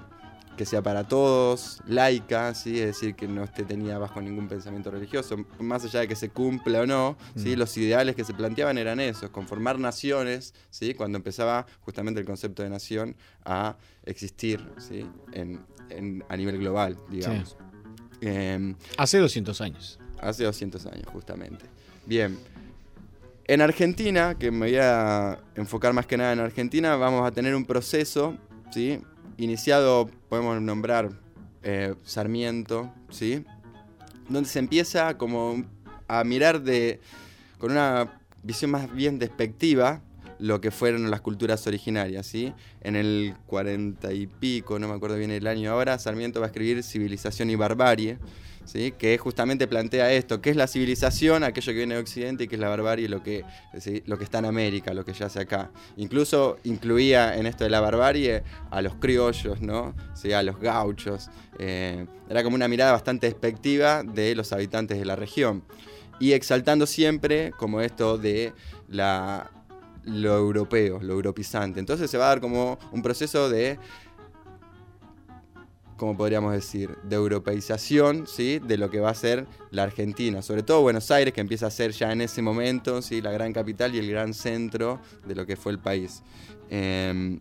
que 0.57 0.65
sea 0.65 0.81
para 0.81 1.07
todos, 1.07 1.81
laica, 1.85 2.55
¿sí? 2.55 2.79
es 2.79 2.87
decir, 2.87 3.13
que 3.13 3.27
no 3.27 3.43
esté 3.43 3.63
tenida 3.63 3.99
bajo 3.99 4.19
ningún 4.21 4.47
pensamiento 4.47 4.89
religioso, 4.89 5.37
más 5.59 5.85
allá 5.85 5.99
de 5.99 6.07
que 6.07 6.15
se 6.15 6.29
cumpla 6.29 6.81
o 6.81 6.85
no, 6.87 7.15
¿sí? 7.35 7.55
Mm. 7.55 7.59
los 7.59 7.77
ideales 7.77 8.15
que 8.15 8.23
se 8.23 8.33
planteaban 8.33 8.79
eran 8.79 8.99
esos, 8.99 9.29
conformar 9.29 9.77
naciones, 9.77 10.55
¿sí? 10.71 10.95
cuando 10.95 11.17
empezaba 11.19 11.67
justamente 11.81 12.19
el 12.19 12.25
concepto 12.25 12.63
de 12.63 12.69
nación 12.71 13.15
a 13.45 13.77
existir 14.03 14.67
¿sí? 14.79 15.05
en, 15.31 15.63
en- 15.91 16.23
a 16.27 16.35
nivel 16.35 16.57
global, 16.57 16.97
digamos. 17.11 17.55
Em, 18.21 18.75
Hace 18.97 19.17
200 19.19 19.61
años. 19.61 19.99
Hace 20.19 20.43
200 20.43 20.85
años, 20.87 21.05
justamente. 21.11 21.65
Bien. 22.05 22.37
En 23.45 23.61
Argentina, 23.61 24.35
que 24.37 24.51
me 24.51 24.67
voy 24.67 24.77
a 24.77 25.39
enfocar 25.55 25.93
más 25.93 26.05
que 26.05 26.17
nada 26.17 26.33
en 26.33 26.39
Argentina, 26.39 26.95
vamos 26.95 27.25
a 27.25 27.31
tener 27.31 27.55
un 27.55 27.65
proceso, 27.65 28.35
¿sí? 28.71 28.99
Iniciado, 29.37 30.09
podemos 30.27 30.61
nombrar 30.61 31.11
eh, 31.63 31.95
Sarmiento, 32.03 32.91
¿sí? 33.09 33.45
Donde 34.27 34.49
se 34.49 34.59
empieza 34.59 35.17
como 35.17 35.63
a 36.07 36.23
mirar 36.23 36.61
de, 36.61 36.99
con 37.57 37.71
una 37.71 38.19
visión 38.43 38.71
más 38.71 38.93
bien 38.93 39.19
despectiva 39.19 40.01
lo 40.39 40.61
que 40.61 40.71
fueron 40.71 41.09
las 41.09 41.21
culturas 41.21 41.65
originarias, 41.67 42.25
¿sí? 42.25 42.53
En 42.81 42.95
el 42.95 43.35
40 43.47 44.13
y 44.13 44.27
pico, 44.27 44.79
no 44.79 44.87
me 44.87 44.93
acuerdo 44.93 45.17
bien 45.17 45.31
el 45.31 45.47
año 45.47 45.71
ahora, 45.71 45.97
Sarmiento 45.99 46.39
va 46.39 46.47
a 46.47 46.49
escribir 46.49 46.83
Civilización 46.83 47.49
y 47.49 47.55
Barbarie, 47.55 48.17
¿sí? 48.67 48.93
Que 48.97 49.17
justamente 49.17 49.67
plantea 49.67 50.11
esto, 50.11 50.41
qué 50.41 50.51
es 50.51 50.55
la 50.55 50.67
civilización, 50.67 51.43
aquello 51.43 51.71
que 51.71 51.77
viene 51.77 51.95
de 51.95 52.01
Occidente, 52.01 52.43
y 52.43 52.47
qué 52.47 52.55
es 52.55 52.61
la 52.61 52.69
barbarie, 52.69 53.09
lo 53.09 53.23
que, 53.23 53.43
lo 54.05 54.17
que 54.17 54.23
está 54.23 54.39
en 54.39 54.45
América, 54.45 54.93
lo 54.93 55.05
que 55.05 55.13
yace 55.13 55.39
acá. 55.39 55.71
Incluso 55.95 56.57
incluía 56.63 57.35
en 57.35 57.47
esto 57.47 57.63
de 57.63 57.69
la 57.69 57.79
barbarie 57.79 58.43
a 58.69 58.81
los 58.81 58.95
criollos, 58.95 59.61
¿no? 59.61 59.95
¿Sí? 60.13 60.33
A 60.33 60.43
los 60.43 60.59
gauchos. 60.59 61.29
eh, 61.59 62.05
era 62.29 62.43
como 62.43 62.55
una 62.55 62.67
mirada 62.67 62.91
bastante 62.91 63.27
despectiva 63.27 64.03
de 64.03 64.35
los 64.35 64.51
habitantes 64.51 64.99
de 64.99 65.05
la 65.05 65.15
región. 65.15 65.63
Y 66.19 66.33
exaltando 66.33 66.85
siempre 66.87 67.51
como 67.57 67.79
esto 67.79 68.17
de 68.17 68.51
la, 68.89 69.49
lo 70.07 70.35
europeo, 70.35 70.99
lo 71.01 71.13
europizante. 71.13 71.79
Entonces 71.79 72.09
se 72.09 72.17
va 72.17 72.25
a 72.25 72.29
dar 72.29 72.41
como 72.41 72.79
un 72.91 73.01
proceso 73.01 73.49
de, 73.49 73.77
¿cómo 75.97 76.17
podríamos 76.17 76.53
decir? 76.53 76.97
De 77.03 77.15
europeización, 77.15 78.25
¿sí? 78.25 78.59
De 78.59 78.77
lo 78.77 78.89
que 78.89 78.99
va 78.99 79.11
a 79.11 79.15
ser 79.15 79.45
la 79.69 79.83
Argentina. 79.83 80.41
Sobre 80.41 80.63
todo 80.63 80.81
Buenos 80.81 81.11
Aires, 81.11 81.33
que 81.33 81.41
empieza 81.41 81.67
a 81.67 81.71
ser 81.71 81.91
ya 81.91 82.11
en 82.11 82.21
ese 82.21 82.41
momento, 82.41 83.01
¿sí? 83.01 83.21
La 83.21 83.31
gran 83.31 83.53
capital 83.53 83.93
y 83.93 83.99
el 83.99 84.09
gran 84.09 84.33
centro 84.33 84.99
de 85.27 85.35
lo 85.35 85.45
que 85.45 85.55
fue 85.55 85.71
el 85.71 85.79
país. 85.79 86.23
Em, 86.69 87.39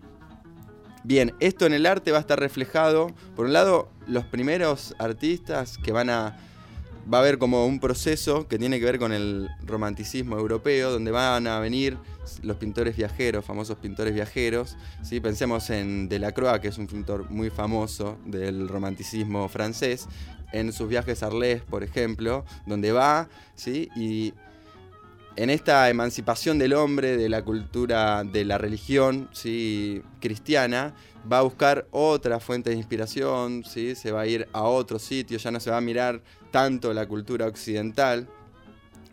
Bien, 1.07 1.33
esto 1.39 1.67
en 1.67 1.73
el 1.73 1.87
arte 1.87 2.11
va 2.11 2.19
a 2.19 2.21
estar 2.21 2.41
reflejado, 2.41 3.15
por 3.37 3.47
un 3.47 3.53
lado, 3.53 3.89
los 4.09 4.25
primeros 4.25 4.93
artistas 4.99 5.79
que 5.79 5.93
van 5.93 6.11
a... 6.11 6.37
Va 7.13 7.19
a 7.19 7.21
haber 7.21 7.39
como 7.39 7.67
un 7.67 7.79
proceso 7.79 8.49
que 8.49 8.59
tiene 8.59 8.81
que 8.81 8.85
ver 8.85 8.99
con 8.99 9.13
el 9.13 9.49
romanticismo 9.65 10.39
europeo, 10.39 10.91
donde 10.91 11.13
van 11.13 11.47
a 11.47 11.61
venir 11.61 11.99
los 12.43 12.57
pintores 12.57 12.97
viajeros, 12.97 13.45
famosos 13.45 13.79
pintores 13.79 14.13
viajeros. 14.13 14.77
¿sí? 15.03 15.21
Pensemos 15.21 15.71
en 15.71 16.09
Delacroix, 16.09 16.59
que 16.61 16.69
es 16.69 16.79
un 16.79 16.89
pintor 16.89 17.31
muy 17.31 17.51
famoso 17.51 18.19
del 18.25 18.69
romanticismo 18.69 19.49
francés, 19.49 20.09
en 20.53 20.73
sus 20.73 20.89
viajes 20.89 21.23
a 21.23 21.27
Arles, 21.27 21.63
por 21.63 21.85
ejemplo, 21.85 22.45
donde 22.67 22.91
va 22.93 23.29
¿sí? 23.55 23.89
y 23.95 24.35
en 25.37 25.51
esta 25.51 25.89
emancipación 25.91 26.59
del 26.59 26.73
hombre, 26.73 27.17
de 27.17 27.29
la 27.29 27.43
cultura, 27.43 28.25
de 28.25 28.45
la 28.45 28.59
religión 28.59 29.29
¿sí? 29.33 30.03
cristiana, 30.21 30.95
va 31.31 31.39
a 31.39 31.43
buscar 31.43 31.87
otra 31.91 32.41
fuente 32.41 32.71
de 32.71 32.77
inspiración, 32.77 33.63
¿sí? 33.65 33.95
se 33.95 34.13
va 34.13 34.23
a 34.23 34.27
ir 34.27 34.49
a 34.53 34.63
otro 34.63 34.99
sitio, 34.99 35.39
ya 35.39 35.51
no 35.51 35.61
se 35.61 35.71
va 35.71 35.77
a 35.77 35.83
mirar 35.83 36.23
tanto 36.57 36.95
la 36.95 37.07
cultura 37.07 37.47
occidental, 37.47 38.31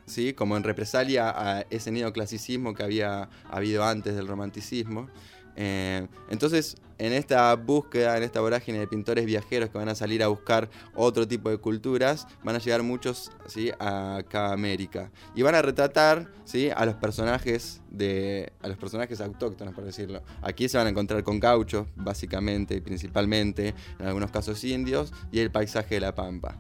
¿sí? 0.06 0.32
como 0.32 0.56
en 0.56 0.64
represalia 0.64 1.30
a 1.30 1.66
ese 1.70 1.92
neoclasicismo 1.92 2.74
que 2.74 2.84
había 2.84 3.28
habido 3.50 3.84
antes 3.84 4.16
del 4.16 4.30
romanticismo. 4.30 5.10
Eh, 5.58 6.08
entonces, 6.30 6.78
en 6.98 7.12
esta 7.12 7.54
búsqueda, 7.58 8.16
en 8.16 8.24
esta 8.24 8.40
vorágine 8.40 8.80
de 8.80 8.88
pintores 8.88 9.26
viajeros 9.26 9.70
que 9.70 9.78
van 9.78 9.90
a 9.90 9.96
salir 9.96 10.24
a 10.24 10.28
buscar 10.28 10.70
otro 10.96 11.28
tipo 11.28 11.50
de 11.50 11.58
culturas, 11.58 12.28
van 12.46 12.56
a 12.56 12.60
llegar 12.60 12.82
muchos 12.82 13.30
¿sí? 13.46 13.72
acá 13.72 14.48
a 14.48 14.54
América. 14.54 15.12
Y 15.36 15.42
van 15.42 15.56
a 15.56 15.62
retratar 15.62 16.32
¿sí? 16.46 16.70
a 16.74 16.86
los 16.86 16.96
personajes 16.96 17.82
de. 17.92 18.54
a 18.62 18.70
los 18.70 18.78
personajes 18.78 19.20
autóctonos, 19.20 19.74
por 19.76 19.84
decirlo. 19.84 20.24
Aquí 20.42 20.70
se 20.70 20.78
van 20.78 20.88
a 20.88 20.92
encontrar 20.92 21.22
con 21.24 21.42
gauchos, 21.42 21.88
básicamente 21.98 22.82
principalmente, 22.82 23.76
en 24.00 24.08
algunos 24.08 24.32
casos 24.32 24.64
indios, 24.64 25.12
y 25.30 25.40
el 25.40 25.52
paisaje 25.52 25.96
de 25.96 26.00
la 26.00 26.16
pampa. 26.16 26.58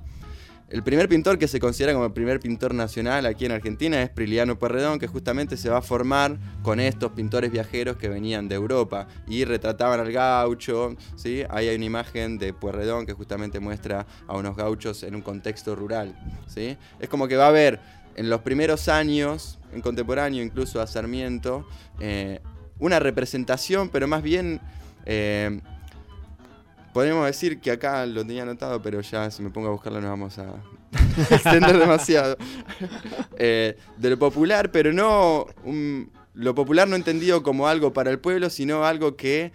El 0.74 0.82
primer 0.82 1.07
pintor 1.07 1.38
que 1.38 1.47
se 1.47 1.59
considera 1.59 1.93
como 1.93 2.05
el 2.07 2.13
primer 2.13 2.39
pintor 2.39 2.74
nacional 2.74 3.28
aquí 3.28 3.45
en 3.45 3.51
Argentina 3.51 4.01
es 4.01 4.09
Priliano 4.09 4.57
Puerredón, 4.57 4.97
que 4.97 5.05
justamente 5.05 5.55
se 5.55 5.69
va 5.69 5.78
a 5.78 5.82
formar 5.84 6.39
con 6.63 6.80
estos 6.80 7.11
pintores 7.11 7.51
viajeros 7.51 7.95
que 7.97 8.09
venían 8.09 8.47
de 8.47 8.55
Europa 8.55 9.07
y 9.28 9.45
retrataban 9.45 9.99
al 9.99 10.11
gaucho. 10.11 10.95
¿sí? 11.15 11.43
Ahí 11.51 11.67
hay 11.67 11.76
una 11.76 11.86
imagen 11.86 12.39
de 12.39 12.53
Puerredón 12.53 13.05
que 13.05 13.13
justamente 13.13 13.59
muestra 13.59 14.07
a 14.26 14.36
unos 14.36 14.57
gauchos 14.57 15.03
en 15.03 15.13
un 15.13 15.21
contexto 15.21 15.76
rural. 15.76 16.17
¿sí? 16.47 16.76
Es 16.99 17.07
como 17.07 17.28
que 17.28 17.36
va 17.36 17.45
a 17.45 17.49
haber 17.49 17.80
en 18.15 18.32
los 18.32 18.41
primeros 18.41 18.89
años, 18.89 19.59
en 19.74 19.82
contemporáneo 19.82 20.43
incluso 20.43 20.82
a 20.82 20.88
Sarmiento, 20.88 21.67
eh, 21.99 22.39
una 22.80 22.97
representación, 22.97 23.89
pero 23.89 24.07
más 24.07 24.24
bien... 24.24 24.59
eh, 25.05 25.61
Podríamos 26.94 27.26
decir 27.26 27.60
que 27.60 27.72
acá 27.72 28.06
lo 28.06 28.22
tenía 28.26 28.44
anotado, 28.44 28.82
pero 28.82 29.02
ya 29.02 29.30
si 29.32 29.41
me 29.41 29.50
pongo 29.50 29.68
a 29.70 29.72
buscarlo 29.72 30.00
nos 30.00 30.10
vamos 30.12 30.38
a 30.38 30.54
extender 31.32 31.78
demasiado. 31.78 32.38
Eh, 33.36 33.76
de 33.98 34.10
lo 34.12 34.20
popular, 34.20 34.72
pero 34.72 34.94
no 34.94 35.48
un- 35.64 36.12
lo 36.36 36.54
popular 36.56 36.88
no 36.88 36.96
entendido 36.96 37.41
como 37.44 37.68
algo 37.68 37.91
para 37.91 38.12
el 38.12 38.20
pueblo, 38.20 38.50
sino 38.52 38.86
algo 38.86 39.16
que 39.16 39.52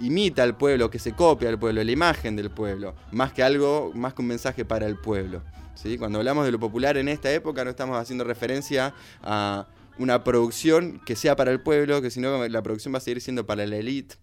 imita 0.00 0.42
al 0.42 0.56
pueblo, 0.56 0.90
que 0.90 0.98
se 0.98 1.12
copia 1.12 1.48
al 1.48 1.58
pueblo, 1.58 1.82
la 1.82 1.90
imagen 1.92 2.36
del 2.36 2.50
pueblo, 2.50 2.94
más 3.12 3.32
que 3.32 3.42
algo, 3.42 3.92
más 3.94 4.14
que 4.14 4.22
un 4.22 4.28
mensaje 4.28 4.64
para 4.64 4.86
el 4.86 4.96
pueblo. 4.96 5.42
¿sí? 5.74 5.98
Cuando 5.98 6.18
hablamos 6.18 6.44
de 6.44 6.52
lo 6.52 6.58
popular 6.60 6.96
en 6.96 7.08
esta 7.08 7.32
época 7.32 7.64
no 7.64 7.70
estamos 7.70 7.96
haciendo 7.98 8.24
referencia 8.24 8.94
a 9.22 9.66
una 9.98 10.22
producción 10.22 11.00
que 11.04 11.16
sea 11.16 11.34
para 11.36 11.50
el 11.50 11.60
pueblo, 11.60 12.00
que 12.02 12.10
sino 12.10 12.46
la 12.46 12.62
producción 12.62 12.94
va 12.94 12.98
a 12.98 13.00
seguir 13.00 13.20
siendo 13.20 13.46
para 13.46 13.66
la 13.66 13.76
élite. 13.76 14.16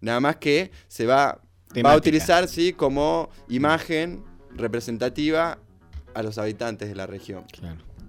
Nada 0.00 0.20
más 0.20 0.36
que 0.36 0.70
se 0.86 1.06
va, 1.06 1.40
va 1.84 1.92
a 1.92 1.96
utilizar 1.96 2.48
¿sí? 2.48 2.72
como 2.72 3.30
imagen 3.48 4.24
representativa 4.54 5.58
a 6.14 6.22
los 6.22 6.38
habitantes 6.38 6.88
de 6.88 6.94
la 6.94 7.06
región. 7.06 7.44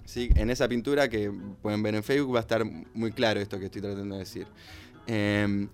Sí, 0.06 0.30
en 0.36 0.50
esa 0.50 0.68
pintura 0.68 1.08
que 1.08 1.32
pueden 1.62 1.84
ver 1.84 1.94
en 1.96 2.04
Facebook 2.04 2.34
va 2.34 2.40
a 2.40 2.42
estar 2.42 2.66
muy 2.66 3.12
claro 3.12 3.40
esto 3.40 3.60
que 3.60 3.66
estoy 3.66 3.82
tratando 3.82 4.16
de 4.16 4.20
decir. 4.20 4.48
Em, 5.06 5.70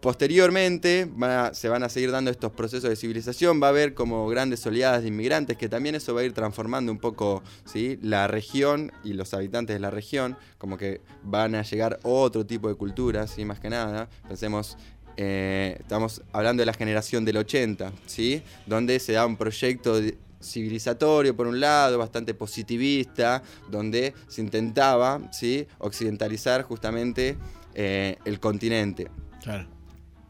posteriormente 0.00 1.08
se 1.52 1.68
van 1.68 1.82
a 1.82 1.88
seguir 1.88 2.10
dando 2.10 2.30
estos 2.30 2.52
procesos 2.52 2.88
de 2.88 2.96
civilización, 2.96 3.62
va 3.62 3.66
a 3.66 3.70
haber 3.70 3.94
como 3.94 4.26
grandes 4.28 4.64
oleadas 4.66 5.02
de 5.02 5.08
inmigrantes, 5.08 5.56
que 5.56 5.68
también 5.68 5.94
eso 5.94 6.14
va 6.14 6.22
a 6.22 6.24
ir 6.24 6.32
transformando 6.32 6.90
un 6.90 6.98
poco 6.98 7.42
¿sí? 7.64 7.98
la 8.02 8.26
región 8.26 8.92
y 9.04 9.12
los 9.12 9.34
habitantes 9.34 9.76
de 9.76 9.80
la 9.80 9.90
región, 9.90 10.36
como 10.58 10.78
que 10.78 11.00
van 11.22 11.54
a 11.54 11.62
llegar 11.62 12.00
otro 12.02 12.46
tipo 12.46 12.68
de 12.68 12.74
culturas, 12.74 13.30
¿sí? 13.30 13.44
más 13.44 13.60
que 13.60 13.68
nada. 13.68 14.08
Pensemos, 14.26 14.78
eh, 15.16 15.76
estamos 15.78 16.22
hablando 16.32 16.62
de 16.62 16.66
la 16.66 16.74
generación 16.74 17.24
del 17.24 17.36
80, 17.36 17.92
¿sí? 18.06 18.42
donde 18.66 18.98
se 19.00 19.12
da 19.12 19.26
un 19.26 19.36
proyecto 19.36 20.00
civilizatorio 20.42 21.36
por 21.36 21.46
un 21.46 21.60
lado, 21.60 21.98
bastante 21.98 22.32
positivista, 22.32 23.42
donde 23.70 24.14
se 24.28 24.40
intentaba 24.40 25.20
¿sí? 25.30 25.66
occidentalizar 25.78 26.62
justamente 26.62 27.36
eh, 27.74 28.16
el 28.24 28.40
continente. 28.40 29.10
Claro. 29.42 29.79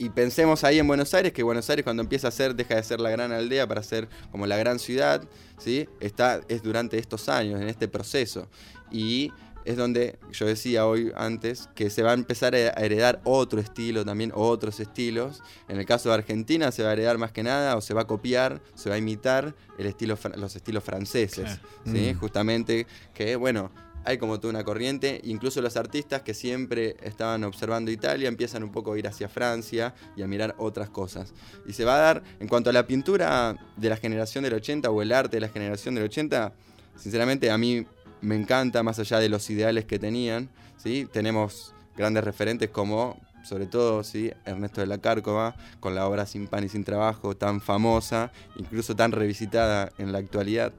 Y 0.00 0.08
pensemos 0.08 0.64
ahí 0.64 0.78
en 0.78 0.86
Buenos 0.86 1.12
Aires, 1.12 1.30
que 1.30 1.42
Buenos 1.42 1.68
Aires 1.68 1.84
cuando 1.84 2.02
empieza 2.02 2.28
a 2.28 2.30
ser, 2.30 2.54
deja 2.54 2.74
de 2.74 2.82
ser 2.82 3.00
la 3.00 3.10
gran 3.10 3.32
aldea 3.32 3.68
para 3.68 3.82
ser 3.82 4.08
como 4.30 4.46
la 4.46 4.56
gran 4.56 4.78
ciudad, 4.78 5.22
¿sí? 5.58 5.90
Está, 6.00 6.40
es 6.48 6.62
durante 6.62 6.96
estos 6.96 7.28
años, 7.28 7.60
en 7.60 7.68
este 7.68 7.86
proceso. 7.86 8.48
Y 8.90 9.30
es 9.66 9.76
donde 9.76 10.18
yo 10.32 10.46
decía 10.46 10.86
hoy 10.86 11.12
antes 11.14 11.68
que 11.74 11.90
se 11.90 12.02
va 12.02 12.12
a 12.12 12.14
empezar 12.14 12.54
a 12.54 12.70
heredar 12.82 13.20
otro 13.24 13.60
estilo 13.60 14.02
también, 14.02 14.32
otros 14.34 14.80
estilos. 14.80 15.42
En 15.68 15.78
el 15.78 15.84
caso 15.84 16.08
de 16.08 16.14
Argentina 16.14 16.72
se 16.72 16.82
va 16.82 16.88
a 16.88 16.92
heredar 16.94 17.18
más 17.18 17.32
que 17.32 17.42
nada, 17.42 17.76
o 17.76 17.82
se 17.82 17.92
va 17.92 18.00
a 18.00 18.06
copiar, 18.06 18.62
se 18.74 18.88
va 18.88 18.94
a 18.94 18.98
imitar 18.98 19.54
el 19.76 19.84
estilo, 19.84 20.16
los 20.36 20.56
estilos 20.56 20.82
franceses. 20.82 21.60
¿sí? 21.84 22.14
Mm. 22.14 22.18
Justamente 22.18 22.86
que, 23.12 23.36
bueno, 23.36 23.70
hay 24.10 24.18
como 24.18 24.40
toda 24.40 24.50
una 24.50 24.64
corriente, 24.64 25.20
incluso 25.24 25.62
los 25.62 25.76
artistas 25.76 26.22
que 26.22 26.34
siempre 26.34 26.96
estaban 27.02 27.44
observando 27.44 27.90
Italia 27.90 28.28
empiezan 28.28 28.62
un 28.62 28.72
poco 28.72 28.92
a 28.92 28.98
ir 28.98 29.06
hacia 29.06 29.28
Francia 29.28 29.94
y 30.16 30.22
a 30.22 30.26
mirar 30.26 30.54
otras 30.58 30.90
cosas. 30.90 31.32
Y 31.66 31.72
se 31.72 31.84
va 31.84 31.94
a 31.96 32.00
dar, 32.00 32.22
en 32.40 32.48
cuanto 32.48 32.70
a 32.70 32.72
la 32.72 32.86
pintura 32.86 33.56
de 33.76 33.88
la 33.88 33.96
generación 33.96 34.44
del 34.44 34.54
80 34.54 34.90
o 34.90 35.02
el 35.02 35.12
arte 35.12 35.36
de 35.36 35.40
la 35.40 35.48
generación 35.48 35.94
del 35.94 36.04
80, 36.04 36.52
sinceramente 36.96 37.50
a 37.50 37.58
mí 37.58 37.86
me 38.20 38.34
encanta, 38.34 38.82
más 38.82 38.98
allá 38.98 39.18
de 39.18 39.28
los 39.28 39.48
ideales 39.48 39.84
que 39.84 39.98
tenían, 39.98 40.50
¿sí? 40.76 41.08
tenemos 41.10 41.72
grandes 41.96 42.24
referentes 42.24 42.70
como, 42.70 43.16
sobre 43.44 43.66
todo, 43.66 44.02
¿sí? 44.02 44.32
Ernesto 44.44 44.80
de 44.80 44.86
la 44.86 44.98
Cárcova, 44.98 45.54
con 45.78 45.94
la 45.94 46.06
obra 46.06 46.26
Sin 46.26 46.48
pan 46.48 46.64
y 46.64 46.68
sin 46.68 46.84
trabajo, 46.84 47.36
tan 47.36 47.60
famosa, 47.60 48.32
incluso 48.56 48.96
tan 48.96 49.12
revisitada 49.12 49.92
en 49.98 50.12
la 50.12 50.18
actualidad. 50.18 50.72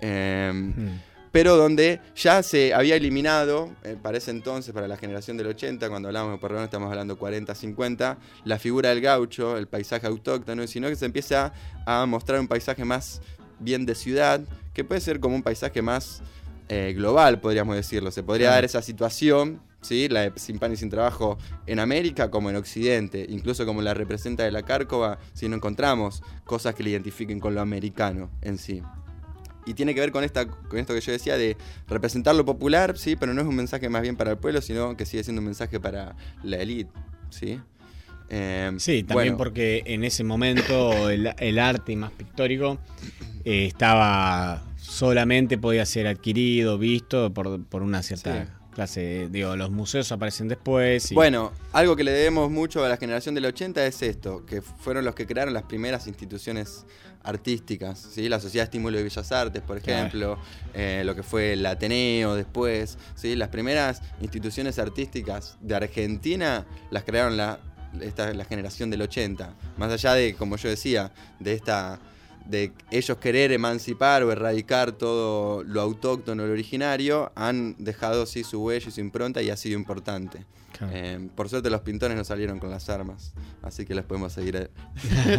Em, 0.00 0.72
pero 1.32 1.56
donde 1.56 2.00
ya 2.14 2.42
se 2.42 2.74
había 2.74 2.94
eliminado, 2.94 3.70
eh, 3.82 3.96
para 4.00 4.18
ese 4.18 4.30
entonces, 4.30 4.72
para 4.74 4.86
la 4.86 4.98
generación 4.98 5.38
del 5.38 5.46
80, 5.48 5.88
cuando 5.88 6.08
hablamos 6.08 6.32
de 6.32 6.38
Puerredón 6.38 6.64
estamos 6.64 6.90
hablando 6.90 7.16
40, 7.16 7.54
50, 7.54 8.18
la 8.44 8.58
figura 8.58 8.90
del 8.90 9.00
gaucho, 9.00 9.56
el 9.56 9.66
paisaje 9.66 10.06
autóctono, 10.06 10.66
sino 10.66 10.88
que 10.88 10.96
se 10.96 11.06
empieza 11.06 11.54
a 11.86 12.04
mostrar 12.04 12.38
un 12.38 12.48
paisaje 12.48 12.84
más 12.84 13.22
bien 13.58 13.86
de 13.86 13.94
ciudad, 13.94 14.42
que 14.74 14.84
puede 14.84 15.00
ser 15.00 15.20
como 15.20 15.34
un 15.34 15.42
paisaje 15.42 15.80
más 15.80 16.22
eh, 16.68 16.92
global, 16.94 17.40
podríamos 17.40 17.76
decirlo. 17.76 18.10
Se 18.10 18.22
podría 18.22 18.50
dar 18.50 18.64
esa 18.64 18.82
situación, 18.82 19.60
¿sí? 19.80 20.08
la 20.08 20.22
de 20.22 20.32
sin 20.38 20.58
pan 20.58 20.72
y 20.72 20.76
sin 20.76 20.90
trabajo, 20.90 21.38
en 21.66 21.80
América 21.80 22.30
como 22.30 22.50
en 22.50 22.56
Occidente, 22.56 23.26
incluso 23.28 23.64
como 23.64 23.80
la 23.80 23.94
representa 23.94 24.44
de 24.44 24.52
la 24.52 24.62
Cárcova, 24.62 25.18
si 25.32 25.48
no 25.48 25.56
encontramos 25.56 26.22
cosas 26.44 26.74
que 26.74 26.82
le 26.82 26.90
identifiquen 26.90 27.40
con 27.40 27.54
lo 27.54 27.62
americano 27.62 28.30
en 28.42 28.58
sí. 28.58 28.82
Y 29.66 29.74
tiene 29.74 29.94
que 29.94 30.00
ver 30.00 30.10
con, 30.12 30.24
esta, 30.24 30.46
con 30.46 30.78
esto 30.78 30.92
que 30.94 31.00
yo 31.00 31.12
decía 31.12 31.36
de 31.36 31.56
representar 31.88 32.34
lo 32.34 32.44
popular, 32.44 32.98
sí, 32.98 33.14
pero 33.16 33.32
no 33.34 33.40
es 33.42 33.46
un 33.46 33.54
mensaje 33.56 33.88
más 33.88 34.02
bien 34.02 34.16
para 34.16 34.32
el 34.32 34.38
pueblo, 34.38 34.60
sino 34.60 34.96
que 34.96 35.06
sigue 35.06 35.22
siendo 35.22 35.40
un 35.40 35.46
mensaje 35.46 35.78
para 35.78 36.16
la 36.42 36.56
élite, 36.56 36.90
¿sí? 37.30 37.60
Eh, 38.28 38.72
Sí, 38.78 39.02
también 39.02 39.34
bueno, 39.34 39.36
porque 39.36 39.82
en 39.86 40.04
ese 40.04 40.24
momento 40.24 41.10
el, 41.10 41.32
el 41.38 41.58
arte 41.58 41.94
más 41.96 42.10
pictórico 42.12 42.78
eh, 43.44 43.66
estaba 43.66 44.62
solamente 44.78 45.58
podía 45.58 45.86
ser 45.86 46.06
adquirido, 46.06 46.78
visto 46.78 47.32
por, 47.32 47.62
por 47.64 47.82
una 47.82 48.02
cierta 48.02 48.44
Sí. 48.44 48.50
clase. 48.74 49.28
Digo, 49.30 49.54
los 49.54 49.70
museos 49.70 50.10
aparecen 50.12 50.48
después. 50.48 51.12
y- 51.12 51.14
Bueno, 51.14 51.52
algo 51.72 51.94
que 51.94 52.04
le 52.04 52.10
debemos 52.10 52.50
mucho 52.50 52.84
a 52.84 52.88
la 52.88 52.96
generación 52.96 53.34
del 53.34 53.44
80 53.44 53.84
es 53.86 54.00
esto, 54.02 54.44
que 54.46 54.62
fueron 54.62 55.04
los 55.04 55.14
que 55.14 55.26
crearon 55.26 55.52
las 55.54 55.64
primeras 55.64 56.06
instituciones 56.06 56.84
artísticas, 57.24 57.98
¿sí? 57.98 58.28
la 58.28 58.40
Sociedad 58.40 58.64
de 58.64 58.66
Estímulo 58.66 58.96
de 58.96 59.04
Bellas 59.04 59.32
Artes, 59.32 59.62
por 59.62 59.78
ejemplo, 59.78 60.38
eh, 60.74 61.02
lo 61.04 61.14
que 61.14 61.22
fue 61.22 61.54
el 61.54 61.64
Ateneo 61.66 62.34
después, 62.34 62.98
¿sí? 63.14 63.36
las 63.36 63.48
primeras 63.48 64.02
instituciones 64.20 64.78
artísticas 64.78 65.56
de 65.60 65.74
Argentina 65.74 66.66
las 66.90 67.04
crearon 67.04 67.36
la, 67.36 67.60
esta, 68.00 68.32
la 68.32 68.44
generación 68.44 68.90
del 68.90 69.02
80, 69.02 69.54
más 69.76 69.92
allá 69.92 70.14
de, 70.14 70.34
como 70.34 70.56
yo 70.56 70.68
decía, 70.68 71.12
de 71.38 71.54
esta 71.54 72.00
de 72.46 72.72
ellos 72.90 73.16
querer 73.18 73.52
emancipar 73.52 74.22
o 74.22 74.32
erradicar 74.32 74.92
todo 74.92 75.64
lo 75.64 75.80
autóctono, 75.80 76.46
lo 76.46 76.52
originario, 76.52 77.32
han 77.34 77.76
dejado 77.78 78.26
sí 78.26 78.44
su 78.44 78.62
huella 78.62 78.88
y 78.88 78.92
su 78.92 79.00
impronta 79.00 79.42
y 79.42 79.50
ha 79.50 79.56
sido 79.56 79.78
importante. 79.78 80.44
Claro. 80.76 80.92
Eh, 80.94 81.28
por 81.34 81.48
suerte 81.48 81.68
los 81.70 81.82
pintores 81.82 82.16
no 82.16 82.24
salieron 82.24 82.58
con 82.58 82.70
las 82.70 82.88
armas, 82.88 83.34
así 83.62 83.84
que 83.84 83.94
las 83.94 84.04
podemos 84.04 84.32
seguir 84.32 84.56
eh, 84.56 84.70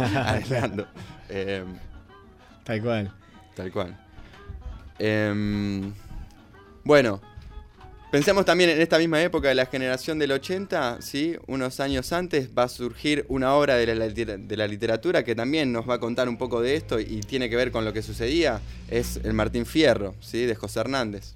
arreglando. 0.16 0.86
Eh, 1.28 1.64
Tal 2.64 2.82
cual. 2.82 3.12
Tal 3.54 3.70
cual. 3.72 3.98
Em, 4.98 5.92
bueno, 6.82 7.20
Pensemos 8.14 8.44
también 8.44 8.70
en 8.70 8.80
esta 8.80 8.96
misma 8.96 9.20
época 9.20 9.48
de 9.48 9.56
la 9.56 9.66
generación 9.66 10.20
del 10.20 10.30
80, 10.30 10.98
¿sí? 11.02 11.34
unos 11.48 11.80
años 11.80 12.12
antes 12.12 12.48
va 12.56 12.62
a 12.62 12.68
surgir 12.68 13.24
una 13.26 13.56
obra 13.56 13.74
de 13.74 13.92
la, 13.92 14.06
litera- 14.06 14.36
de 14.36 14.56
la 14.56 14.68
literatura 14.68 15.24
que 15.24 15.34
también 15.34 15.72
nos 15.72 15.90
va 15.90 15.94
a 15.94 15.98
contar 15.98 16.28
un 16.28 16.38
poco 16.38 16.60
de 16.62 16.76
esto 16.76 17.00
y 17.00 17.22
tiene 17.22 17.50
que 17.50 17.56
ver 17.56 17.72
con 17.72 17.84
lo 17.84 17.92
que 17.92 18.02
sucedía, 18.02 18.60
es 18.88 19.18
el 19.24 19.32
Martín 19.32 19.66
Fierro, 19.66 20.14
¿sí? 20.20 20.46
de 20.46 20.54
José 20.54 20.78
Hernández. 20.78 21.34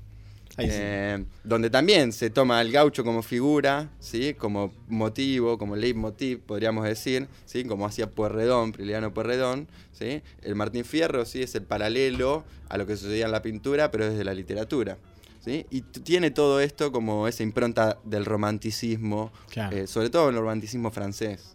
Ahí 0.57 0.67
sí. 0.67 0.77
Eh, 0.77 1.25
donde 1.43 1.69
también 1.69 2.13
se 2.13 2.31
toma 2.31 2.61
al 2.61 2.71
gaucho 2.71 3.03
como 3.03 3.25
figura, 3.25 3.89
¿sí? 3.99 4.35
como 4.35 4.73
motivo, 4.87 5.59
como 5.59 5.75
leitmotiv, 5.75 6.39
podríamos 6.43 6.85
decir, 6.85 7.27
¿sí? 7.45 7.65
como 7.65 7.87
hacía 7.87 8.09
Puerredón, 8.09 8.71
Priliano 8.71 9.13
Puerredón. 9.13 9.67
¿sí? 9.99 10.23
El 10.43 10.55
Martín 10.55 10.85
Fierro 10.85 11.25
¿sí? 11.25 11.43
es 11.43 11.57
el 11.57 11.63
paralelo 11.63 12.45
a 12.69 12.79
lo 12.79 12.87
que 12.87 12.97
sucedía 12.97 13.27
en 13.27 13.33
la 13.33 13.43
pintura, 13.43 13.91
pero 13.91 14.09
desde 14.09 14.23
la 14.23 14.33
literatura. 14.33 14.97
¿Sí? 15.49 15.65
Y 15.71 15.81
tiene 15.81 16.31
todo 16.31 16.61
esto 16.61 16.93
como 16.93 17.27
esa 17.27 17.43
impronta 17.43 17.99
del 18.05 18.27
romanticismo, 18.27 19.33
Claro. 19.51 19.75
eh, 19.75 19.87
sobre 19.87 20.11
todo 20.11 20.29
el 20.29 20.37
romanticismo 20.37 20.91
francés. 20.91 21.55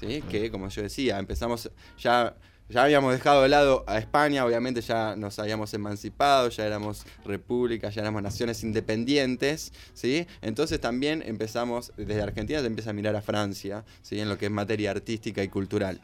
¿sí? 0.00 0.22
Que, 0.30 0.50
como 0.50 0.68
yo 0.70 0.80
decía, 0.82 1.18
empezamos 1.18 1.70
ya. 1.98 2.34
Ya 2.70 2.82
habíamos 2.84 3.12
dejado 3.12 3.42
de 3.42 3.50
lado 3.50 3.84
a 3.86 3.98
España, 3.98 4.42
obviamente 4.46 4.80
ya 4.80 5.16
nos 5.16 5.38
habíamos 5.38 5.74
emancipado, 5.74 6.48
ya 6.48 6.64
éramos 6.64 7.04
repúblicas, 7.26 7.94
ya 7.94 8.00
éramos 8.00 8.22
naciones 8.22 8.64
independientes, 8.64 9.70
¿sí? 9.92 10.26
Entonces 10.40 10.80
también 10.80 11.22
empezamos, 11.26 11.92
desde 11.98 12.22
Argentina 12.22 12.60
se 12.60 12.66
empieza 12.66 12.88
a 12.88 12.92
mirar 12.94 13.14
a 13.16 13.20
Francia, 13.20 13.84
¿sí? 14.00 14.18
En 14.18 14.30
lo 14.30 14.38
que 14.38 14.46
es 14.46 14.50
materia 14.50 14.92
artística 14.92 15.44
y 15.44 15.48
cultural. 15.48 16.00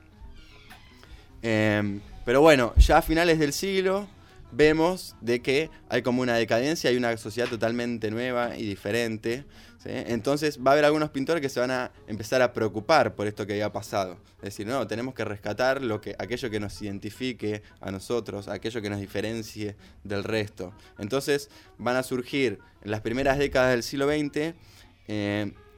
Em, 1.40 2.00
pero 2.26 2.42
bueno, 2.42 2.74
ya 2.76 2.98
a 2.98 3.02
finales 3.02 3.38
del 3.38 3.54
siglo 3.54 4.06
vemos 4.52 5.16
de 5.20 5.40
que 5.40 5.70
hay 5.88 6.02
como 6.02 6.22
una 6.22 6.34
decadencia, 6.34 6.90
hay 6.90 6.96
una 6.96 7.16
sociedad 7.16 7.48
totalmente 7.48 8.10
nueva 8.10 8.56
y 8.56 8.66
diferente. 8.66 9.44
Entonces 9.84 10.58
va 10.58 10.70
a 10.70 10.74
haber 10.74 10.84
algunos 10.84 11.10
pintores 11.10 11.40
que 11.40 11.48
se 11.48 11.58
van 11.58 11.70
a 11.70 11.90
empezar 12.06 12.42
a 12.42 12.52
preocupar 12.52 13.14
por 13.14 13.26
esto 13.26 13.46
que 13.46 13.54
había 13.54 13.72
pasado. 13.72 14.18
Es 14.38 14.50
decir, 14.50 14.66
no, 14.66 14.86
tenemos 14.86 15.14
que 15.14 15.24
rescatar 15.24 15.82
lo 15.82 16.00
que, 16.00 16.14
aquello 16.18 16.50
que 16.50 16.60
nos 16.60 16.80
identifique 16.82 17.62
a 17.80 17.90
nosotros, 17.90 18.48
aquello 18.48 18.82
que 18.82 18.90
nos 18.90 19.00
diferencie 19.00 19.76
del 20.04 20.24
resto. 20.24 20.74
Entonces 20.98 21.48
van 21.78 21.96
a 21.96 22.02
surgir 22.02 22.58
en 22.82 22.90
las 22.90 23.00
primeras 23.00 23.38
décadas 23.38 23.70
del 23.70 23.82
siglo 23.82 24.06
XX 24.06 24.54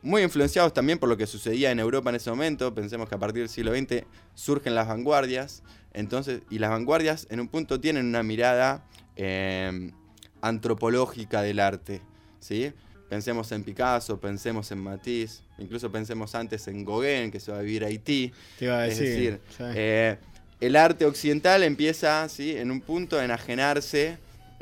muy 0.03 0.23
influenciados 0.23 0.75
también 0.75 0.99
por 0.99 1.09
lo 1.09 1.17
que 1.17 1.27
sucedía 1.27 1.71
en 1.71 1.79
Europa 1.79 2.11
en 2.11 2.17
ese 2.17 2.31
momento. 2.31 2.75
Pensemos 2.75 3.09
que 3.09 3.15
a 3.15 3.19
partir 3.19 3.43
del 3.43 3.49
siglo 3.49 3.75
XX 3.75 4.05
surgen 4.35 4.75
las 4.75 4.89
vanguardias. 4.89 5.63
Entonces, 5.93 6.43
y 6.51 6.59
las 6.59 6.71
vanguardias 6.71 7.27
en 7.31 7.41
un 7.41 7.49
punto 7.49 7.81
tienen 7.81 8.07
una 8.07 8.23
mirada 8.23 8.85
eh, 9.17 9.93
antropológica 10.41 11.43
del 11.43 11.61
arte. 11.61 12.03
¿sí? 12.41 12.73
Pensemos 13.09 13.53
en 13.53 13.63
Picasso, 13.63 14.19
pensemos 14.19 14.71
en 14.73 14.79
Matisse, 14.79 15.43
incluso 15.59 15.93
pensemos 15.93 16.35
antes 16.35 16.67
en 16.69 16.85
Gauguin, 16.85 17.31
que 17.31 17.41
se 17.41 17.53
va 17.53 17.59
a 17.59 17.63
vivir 17.63 17.85
a 17.85 17.89
Haití. 17.89 18.33
Te 18.59 18.65
iba 18.65 18.79
a 18.79 18.87
es 18.87 18.99
decir, 18.99 19.33
decir, 19.33 19.41
sí. 19.57 19.65
eh, 19.77 20.19
el 20.61 20.77
arte 20.77 21.05
occidental 21.05 21.63
empieza 21.63 22.29
¿sí? 22.29 22.57
en 22.57 22.71
un 22.71 22.81
punto 22.81 23.19
a 23.19 23.25
enajenarse 23.25 24.19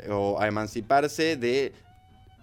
o 0.09 0.39
a 0.39 0.47
emanciparse 0.47 1.37
de 1.37 1.73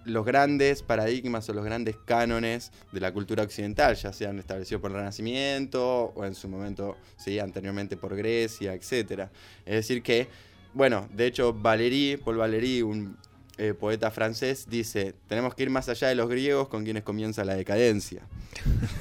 los 0.09 0.24
grandes 0.24 0.82
paradigmas 0.82 1.48
o 1.48 1.52
los 1.52 1.64
grandes 1.64 1.96
cánones 2.04 2.72
de 2.92 3.00
la 3.00 3.12
cultura 3.12 3.42
occidental, 3.42 3.94
ya 3.94 4.12
sean 4.12 4.38
establecidos 4.38 4.80
por 4.80 4.90
el 4.90 4.96
Renacimiento 4.98 6.12
o 6.14 6.24
en 6.24 6.34
su 6.34 6.48
momento, 6.48 6.96
sí, 7.16 7.38
anteriormente 7.38 7.96
por 7.96 8.16
Grecia, 8.16 8.74
etc. 8.74 9.28
Es 9.64 9.74
decir 9.74 10.02
que, 10.02 10.28
bueno, 10.74 11.09
de 11.12 11.26
hecho 11.26 11.52
Valéry, 11.52 12.16
Paul 12.16 12.38
Valéry, 12.38 12.82
un 12.82 13.16
eh, 13.59 13.74
poeta 13.74 14.11
francés, 14.11 14.66
dice, 14.68 15.14
tenemos 15.26 15.54
que 15.54 15.64
ir 15.64 15.70
más 15.70 15.88
allá 15.88 16.09
de 16.09 16.14
los 16.14 16.28
griegos 16.28 16.68
con 16.68 16.84
quienes 16.84 17.02
comienza 17.02 17.44
la 17.44 17.54
decadencia. 17.54 18.22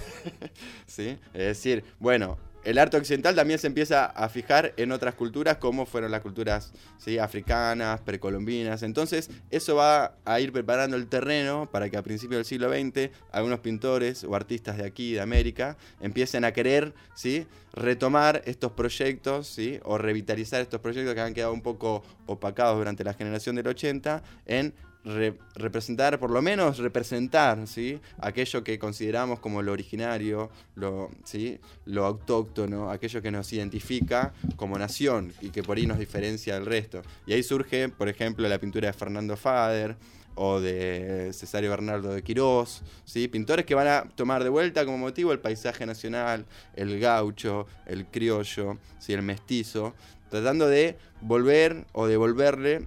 ¿Sí? 0.88 1.18
Es 1.34 1.44
decir, 1.44 1.84
bueno, 2.00 2.38
el 2.68 2.80
arte 2.80 2.98
occidental 2.98 3.34
también 3.34 3.60
se 3.60 3.68
empieza 3.68 4.08
a 4.08 4.28
fijar 4.28 4.74
en 4.76 4.92
otras 4.92 5.16
culturas 5.16 5.56
como 5.56 5.86
fueron 5.86 6.12
las 6.12 6.20
culturas 6.20 6.74
africanas, 7.22 8.02
precolombinas. 8.02 8.84
Entonces, 8.84 9.30
eso 9.52 9.76
va 9.76 10.18
a 10.26 10.42
ir 10.42 10.52
preparando 10.52 10.98
el 10.98 11.08
terreno 11.08 11.70
para 11.72 11.90
que 11.90 11.96
a 11.96 12.04
principios 12.04 12.40
del 12.40 12.46
siglo 12.46 12.70
XX 12.70 13.10
algunos 13.32 13.62
pintores 13.62 14.26
o 14.26 14.36
artistas 14.36 14.76
de 14.76 14.86
aquí, 14.86 15.14
de 15.14 15.22
América, 15.22 15.78
empiecen 16.02 16.44
a 16.44 16.52
querer 16.52 16.94
¿sí? 17.16 17.48
retomar 17.72 18.42
estos 18.44 18.74
proyectos 18.74 19.48
¿sí? 19.48 19.80
o 19.86 19.98
revitalizar 19.98 20.60
estos 20.60 20.82
proyectos 20.82 21.16
que 21.16 21.22
han 21.22 21.34
quedado 21.34 21.54
un 21.54 21.62
poco 21.62 22.04
opacados 22.26 22.78
durante 22.78 23.06
la 23.06 23.14
generación 23.14 23.56
del 23.56 23.68
80 23.68 24.24
en 24.46 24.74
re- 25.08 25.38
representar, 25.56 26.20
por 26.20 26.30
lo 26.32 26.42
menos 26.42 26.78
representar, 26.78 27.68
¿sí? 27.68 28.00
Aquello 28.20 28.64
que 28.64 28.78
consideramos 28.78 29.40
como 29.40 29.62
lo 29.62 29.72
originario, 29.72 30.50
lo, 30.76 31.10
¿sí? 31.24 31.60
Lo 31.86 32.06
autóctono, 32.06 32.92
aquello 32.92 33.22
que 33.22 33.32
nos 33.32 33.52
identifica 33.54 34.34
como 34.56 34.78
nación 34.78 35.34
y 35.42 35.50
que 35.50 35.64
por 35.64 35.78
ahí 35.78 35.88
nos 35.88 36.00
diferencia 36.00 36.56
del 36.56 36.66
resto. 36.66 37.02
Y 37.26 37.34
ahí 37.34 37.44
surge, 37.44 37.90
por 37.90 38.10
ejemplo, 38.10 38.48
la 38.48 38.60
pintura 38.60 38.88
de 38.88 38.94
Fernando 38.94 39.36
Fader 39.38 39.96
o 40.40 40.60
de 40.60 41.32
Cesario 41.34 41.72
Bernardo 41.72 42.14
de 42.14 42.22
Quirós, 42.22 42.84
¿sí? 43.06 43.28
pintores 43.28 43.66
que 43.66 43.74
van 43.74 43.88
a 43.88 44.04
tomar 44.16 44.44
de 44.44 44.50
vuelta 44.50 44.86
como 44.86 45.00
motivo 45.00 45.32
el 45.32 45.40
paisaje 45.40 45.86
nacional, 45.86 46.46
el 46.76 47.00
gaucho, 47.00 47.66
el 47.88 48.06
criollo, 48.06 48.78
¿sí? 49.00 49.14
el 49.14 49.24
mestizo, 49.24 49.96
tratando 50.30 50.68
de 50.68 50.96
volver 51.22 51.86
o 51.94 52.06
devolverle 52.06 52.86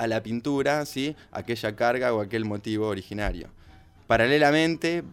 a 0.00 0.06
la 0.06 0.22
pintura, 0.22 0.86
¿sí? 0.86 1.14
aquella 1.30 1.76
carga 1.76 2.14
o 2.14 2.20
aquel 2.22 2.46
motivo 2.46 2.88
originario. 2.88 3.48
Paralelamente 4.06 5.04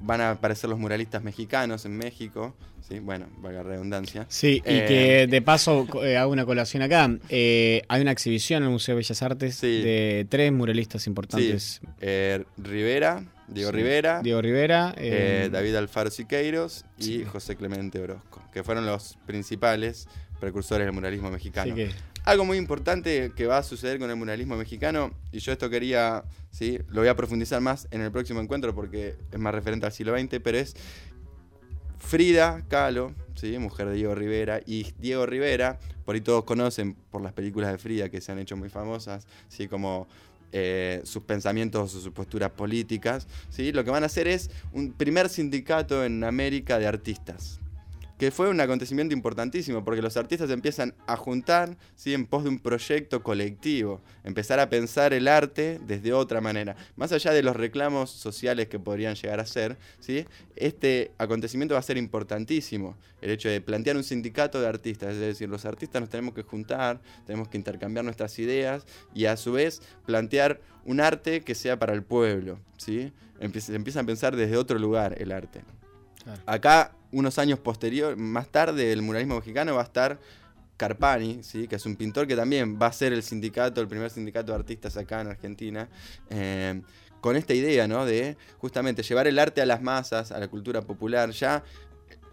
van 0.00 0.20
a 0.20 0.30
aparecer 0.30 0.70
los 0.70 0.78
muralistas 0.78 1.24
mexicanos 1.24 1.84
en 1.84 1.96
México, 1.96 2.54
¿sí? 2.88 3.00
bueno, 3.00 3.26
valga 3.38 3.64
redundancia. 3.64 4.26
Sí, 4.28 4.62
y 4.64 4.70
Eh, 4.76 4.84
que 4.86 5.26
de 5.26 5.42
paso 5.42 5.86
eh, 6.04 6.16
hago 6.16 6.30
una 6.32 6.46
colación 6.46 6.82
acá. 6.84 7.10
Eh, 7.28 7.82
hay 7.88 8.00
una 8.00 8.12
exhibición 8.12 8.62
en 8.62 8.68
el 8.68 8.72
Museo 8.72 8.94
de 8.94 8.98
Bellas 9.00 9.22
Artes 9.22 9.60
de 9.60 10.24
tres 10.28 10.52
muralistas 10.52 11.06
importantes. 11.08 11.80
Sí, 11.82 12.44
Rivera, 12.56 13.24
Diego 13.48 13.70
Sí, 13.70 13.76
Rivera, 13.76 14.20
Diego 14.22 14.40
Rivera, 14.40 14.94
David 15.50 15.74
Alfaro 15.74 16.10
Siqueiros 16.10 16.84
y 16.96 17.24
José 17.24 17.56
Clemente 17.56 17.98
Orozco, 18.00 18.40
que 18.52 18.62
fueron 18.62 18.86
los 18.86 19.18
principales 19.26 20.06
precursores 20.38 20.86
del 20.86 20.94
muralismo 20.94 21.30
mexicano. 21.30 21.74
Que- 21.74 21.90
Algo 22.28 22.44
muy 22.44 22.58
importante 22.58 23.32
que 23.34 23.46
va 23.46 23.56
a 23.56 23.62
suceder 23.62 23.98
con 23.98 24.10
el 24.10 24.16
muralismo 24.16 24.54
mexicano, 24.54 25.12
y 25.32 25.38
yo 25.38 25.50
esto 25.50 25.70
quería, 25.70 26.24
sí, 26.50 26.78
lo 26.88 27.00
voy 27.00 27.08
a 27.08 27.16
profundizar 27.16 27.62
más 27.62 27.88
en 27.90 28.02
el 28.02 28.12
próximo 28.12 28.38
encuentro 28.38 28.74
porque 28.74 29.16
es 29.32 29.38
más 29.38 29.54
referente 29.54 29.86
al 29.86 29.92
siglo 29.92 30.14
XX, 30.14 30.38
pero 30.44 30.58
es 30.58 30.76
Frida 31.96 32.62
Kahlo, 32.68 33.14
¿sí? 33.34 33.56
mujer 33.56 33.86
de 33.86 33.94
Diego 33.94 34.14
Rivera, 34.14 34.60
y 34.66 34.92
Diego 34.98 35.24
Rivera, 35.24 35.78
por 36.04 36.16
ahí 36.16 36.20
todos 36.20 36.44
conocen 36.44 36.96
por 37.10 37.22
las 37.22 37.32
películas 37.32 37.72
de 37.72 37.78
Frida 37.78 38.10
que 38.10 38.20
se 38.20 38.30
han 38.30 38.38
hecho 38.38 38.58
muy 38.58 38.68
famosas, 38.68 39.26
¿sí? 39.48 39.66
como 39.66 40.06
eh, 40.52 41.00
sus 41.04 41.22
pensamientos 41.22 41.94
o 41.94 41.98
sus 41.98 42.12
posturas 42.12 42.50
políticas. 42.50 43.26
¿sí? 43.48 43.72
Lo 43.72 43.84
que 43.84 43.90
van 43.90 44.02
a 44.02 44.06
hacer 44.06 44.28
es 44.28 44.50
un 44.74 44.92
primer 44.92 45.30
sindicato 45.30 46.04
en 46.04 46.22
América 46.24 46.78
de 46.78 46.88
artistas 46.88 47.58
que 48.18 48.32
fue 48.32 48.48
un 48.48 48.60
acontecimiento 48.60 49.14
importantísimo, 49.14 49.84
porque 49.84 50.02
los 50.02 50.16
artistas 50.16 50.50
empiezan 50.50 50.92
a 51.06 51.16
juntar 51.16 51.76
¿sí? 51.94 52.14
en 52.14 52.26
pos 52.26 52.42
de 52.42 52.50
un 52.50 52.58
proyecto 52.58 53.22
colectivo, 53.22 54.00
empezar 54.24 54.58
a 54.58 54.68
pensar 54.68 55.12
el 55.12 55.28
arte 55.28 55.80
desde 55.86 56.12
otra 56.12 56.40
manera. 56.40 56.74
Más 56.96 57.12
allá 57.12 57.32
de 57.32 57.44
los 57.44 57.54
reclamos 57.54 58.10
sociales 58.10 58.68
que 58.68 58.80
podrían 58.80 59.14
llegar 59.14 59.38
a 59.38 59.46
ser, 59.46 59.78
¿sí? 60.00 60.26
este 60.56 61.12
acontecimiento 61.16 61.74
va 61.74 61.80
a 61.80 61.82
ser 61.82 61.96
importantísimo, 61.96 62.96
el 63.20 63.30
hecho 63.30 63.48
de 63.48 63.60
plantear 63.60 63.96
un 63.96 64.04
sindicato 64.04 64.60
de 64.60 64.66
artistas, 64.66 65.14
es 65.14 65.20
decir, 65.20 65.48
los 65.48 65.64
artistas 65.64 66.00
nos 66.00 66.10
tenemos 66.10 66.34
que 66.34 66.42
juntar, 66.42 67.00
tenemos 67.24 67.48
que 67.48 67.56
intercambiar 67.56 68.04
nuestras 68.04 68.36
ideas 68.40 68.84
y 69.14 69.26
a 69.26 69.36
su 69.36 69.52
vez 69.52 69.80
plantear 70.06 70.60
un 70.84 71.00
arte 71.00 71.42
que 71.42 71.54
sea 71.54 71.78
para 71.78 71.92
el 71.92 72.02
pueblo. 72.02 72.58
¿sí? 72.78 73.12
Empieza 73.38 74.00
a 74.00 74.04
pensar 74.04 74.34
desde 74.34 74.56
otro 74.56 74.78
lugar 74.78 75.14
el 75.18 75.30
arte. 75.30 75.62
Acá, 76.46 76.92
unos 77.12 77.38
años 77.38 77.58
posterior, 77.58 78.16
más 78.16 78.48
tarde, 78.48 78.92
el 78.92 79.02
muralismo 79.02 79.36
mexicano 79.36 79.74
va 79.74 79.82
a 79.82 79.84
estar 79.84 80.18
Carpani, 80.76 81.42
¿sí? 81.42 81.66
que 81.66 81.76
es 81.76 81.86
un 81.86 81.96
pintor 81.96 82.26
que 82.26 82.36
también 82.36 82.78
va 82.80 82.86
a 82.86 82.92
ser 82.92 83.12
el 83.12 83.22
sindicato, 83.22 83.80
el 83.80 83.88
primer 83.88 84.10
sindicato 84.10 84.52
de 84.52 84.58
artistas 84.58 84.96
acá 84.96 85.20
en 85.20 85.26
Argentina, 85.26 85.88
eh, 86.30 86.80
con 87.20 87.36
esta 87.36 87.52
idea 87.52 87.88
¿no? 87.88 88.06
de 88.06 88.36
justamente 88.58 89.02
llevar 89.02 89.26
el 89.26 89.38
arte 89.38 89.60
a 89.60 89.66
las 89.66 89.82
masas, 89.82 90.30
a 90.30 90.38
la 90.38 90.46
cultura 90.48 90.80
popular. 90.82 91.30
Ya 91.30 91.64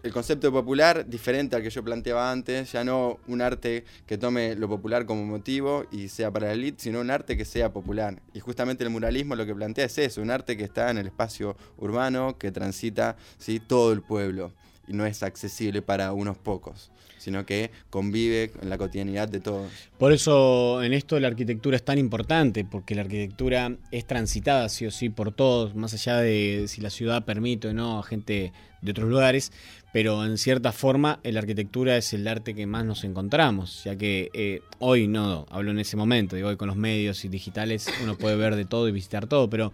el 0.04 0.12
concepto 0.12 0.52
popular, 0.52 1.04
diferente 1.08 1.56
al 1.56 1.62
que 1.62 1.70
yo 1.70 1.82
planteaba 1.82 2.30
antes, 2.30 2.70
ya 2.70 2.84
no 2.84 3.18
un 3.26 3.42
arte 3.42 3.84
que 4.06 4.16
tome 4.16 4.54
lo 4.54 4.68
popular 4.68 5.04
como 5.04 5.24
motivo 5.24 5.84
y 5.90 6.06
sea 6.08 6.30
para 6.30 6.46
la 6.46 6.52
elite, 6.52 6.80
sino 6.80 7.00
un 7.00 7.10
arte 7.10 7.36
que 7.36 7.44
sea 7.44 7.72
popular. 7.72 8.22
Y 8.32 8.38
justamente 8.38 8.84
el 8.84 8.90
muralismo 8.90 9.34
lo 9.34 9.44
que 9.44 9.54
plantea 9.56 9.86
es 9.86 9.98
eso, 9.98 10.22
un 10.22 10.30
arte 10.30 10.56
que 10.56 10.62
está 10.62 10.92
en 10.92 10.98
el 10.98 11.08
espacio 11.08 11.56
urbano, 11.78 12.38
que 12.38 12.52
transita 12.52 13.16
¿sí? 13.38 13.58
todo 13.58 13.92
el 13.92 14.02
pueblo. 14.02 14.52
Y 14.88 14.92
no 14.92 15.06
es 15.06 15.22
accesible 15.22 15.82
para 15.82 16.12
unos 16.12 16.38
pocos, 16.38 16.90
sino 17.18 17.44
que 17.44 17.70
convive 17.90 18.52
en 18.60 18.68
la 18.68 18.78
cotidianidad 18.78 19.28
de 19.28 19.40
todos. 19.40 19.70
Por 19.98 20.12
eso 20.12 20.82
en 20.82 20.92
esto 20.92 21.18
la 21.20 21.28
arquitectura 21.28 21.76
es 21.76 21.84
tan 21.84 21.98
importante, 21.98 22.64
porque 22.64 22.94
la 22.94 23.02
arquitectura 23.02 23.76
es 23.90 24.06
transitada 24.06 24.68
sí 24.68 24.86
o 24.86 24.90
sí 24.90 25.08
por 25.08 25.32
todos, 25.32 25.74
más 25.74 25.94
allá 25.94 26.18
de 26.18 26.66
si 26.68 26.80
la 26.80 26.90
ciudad 26.90 27.24
permite 27.24 27.68
o 27.68 27.72
no 27.72 27.98
a 27.98 28.02
gente 28.02 28.52
de 28.82 28.90
otros 28.90 29.08
lugares, 29.08 29.52
pero 29.92 30.24
en 30.24 30.38
cierta 30.38 30.72
forma 30.72 31.20
la 31.24 31.40
arquitectura 31.40 31.96
es 31.96 32.12
el 32.12 32.28
arte 32.28 32.54
que 32.54 32.66
más 32.66 32.84
nos 32.84 33.02
encontramos, 33.04 33.82
ya 33.84 33.96
que 33.96 34.30
eh, 34.34 34.60
hoy 34.78 35.08
no, 35.08 35.46
hablo 35.50 35.70
en 35.70 35.78
ese 35.78 35.96
momento, 35.96 36.36
digo, 36.36 36.48
hoy 36.48 36.56
con 36.56 36.68
los 36.68 36.76
medios 36.76 37.24
y 37.24 37.28
digitales 37.28 37.88
uno 38.02 38.16
puede 38.16 38.36
ver 38.36 38.56
de 38.56 38.66
todo 38.66 38.88
y 38.88 38.92
visitar 38.92 39.26
todo, 39.26 39.48
pero 39.48 39.72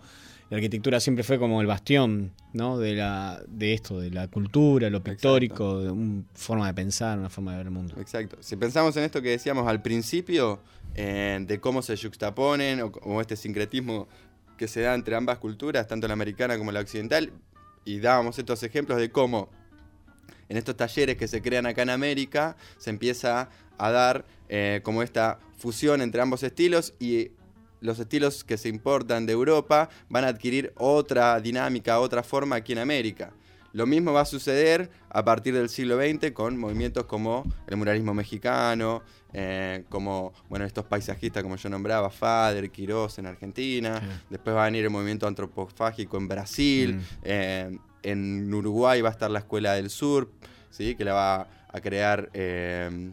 la 0.53 0.59
arquitectura 0.59 1.01
siempre 1.01 1.25
fue 1.25 1.39
como 1.39 1.63
el 1.63 1.67
bastión 1.67 2.31
¿no? 2.53 2.79
de, 2.79 2.95
la, 2.95 3.43
de 3.49 3.73
esto, 3.73 3.99
de 3.99 4.11
la 4.11 4.29
cultura, 4.29 4.91
lo 4.91 5.03
pictórico, 5.03 5.81
de 5.81 5.91
una 5.91 6.25
forma 6.35 6.67
de 6.67 6.75
pensar, 6.75 7.19
una 7.19 7.31
forma 7.31 7.53
de 7.53 7.57
ver 7.57 7.67
el 7.69 7.73
mundo. 7.73 7.95
Exacto. 7.99 8.37
Si 8.41 8.57
pensamos 8.57 8.95
en 8.99 9.05
esto 9.05 9.23
que 9.23 9.31
decíamos 9.31 9.67
al 9.67 9.81
principio, 9.81 10.61
eh, 10.95 11.39
de 11.41 11.59
cómo 11.59 11.81
se 11.81 11.97
juxtaponen 11.97 12.83
o, 12.83 12.93
o 13.03 13.23
este 13.23 13.35
sincretismo 13.35 14.09
que 14.59 14.69
se 14.69 14.83
da 14.83 14.95
entre 14.95 15.17
ambas 15.17 15.39
culturas, 15.39 15.89
tanto 15.89 16.07
la 16.07 16.13
americana 16.13 16.59
como 16.59 16.71
la 16.71 16.81
occidental, 16.81 17.33
y 17.87 18.01
dábamos 18.01 18.39
estos 18.39 18.63
ejemplos 18.63 18.99
de 18.99 19.11
cómo 19.11 19.49
en 20.51 20.59
estos 20.59 20.77
talleres 20.77 21.17
que 21.17 21.29
se 21.29 21.41
crean 21.41 21.65
acá 21.65 21.81
en 21.81 21.89
América 21.89 22.59
se 22.77 22.91
empieza 22.91 23.49
a 23.79 23.91
dar 23.91 24.27
eh, 24.51 24.81
como 24.83 25.03
esta 25.03 25.39
fusión 25.57 26.03
entre 26.03 26.21
ambos 26.21 26.43
estilos 26.43 26.93
y 27.01 27.31
los 27.83 27.99
estilos 27.99 28.45
que 28.45 28.57
se 28.57 28.69
importan 28.69 29.27
de 29.27 29.33
Europa 29.33 29.89
van 30.09 30.25
a 30.25 30.29
adquirir 30.29 30.73
otra 30.77 31.39
dinámica, 31.41 31.99
otra 32.01 32.23
forma 32.23 32.57
aquí 32.57 32.73
en 32.73 32.79
América. 32.79 33.33
Lo 33.75 33.87
mismo 33.87 34.13
va 34.13 34.21
a 34.21 34.25
suceder 34.27 34.91
a 35.09 35.25
partir 35.25 35.55
del 35.55 35.69
siglo 35.71 35.97
XX 35.99 36.33
con 36.33 36.59
movimientos 36.59 37.05
como 37.07 37.43
el 37.67 37.77
muralismo 37.79 38.13
mexicano, 38.13 39.03
eh, 39.33 39.85
como 39.89 40.33
bueno 40.51 40.67
estos 40.67 40.85
paisajistas 40.85 41.43
como 41.43 41.57
yo 41.57 41.71
nombraba, 41.71 42.11
Fader, 42.11 42.71
Quirós 42.71 43.19
en 43.19 43.27
Argentina, 43.27 44.03
después 44.29 44.55
va 44.55 44.63
a 44.63 44.65
venir 44.67 44.85
el 44.85 44.91
movimiento 44.91 45.27
antropofágico 45.27 46.19
en 46.19 46.29
Brasil, 46.29 46.97
Mm. 46.97 47.01
eh, 47.25 47.79
en 48.03 48.53
Uruguay 48.53 49.01
va 49.01 49.09
a 49.09 49.13
estar 49.13 49.31
la 49.31 49.39
Escuela 49.39 49.73
del 49.75 49.89
Sur, 49.89 50.31
¿sí? 50.69 50.95
que 50.95 51.05
la 51.07 51.15
va 51.15 51.49
a 51.73 51.81
crear 51.81 52.29
eh, 52.35 53.11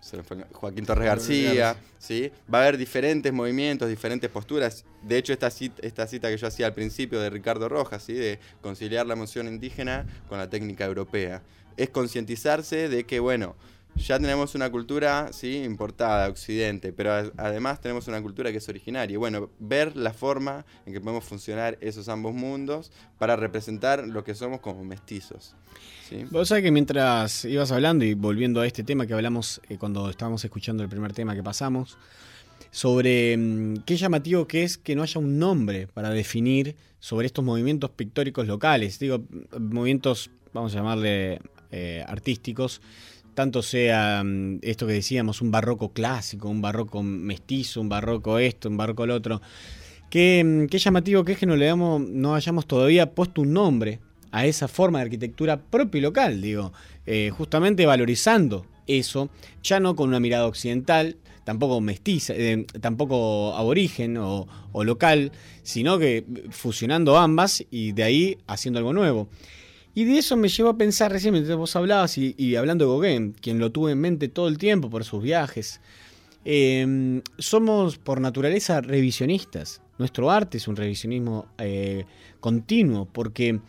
se 0.00 0.16
me 0.16 0.22
fue- 0.22 0.44
Joaquín 0.52 0.86
Torres 0.86 1.06
García, 1.06 1.76
¿sí? 1.98 2.32
Va 2.52 2.58
a 2.58 2.62
haber 2.62 2.78
diferentes 2.78 3.32
movimientos, 3.32 3.88
diferentes 3.88 4.30
posturas. 4.30 4.84
De 5.02 5.18
hecho, 5.18 5.32
esta 5.32 5.50
cita, 5.50 5.80
esta 5.82 6.06
cita 6.06 6.28
que 6.30 6.36
yo 6.36 6.46
hacía 6.46 6.66
al 6.66 6.74
principio 6.74 7.20
de 7.20 7.30
Ricardo 7.30 7.68
Rojas, 7.68 8.02
¿sí? 8.02 8.14
De 8.14 8.38
conciliar 8.62 9.06
la 9.06 9.14
emoción 9.14 9.46
indígena 9.46 10.06
con 10.28 10.38
la 10.38 10.48
técnica 10.48 10.84
europea. 10.84 11.42
Es 11.76 11.90
concientizarse 11.90 12.88
de 12.88 13.04
que, 13.04 13.20
bueno, 13.20 13.56
ya 13.96 14.18
tenemos 14.18 14.54
una 14.54 14.70
cultura, 14.70 15.30
¿sí? 15.32 15.62
Importada, 15.64 16.28
occidente, 16.28 16.92
pero 16.92 17.32
además 17.36 17.80
tenemos 17.80 18.06
una 18.08 18.22
cultura 18.22 18.52
que 18.52 18.58
es 18.58 18.68
originaria. 18.68 19.14
Y 19.14 19.16
bueno, 19.16 19.50
ver 19.58 19.96
la 19.96 20.12
forma 20.12 20.64
en 20.86 20.92
que 20.92 21.00
podemos 21.00 21.24
funcionar 21.24 21.76
esos 21.80 22.08
ambos 22.08 22.32
mundos 22.32 22.92
para 23.18 23.36
representar 23.36 24.06
lo 24.06 24.22
que 24.24 24.34
somos 24.34 24.60
como 24.60 24.84
mestizos. 24.84 25.54
¿Sí? 26.10 26.26
Vos 26.30 26.48
sabés 26.48 26.64
que 26.64 26.70
mientras 26.70 27.44
ibas 27.44 27.72
hablando 27.72 28.04
y 28.04 28.14
volviendo 28.14 28.60
a 28.60 28.66
este 28.66 28.82
tema 28.82 29.06
que 29.06 29.14
hablamos 29.14 29.60
eh, 29.68 29.78
cuando 29.78 30.10
estábamos 30.10 30.44
escuchando 30.44 30.82
el 30.82 30.88
primer 30.88 31.12
tema 31.12 31.34
que 31.34 31.42
pasamos, 31.42 31.96
sobre 32.70 33.36
mm, 33.36 33.82
qué 33.86 33.96
llamativo 33.96 34.46
que 34.46 34.64
es 34.64 34.76
que 34.76 34.94
no 34.94 35.02
haya 35.02 35.20
un 35.20 35.38
nombre 35.38 35.86
para 35.86 36.10
definir 36.10 36.76
sobre 36.98 37.26
estos 37.26 37.44
movimientos 37.44 37.90
pictóricos 37.90 38.46
locales, 38.46 38.98
digo, 38.98 39.18
mm, 39.18 39.74
movimientos, 39.74 40.30
vamos 40.52 40.74
a 40.74 40.78
llamarle 40.78 41.40
eh, 41.70 42.04
artísticos, 42.06 42.82
tanto 43.34 43.62
sea 43.62 44.22
mm, 44.24 44.58
esto 44.62 44.86
que 44.86 44.94
decíamos, 44.94 45.40
un 45.40 45.50
barroco 45.50 45.92
clásico, 45.92 46.48
un 46.48 46.60
barroco 46.60 47.02
mestizo, 47.02 47.80
un 47.80 47.88
barroco 47.88 48.38
esto, 48.38 48.68
un 48.68 48.76
barroco 48.76 49.04
el 49.04 49.12
otro. 49.12 49.40
Qué, 50.10 50.42
mm, 50.44 50.66
qué 50.66 50.78
llamativo 50.78 51.24
que 51.24 51.32
es 51.32 51.38
que 51.38 51.46
no 51.46 51.56
le 51.56 51.66
damos, 51.66 52.00
no 52.02 52.34
hayamos 52.34 52.66
todavía 52.66 53.14
puesto 53.14 53.42
un 53.42 53.52
nombre 53.52 54.00
a 54.32 54.46
esa 54.46 54.68
forma 54.68 54.98
de 54.98 55.04
arquitectura 55.04 55.60
propia 55.60 55.98
y 55.98 56.02
local, 56.02 56.40
digo, 56.40 56.72
eh, 57.06 57.30
justamente 57.30 57.86
valorizando 57.86 58.66
eso, 58.86 59.30
ya 59.62 59.80
no 59.80 59.96
con 59.96 60.08
una 60.08 60.20
mirada 60.20 60.46
occidental, 60.46 61.16
tampoco 61.44 61.80
mestiza, 61.80 62.34
eh, 62.36 62.66
tampoco 62.80 63.54
aborigen 63.54 64.16
o, 64.18 64.46
local, 64.84 65.32
sino 65.62 65.98
que 65.98 66.24
fusionando 66.50 67.18
ambas 67.18 67.64
y 67.70 67.92
de 67.92 68.02
ahí 68.02 68.38
haciendo 68.46 68.78
algo 68.78 68.92
nuevo. 68.92 69.28
Y 69.94 70.04
de 70.04 70.18
eso 70.18 70.36
me 70.36 70.48
llevó 70.48 70.68
a 70.70 70.78
pensar 70.78 71.10
recién 71.10 71.34
vos 71.56 71.74
hablabas 71.74 72.16
y, 72.16 72.54
hablando 72.54 72.84
de 72.84 72.90
Gauguin, 72.90 73.32
quien 73.32 73.58
lo 73.58 73.72
tuve 73.72 73.92
en 73.92 74.00
mente 74.00 74.28
todo 74.28 74.46
el 74.46 74.58
tiempo 74.58 74.88
por 74.88 75.04
sus 75.04 75.22
viajes. 75.22 75.80
Eh, 76.44 77.20
somos 77.38 77.98
por 77.98 78.20
naturaleza 78.20 78.80
revisionistas. 78.80 79.82
Nuestro 79.98 80.30
arte 80.30 80.58
es 80.58 80.68
un 80.68 80.76
revisionismo 80.76 81.46
eh, 81.58 82.06
continuo 82.38 83.06
porque 83.06 83.60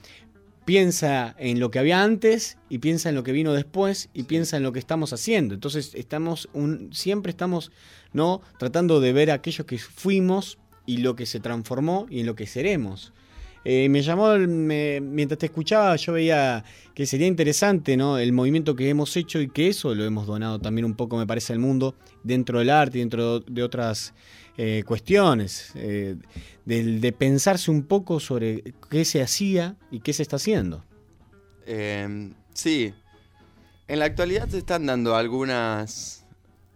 piensa 0.71 1.35
en 1.37 1.59
lo 1.59 1.69
que 1.69 1.79
había 1.79 2.01
antes 2.01 2.57
y 2.69 2.77
piensa 2.77 3.09
en 3.09 3.15
lo 3.15 3.23
que 3.23 3.33
vino 3.33 3.51
después 3.51 4.07
y 4.13 4.23
piensa 4.23 4.55
en 4.55 4.63
lo 4.63 4.71
que 4.71 4.79
estamos 4.79 5.11
haciendo. 5.11 5.53
Entonces 5.53 5.93
estamos 5.95 6.47
un, 6.53 6.93
siempre 6.93 7.31
estamos 7.31 7.73
no 8.13 8.39
tratando 8.57 9.01
de 9.01 9.11
ver 9.11 9.31
aquello 9.31 9.65
que 9.65 9.77
fuimos 9.77 10.59
y 10.85 10.99
lo 10.99 11.17
que 11.17 11.25
se 11.25 11.41
transformó 11.41 12.05
y 12.09 12.21
en 12.21 12.25
lo 12.25 12.35
que 12.35 12.47
seremos. 12.47 13.11
Eh, 13.63 13.89
me 13.89 14.01
llamó, 14.01 14.35
me- 14.37 14.99
mientras 15.01 15.37
te 15.37 15.45
escuchaba, 15.45 15.95
yo 15.95 16.13
veía 16.13 16.63
que 16.95 17.05
sería 17.05 17.27
interesante 17.27 17.95
¿no? 17.95 18.17
el 18.17 18.33
movimiento 18.33 18.75
que 18.75 18.89
hemos 18.89 19.15
hecho 19.15 19.39
y 19.39 19.49
que 19.49 19.67
eso 19.67 19.93
lo 19.93 20.03
hemos 20.03 20.25
donado 20.25 20.59
también 20.59 20.85
un 20.85 20.95
poco, 20.95 21.15
me 21.17 21.27
parece, 21.27 21.53
al 21.53 21.59
mundo, 21.59 21.93
dentro 22.23 22.57
del 22.59 22.71
arte 22.71 22.97
y 22.97 23.01
dentro 23.01 23.39
de 23.39 23.61
otras 23.63 24.13
eh, 24.57 24.83
cuestiones, 24.85 25.71
eh, 25.75 26.15
del- 26.65 27.01
de, 27.01 27.11
pensarse 27.13 27.69
un 27.71 27.83
poco 27.83 28.19
sobre 28.19 28.73
qué 28.89 29.05
se 29.05 29.21
hacía 29.21 29.75
y 29.91 29.99
qué 29.99 30.11
se 30.13 30.23
está 30.23 30.35
haciendo. 30.37 30.83
Eh, 31.65 32.31
sí. 32.53 32.93
En 33.87 33.99
la 33.99 34.05
actualidad 34.05 34.49
se 34.49 34.57
están 34.57 34.85
dando 34.87 35.15
algunas, 35.15 36.25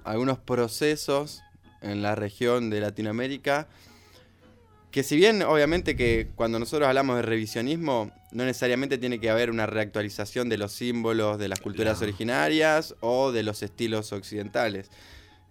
algunos 0.03 0.37
procesos 0.37 1.41
en 1.81 2.01
la 2.01 2.15
región 2.15 2.69
de 2.69 2.79
Latinoamérica 2.81 3.67
que 4.95 5.03
si 5.03 5.17
bien 5.17 5.41
obviamente 5.41 5.97
que 5.97 6.29
cuando 6.35 6.57
nosotros 6.57 6.87
hablamos 6.87 7.17
de 7.17 7.21
revisionismo 7.23 8.13
no 8.31 8.45
necesariamente 8.45 8.97
tiene 8.97 9.19
que 9.19 9.29
haber 9.29 9.51
una 9.51 9.65
reactualización 9.65 10.47
de 10.47 10.57
los 10.57 10.71
símbolos 10.71 11.37
de 11.37 11.49
las 11.49 11.59
culturas 11.59 12.01
originarias 12.01 12.95
o 13.01 13.33
de 13.33 13.43
los 13.43 13.61
estilos 13.61 14.13
occidentales. 14.13 14.89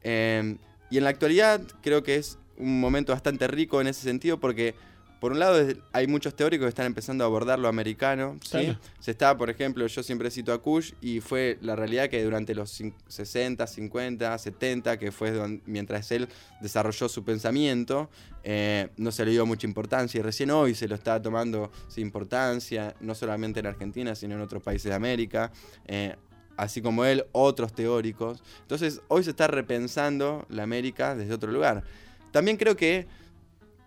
Eh, 0.03 0.57
y 0.89 0.97
en 0.97 1.05
la 1.05 1.11
actualidad 1.11 1.61
creo 1.83 2.03
que 2.03 2.17
es 2.17 2.39
un 2.57 2.81
momento 2.81 3.13
bastante 3.13 3.47
rico 3.47 3.83
en 3.83 3.89
ese 3.89 4.01
sentido 4.01 4.41
porque 4.41 4.75
por 5.21 5.33
un 5.33 5.39
lado 5.39 5.67
hay 5.93 6.07
muchos 6.07 6.35
teóricos 6.35 6.65
que 6.67 6.69
están 6.69 6.87
empezando 6.87 7.25
a 7.25 7.27
abordar 7.27 7.59
lo 7.59 7.69
americano. 7.69 8.37
¿sí? 8.43 8.51
Claro. 8.51 8.79
Se 9.01 9.11
está, 9.11 9.37
por 9.37 9.49
ejemplo, 9.51 9.87
yo 9.87 10.03
siempre 10.03 10.31
cito 10.31 10.53
a 10.53 10.61
Kush 10.61 10.93
y 11.01 11.21
fue 11.21 11.59
la 11.63 11.77
realidad 11.77 12.09
que 12.11 12.23
durante 12.23 12.55
los 12.55 12.79
cin- 12.81 12.95
60, 13.09 13.67
50, 13.67 14.37
70, 14.39 14.99
que 14.99 15.13
fue 15.13 15.31
don- 15.31 15.63
mientras 15.67 16.11
él 16.13 16.29
desarrolló 16.61 17.09
su 17.09 17.25
pensamiento, 17.25 18.11
eh, 18.43 18.89
no 18.97 19.11
se 19.13 19.25
le 19.25 19.31
dio 19.31 19.47
mucha 19.47 19.67
importancia 19.67 20.19
y 20.19 20.23
recién 20.23 20.51
hoy 20.51 20.75
se 20.75 20.87
lo 20.89 20.95
está 20.95 21.21
tomando 21.23 21.71
sin 21.89 22.03
importancia, 22.07 22.95
no 23.01 23.15
solamente 23.15 23.61
en 23.61 23.67
Argentina, 23.67 24.15
sino 24.15 24.35
en 24.35 24.41
otros 24.43 24.63
países 24.63 24.91
de 24.91 24.95
América. 24.95 25.51
eh, 25.87 26.17
así 26.57 26.81
como 26.81 27.05
él, 27.05 27.25
otros 27.33 27.73
teóricos. 27.75 28.41
Entonces, 28.61 29.01
hoy 29.09 29.25
se 29.25 29.31
está 29.31 29.49
repensando 29.49 30.47
la 30.49 30.63
América 30.63 31.17
desde 31.17 31.35
otro 31.35 31.51
lugar. 31.51 31.83
También 32.31 32.57
creo 32.57 32.77
que 32.77 33.09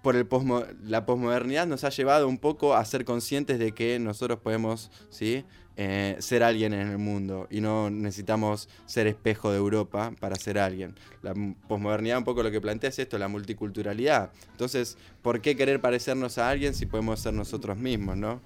por 0.07 0.15
el 0.15 0.25
posmo- 0.25 0.65
la 0.85 1.05
posmodernidad 1.05 1.67
nos 1.67 1.83
ha 1.83 1.89
llevado 1.89 2.29
un 2.29 2.37
poco 2.37 2.75
a 2.75 2.85
ser 2.85 3.03
conscientes 3.03 3.59
de 3.59 3.73
que 3.73 3.99
nosotros 3.99 4.39
podemos 4.39 4.89
¿sí? 5.09 5.43
Eh, 5.75 6.15
ser 6.19 6.43
alguien 6.43 6.73
en 6.73 6.87
el 6.87 6.97
mundo 6.97 7.45
y 7.51 7.59
no 7.59 7.89
necesitamos 7.89 8.69
ser 8.85 9.05
espejo 9.07 9.51
de 9.51 9.57
Europa 9.57 10.13
para 10.21 10.37
ser 10.37 10.59
alguien. 10.59 10.95
La 11.21 11.33
posmodernidad 11.67 12.19
un 12.19 12.23
poco 12.23 12.41
lo 12.41 12.49
que 12.51 12.61
plantea 12.61 12.89
es 12.89 12.99
esto, 12.99 13.17
la 13.17 13.27
multiculturalidad. 13.27 14.31
Entonces, 14.51 14.97
¿por 15.21 15.41
qué 15.41 15.57
querer 15.57 15.81
parecernos 15.81 16.37
a 16.37 16.49
alguien 16.49 16.73
si 16.73 16.85
podemos 16.85 17.19
ser 17.19 17.33
nosotros 17.33 17.75
mismos? 17.77 18.15
¿no? 18.15 18.39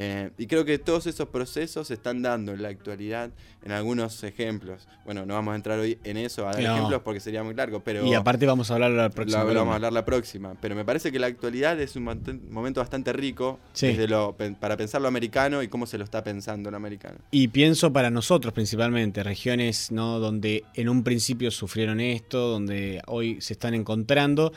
Eh, 0.00 0.30
y 0.38 0.46
creo 0.46 0.64
que 0.64 0.78
todos 0.78 1.08
esos 1.08 1.28
procesos 1.28 1.88
se 1.88 1.94
están 1.94 2.22
dando 2.22 2.52
en 2.52 2.62
la 2.62 2.68
actualidad 2.68 3.30
en 3.64 3.72
algunos 3.72 4.22
ejemplos. 4.22 4.86
Bueno, 5.04 5.26
no 5.26 5.34
vamos 5.34 5.54
a 5.54 5.56
entrar 5.56 5.76
hoy 5.80 5.98
en 6.04 6.16
eso 6.18 6.46
a 6.46 6.52
dar 6.52 6.62
No. 6.62 6.76
ejemplos 6.76 7.02
porque 7.02 7.18
sería 7.18 7.42
muy 7.42 7.52
largo, 7.54 7.80
pero... 7.80 8.06
y 8.06 8.14
aparte 8.14 8.46
vamos 8.46 8.70
a 8.70 8.74
hablar 8.74 8.92
la 8.92 9.10
próxima. 9.10 9.42
Lo 9.42 9.54
vamos 9.54 9.72
a 9.72 9.74
hablar 9.74 9.92
la 9.92 10.04
próxima. 10.04 10.54
Pero 10.60 10.76
me 10.76 10.84
parece 10.84 11.10
que 11.10 11.18
la 11.18 11.26
actualidad 11.26 11.80
es 11.80 11.96
un 11.96 12.04
momento 12.48 12.78
bastante 12.80 13.12
rico 13.12 13.58
Sí. 13.72 13.88
desde 13.88 14.06
lo- 14.06 14.36
para 14.60 14.76
pensar 14.76 15.00
lo 15.02 15.08
americano 15.08 15.64
y 15.64 15.68
cómo 15.68 15.84
se 15.84 15.98
lo 15.98 16.04
está 16.04 16.22
pensando 16.22 16.70
lo 16.70 16.76
americano. 16.76 17.18
Y 17.32 17.48
pienso 17.48 17.92
para 17.92 18.08
nosotros 18.08 18.52
principalmente, 18.54 19.24
regiones 19.24 19.90
¿no? 19.90 20.20
donde 20.20 20.62
en 20.74 20.88
un 20.88 21.02
principio 21.02 21.50
sufrieron 21.50 22.00
esto, 22.00 22.46
donde 22.48 23.02
hoy 23.08 23.40
se 23.40 23.54
están 23.54 23.74
encontrando. 23.74 24.52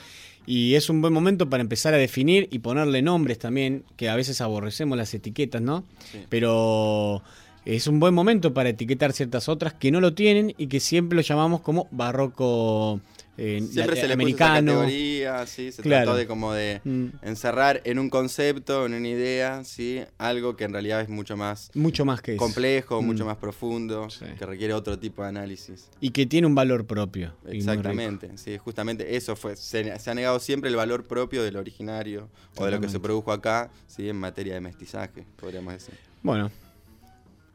Y 0.46 0.76
es 0.76 0.90
un 0.90 1.02
buen 1.02 1.14
momento 1.14 1.50
para 1.50 1.62
empezar 1.62 1.94
a 1.94 1.98
definir 1.98 2.48
y 2.52 2.60
ponerle 2.60 3.02
nombres 3.02 3.40
también, 3.40 3.84
que 3.96 4.10
a 4.10 4.16
veces 4.16 4.42
aborrecemos 4.42 4.98
las 4.98 5.14
etiquetas, 5.14 5.62
¿no? 5.62 5.84
Sí. 6.12 6.20
Pero 6.30 7.22
es 7.66 7.88
un 7.88 8.00
buen 8.00 8.14
momento 8.14 8.54
para 8.54 8.70
etiquetar 8.70 9.14
ciertas 9.14 9.48
otras 9.48 9.74
que 9.74 9.92
no 9.92 10.02
lo 10.02 10.14
tienen 10.14 10.54
y 10.58 10.68
que 10.68 10.80
siempre 10.80 11.16
lo 11.16 11.22
llamamos 11.22 11.62
como 11.62 11.88
barroco 11.92 13.00
eh, 13.44 13.60
Siempre 13.62 13.96
la- 13.96 14.02
se 14.02 14.08
le 14.08 14.16
puso 14.18 14.28
esa 14.36 14.46
americano. 14.46 14.72
categoría, 14.74 15.48
¿sí? 15.48 15.72
se 15.72 15.82
Claro. 15.82 16.04
trató 16.06 16.18
de 16.18 16.28
como 16.28 16.54
de 16.54 16.80
Mm. 16.84 17.06
encerrar 17.24 17.82
en 17.86 17.98
un 17.98 18.10
concepto, 18.12 18.86
en 18.86 18.94
una 18.94 19.08
idea, 19.08 19.64
¿sí? 19.64 20.02
algo 20.20 20.56
que 20.56 20.66
en 20.66 20.74
realidad 20.74 21.02
es 21.02 21.10
mucho 21.10 21.36
más 21.36 21.72
Mucho 21.74 22.06
más 22.06 22.22
que 22.22 22.36
complejo, 22.38 23.02
Mm. 23.02 23.06
mucho 23.06 23.26
más 23.26 23.38
profundo, 23.38 24.08
que 24.38 24.46
requiere 24.46 24.74
otro 24.76 25.00
tipo 25.00 25.24
de 25.24 25.30
análisis. 25.30 25.90
Y 26.00 26.12
que 26.12 26.26
tiene 26.28 26.46
un 26.46 26.54
valor 26.54 26.86
propio. 26.86 27.34
Exactamente, 27.48 28.38
sí, 28.38 28.58
justamente 28.60 29.16
eso 29.16 29.36
fue. 29.36 29.56
Se, 29.56 29.98
se 30.00 30.12
ha 30.12 30.14
negado 30.14 30.40
siempre 30.40 30.70
el 30.70 30.76
valor 30.76 31.08
propio 31.08 31.42
del 31.44 31.56
originario 31.56 32.30
o 32.58 32.66
de 32.66 32.72
lo 32.72 32.80
que 32.80 32.90
se 32.90 33.00
produjo 33.00 33.32
acá, 33.32 33.72
¿sí? 33.88 34.08
en 34.08 34.18
materia 34.18 34.54
de 34.54 34.62
mestizaje, 34.62 35.26
podríamos 35.38 35.74
decir. 35.74 35.96
Bueno. 36.22 36.52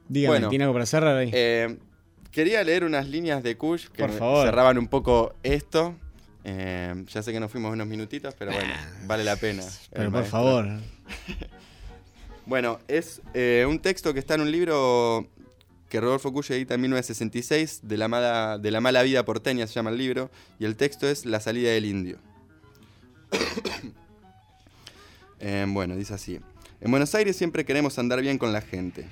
Dígame, 0.09 0.35
Bueno, 0.37 0.49
¿tiene 0.51 0.65
algo 0.65 0.75
para 0.75 0.87
cerrar 0.87 1.17
ahí? 1.17 1.31
Eh, 1.33 1.79
quería 2.31 2.63
leer 2.65 2.85
unas 2.85 3.09
líneas 3.09 3.43
de 3.43 3.57
Kush 3.57 3.87
que 3.89 4.07
Por 4.07 4.45
cerraban 4.45 4.79
un 4.79 4.89
poco 4.89 5.35
esto. 5.43 5.95
Eh, 6.45 7.05
ya 7.09 7.23
sé 7.23 7.33
que 7.33 7.41
nos 7.41 7.51
fuimos 7.51 7.73
unos 7.73 7.87
minutitos, 7.87 8.35
pero 8.39 8.53
bueno, 8.53 8.73
vale 9.07 9.25
la 9.25 9.37
pena. 9.37 9.65
Pero 9.91 10.05
por 10.05 10.21
maestro. 10.21 10.31
favor. 10.31 10.67
Bueno, 12.47 12.79
es 12.87 13.23
eh, 13.35 13.67
un 13.69 13.81
texto 13.81 14.15
que 14.15 14.21
está 14.21 14.37
en 14.37 14.43
un 14.43 14.53
libro 14.53 15.27
que 15.89 16.01
Rodolfo 16.01 16.33
Cuyo 16.33 16.55
edita 16.55 16.75
en 16.75 16.81
1966, 16.83 17.81
de 17.83 17.97
la, 17.97 18.07
mala, 18.07 18.59
de 18.59 18.71
la 18.71 18.81
mala 18.81 19.03
vida 19.03 19.25
porteña 19.25 19.67
se 19.67 19.75
llama 19.75 19.91
el 19.91 19.99
libro, 19.99 20.31
y 20.61 20.65
el 20.65 20.77
texto 20.77 21.09
es 21.09 21.27
La 21.27 21.41
salida 21.41 21.71
del 21.71 21.85
indio. 21.85 22.19
Eh, 25.39 25.67
bueno, 25.69 25.95
dice 25.97 26.15
así. 26.15 26.41
En 26.81 26.91
Buenos 26.91 27.15
Aires 27.15 27.37
siempre 27.37 27.67
queremos 27.67 27.99
andar 27.99 28.23
bien 28.23 28.39
con 28.39 28.55
la 28.55 28.63
gente. 28.63 29.07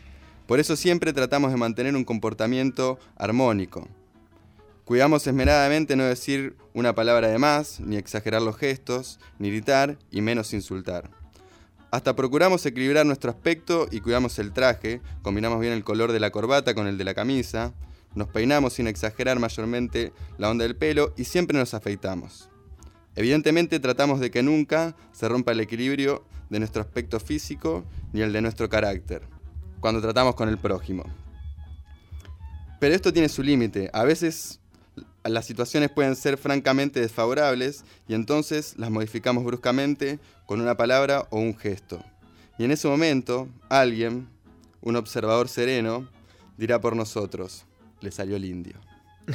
Por 0.47 0.61
eso 0.61 0.77
siempre 0.77 1.13
tratamos 1.13 1.51
de 1.51 1.57
mantener 1.57 1.97
un 1.97 2.05
comportamiento 2.05 2.99
armónico. 3.17 3.89
Cuidamos 4.85 5.27
esmeradamente 5.27 5.97
no 5.97 6.05
decir 6.05 6.57
una 6.75 6.95
palabra 6.95 7.29
de 7.29 7.39
más, 7.39 7.81
ni 7.81 7.97
exagerar 7.97 8.43
los 8.43 8.57
gestos, 8.59 9.19
ni 9.39 9.51
gritar, 9.51 9.99
y 10.11 10.21
menos 10.21 10.53
insultar. 10.53 11.11
Hasta 11.91 12.15
procuramos 12.15 12.67
equilibrar 12.67 13.07
nuestro 13.07 13.31
aspecto 13.31 13.89
y 13.91 14.01
cuidamos 14.01 14.39
el 14.39 14.53
traje, 14.53 15.01
combinamos 15.23 15.61
bien 15.61 15.73
el 15.73 15.85
color 15.85 16.13
de 16.13 16.21
la 16.21 16.31
corbata 16.31 16.75
con 16.75 16.87
el 16.87 16.99
de 16.99 17.05
la 17.05 17.15
camisa, 17.15 17.73
nos 18.15 18.29
peinamos 18.29 18.75
sin 18.75 18.87
exagerar 18.87 19.39
mayormente 19.39 20.13
la 20.37 20.51
onda 20.51 20.65
del 20.65 20.77
pelo 20.77 21.15
y 21.17 21.25
siempre 21.25 21.57
nos 21.57 21.73
afeitamos. 21.73 22.51
Evidentemente 23.17 23.81
tratamos 23.81 24.21
de 24.21 24.31
que 24.31 24.43
nunca 24.43 24.97
se 25.13 25.29
rompa 25.29 25.53
el 25.53 25.61
equilibrio 25.61 26.25
de 26.51 26.59
nuestro 26.59 26.83
aspecto 26.83 27.21
físico 27.21 27.85
ni 28.13 28.21
el 28.21 28.33
de 28.33 28.43
nuestro 28.43 28.69
carácter, 28.69 29.23
cuando 29.85 30.01
tratamos 30.01 30.35
con 30.35 30.49
el 30.49 30.57
prójimo. 30.57 31.05
Pero 32.81 32.95
esto 32.95 33.13
tiene 33.13 33.29
su 33.29 33.43
límite. 33.43 33.91
A 33.93 34.03
veces 34.05 34.59
las 35.25 35.45
situaciones 35.45 35.91
pueden 35.91 36.17
ser 36.17 36.39
francamente 36.39 37.01
desfavorables 37.01 37.85
y 38.09 38.15
entonces 38.15 38.79
las 38.79 38.91
modificamos 38.91 39.45
bruscamente 39.45 40.19
con 40.47 40.63
una 40.63 40.75
palabra 40.75 41.27
o 41.29 41.39
un 41.39 41.55
gesto. 41.55 42.03
Y 42.59 42.65
en 42.65 42.71
ese 42.71 42.89
momento, 42.89 43.47
alguien, 43.69 44.27
un 44.81 44.97
observador 44.97 45.51
sereno, 45.51 46.09
dirá 46.57 46.81
por 46.81 46.97
nosotros, 46.97 47.67
le 48.01 48.11
salió 48.11 48.37
el 48.37 48.47
indio. 48.47 48.77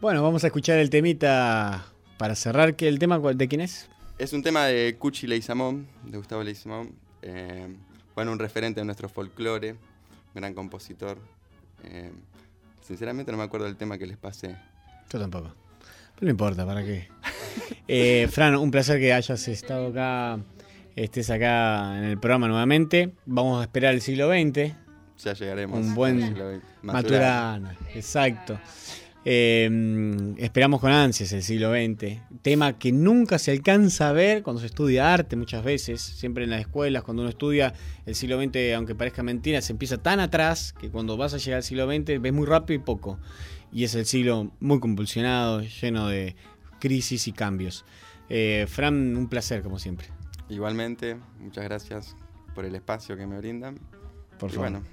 Bueno, 0.00 0.22
vamos 0.22 0.44
a 0.44 0.46
escuchar 0.46 0.78
el 0.78 0.88
temita 0.88 1.84
para 2.18 2.34
cerrar. 2.34 2.74
¿qué- 2.74 2.88
¿El 2.88 2.98
tema 2.98 3.18
de 3.18 3.48
quién 3.48 3.60
es? 3.60 3.88
Es 4.18 4.32
un 4.32 4.42
tema 4.42 4.64
de 4.66 4.96
Cuchi 4.98 5.26
Leguizamón, 5.26 5.86
de 6.04 6.16
Gustavo 6.18 6.42
Leguizamón. 6.42 6.92
eh, 7.22 7.68
bueno, 8.14 8.32
un 8.32 8.38
referente 8.38 8.80
de 8.80 8.84
nuestro 8.84 9.08
folclore, 9.08 9.76
gran 10.34 10.54
compositor. 10.54 11.18
eh, 11.84 12.10
sinceramente 12.82 13.32
no 13.32 13.38
me 13.38 13.44
acuerdo 13.44 13.66
del 13.66 13.76
tema 13.76 13.96
que 13.98 14.06
les 14.06 14.16
pasé. 14.16 14.56
Yo 15.10 15.18
tampoco. 15.18 15.54
Pero 16.14 16.26
no 16.26 16.30
importa, 16.30 16.66
¿para 16.66 16.82
qué? 16.84 17.08
Eh, 17.86 18.28
Fran, 18.30 18.56
un 18.56 18.70
placer 18.70 18.98
que 18.98 19.12
hayas 19.12 19.46
estado 19.46 19.88
acá, 19.88 20.38
estés 20.96 21.30
acá 21.30 21.98
en 21.98 22.04
el 22.04 22.18
programa 22.18 22.48
nuevamente. 22.48 23.12
Vamos 23.26 23.60
a 23.60 23.64
esperar 23.64 23.94
el 23.94 24.00
siglo 24.00 24.28
XX. 24.28 24.74
Ya 25.22 25.32
llegaremos. 25.34 25.78
Un 25.78 25.94
buen 25.94 26.34
XX. 26.34 26.64
Maturana, 26.82 27.76
exacto. 27.94 28.58
Eh, 29.26 30.34
esperamos 30.38 30.80
con 30.80 30.90
ansias 30.92 31.32
el 31.32 31.42
siglo 31.42 31.72
XX. 31.72 32.20
Tema 32.42 32.78
que 32.78 32.92
nunca 32.92 33.38
se 33.38 33.50
alcanza 33.52 34.10
a 34.10 34.12
ver 34.12 34.42
cuando 34.42 34.60
se 34.60 34.66
estudia 34.66 35.12
arte 35.12 35.36
muchas 35.36 35.64
veces. 35.64 36.00
Siempre 36.02 36.44
en 36.44 36.50
las 36.50 36.60
escuelas, 36.60 37.02
cuando 37.02 37.22
uno 37.22 37.30
estudia 37.30 37.72
el 38.06 38.14
siglo 38.14 38.38
XX, 38.42 38.74
aunque 38.76 38.94
parezca 38.94 39.22
mentira, 39.22 39.62
se 39.62 39.72
empieza 39.72 39.98
tan 39.98 40.20
atrás 40.20 40.74
que 40.78 40.90
cuando 40.90 41.16
vas 41.16 41.32
a 41.34 41.38
llegar 41.38 41.58
al 41.58 41.62
siglo 41.62 41.86
XX 41.86 42.20
ves 42.20 42.32
muy 42.32 42.46
rápido 42.46 42.80
y 42.80 42.82
poco. 42.84 43.18
Y 43.72 43.84
es 43.84 43.94
el 43.94 44.06
siglo 44.06 44.52
muy 44.60 44.78
convulsionado, 44.78 45.62
lleno 45.62 46.08
de 46.08 46.36
crisis 46.78 47.26
y 47.26 47.32
cambios. 47.32 47.84
Eh, 48.28 48.66
Fran, 48.68 49.16
un 49.16 49.28
placer 49.28 49.62
como 49.62 49.78
siempre. 49.78 50.08
Igualmente, 50.48 51.16
muchas 51.40 51.64
gracias 51.64 52.14
por 52.54 52.64
el 52.66 52.74
espacio 52.74 53.16
que 53.16 53.26
me 53.26 53.38
brindan. 53.38 53.78
Por 54.38 54.50
y 54.50 54.54
favor. 54.54 54.70
bueno, 54.70 54.86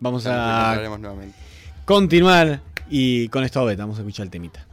Vamos 0.00 0.26
a 0.26 0.76
nuevamente. 0.98 1.36
continuar 1.84 2.60
y 2.90 3.28
con 3.28 3.44
esto 3.44 3.64
beta, 3.64 3.82
vamos 3.82 3.98
a 3.98 4.00
escuchar 4.00 4.24
el 4.24 4.30
temita. 4.30 4.66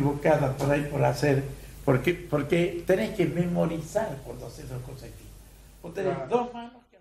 Equivocada 0.00 0.52
por 0.56 0.70
ahí 0.70 0.82
por 0.90 1.02
hacer, 1.04 1.42
porque, 1.84 2.12
porque 2.12 2.84
tenés 2.86 3.14
que 3.16 3.24
memorizar 3.26 4.18
cuando 4.24 4.46
haces 4.46 4.68
dos 4.68 4.82
cosas 4.82 5.04
aquí. 5.04 5.24
Vos 5.82 5.94
tenés 5.94 6.28
dos 6.28 6.52
manos. 6.52 6.82
que- 6.90 6.98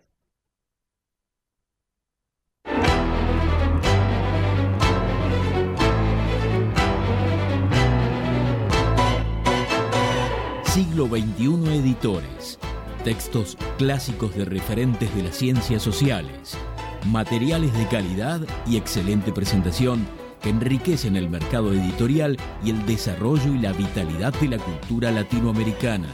Siglo 10.66 11.08
XXI 11.08 11.78
Editores. 11.78 12.60
Textos 13.04 13.58
clásicos 13.78 14.36
de 14.36 14.46
referentes 14.46 15.14
de 15.16 15.24
las 15.24 15.36
ciencias 15.36 15.82
sociales. 15.84 16.58
Materiales 17.06 17.72
de 17.78 17.88
calidad 17.88 18.41
y 18.66 18.78
excelente 18.78 19.32
presentación 19.32 20.06
enriquecen 20.50 21.16
el 21.16 21.30
mercado 21.30 21.74
editorial 21.74 22.38
y 22.64 22.70
el 22.70 22.86
desarrollo 22.86 23.54
y 23.54 23.60
la 23.60 23.74
vitalidad 23.74 24.34
de 24.39 24.50
la 24.50 24.58
cultura 24.58 25.12
latinoamericana. 25.12 26.08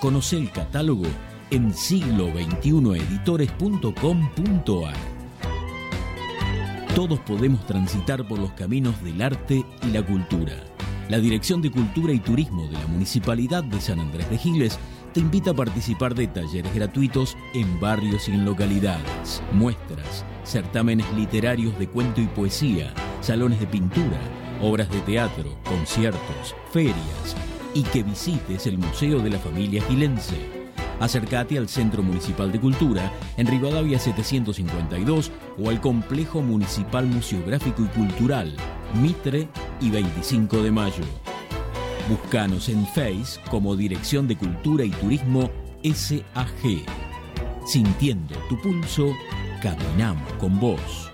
Conoce 0.00 0.36
el 0.36 0.50
catálogo 0.50 1.04
en 1.50 1.72
siglo 1.72 2.28
editorescomar 2.28 3.80
Todos 6.94 7.20
podemos 7.20 7.66
transitar 7.66 8.26
por 8.26 8.38
los 8.38 8.52
caminos 8.52 9.02
del 9.02 9.22
arte 9.22 9.64
y 9.82 9.86
la 9.90 10.02
cultura. 10.04 10.54
La 11.08 11.18
Dirección 11.18 11.60
de 11.60 11.70
Cultura 11.70 12.12
y 12.12 12.18
Turismo 12.18 12.66
de 12.66 12.72
la 12.72 12.86
Municipalidad 12.86 13.62
de 13.62 13.80
San 13.80 14.00
Andrés 14.00 14.28
de 14.30 14.38
Giles 14.38 14.78
te 15.12 15.20
invita 15.20 15.50
a 15.52 15.54
participar 15.54 16.14
de 16.14 16.26
talleres 16.26 16.74
gratuitos 16.74 17.36
en 17.54 17.78
barrios 17.78 18.28
y 18.28 18.32
en 18.32 18.44
localidades, 18.44 19.42
muestras, 19.52 20.24
certámenes 20.44 21.06
literarios 21.12 21.78
de 21.78 21.88
cuento 21.88 22.20
y 22.20 22.26
poesía, 22.26 22.92
salones 23.24 23.58
de 23.58 23.66
pintura, 23.66 24.20
obras 24.60 24.90
de 24.90 25.00
teatro, 25.00 25.56
conciertos, 25.64 26.54
ferias 26.70 27.34
y 27.72 27.82
que 27.82 28.02
visites 28.02 28.66
el 28.66 28.76
Museo 28.76 29.20
de 29.20 29.30
la 29.30 29.38
Familia 29.38 29.82
Gilense. 29.88 30.36
Acércate 31.00 31.56
al 31.56 31.68
Centro 31.68 32.02
Municipal 32.02 32.52
de 32.52 32.60
Cultura 32.60 33.10
en 33.38 33.46
Rivadavia 33.46 33.98
752 33.98 35.32
o 35.58 35.70
al 35.70 35.80
Complejo 35.80 36.42
Municipal 36.42 37.06
Museográfico 37.06 37.82
y 37.82 37.98
Cultural, 37.98 38.54
Mitre 39.00 39.48
y 39.80 39.90
25 39.90 40.62
de 40.62 40.70
Mayo. 40.70 41.04
Búscanos 42.10 42.68
en 42.68 42.86
Face 42.88 43.40
como 43.50 43.74
Dirección 43.74 44.28
de 44.28 44.36
Cultura 44.36 44.84
y 44.84 44.90
Turismo 44.90 45.50
SAG. 45.82 46.84
Sintiendo 47.66 48.34
tu 48.50 48.60
pulso, 48.60 49.10
caminamos 49.62 50.30
con 50.34 50.60
vos. 50.60 51.13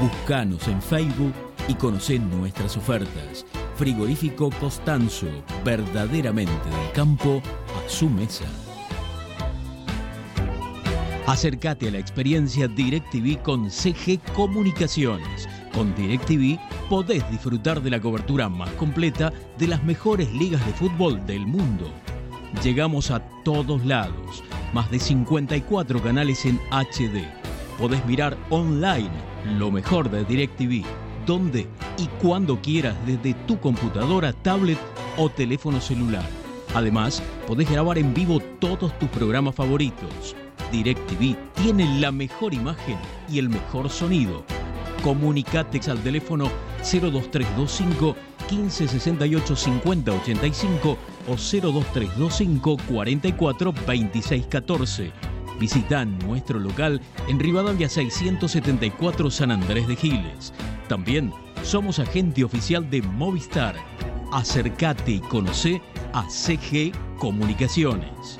Buscanos 0.00 0.66
en 0.68 0.80
Facebook 0.80 1.32
y 1.68 1.74
conocé 1.74 2.18
nuestras 2.18 2.76
ofertas. 2.76 3.46
Frigorífico 3.76 4.50
Costanzo, 4.60 5.26
verdaderamente 5.64 6.68
del 6.68 6.92
campo 6.92 7.42
a 7.76 7.88
su 7.88 8.08
mesa. 8.08 8.44
Acércate 11.26 11.88
a 11.88 11.90
la 11.90 11.98
experiencia 11.98 12.68
DirecTV 12.68 13.42
con 13.42 13.70
CG 13.70 14.20
Comunicaciones. 14.34 15.48
Con 15.76 15.94
DirecTV 15.94 16.58
podés 16.88 17.30
disfrutar 17.30 17.82
de 17.82 17.90
la 17.90 18.00
cobertura 18.00 18.48
más 18.48 18.70
completa 18.70 19.30
de 19.58 19.68
las 19.68 19.84
mejores 19.84 20.32
ligas 20.32 20.64
de 20.64 20.72
fútbol 20.72 21.26
del 21.26 21.46
mundo. 21.46 21.92
Llegamos 22.64 23.10
a 23.10 23.20
todos 23.44 23.84
lados, 23.84 24.42
más 24.72 24.90
de 24.90 24.98
54 24.98 26.02
canales 26.02 26.46
en 26.46 26.58
HD. 26.70 27.28
Podés 27.78 28.02
mirar 28.06 28.38
online 28.48 29.10
lo 29.58 29.70
mejor 29.70 30.10
de 30.10 30.24
DirecTV, 30.24 30.82
donde 31.26 31.68
y 31.98 32.06
cuando 32.22 32.58
quieras 32.62 32.96
desde 33.04 33.34
tu 33.46 33.60
computadora, 33.60 34.32
tablet 34.32 34.78
o 35.18 35.28
teléfono 35.28 35.78
celular. 35.78 36.24
Además, 36.74 37.22
podés 37.46 37.70
grabar 37.70 37.98
en 37.98 38.14
vivo 38.14 38.40
todos 38.60 38.98
tus 38.98 39.10
programas 39.10 39.54
favoritos. 39.54 40.34
DirecTV 40.72 41.36
tiene 41.54 42.00
la 42.00 42.10
mejor 42.12 42.54
imagen 42.54 42.96
y 43.28 43.38
el 43.38 43.50
mejor 43.50 43.90
sonido. 43.90 44.42
Comunicate 45.06 45.78
al 45.88 46.00
teléfono 46.00 46.50
02325 46.80 48.16
1568 48.50 49.54
5085 49.54 50.98
o 51.28 51.36
02325 51.36 52.76
44 52.88 53.72
26 53.86 54.46
14. 54.48 55.12
Visita 55.60 56.04
nuestro 56.04 56.58
local 56.58 57.00
en 57.28 57.38
Rivadavia 57.38 57.88
674 57.88 59.30
San 59.30 59.52
Andrés 59.52 59.86
de 59.86 59.94
Giles. 59.94 60.52
También 60.88 61.32
somos 61.62 62.00
agente 62.00 62.42
oficial 62.42 62.90
de 62.90 63.00
Movistar. 63.02 63.76
Acercate 64.32 65.12
y 65.12 65.20
conoce 65.20 65.80
a 66.14 66.28
CG 66.28 66.90
Comunicaciones. 67.20 68.38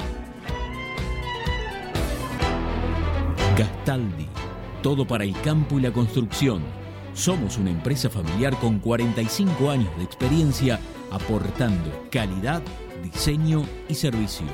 Gastaldi, 3.56 4.26
todo 4.82 5.06
para 5.06 5.24
el 5.24 5.38
campo 5.40 5.78
y 5.78 5.82
la 5.82 5.92
construcción. 5.92 6.62
Somos 7.14 7.58
una 7.58 7.70
empresa 7.70 8.10
familiar 8.10 8.58
con 8.58 8.78
45 8.78 9.70
años 9.70 9.96
de 9.96 10.04
experiencia 10.04 10.78
aportando 11.10 12.06
calidad, 12.10 12.62
diseño 13.02 13.64
y 13.88 13.94
servicio. 13.94 14.46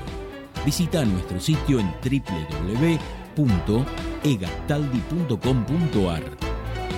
Visita 0.65 1.05
nuestro 1.05 1.41
sitio 1.41 1.81
en 1.81 1.93
www.egastaldi.com.ar. 3.37 6.23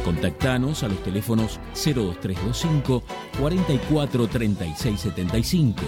Contactanos 0.05 0.83
a 0.83 0.89
los 0.89 1.03
teléfonos 1.03 1.59
02325 1.73 3.03
44 3.41 4.29
36 4.29 5.01
75. 5.01 5.81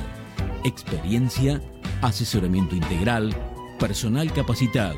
Experiencia, 0.65 1.61
asesoramiento 2.01 2.75
integral, 2.75 3.37
personal 3.79 4.33
capacitado, 4.33 4.97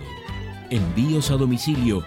envíos 0.71 1.33
a 1.33 1.37
domicilio, 1.37 2.07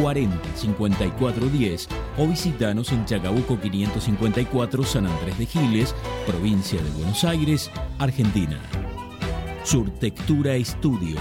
40 0.00 0.36
54 0.56 1.46
10 1.48 1.88
o 2.18 2.26
visitanos 2.26 2.92
en 2.92 3.04
Chacabuco 3.04 3.58
554 3.60 4.84
San 4.84 5.06
Andrés 5.06 5.38
de 5.38 5.46
Giles, 5.46 5.94
provincia 6.26 6.82
de 6.82 6.90
Buenos 6.90 7.24
Aires, 7.24 7.70
Argentina. 7.98 8.58
Surtectura 9.64 10.54
Estudio. 10.56 11.16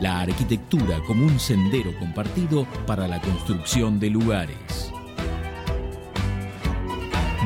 La 0.00 0.20
arquitectura 0.20 1.00
como 1.06 1.24
un 1.24 1.38
sendero 1.38 1.98
compartido 1.98 2.66
para 2.86 3.06
la 3.06 3.20
construcción 3.20 4.00
de 4.00 4.10
lugares. 4.10 4.92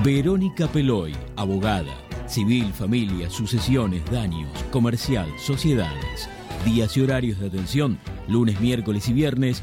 Verónica 0.05 0.69
Peloy, 0.69 1.15
abogada, 1.36 1.95
civil, 2.27 2.73
familia, 2.73 3.31
sucesiones, 3.31 4.05
daños, 4.11 4.51
comercial, 4.70 5.28
sociedades. 5.39 6.28
Días 6.65 6.97
y 6.97 7.01
horarios 7.01 7.39
de 7.39 7.47
atención, 7.47 7.99
lunes, 8.28 8.61
miércoles 8.61 9.09
y 9.09 9.12
viernes, 9.12 9.62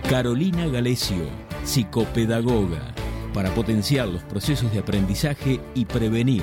Carolina 0.09 0.66
Galecio, 0.66 1.28
psicopedagoga, 1.62 2.94
para 3.32 3.55
potenciar 3.55 4.09
los 4.09 4.24
procesos 4.24 4.73
de 4.73 4.81
aprendizaje 4.81 5.61
y 5.74 5.85
prevenir, 5.85 6.43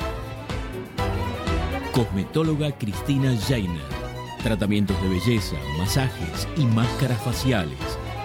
Cosmetóloga 1.93 2.71
Cristina 2.71 3.35
Jainer. 3.47 3.83
Tratamientos 4.43 4.99
de 5.01 5.09
belleza, 5.09 5.57
masajes 5.77 6.47
y 6.55 6.65
máscaras 6.65 7.21
faciales. 7.21 7.77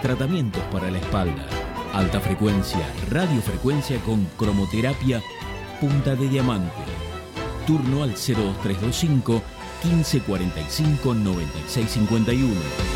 Tratamientos 0.02 0.62
para 0.70 0.90
la 0.90 0.98
espalda. 0.98 1.46
Alta 1.92 2.20
frecuencia, 2.20 2.86
radiofrecuencia 3.10 3.98
con 4.00 4.24
cromoterapia, 4.38 5.20
punta 5.80 6.14
de 6.14 6.28
diamante. 6.28 6.72
Turno 7.66 8.04
al 8.04 8.10
02325 8.10 9.42
1545 9.82 11.14
9651. 11.14 12.95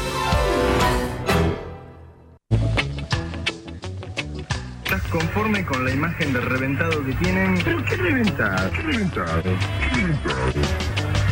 Conforme 5.11 5.65
con 5.65 5.85
la 5.85 5.91
imagen 5.93 6.33
del 6.33 6.43
reventado 6.43 7.05
que 7.05 7.13
tienen? 7.15 7.61
¿Pero 7.65 7.85
qué 7.85 7.97
reventado? 7.97 8.71
¿Qué 8.71 8.83
reventado? 8.83 9.43
¿Qué 9.43 9.89
reventado? 9.95 10.53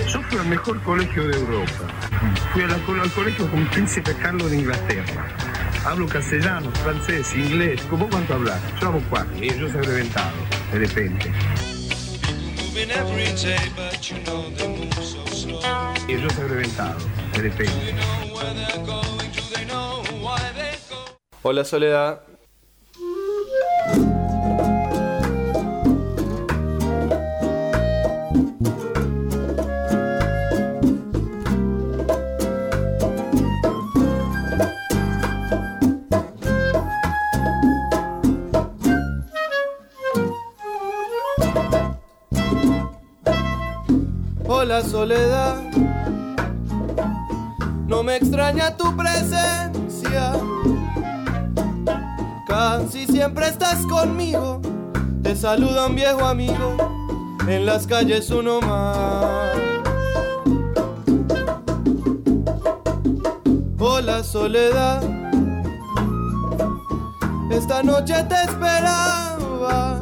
Yo 0.09 0.23
fui 0.23 0.39
al 0.39 0.47
mejor 0.47 0.83
colegio 0.83 1.29
de 1.29 1.37
Europa. 1.37 1.85
Fui 2.53 2.63
a 2.63 2.67
la- 2.67 2.75
al 3.03 3.13
colegio 3.13 3.51
con 3.51 3.65
Príncipe 3.67 4.15
Carlos 4.15 4.51
de 4.51 4.57
Inglaterra. 4.59 5.27
Hablo 5.85 6.07
castellano, 6.09 6.71
francés, 6.83 7.35
inglés. 7.35 7.81
¿Cómo 7.89 8.09
cuánto 8.09 8.35
hablas? 8.35 8.61
Yo 8.81 8.89
hablo 8.89 9.03
cuatro. 9.09 9.33
Y 9.43 9.49
yo 9.59 9.69
soy 9.71 9.83
reventado, 9.83 10.33
de 10.73 10.79
repente. 10.81 11.33
Y 16.09 16.13
yo 16.21 16.31
soy 16.31 16.49
reventado, 16.49 16.99
de 17.33 17.39
repente. 17.43 17.95
Where 21.45 21.55
they're 21.55 22.19
Hola 44.71 44.83
soledad, 44.83 45.63
no 47.87 48.03
me 48.03 48.17
extraña 48.17 48.77
tu 48.77 48.95
presencia. 48.95 50.35
si 52.91 53.07
siempre 53.07 53.49
estás 53.49 53.79
conmigo. 53.87 54.61
Te 55.23 55.35
saluda 55.37 55.87
un 55.87 55.95
viejo 55.95 56.23
amigo, 56.23 56.77
en 57.49 57.65
las 57.65 57.87
calles 57.87 58.29
uno 58.29 58.61
más. 58.61 59.57
Hola 63.79 64.23
soledad, 64.23 65.03
esta 67.51 67.83
noche 67.83 68.23
te 68.25 68.35
esperaba. 68.35 69.99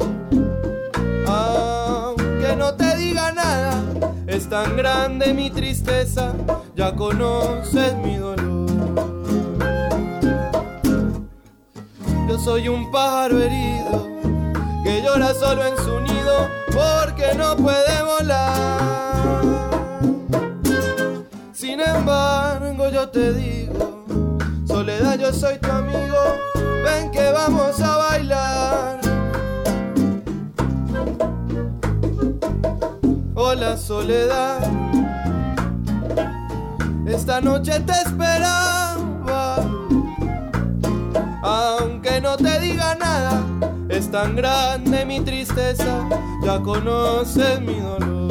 Es 4.37 4.47
tan 4.47 4.77
grande 4.77 5.33
mi 5.33 5.49
tristeza, 5.49 6.31
ya 6.75 6.95
conoces 6.95 7.95
mi 7.95 8.17
dolor. 8.17 8.67
Yo 12.29 12.37
soy 12.37 12.67
un 12.67 12.91
pájaro 12.91 13.41
herido 13.41 14.07
que 14.83 15.01
llora 15.01 15.33
solo 15.33 15.65
en 15.65 15.75
su 15.77 15.99
nido 16.01 16.47
porque 16.71 17.33
no 17.35 17.55
puede 17.57 18.03
volar. 18.03 19.41
Sin 21.51 21.79
embargo, 21.79 22.89
yo 22.89 23.09
te 23.09 23.33
digo, 23.33 24.37
soledad, 24.67 25.17
yo 25.17 25.33
soy 25.33 25.57
tu 25.57 25.71
amigo, 25.71 26.19
ven 26.83 27.09
que 27.09 27.31
vamos 27.31 27.81
a 27.81 27.97
bailar. 27.97 28.96
Soledad, 33.87 34.59
esta 37.07 37.39
noche 37.39 37.79
te 37.79 37.93
esperaba. 37.93 39.65
Aunque 41.41 42.19
no 42.19 42.35
te 42.35 42.59
diga 42.59 42.95
nada, 42.95 43.41
es 43.87 44.11
tan 44.11 44.35
grande 44.35 45.05
mi 45.05 45.21
tristeza, 45.21 46.05
ya 46.43 46.59
conoces 46.61 47.61
mi 47.61 47.79
dolor. 47.79 48.26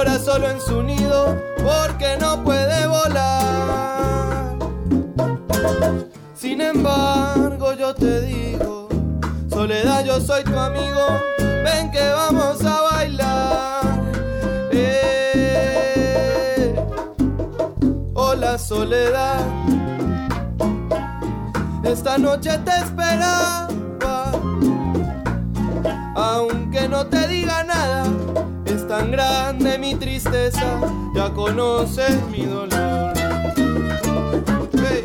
Llora 0.00 0.18
solo 0.18 0.48
en 0.48 0.60
su 0.60 0.82
nido 0.82 1.36
porque 1.62 2.16
no 2.18 2.42
puede 2.42 2.86
volar. 2.86 4.56
Sin 6.34 6.62
embargo, 6.62 7.74
yo 7.74 7.94
te 7.94 8.22
digo, 8.22 8.88
soledad, 9.50 10.02
yo 10.04 10.18
soy 10.20 10.42
tu 10.44 10.58
amigo, 10.58 11.06
ven 11.38 11.90
que 11.90 12.08
vamos 12.08 12.64
a 12.64 12.80
bailar. 12.92 14.00
Eh, 14.72 16.74
hola, 18.14 18.56
soledad, 18.58 19.40
esta 21.84 22.16
noche 22.16 22.56
te 22.64 22.70
esperaba. 22.70 23.68
Aunque 26.16 26.88
no 26.88 27.06
te 27.06 27.28
diga 27.28 27.62
nada, 27.64 27.99
tan 29.00 29.10
grande 29.10 29.78
mi 29.78 29.94
tristeza, 29.94 30.78
ya 31.14 31.30
conoces 31.30 32.22
mi 32.30 32.44
dolor. 32.44 33.12
Hey. 34.74 35.04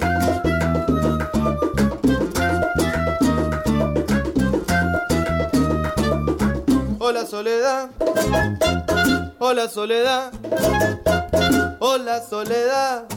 Hola 6.99 7.25
soledad, 7.25 7.89
hola 9.39 9.69
soledad, 9.69 10.33
hola 11.79 12.21
soledad. 12.21 13.14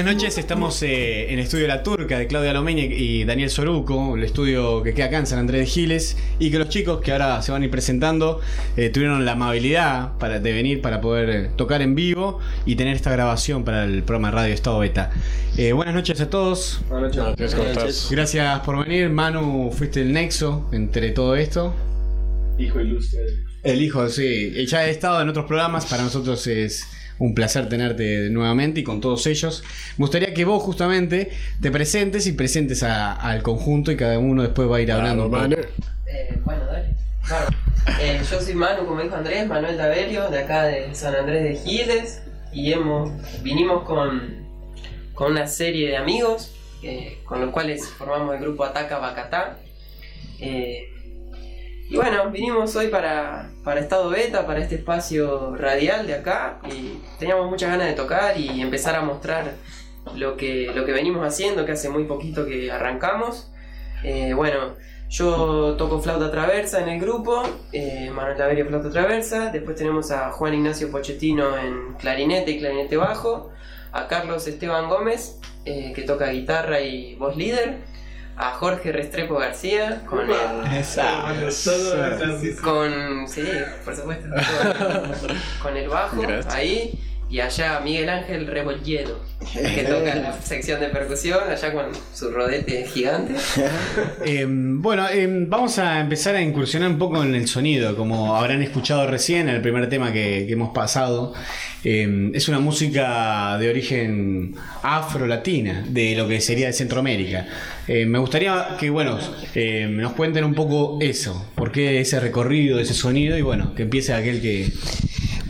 Buenas 0.00 0.14
noches, 0.14 0.38
estamos 0.38 0.82
eh, 0.82 1.30
en 1.30 1.34
el 1.34 1.40
estudio 1.40 1.66
La 1.66 1.82
Turca 1.82 2.18
de 2.18 2.26
Claudia 2.26 2.54
Lomeña 2.54 2.84
y 2.84 3.24
Daniel 3.24 3.50
Soruco, 3.50 4.16
el 4.16 4.24
estudio 4.24 4.82
que 4.82 4.94
queda 4.94 5.06
acá 5.06 5.18
en 5.18 5.26
San 5.26 5.38
Andrés 5.38 5.60
de 5.60 5.66
Giles, 5.66 6.16
y 6.38 6.50
que 6.50 6.58
los 6.58 6.70
chicos 6.70 7.02
que 7.02 7.12
ahora 7.12 7.42
se 7.42 7.52
van 7.52 7.60
a 7.60 7.64
ir 7.66 7.70
presentando 7.70 8.40
eh, 8.78 8.88
tuvieron 8.88 9.26
la 9.26 9.32
amabilidad 9.32 10.16
para, 10.16 10.40
de 10.40 10.52
venir 10.54 10.80
para 10.80 11.02
poder 11.02 11.28
eh, 11.28 11.50
tocar 11.54 11.82
en 11.82 11.94
vivo 11.94 12.38
y 12.64 12.76
tener 12.76 12.96
esta 12.96 13.12
grabación 13.12 13.62
para 13.62 13.84
el 13.84 14.02
programa 14.02 14.30
Radio 14.30 14.54
Estado 14.54 14.78
Beta. 14.78 15.10
Eh, 15.58 15.74
buenas 15.74 15.94
noches 15.94 16.18
a 16.22 16.30
todos. 16.30 16.80
Buenas 16.88 17.14
noches. 17.14 17.54
¿cómo 17.54 17.68
estás? 17.68 18.08
Gracias 18.10 18.60
por 18.60 18.82
venir. 18.82 19.10
Manu, 19.10 19.70
fuiste 19.70 20.00
el 20.00 20.14
nexo 20.14 20.66
entre 20.72 21.10
todo 21.10 21.36
esto. 21.36 21.74
Hijo 22.58 22.80
ilustre. 22.80 23.20
El 23.62 23.82
hijo, 23.82 24.08
sí. 24.08 24.64
Ya 24.66 24.86
he 24.86 24.90
estado 24.92 25.20
en 25.20 25.28
otros 25.28 25.44
programas, 25.44 25.84
para 25.84 26.02
nosotros 26.04 26.46
es 26.46 26.86
un 27.20 27.34
placer 27.34 27.68
tenerte 27.68 28.28
nuevamente 28.30 28.80
y 28.80 28.82
con 28.82 29.00
todos 29.00 29.26
ellos. 29.28 29.62
Me 29.98 30.02
gustaría 30.04 30.34
que 30.34 30.44
vos 30.44 30.60
justamente 30.62 31.30
te 31.60 31.70
presentes 31.70 32.26
y 32.26 32.32
presentes 32.32 32.82
a- 32.82 33.12
al 33.12 33.42
conjunto 33.42 33.92
y 33.92 33.96
cada 33.96 34.18
uno 34.18 34.42
después 34.42 34.68
va 34.68 34.78
a 34.78 34.80
ir 34.80 34.90
hablando. 34.90 35.28
Eh, 36.06 36.38
bueno, 36.44 36.64
dale. 36.66 36.94
Claro. 37.24 37.46
Eh, 38.00 38.20
yo 38.28 38.40
soy 38.40 38.54
Manu, 38.54 38.86
como 38.86 39.00
dijo 39.00 39.14
Andrés, 39.14 39.46
Manuel 39.46 39.76
Daverio, 39.76 40.28
de 40.30 40.40
acá 40.40 40.64
de 40.64 40.94
San 40.94 41.14
Andrés 41.14 41.44
de 41.44 41.56
Giles, 41.70 42.22
y 42.52 42.72
hemos, 42.72 43.10
vinimos 43.42 43.84
con, 43.84 44.46
con 45.14 45.32
una 45.32 45.46
serie 45.46 45.88
de 45.88 45.96
amigos, 45.96 46.52
eh, 46.82 47.18
con 47.24 47.40
los 47.40 47.50
cuales 47.50 47.86
formamos 47.86 48.34
el 48.34 48.40
grupo 48.40 48.64
Ataca 48.64 48.98
Bacatá. 48.98 49.58
Eh, 50.40 50.88
y 51.90 51.96
bueno, 51.96 52.30
vinimos 52.30 52.76
hoy 52.76 52.86
para, 52.86 53.50
para 53.64 53.80
Estado 53.80 54.10
Beta, 54.10 54.46
para 54.46 54.60
este 54.60 54.76
espacio 54.76 55.56
radial 55.56 56.06
de 56.06 56.14
acá, 56.14 56.60
y 56.72 57.00
teníamos 57.18 57.50
muchas 57.50 57.68
ganas 57.70 57.88
de 57.88 57.94
tocar 57.94 58.38
y 58.38 58.60
empezar 58.60 58.94
a 58.94 59.02
mostrar 59.02 59.54
lo 60.14 60.36
que, 60.36 60.70
lo 60.72 60.84
que 60.84 60.92
venimos 60.92 61.26
haciendo, 61.26 61.66
que 61.66 61.72
hace 61.72 61.88
muy 61.88 62.04
poquito 62.04 62.46
que 62.46 62.70
arrancamos. 62.70 63.50
Eh, 64.04 64.34
bueno, 64.34 64.76
yo 65.08 65.74
toco 65.76 66.00
flauta 66.00 66.30
traversa 66.30 66.80
en 66.80 66.90
el 66.90 67.00
grupo, 67.00 67.42
eh, 67.72 68.08
Manuel 68.14 68.38
Daverio 68.38 68.66
flauta 68.66 68.90
traversa, 68.90 69.50
después 69.50 69.76
tenemos 69.76 70.12
a 70.12 70.30
Juan 70.30 70.54
Ignacio 70.54 70.92
Pochettino 70.92 71.58
en 71.58 71.94
clarinete 71.94 72.52
y 72.52 72.58
clarinete 72.60 72.96
bajo, 72.98 73.50
a 73.90 74.06
Carlos 74.06 74.46
Esteban 74.46 74.88
Gómez, 74.88 75.40
eh, 75.64 75.92
que 75.92 76.02
toca 76.02 76.28
guitarra 76.28 76.80
y 76.82 77.16
voz 77.16 77.36
líder, 77.36 77.78
a 78.40 78.52
Jorge 78.52 78.90
Restrepo 78.92 79.36
García 79.38 80.02
con 80.06 80.20
el... 80.30 80.76
Esa. 80.76 81.34
Con... 82.62 83.28
Sí, 83.28 83.46
por 83.84 83.94
supuesto. 83.94 84.28
Con, 84.28 85.36
con 85.62 85.76
el 85.76 85.88
bajo, 85.88 86.20
Gracias. 86.22 86.54
ahí. 86.54 86.98
Y 87.30 87.38
allá 87.38 87.80
Miguel 87.84 88.08
Ángel 88.08 88.44
Rebolledo, 88.48 89.20
que 89.52 89.84
toca 89.84 90.16
la 90.16 90.32
sección 90.42 90.80
de 90.80 90.88
percusión, 90.88 91.38
allá 91.48 91.72
con 91.72 91.86
su 92.12 92.30
rodete 92.30 92.84
gigante. 92.86 93.34
Eh, 94.24 94.46
bueno, 94.48 95.08
eh, 95.08 95.26
vamos 95.48 95.78
a 95.78 96.00
empezar 96.00 96.34
a 96.34 96.42
incursionar 96.42 96.90
un 96.90 96.98
poco 96.98 97.22
en 97.22 97.34
el 97.34 97.48
sonido, 97.48 97.96
como 97.96 98.36
habrán 98.36 98.62
escuchado 98.62 99.06
recién 99.06 99.48
el 99.48 99.60
primer 99.62 99.88
tema 99.88 100.12
que, 100.12 100.44
que 100.46 100.52
hemos 100.52 100.70
pasado. 100.70 101.32
Eh, 101.84 102.30
es 102.34 102.48
una 102.48 102.58
música 102.58 103.56
de 103.58 103.70
origen 103.70 104.54
afro-latina, 104.82 105.84
de 105.88 106.14
lo 106.14 106.28
que 106.28 106.40
sería 106.40 106.66
de 106.66 106.72
Centroamérica. 106.72 107.46
Me 107.88 108.18
gustaría 108.18 108.76
que, 108.78 108.90
bueno, 108.90 109.18
nos 109.90 110.12
cuenten 110.12 110.44
un 110.44 110.54
poco 110.54 110.98
eso, 111.00 111.46
por 111.54 111.72
qué 111.72 112.00
ese 112.00 112.20
recorrido, 112.20 112.78
ese 112.78 112.94
sonido, 112.94 113.36
y 113.38 113.42
bueno, 113.42 113.74
que 113.74 113.82
empiece 113.82 114.12
aquel 114.12 114.40
que... 114.40 114.70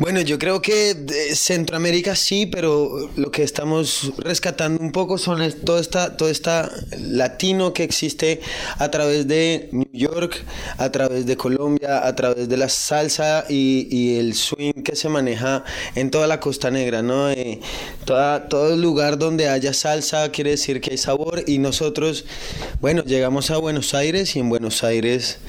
Bueno, 0.00 0.22
yo 0.22 0.38
creo 0.38 0.62
que 0.62 0.96
Centroamérica 1.34 2.16
sí, 2.16 2.46
pero 2.46 3.10
lo 3.16 3.30
que 3.30 3.42
estamos 3.42 4.10
rescatando 4.16 4.82
un 4.82 4.92
poco 4.92 5.18
son 5.18 5.52
todo 5.62 5.78
esta, 5.78 6.16
todo 6.16 6.30
esta 6.30 6.72
latino 6.98 7.74
que 7.74 7.84
existe 7.84 8.40
a 8.78 8.90
través 8.90 9.28
de 9.28 9.68
New 9.72 9.90
York, 9.92 10.42
a 10.78 10.90
través 10.90 11.26
de 11.26 11.36
Colombia, 11.36 12.06
a 12.06 12.16
través 12.16 12.48
de 12.48 12.56
la 12.56 12.70
salsa 12.70 13.44
y, 13.50 13.88
y 13.90 14.16
el 14.18 14.32
swing 14.32 14.82
que 14.82 14.96
se 14.96 15.10
maneja 15.10 15.64
en 15.94 16.10
toda 16.10 16.26
la 16.26 16.40
Costa 16.40 16.70
Negra, 16.70 17.02
¿no? 17.02 17.30
Eh, 17.30 17.60
todo 18.06 18.76
lugar 18.76 19.18
donde 19.18 19.50
haya 19.50 19.74
salsa 19.74 20.32
quiere 20.32 20.52
decir 20.52 20.80
que 20.80 20.92
hay 20.92 20.98
sabor 20.98 21.44
y 21.46 21.58
nosotros, 21.58 22.24
bueno, 22.80 23.04
llegamos 23.04 23.50
a 23.50 23.58
Buenos 23.58 23.92
Aires 23.92 24.34
y 24.34 24.38
en 24.38 24.48
Buenos 24.48 24.82
Aires 24.82 25.40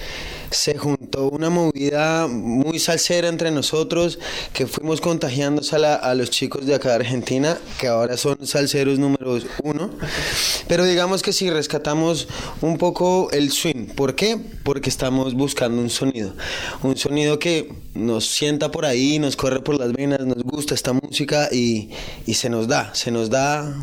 se 0.51 0.77
juntó 0.77 1.29
una 1.29 1.49
movida 1.49 2.27
muy 2.27 2.77
salsera 2.79 3.27
entre 3.29 3.51
nosotros 3.51 4.19
que 4.53 4.67
fuimos 4.67 5.01
contagiándose 5.01 5.75
a, 5.75 5.79
la- 5.79 5.95
a 5.95 6.13
los 6.13 6.29
chicos 6.29 6.65
de 6.65 6.75
acá 6.75 6.89
de 6.89 6.95
Argentina 6.95 7.57
que 7.79 7.87
ahora 7.87 8.17
son 8.17 8.45
salseros 8.45 8.99
número 8.99 9.39
uno 9.63 9.89
pero 10.67 10.83
digamos 10.83 11.21
que 11.21 11.33
si 11.33 11.49
rescatamos 11.49 12.27
un 12.61 12.77
poco 12.77 13.29
el 13.31 13.51
swing 13.51 13.87
¿por 13.95 14.15
qué? 14.15 14.37
porque 14.63 14.89
estamos 14.89 15.33
buscando 15.33 15.81
un 15.81 15.89
sonido 15.89 16.33
un 16.83 16.97
sonido 16.97 17.39
que 17.39 17.71
nos 17.93 18.25
sienta 18.27 18.71
por 18.71 18.85
ahí 18.85 19.19
nos 19.19 19.35
corre 19.35 19.61
por 19.61 19.79
las 19.79 19.91
venas 19.93 20.19
nos 20.25 20.43
gusta 20.43 20.73
esta 20.75 20.93
música 20.93 21.49
y, 21.51 21.89
y 22.25 22.33
se 22.35 22.49
nos 22.49 22.67
da 22.67 22.93
se 22.93 23.09
nos 23.11 23.29
da 23.29 23.73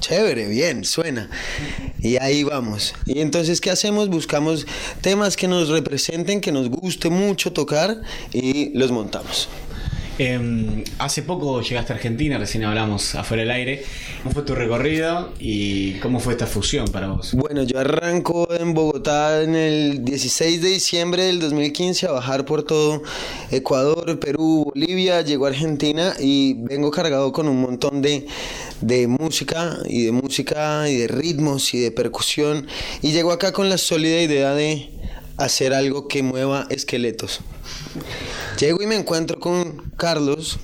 Chévere, 0.00 0.48
bien, 0.48 0.84
suena. 0.84 1.30
Y 2.00 2.16
ahí 2.16 2.44
vamos. 2.44 2.94
Y 3.06 3.20
entonces, 3.20 3.60
¿qué 3.60 3.70
hacemos? 3.70 4.08
Buscamos 4.08 4.66
temas 5.00 5.36
que 5.36 5.48
nos 5.48 5.68
representen, 5.68 6.40
que 6.40 6.52
nos 6.52 6.68
guste 6.68 7.10
mucho 7.10 7.52
tocar 7.52 8.02
y 8.32 8.76
los 8.76 8.90
montamos. 8.90 9.48
Em, 10.18 10.84
hace 10.98 11.22
poco 11.22 11.62
llegaste 11.62 11.92
a 11.92 11.96
Argentina, 11.96 12.36
recién 12.36 12.64
hablamos 12.64 13.14
afuera 13.14 13.42
del 13.42 13.50
aire. 13.50 13.82
¿Cómo 14.22 14.34
fue 14.34 14.42
tu 14.42 14.54
recorrido 14.54 15.32
y 15.40 15.94
cómo 15.94 16.20
fue 16.20 16.34
esta 16.34 16.46
fusión 16.46 16.86
para 16.88 17.08
vos? 17.08 17.32
Bueno, 17.32 17.62
yo 17.62 17.78
arranco 17.78 18.46
en 18.52 18.74
Bogotá 18.74 19.42
en 19.42 19.56
el 19.56 20.04
16 20.04 20.60
de 20.60 20.68
diciembre 20.68 21.24
del 21.24 21.40
2015 21.40 22.06
a 22.06 22.12
bajar 22.12 22.44
por 22.44 22.62
todo 22.62 23.02
Ecuador, 23.50 24.18
Perú, 24.20 24.70
Bolivia, 24.72 25.22
llego 25.22 25.46
a 25.46 25.48
Argentina 25.48 26.14
y 26.20 26.54
vengo 26.54 26.90
cargado 26.90 27.32
con 27.32 27.48
un 27.48 27.60
montón 27.60 28.02
de, 28.02 28.26
de 28.82 29.06
música 29.06 29.78
y 29.88 30.04
de 30.04 30.12
música 30.12 30.88
y 30.88 30.96
de 30.98 31.08
ritmos 31.08 31.72
y 31.74 31.80
de 31.80 31.90
percusión 31.90 32.66
y 33.00 33.12
llego 33.12 33.32
acá 33.32 33.52
con 33.52 33.68
la 33.70 33.78
sólida 33.78 34.20
idea 34.20 34.54
de 34.54 34.90
hacer 35.38 35.72
algo 35.72 36.08
que 36.08 36.22
mueva 36.22 36.66
esqueletos. 36.68 37.40
Llego 38.58 38.82
y 38.82 38.86
me 38.86 38.96
encuentro 38.96 39.40
con 39.40 39.90
Carlos 39.96 40.58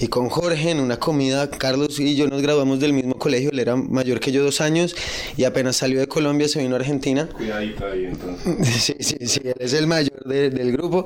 y 0.00 0.08
con 0.08 0.28
Jorge 0.28 0.70
en 0.70 0.80
una 0.80 0.98
comida. 0.98 1.50
Carlos 1.50 1.98
y 1.98 2.14
yo 2.14 2.26
nos 2.28 2.42
graduamos 2.42 2.78
del 2.80 2.92
mismo 2.92 3.14
colegio, 3.18 3.50
él 3.50 3.58
era 3.58 3.74
mayor 3.76 4.20
que 4.20 4.32
yo 4.32 4.42
dos 4.44 4.60
años 4.60 4.94
y 5.36 5.44
apenas 5.44 5.76
salió 5.76 5.98
de 6.00 6.08
Colombia 6.08 6.48
se 6.48 6.60
vino 6.60 6.74
a 6.74 6.78
Argentina. 6.78 7.28
Cuidadito 7.28 7.86
ahí 7.86 8.04
entonces. 8.06 8.66
Sí, 8.82 8.94
sí, 9.00 9.16
sí, 9.26 9.40
él 9.44 9.54
es 9.58 9.72
el 9.72 9.86
mayor 9.86 10.24
de- 10.24 10.50
del 10.50 10.72
grupo, 10.72 11.04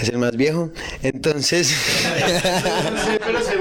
es 0.00 0.08
el 0.08 0.18
más 0.18 0.36
viejo. 0.36 0.70
Entonces... 1.02 1.72
pero 3.24 3.42
soy 3.42 3.58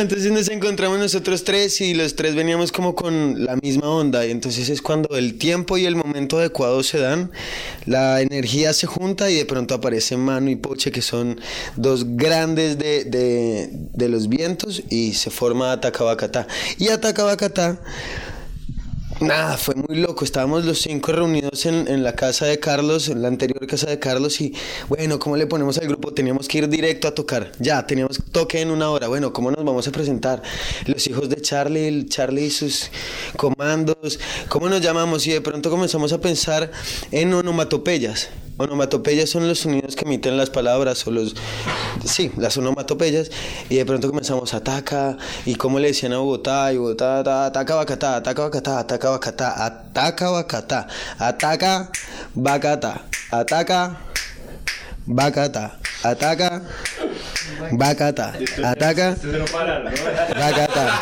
entonces 0.00 0.32
nos 0.32 0.48
encontramos 0.48 0.98
nosotros 0.98 1.44
tres 1.44 1.80
y 1.80 1.94
los 1.94 2.16
tres 2.16 2.34
veníamos 2.34 2.72
como 2.72 2.94
con 2.94 3.44
la 3.44 3.56
misma 3.56 3.88
onda 3.88 4.26
y 4.26 4.30
entonces 4.30 4.68
es 4.68 4.82
cuando 4.82 5.16
el 5.16 5.38
tiempo 5.38 5.78
y 5.78 5.86
el 5.86 5.96
momento 5.96 6.38
adecuado 6.38 6.82
se 6.82 6.98
dan, 6.98 7.30
la 7.84 8.20
energía 8.20 8.72
se 8.72 8.86
junta 8.86 9.30
y 9.30 9.36
de 9.36 9.44
pronto 9.44 9.74
aparecen 9.74 10.20
Mano 10.20 10.50
y 10.50 10.56
Poche 10.56 10.90
que 10.90 11.02
son 11.02 11.40
dos 11.76 12.16
grandes 12.16 12.78
de, 12.78 13.04
de, 13.04 13.68
de 13.70 14.08
los 14.08 14.28
vientos 14.28 14.82
y 14.90 15.14
se 15.14 15.30
forma 15.30 15.72
Atacabacatá. 15.72 16.46
Y 16.78 16.88
Atacabacatá 16.88 17.80
Nada, 19.20 19.56
fue 19.56 19.74
muy 19.74 19.96
loco. 19.96 20.24
Estábamos 20.24 20.66
los 20.66 20.78
cinco 20.82 21.10
reunidos 21.10 21.64
en, 21.64 21.88
en 21.88 22.02
la 22.04 22.14
casa 22.14 22.44
de 22.44 22.60
Carlos, 22.60 23.08
en 23.08 23.22
la 23.22 23.28
anterior 23.28 23.66
casa 23.66 23.86
de 23.88 23.98
Carlos, 23.98 24.40
y 24.42 24.54
bueno, 24.88 25.18
¿cómo 25.18 25.36
le 25.38 25.46
ponemos 25.46 25.78
al 25.78 25.88
grupo? 25.88 26.12
Teníamos 26.12 26.46
que 26.48 26.58
ir 26.58 26.68
directo 26.68 27.08
a 27.08 27.14
tocar. 27.14 27.50
Ya, 27.58 27.86
teníamos 27.86 28.20
toque 28.30 28.60
en 28.60 28.70
una 28.70 28.90
hora. 28.90 29.08
Bueno, 29.08 29.32
¿cómo 29.32 29.50
nos 29.50 29.64
vamos 29.64 29.88
a 29.88 29.90
presentar? 29.90 30.42
Los 30.84 31.06
hijos 31.06 31.30
de 31.30 31.40
Charlie, 31.40 32.06
Charlie 32.06 32.46
y 32.46 32.50
sus 32.50 32.90
comandos, 33.38 34.18
¿cómo 34.48 34.68
nos 34.68 34.82
llamamos? 34.82 35.26
Y 35.26 35.32
de 35.32 35.40
pronto 35.40 35.70
comenzamos 35.70 36.12
a 36.12 36.20
pensar 36.20 36.70
en 37.10 37.32
onomatopeyas. 37.32 38.28
Onomatopeyas 38.58 39.28
son 39.28 39.46
los 39.46 39.58
sonidos 39.58 39.96
que 39.96 40.06
emiten 40.06 40.38
las 40.38 40.48
palabras 40.48 41.06
o 41.06 41.10
los... 41.10 41.34
Sí, 42.06 42.32
las 42.38 42.56
onomatopeyas. 42.56 43.30
Y 43.68 43.76
de 43.76 43.84
pronto 43.84 44.08
comenzamos 44.08 44.54
ataca. 44.54 45.18
¿Y 45.44 45.56
cómo 45.56 45.78
le 45.78 45.88
decían 45.88 46.14
a 46.14 46.18
Bogotá? 46.18 46.72
Y 46.72 46.78
Bogotá, 46.78 47.22
ta- 47.22 47.46
ataca, 47.46 47.74
bacatá, 47.74 48.16
ataca, 48.16 48.42
bacatá, 48.44 48.78
ataca, 48.78 49.05
ataca, 49.14 50.30
bacatá, 50.30 50.86
ataca, 51.18 51.90
bacatá, 52.34 53.02
ataca, 53.30 53.96
bacatá, 55.06 55.78
ataca, 56.02 56.62
bacatá, 57.72 58.34
ataca, 58.64 59.16
bacatá. 60.38 61.00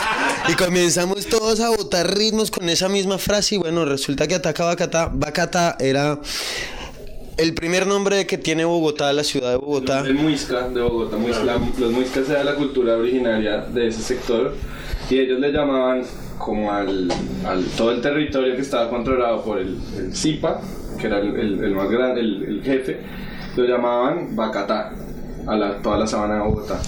Y 0.49 0.55
comenzamos 0.55 1.27
todos 1.27 1.61
a 1.61 1.71
botar 1.71 2.15
ritmos 2.15 2.51
con 2.51 2.69
esa 2.69 2.89
misma 2.89 3.19
frase 3.19 3.55
y 3.55 3.59
bueno, 3.59 3.85
resulta 3.85 4.27
que 4.27 4.35
ataca, 4.35 4.65
bacatá, 4.65 5.11
bacatá 5.13 5.77
era... 5.79 6.19
El 7.37 7.53
primer 7.53 7.85
nombre 7.89 8.29
que 8.29 8.39
tiene 8.39 8.65
Bogotá, 8.65 9.13
la 9.13 9.25
ciudad 9.25 9.51
de 9.51 9.57
Bogotá. 9.57 10.01
El 10.07 10.15
Muisca 10.15 10.69
de 10.69 10.81
Bogotá. 10.81 11.17
Muisca- 11.17 11.59
los 11.79 11.91
Muiscas 11.91 12.29
era 12.31 12.45
la 12.45 12.55
cultura 12.55 12.95
originaria 12.97 13.57
de 13.59 13.89
ese 13.89 14.03
sector 14.03 14.55
y 15.11 15.19
ellos 15.19 15.41
le 15.41 15.51
llamaban 15.51 16.05
como 16.39 16.73
al, 16.73 17.11
al- 17.47 17.65
todo 17.77 17.91
el 17.91 18.01
territorio 18.01 18.55
que 18.57 18.63
estaba 18.63 18.89
controlado 18.91 19.43
por 19.43 19.59
el, 19.59 19.79
el 19.97 20.15
Zipa, 20.15 20.61
que 21.01 21.07
era 21.07 21.19
el, 21.19 21.35
el- 21.37 21.65
el 21.65 21.75
más 21.75 21.89
grande, 21.91 22.21
el, 22.21 22.43
el 22.45 22.63
jefe, 22.63 23.01
lo 23.57 23.65
llamaban 23.65 24.35
Bacatá, 24.37 24.93
a 25.47 25.57
la, 25.57 25.81
toda 25.83 25.99
la 25.99 26.07
sabana 26.07 26.35
de 26.37 26.41
Bogotá. 26.43 26.81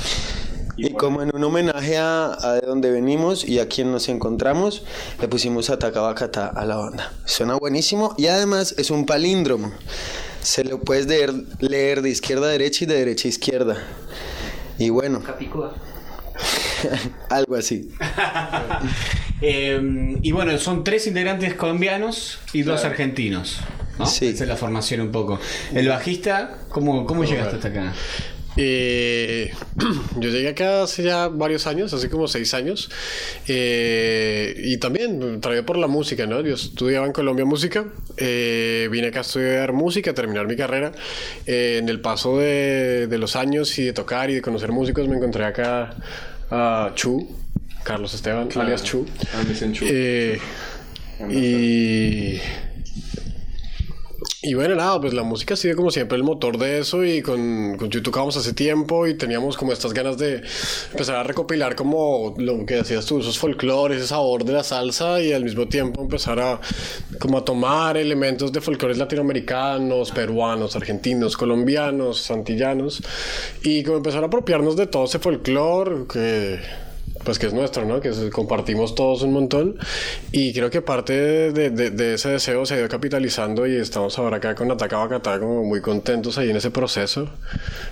Y 0.79 0.93
como 0.93 1.23
en 1.23 1.35
un 1.35 1.43
homenaje 1.43 1.97
a, 1.97 2.37
a 2.39 2.53
de 2.55 2.67
donde 2.67 2.91
venimos 2.91 3.49
y 3.49 3.61
a 3.61 3.67
quien 3.69 3.91
nos 3.93 4.11
encontramos, 4.11 4.85
le 5.21 5.27
pusimos 5.27 5.71
Atacabacatá 5.71 6.49
a 6.49 6.65
la 6.67 6.77
banda. 6.77 7.13
Suena 7.25 7.55
buenísimo 7.55 8.15
y 8.19 8.27
además 8.27 8.75
es 8.77 8.91
un 8.91 9.07
palíndromo. 9.07 9.73
Se 10.43 10.65
lo 10.65 10.79
puedes 10.81 11.07
leer, 11.07 11.33
leer 11.61 12.03
de 12.03 12.11
izquierda 12.11 12.49
a 12.49 12.51
derecha 12.51 12.85
y 12.85 12.87
de 12.89 12.95
derecha 12.95 13.27
a 13.27 13.31
izquierda. 13.31 13.77
Y 14.79 14.91
bueno, 14.91 15.23
Capicúa. 15.23 15.73
algo 17.31 17.55
así. 17.57 17.91
Em, 19.43 20.19
y 20.23 20.33
bueno, 20.33 20.57
son 20.59 20.83
tres 20.83 21.07
integrantes 21.07 21.55
colombianos 21.55 22.39
y 22.55 22.63
dos 22.63 22.81
Claro. 22.81 22.93
argentinos. 22.95 23.59
¿no? 23.99 24.05
Esa 24.07 24.25
es 24.25 24.41
la 24.41 24.57
formación 24.57 25.01
un 25.03 25.13
poco. 25.13 25.39
El 25.75 25.89
bajista, 25.89 26.59
¿cómo, 26.71 27.05
cómo 27.07 27.25
llegaste 27.25 27.57
hasta 27.57 27.69
acá? 27.69 27.93
Eh, 28.59 29.53
yo 30.19 30.31
llegué 30.31 30.49
acá 30.49 30.85
hace 30.85 31.03
ya 31.03 31.29
varios 31.29 31.67
años, 31.67 31.93
hace 31.93 32.09
como 32.09 32.27
seis 32.29 32.55
años, 32.55 32.89
eh, 33.47 34.55
y 34.65 34.79
también 34.79 35.41
traído 35.43 35.67
por 35.67 35.77
la 35.77 35.87
música, 35.87 36.25
¿no? 36.27 36.41
Yo 36.41 36.55
estudiaba 36.55 37.05
en 37.07 37.13
Colombia 37.13 37.45
música, 37.45 37.85
eh, 38.17 38.89
vine 38.91 39.09
acá 39.09 39.19
a 39.19 39.23
estudiar 39.23 39.75
música, 39.75 40.13
a 40.13 40.15
terminar 40.15 40.47
mi 40.47 40.57
carrera. 40.57 40.93
Eh, 41.47 41.77
en 41.83 41.91
el 41.91 42.01
paso 42.01 42.39
de, 42.39 43.07
de 43.07 43.19
los 43.19 43.37
años 43.37 43.79
y 43.79 43.85
de 43.85 43.93
tocar 43.93 44.31
y 44.31 44.37
de 44.37 44.41
conocer 44.43 44.73
músicos, 44.73 45.07
me 45.09 45.17
encontré 45.17 45.45
acá 45.45 45.95
a 46.51 46.93
Chu, 46.95 47.27
Carlos 47.85 48.15
Esteban, 48.15 48.49
Claro. 48.49 48.67
alias 48.67 48.83
Chu. 48.83 49.07
Ah, 49.35 49.43
Chu. 49.73 49.85
Eh, 49.89 50.39
y 51.31 52.41
y 54.47 54.55
bueno, 54.55 54.77
nada, 54.77 55.01
pues 55.01 55.13
la 55.13 55.25
música 55.25 55.55
ha 55.55 55.57
sido 55.57 55.75
como 55.75 55.91
siempre 55.91 56.17
el 56.17 56.23
motor 56.23 56.57
de 56.57 56.79
eso 56.79 57.05
y 57.05 57.21
con, 57.21 57.77
con 57.77 57.91
Chu 57.91 58.01
tocábamos 58.01 58.37
hace 58.37 58.53
tiempo 58.53 59.09
y 59.09 59.15
teníamos 59.15 59.57
como 59.57 59.73
estas 59.73 59.93
ganas 59.93 60.19
de 60.19 60.41
empezar 60.93 61.17
a 61.17 61.25
recopilar 61.25 61.75
como 61.75 62.33
lo 62.39 62.65
que 62.65 62.77
decías 62.77 63.05
tú, 63.07 63.19
esos 63.19 63.41
folclores, 63.41 63.99
ese 63.99 64.07
sabor 64.07 64.45
de 64.45 64.53
la 64.53 64.63
salsa 64.63 65.21
y 65.21 65.33
al 65.33 65.43
mismo 65.43 65.67
tiempo 65.67 66.01
empezar 66.01 66.39
a 66.39 66.61
como 67.19 67.39
a 67.39 67.45
tomar 67.45 67.97
elementos 67.97 68.53
de 68.53 68.61
folclores 68.61 68.99
latinoamericanos, 68.99 70.13
peruanos, 70.13 70.77
argentinos, 70.77 71.37
colombianos, 71.37 72.21
santillanos 72.21 73.03
y 73.65 73.83
como 73.83 73.97
empezar 73.97 74.23
a 74.23 74.27
apropiarnos 74.29 74.77
de 74.77 74.87
todo 74.87 75.07
ese 75.07 75.19
folclore 75.19 76.07
que 76.09 76.86
pues 77.27 77.39
que 77.39 77.47
es 77.49 77.53
nuestro, 77.53 77.85
¿no? 77.85 78.01
Que 78.01 78.09
es- 78.09 78.31
compartimos 78.33 78.95
todos 78.95 79.21
un 79.23 79.33
montón 79.35 79.77
y 80.33 80.55
creo 80.55 80.71
que 80.71 80.81
parte 80.81 81.13
de, 81.53 81.69
de- 81.71 81.91
de 81.91 82.15
ese 82.15 82.31
deseo 82.31 82.65
se 82.65 82.75
ha 82.75 82.79
ido 82.79 82.89
capitalizando 82.89 83.67
y 83.67 83.77
estamos 83.77 84.19
ahora 84.19 84.39
acá 84.39 84.55
con 84.55 84.71
Ataca 84.71 84.97
Bacatá 84.97 85.39
como 85.39 85.65
muy 85.65 85.83
contentos 85.83 86.39
ahí 86.39 86.49
en 86.49 86.57
ese 86.57 86.71
proceso. 86.71 87.29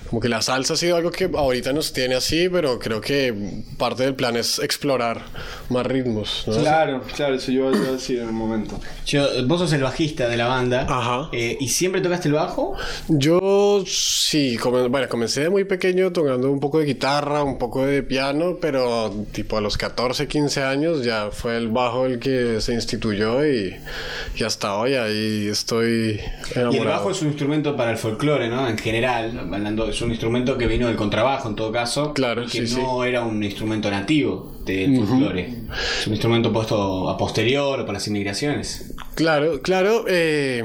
Como 0.09 0.19
que 0.21 0.29
la 0.29 0.41
salsa 0.41 0.73
ha 0.73 0.77
sido 0.77 0.95
algo 0.95 1.11
que 1.11 1.29
ahorita 1.31 1.71
nos 1.73 1.93
tiene 1.93 2.15
así, 2.15 2.49
pero 2.49 2.79
creo 2.79 3.01
que 3.01 3.33
parte 3.77 4.03
del 4.03 4.15
plan 4.15 4.35
es 4.37 4.57
explorar 4.59 5.21
más 5.69 5.85
ritmos, 5.85 6.45
¿no? 6.47 6.57
Claro, 6.57 7.01
claro, 7.15 7.35
eso 7.35 7.51
yo 7.51 7.69
iba 7.75 7.87
a 7.89 7.91
decir 7.91 8.19
en 8.19 8.29
un 8.29 8.35
momento. 8.35 8.79
Yo- 9.05 9.27
vos 9.45 9.59
sos 9.59 9.73
el 9.73 9.83
bajista 9.83 10.27
de 10.29 10.37
la 10.37 10.47
banda. 10.47 10.87
eh, 11.33 11.57
¿Y 11.59 11.67
siempre 11.67 11.99
tocaste 12.01 12.29
el 12.29 12.35
bajo? 12.35 12.75
Yo 13.09 13.83
sí, 13.85 14.57
come- 14.57 14.87
bueno, 14.87 15.09
comencé 15.09 15.41
de 15.41 15.49
muy 15.49 15.65
pequeño 15.65 16.11
tocando 16.13 16.49
un 16.51 16.59
poco 16.59 16.79
de 16.79 16.85
guitarra, 16.85 17.43
un 17.43 17.57
poco 17.57 17.85
de 17.85 18.03
piano, 18.03 18.57
pero 18.61 19.24
tipo 19.31 19.57
a 19.57 19.61
los 19.61 19.77
14, 19.77 20.27
15 20.27 20.63
años 20.63 21.03
ya 21.03 21.29
fue 21.31 21.57
el 21.57 21.67
bajo 21.69 22.05
el 22.05 22.19
que 22.19 22.61
se 22.61 22.73
instituyó 22.73 23.45
y, 23.45 23.75
y 24.37 24.43
hasta 24.43 24.75
hoy 24.75 24.93
ahí 24.95 25.47
estoy 25.47 26.19
enamorado. 26.55 26.73
Y 26.73 26.77
el 26.77 26.85
bajo 26.87 27.11
es 27.11 27.21
un 27.21 27.27
instrumento 27.29 27.75
para 27.75 27.91
el 27.91 27.97
folclore, 27.97 28.47
¿no? 28.49 28.67
En 28.67 28.77
general, 28.77 29.37
hablando, 29.51 29.89
es 29.89 30.01
un 30.01 30.11
instrumento 30.11 30.57
que 30.57 30.67
vino 30.67 30.87
del 30.87 30.95
contrabajo 30.95 31.49
en 31.49 31.55
todo 31.55 31.71
caso. 31.71 32.13
Claro, 32.13 32.43
y 32.43 32.47
que 32.47 32.67
sí, 32.67 32.75
no 32.77 33.03
era 33.03 33.23
un 33.23 33.43
instrumento 33.43 33.89
nativo 33.91 34.55
del 34.65 34.97
folclore. 35.05 35.53
Es 35.99 36.07
un 36.07 36.13
instrumento 36.13 36.51
puesto 36.53 37.09
a 37.09 37.17
posterior 37.17 37.79
o 37.79 37.85
para 37.85 37.93
las 37.93 38.07
inmigraciones. 38.07 38.93
Claro, 39.15 39.61
claro, 39.61 40.05
eh, 40.07 40.63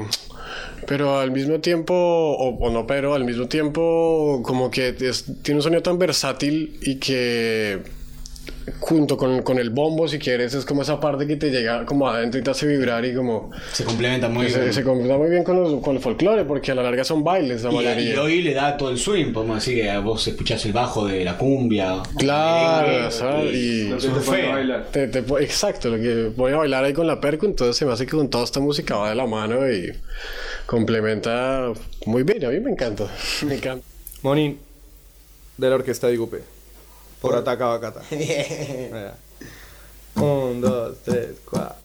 pero 0.87 1.19
al 1.19 1.31
mismo 1.31 1.59
tiempo, 1.59 1.93
o, 1.93 2.57
o 2.57 2.71
no, 2.71 2.85
pero 2.87 3.13
al 3.13 3.23
mismo 3.23 3.47
tiempo, 3.47 4.41
como 4.43 4.71
que 4.71 4.95
es- 4.99 5.25
tiene 5.43 5.59
un 5.59 5.63
sonido 5.63 5.81
tan 5.83 5.99
versátil 5.99 6.77
y 6.81 6.95
que 6.95 7.79
junto 8.79 9.17
con, 9.17 9.41
con 9.41 9.57
el 9.59 9.69
bombo, 9.69 10.07
si 10.07 10.19
quieres, 10.19 10.53
es 10.53 10.65
como 10.65 10.81
esa 10.83 10.99
parte 10.99 11.25
que 11.27 11.35
te 11.35 11.49
llega 11.49 11.85
como 11.85 12.07
adentro 12.07 12.39
y 12.39 12.43
te 12.43 12.51
hace 12.51 12.67
vibrar 12.67 13.03
y 13.05 13.13
como... 13.15 13.51
Se 13.73 13.83
complementa 13.83 14.29
muy 14.29 14.49
se, 14.49 14.59
bien. 14.59 14.73
Se 14.73 14.83
complementa 14.83 15.17
muy 15.17 15.29
bien 15.29 15.43
con, 15.43 15.61
los- 15.61 15.81
con 15.83 15.95
el 15.95 16.01
folclore, 16.01 16.45
porque 16.45 16.71
a 16.71 16.75
la 16.75 16.83
larga 16.83 17.03
son 17.03 17.23
bailes 17.23 17.63
la 17.63 17.71
Y, 17.71 17.75
mayoría. 17.75 18.13
y 18.13 18.17
hoy 18.17 18.41
le 18.41 18.53
da 18.53 18.77
todo 18.77 18.89
el 18.91 18.97
swing, 18.97 19.33
podemos 19.33 19.55
decir 19.57 19.81
que 19.83 19.97
vos 19.97 20.27
escuchás 20.27 20.63
el 20.65 20.73
bajo 20.73 21.05
de 21.07 21.23
la 21.25 21.37
cumbia. 21.37 22.01
Claro, 22.17 23.09
¿sabes? 23.11 23.53
Y 23.55 23.89
Lo 23.89 23.97
que 23.97 24.07
te 24.07 24.19
pone 24.19 24.47
a 24.47 24.51
bailar. 24.55 24.85
Te- 24.91 25.07
te 25.07 25.23
po- 25.23 25.39
exacto, 25.39 25.89
lo 25.89 25.97
que 25.97 26.31
voy 26.35 26.53
a 26.53 26.57
bailar 26.57 26.83
ahí 26.83 26.93
con 26.93 27.07
la 27.07 27.19
perco, 27.19 27.45
entonces 27.45 27.75
se 27.77 27.85
me 27.85 27.93
hace 27.93 28.05
que 28.05 28.11
con 28.11 28.29
toda 28.29 28.43
esta 28.43 28.59
música 28.59 28.95
va 28.95 29.09
de 29.09 29.15
la 29.15 29.25
mano 29.27 29.69
y 29.71 29.91
complementa 30.65 31.71
muy 32.05 32.23
bien, 32.23 32.45
a 32.45 32.49
mí 32.49 32.59
me 32.59 32.71
encanta, 32.71 33.05
me 33.45 33.55
encanta. 33.55 33.85
Monín, 34.21 34.59
de 35.57 35.69
la 35.69 35.75
orquesta 35.75 36.07
de 36.07 36.13
Igupe. 36.13 36.39
Por 37.21 37.35
Ataca 37.35 37.67
Bacata. 37.67 38.01
Bien. 38.09 38.89
Mira. 38.91 39.15
Un, 40.15 40.59
dos, 40.59 40.97
tres, 41.05 41.37
cuatro. 41.49 41.77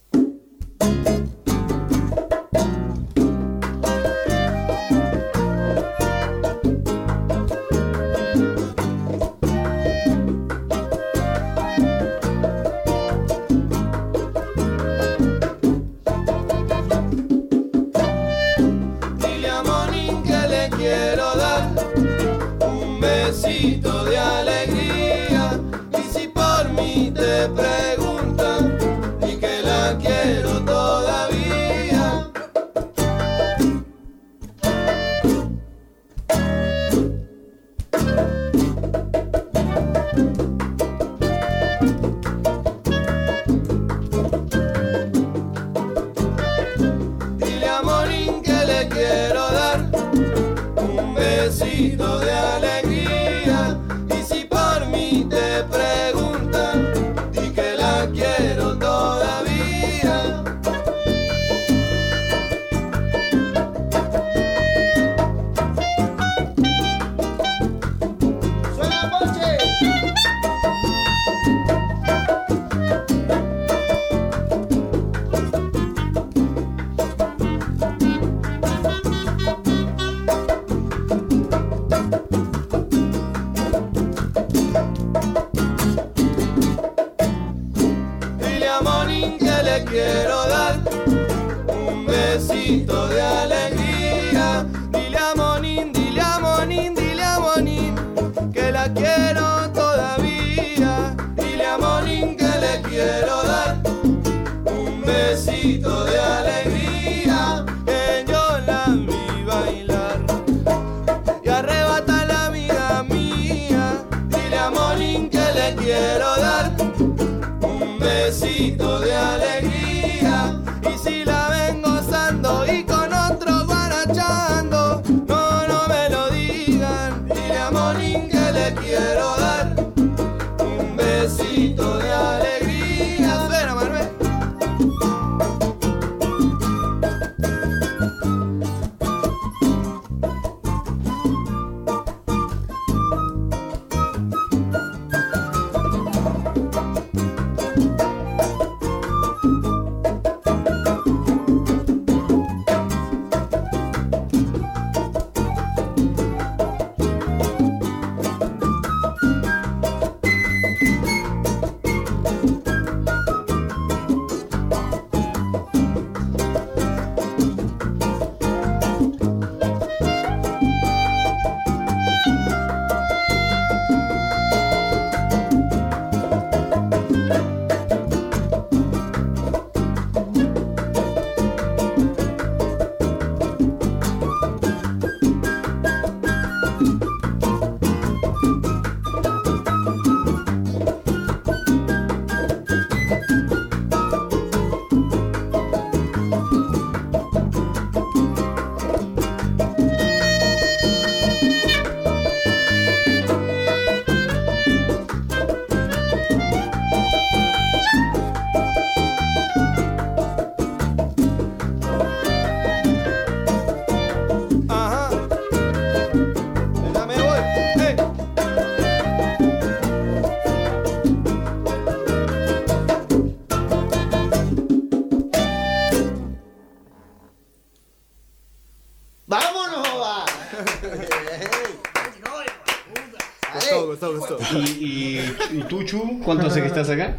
¿Cuánto 236.24 236.46
hace 236.46 236.60
que 236.60 236.66
estás 236.68 236.88
acá? 236.90 237.16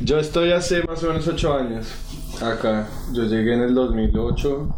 Yo 0.00 0.18
estoy 0.18 0.52
hace 0.52 0.82
más 0.82 1.02
o 1.02 1.08
menos 1.08 1.26
8 1.26 1.54
años 1.54 1.86
acá. 2.42 2.88
Yo 3.12 3.24
llegué 3.24 3.54
en 3.54 3.62
el 3.62 3.74
2008. 3.74 4.76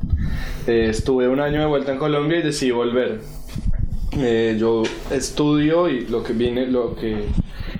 Eh, 0.66 0.86
estuve 0.90 1.28
un 1.28 1.40
año 1.40 1.61
de 1.61 1.66
vuelta 1.66 1.93
en 1.93 1.99
Colombia 1.99 2.39
y 2.39 2.43
decidí 2.43 2.70
volver. 2.70 3.20
Eh, 4.12 4.57
yo 4.59 4.82
estudio 5.11 5.89
y 5.89 6.07
lo 6.07 6.23
que 6.23 6.32
vine, 6.32 6.66
lo 6.66 6.95
que 6.95 7.24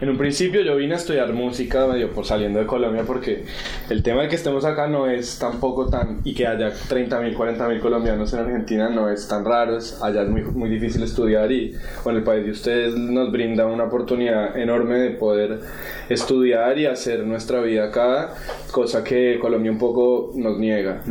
en 0.01 0.09
un 0.09 0.17
principio 0.17 0.63
yo 0.63 0.77
vine 0.77 0.95
a 0.95 0.97
estudiar 0.97 1.33
música 1.33 1.87
medio 1.87 2.13
por 2.13 2.25
saliendo 2.25 2.61
de 2.61 2.67
Colombia 2.67 3.03
porque 3.07 3.45
el 3.91 4.03
tema 4.03 4.23
de 4.23 4.29
que 4.29 4.37
estemos 4.37 4.65
acá 4.65 4.87
no 4.87 5.09
es 5.09 5.39
tampoco 5.39 5.89
tan 5.89 6.21
y 6.25 6.35
que 6.35 6.47
haya 6.47 6.71
30.000, 6.71 7.37
40.000 7.37 7.81
colombianos 7.81 8.33
en 8.33 8.41
Argentina 8.41 8.89
no 8.89 9.11
es 9.11 9.27
tan 9.27 9.45
raro, 9.45 9.79
allá 10.03 10.23
es 10.23 10.29
muy, 10.29 10.43
muy 10.43 10.71
difícil 10.71 11.03
estudiar 11.03 11.51
y 11.51 11.75
bueno, 12.05 12.19
el 12.19 12.25
país 12.25 12.45
de 12.45 12.53
ustedes 12.53 12.95
nos 12.95 13.33
brinda 13.33 13.67
una 13.67 13.85
oportunidad 13.85 14.57
enorme 14.57 14.99
de 14.99 15.11
poder 15.11 15.61
estudiar 16.09 16.79
y 16.79 16.87
hacer 16.87 17.25
nuestra 17.25 17.61
vida 17.61 17.87
acá, 17.87 18.35
cosa 18.71 19.03
que 19.03 19.39
Colombia 19.41 19.73
un 19.73 19.79
poco 19.79 20.33
nos 20.37 20.59
niega. 20.59 21.03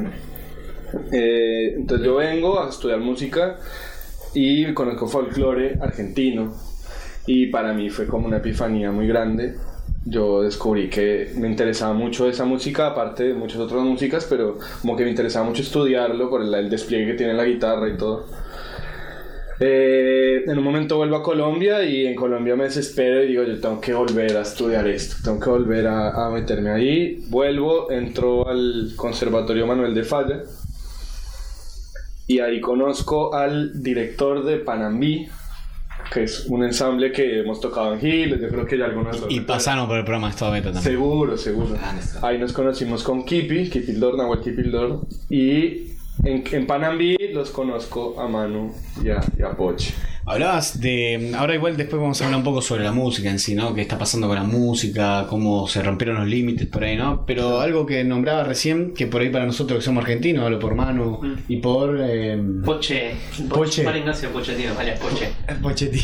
Eh, 1.12 1.74
entonces 1.76 2.06
yo 2.06 2.16
vengo 2.16 2.62
a 2.62 2.70
estudiar 2.70 3.00
música 3.00 3.58
y 4.34 4.74
conozco 4.74 5.08
folclore 5.08 5.78
argentino 5.82 6.67
y 7.28 7.48
para 7.48 7.74
mí 7.74 7.90
fue 7.92 8.08
como 8.08 8.26
una 8.26 8.38
epifanía 8.38 8.92
muy 8.92 9.08
grande. 9.08 9.56
Yo 10.06 10.42
descubrí 10.42 10.90
que 10.90 11.34
me 11.36 11.48
interesaba 11.48 11.94
mucho 11.94 12.30
esa 12.30 12.46
música, 12.46 12.88
aparte 12.88 13.26
de 13.26 13.34
muchas 13.34 13.60
otras 13.60 13.84
músicas, 13.84 14.26
pero 14.30 14.58
como 14.82 14.96
que 14.96 15.04
me 15.04 15.10
interesaba 15.12 15.46
mucho 15.46 15.62
estudiarlo 15.62 16.30
por 16.30 16.42
el, 16.42 16.54
el 16.54 16.70
despliegue 16.70 17.08
que 17.12 17.14
tiene 17.14 17.34
la 17.34 17.44
guitarra 17.44 17.90
y 17.90 17.98
todo. 17.98 18.26
Eh, 19.60 20.44
en 20.46 20.58
un 20.58 20.64
momento 20.64 20.98
vuelvo 20.98 21.16
a 21.16 21.24
Colombia 21.24 21.84
y 21.84 22.06
en 22.06 22.16
Colombia 22.16 22.56
me 22.56 22.66
desespero 22.66 23.24
y 23.24 23.28
digo, 23.28 23.44
yo 23.44 23.60
tengo 23.60 23.82
que 23.82 23.94
volver 23.94 24.38
a 24.38 24.42
estudiar 24.42 24.88
esto, 24.88 25.16
tengo 25.24 25.40
que 25.40 25.50
volver 25.50 25.88
a, 25.88 26.28
a 26.28 26.30
meterme 26.30 26.70
ahí. 26.70 27.26
Vuelvo, 27.30 27.92
entro 27.92 28.48
al 28.48 28.94
Conservatorio 28.96 29.66
Manuel 29.68 29.94
de 29.96 30.04
Falla 30.04 30.44
y 32.28 32.40
ahí 32.40 32.62
conozco 32.62 33.34
al 33.34 33.82
director 33.82 34.44
de 34.44 34.58
Panambí, 34.58 35.28
que 36.14 36.24
es 36.24 36.46
un 36.48 36.64
ensamble 36.64 37.12
que 37.12 37.40
hemos 37.40 37.60
tocado 37.60 37.94
en 37.94 38.00
Gil, 38.00 38.40
yo 38.40 38.48
creo 38.50 38.66
que 38.66 38.78
ya 38.78 38.86
algunos 38.86 39.26
Y 39.30 39.42
pasaron 39.42 39.88
por 39.88 39.98
el 39.98 40.04
programa 40.04 40.30
Estado 40.30 40.52
Beta 40.52 40.72
también. 40.72 40.84
Seguro, 40.84 41.38
seguro. 41.38 41.76
Ahí 42.22 42.38
nos 42.38 42.54
conocimos 42.54 43.04
con 43.04 43.24
Kipi, 43.24 43.70
Kipildor, 43.70 44.18
Nahuel 44.18 44.42
Kipildor, 44.42 45.02
y 45.30 45.94
en, 46.24 46.44
en 46.52 46.68
Panambí 46.68 47.16
los 47.34 47.52
conozco 47.52 48.20
a 48.20 48.28
Manu 48.28 48.74
y 49.04 49.10
a, 49.10 49.22
y 49.38 49.44
a 49.44 49.52
Poche. 49.52 49.94
Hablabas 50.30 50.82
de. 50.82 51.32
Ahora, 51.38 51.56
igual, 51.56 51.78
después 51.78 52.02
vamos 52.02 52.22
a 52.22 52.26
hablar 52.26 52.40
un 52.40 52.44
poco 52.44 52.62
sobre 52.62 52.84
la 52.84 52.92
música 52.92 53.30
en 53.30 53.40
sí, 53.40 53.56
¿no? 53.56 53.74
¿Qué 53.74 53.80
está 53.82 53.98
pasando 53.98 54.28
con 54.28 54.36
la 54.36 54.44
música? 54.44 55.26
¿Cómo 55.30 55.70
se 55.70 55.82
rompieron 55.82 56.18
los 56.18 56.28
límites 56.28 56.68
por 56.68 56.84
ahí, 56.84 56.98
¿no? 56.98 57.24
Pero 57.26 57.62
algo 57.62 57.86
que 57.86 58.04
nombraba 58.04 58.44
recién, 58.44 58.94
que 58.94 59.08
por 59.08 59.22
ahí 59.22 59.30
para 59.30 59.46
nosotros 59.46 59.80
que 59.80 59.86
somos 59.86 60.04
argentinos, 60.04 60.44
hablo 60.44 60.60
por 60.60 60.76
Manu 60.76 61.22
y 61.48 61.58
por. 61.58 61.98
eh, 62.02 62.38
Poche. 62.66 63.12
Poche. 63.48 63.84
Juan 63.84 63.98
Ignacio 64.00 64.30
Pochettino, 64.34 64.78
alias 64.78 65.00
Poche. 65.00 65.30
Pochettino. 65.62 66.04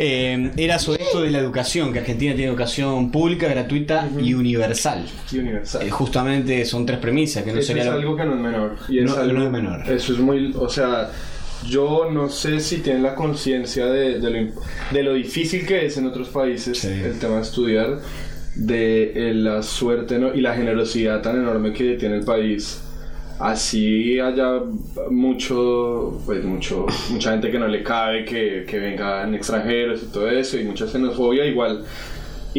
Eh, 0.00 0.50
era 0.56 0.80
sobre 0.80 1.04
esto 1.04 1.20
de 1.22 1.30
la 1.30 1.38
educación, 1.38 1.92
que 1.92 2.00
Argentina 2.00 2.34
tiene 2.34 2.48
educación 2.50 3.12
pública, 3.12 3.46
gratuita 3.46 4.08
y 4.20 4.34
universal. 4.34 5.06
Y 5.30 5.38
universal. 5.38 5.86
Eh, 5.86 5.90
justamente 5.90 6.64
son 6.64 6.84
tres 6.84 6.98
premisas, 6.98 7.44
que 7.44 7.52
no 7.52 7.58
Eso 7.60 7.68
sería 7.68 7.84
es 7.84 7.88
algo 7.90 8.16
que 8.16 8.24
no 8.24 8.34
es 8.34 8.40
menor. 8.40 8.76
Y 8.88 8.98
es 8.98 9.04
No, 9.04 9.16
algo- 9.16 9.38
no 9.38 9.44
es 9.44 9.50
menor. 9.52 9.88
Eso 9.88 10.12
es 10.14 10.18
muy, 10.18 10.52
o 10.58 10.68
sea, 10.68 11.10
yo 11.66 12.08
no 12.10 12.28
sé 12.28 12.60
si 12.60 12.78
tienen 12.78 13.02
la 13.02 13.14
conciencia 13.14 13.86
de, 13.86 14.20
de 14.20 14.52
de 14.92 15.02
lo 15.02 15.14
difícil 15.14 15.66
que 15.66 15.86
es 15.86 15.96
en 15.96 16.06
otros 16.06 16.28
países 16.28 16.84
el 16.84 17.18
tema 17.18 17.36
de 17.36 17.42
estudiar, 17.42 17.98
de 18.54 19.12
eh, 19.30 19.34
la 19.34 19.62
suerte 19.62 20.18
¿no? 20.18 20.34
y 20.34 20.40
la 20.40 20.54
generosidad 20.54 21.22
tan 21.22 21.36
enorme 21.36 21.72
que 21.72 21.94
tiene 21.94 22.16
el 22.16 22.24
país. 22.24 22.82
Así 23.38 24.18
haya 24.18 24.60
mucho, 25.10 26.20
pues 26.26 26.44
mucho, 26.44 26.86
mucha 27.10 27.30
gente 27.30 27.52
que 27.52 27.58
no 27.58 27.68
le 27.68 27.84
cabe, 27.84 28.24
que, 28.24 28.64
que 28.68 28.78
vengan 28.78 29.32
extranjeros 29.34 30.02
y 30.02 30.06
todo 30.06 30.28
eso, 30.28 30.58
y 30.58 30.64
mucha 30.64 30.88
xenofobia, 30.88 31.44
igual, 31.44 31.84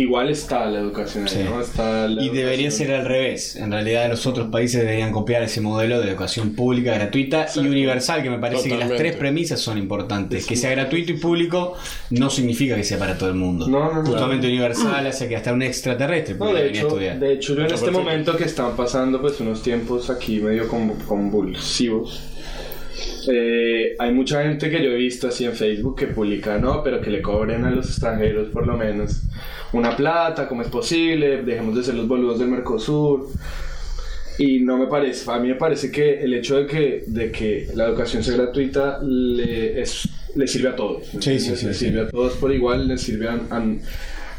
igual 0.01 0.29
está 0.29 0.65
la 0.65 0.79
educación 0.79 1.25
ahí, 1.27 1.29
Sí. 1.33 1.39
¿no? 1.43 1.61
Está 1.61 2.07
la 2.07 2.21
Y 2.23 2.29
debería 2.29 2.67
educación. 2.67 2.87
ser 2.87 2.95
al 2.95 3.05
revés. 3.05 3.55
En 3.55 3.71
realidad 3.71 4.09
los 4.09 4.25
otros 4.27 4.49
países 4.49 4.81
deberían 4.81 5.11
copiar 5.11 5.43
ese 5.43 5.61
modelo 5.61 5.99
de 6.01 6.09
educación 6.09 6.55
pública, 6.55 6.93
gratuita 6.93 7.47
y 7.55 7.59
universal, 7.59 8.23
que 8.23 8.29
me 8.29 8.39
parece 8.39 8.69
que 8.69 8.77
las 8.77 8.89
tres 8.95 9.15
premisas 9.15 9.59
son 9.59 9.77
importantes. 9.77 10.45
Que 10.45 10.55
sea 10.55 10.71
gratuito 10.71 11.11
y 11.11 11.17
público 11.17 11.75
no 12.11 12.29
significa 12.29 12.75
que 12.75 12.83
sea 12.83 12.97
para 12.97 13.17
todo 13.17 13.29
el 13.29 13.35
mundo. 13.35 13.67
No, 13.67 13.93
no, 13.93 14.01
no. 14.03 14.09
Justamente 14.09 14.47
universal 14.47 15.05
hace 15.07 15.27
que 15.27 15.35
hasta 15.35 15.53
un 15.53 15.61
extraterrestre 15.61 16.35
pueda 16.35 16.53
de, 16.53 16.63
venir 16.63 16.75
a 16.75 16.79
hecho, 16.79 16.87
estudiar. 16.87 17.19
de 17.19 17.33
hecho, 17.33 17.55
yo 17.55 17.65
en 17.65 17.73
este 17.73 17.91
momento 17.91 18.35
que 18.37 18.45
están 18.45 18.75
pasando 18.75 19.21
pues 19.21 19.39
unos 19.39 19.61
tiempos 19.61 20.09
aquí 20.09 20.39
medio 20.39 20.67
con- 20.67 20.89
convulsivos, 21.07 22.21
eh, 23.31 23.95
hay 23.99 24.11
mucha 24.13 24.43
gente 24.43 24.69
que 24.69 24.83
yo 24.83 24.91
he 24.91 24.95
visto 24.95 25.27
así 25.27 25.45
en 25.45 25.53
Facebook 25.53 25.95
que 25.97 26.07
publica, 26.07 26.57
no, 26.57 26.83
pero 26.83 26.99
que 27.01 27.09
le 27.09 27.21
cobren 27.21 27.63
a 27.65 27.71
los 27.71 27.87
extranjeros 27.87 28.49
por 28.49 28.65
lo 28.67 28.75
menos 28.77 29.21
una 29.73 29.95
plata, 29.95 30.47
¿cómo 30.47 30.61
es 30.63 30.67
posible? 30.69 31.43
Dejemos 31.43 31.75
de 31.75 31.83
ser 31.83 31.95
los 31.95 32.07
boludos 32.07 32.39
del 32.39 32.47
Mercosur. 32.49 33.29
Y 34.39 34.61
no 34.61 34.77
me 34.77 34.87
parece, 34.87 35.29
a 35.29 35.37
mí 35.37 35.49
me 35.49 35.55
parece 35.55 35.91
que 35.91 36.21
el 36.23 36.33
hecho 36.33 36.57
de 36.57 36.65
que, 36.65 37.03
de 37.07 37.29
que 37.31 37.67
la 37.75 37.87
educación 37.87 38.23
sea 38.23 38.35
gratuita 38.37 38.99
le, 39.03 39.81
es, 39.81 40.07
le 40.33 40.47
sirve 40.47 40.69
a 40.69 40.75
todos. 40.77 41.07
Sí, 41.19 41.39
sí, 41.39 41.55
sí, 41.57 41.65
Le 41.67 41.73
sirve 41.73 42.01
a 42.01 42.07
todos 42.07 42.33
por 42.37 42.53
igual, 42.53 42.87
le 42.87 42.97
sirve 42.97 43.27
a, 43.27 43.33
a- 43.49 43.63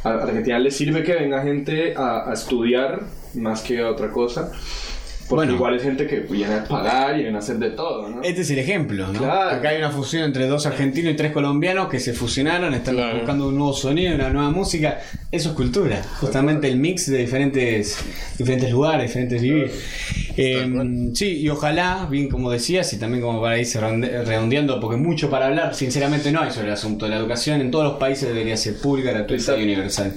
a 0.03 0.15
Argentina 0.23 0.59
le 0.59 0.71
sirve 0.71 1.03
que 1.03 1.13
venga 1.13 1.43
gente 1.43 1.93
a, 1.95 2.31
a 2.31 2.33
estudiar 2.33 3.03
más 3.35 3.61
que 3.61 3.81
a 3.81 3.91
otra 3.91 4.11
cosa. 4.11 4.51
Porque 5.31 5.47
Bueno. 5.47 5.55
igual 5.55 5.77
es 5.77 5.83
gente 5.85 6.09
que 6.09 6.21
viene 6.21 6.53
a 6.55 6.65
pagar 6.65 7.17
y 7.17 7.23
viene 7.23 7.37
a 7.37 7.39
hacer 7.39 7.57
de 7.59 7.71
todo, 7.71 8.09
¿no? 8.09 8.21
Este 8.21 8.41
es 8.41 8.51
el 8.51 8.59
ejemplo, 8.59 9.07
¿no? 9.07 9.21
Claro. 9.21 9.51
Acá 9.57 9.69
hay 9.69 9.79
una 9.79 9.91
fusión 9.91 10.25
entre 10.25 10.49
dos 10.49 10.67
argentinos 10.67 11.13
y 11.13 11.17
tres 11.17 11.31
colombianos 11.31 11.89
que 11.89 12.01
se 12.01 12.13
fusionaron, 12.13 12.75
están 12.75 12.97
buscando 13.15 13.47
un 13.49 13.55
nuevo 13.57 13.73
sonido, 13.73 14.13
una 14.17 14.29
nueva 14.31 14.51
música. 14.51 14.99
Eso 15.31 15.51
es 15.51 15.55
cultura, 15.55 16.03
justamente 16.19 16.67
el 16.69 16.79
mix 16.79 17.09
de 17.09 17.19
diferentes, 17.19 17.97
diferentes 18.37 18.71
lugares, 18.73 19.07
diferentes 19.07 19.41
vivir. 19.41 19.71
Eh, 20.43 21.11
sí, 21.15 21.39
y 21.41 21.49
ojalá, 21.51 22.07
bien 22.11 22.29
como 22.29 22.51
decías, 22.51 22.91
y 22.95 22.99
también 22.99 23.23
como 23.23 23.43
para 23.43 23.59
irse 23.59 23.79
redonde- 23.79 24.25
redondeando, 24.25 24.81
porque 24.81 24.97
mucho 24.97 25.29
para 25.29 25.47
hablar, 25.49 25.75
sinceramente 25.75 26.33
no 26.33 26.41
hay 26.41 26.51
sobre 26.51 26.69
el 26.69 26.73
asunto 26.73 27.05
de 27.05 27.11
la 27.11 27.19
educación. 27.19 27.61
En 27.61 27.71
todos 27.71 27.85
los 27.85 27.95
países 27.99 28.29
debería 28.29 28.57
ser 28.57 28.79
pública, 28.81 29.13
gratuita 29.13 29.59
y 29.59 29.65
universal. 29.65 30.15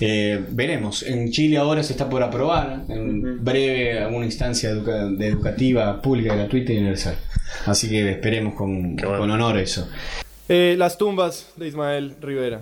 Eh, 0.00 0.44
veremos, 0.50 1.02
en 1.02 1.30
Chile 1.32 1.56
ahora 1.56 1.82
se 1.82 1.94
está 1.94 2.08
por 2.08 2.22
aprobar, 2.22 2.84
en 2.88 3.44
breve, 3.44 3.98
alguna 3.98 4.26
instancia 4.26 4.70
educa- 4.70 5.08
de 5.08 5.26
educativa, 5.26 6.00
pública, 6.00 6.36
gratuita 6.36 6.72
y 6.72 6.78
universal. 6.78 7.16
Así 7.64 7.88
que 7.88 8.08
esperemos 8.12 8.54
con, 8.54 8.96
con 8.96 9.30
honor 9.30 9.58
eso. 9.58 9.88
Eh, 10.48 10.76
las 10.78 10.96
tumbas 10.96 11.48
de 11.56 11.66
Ismael 11.66 12.14
Rivera. 12.20 12.60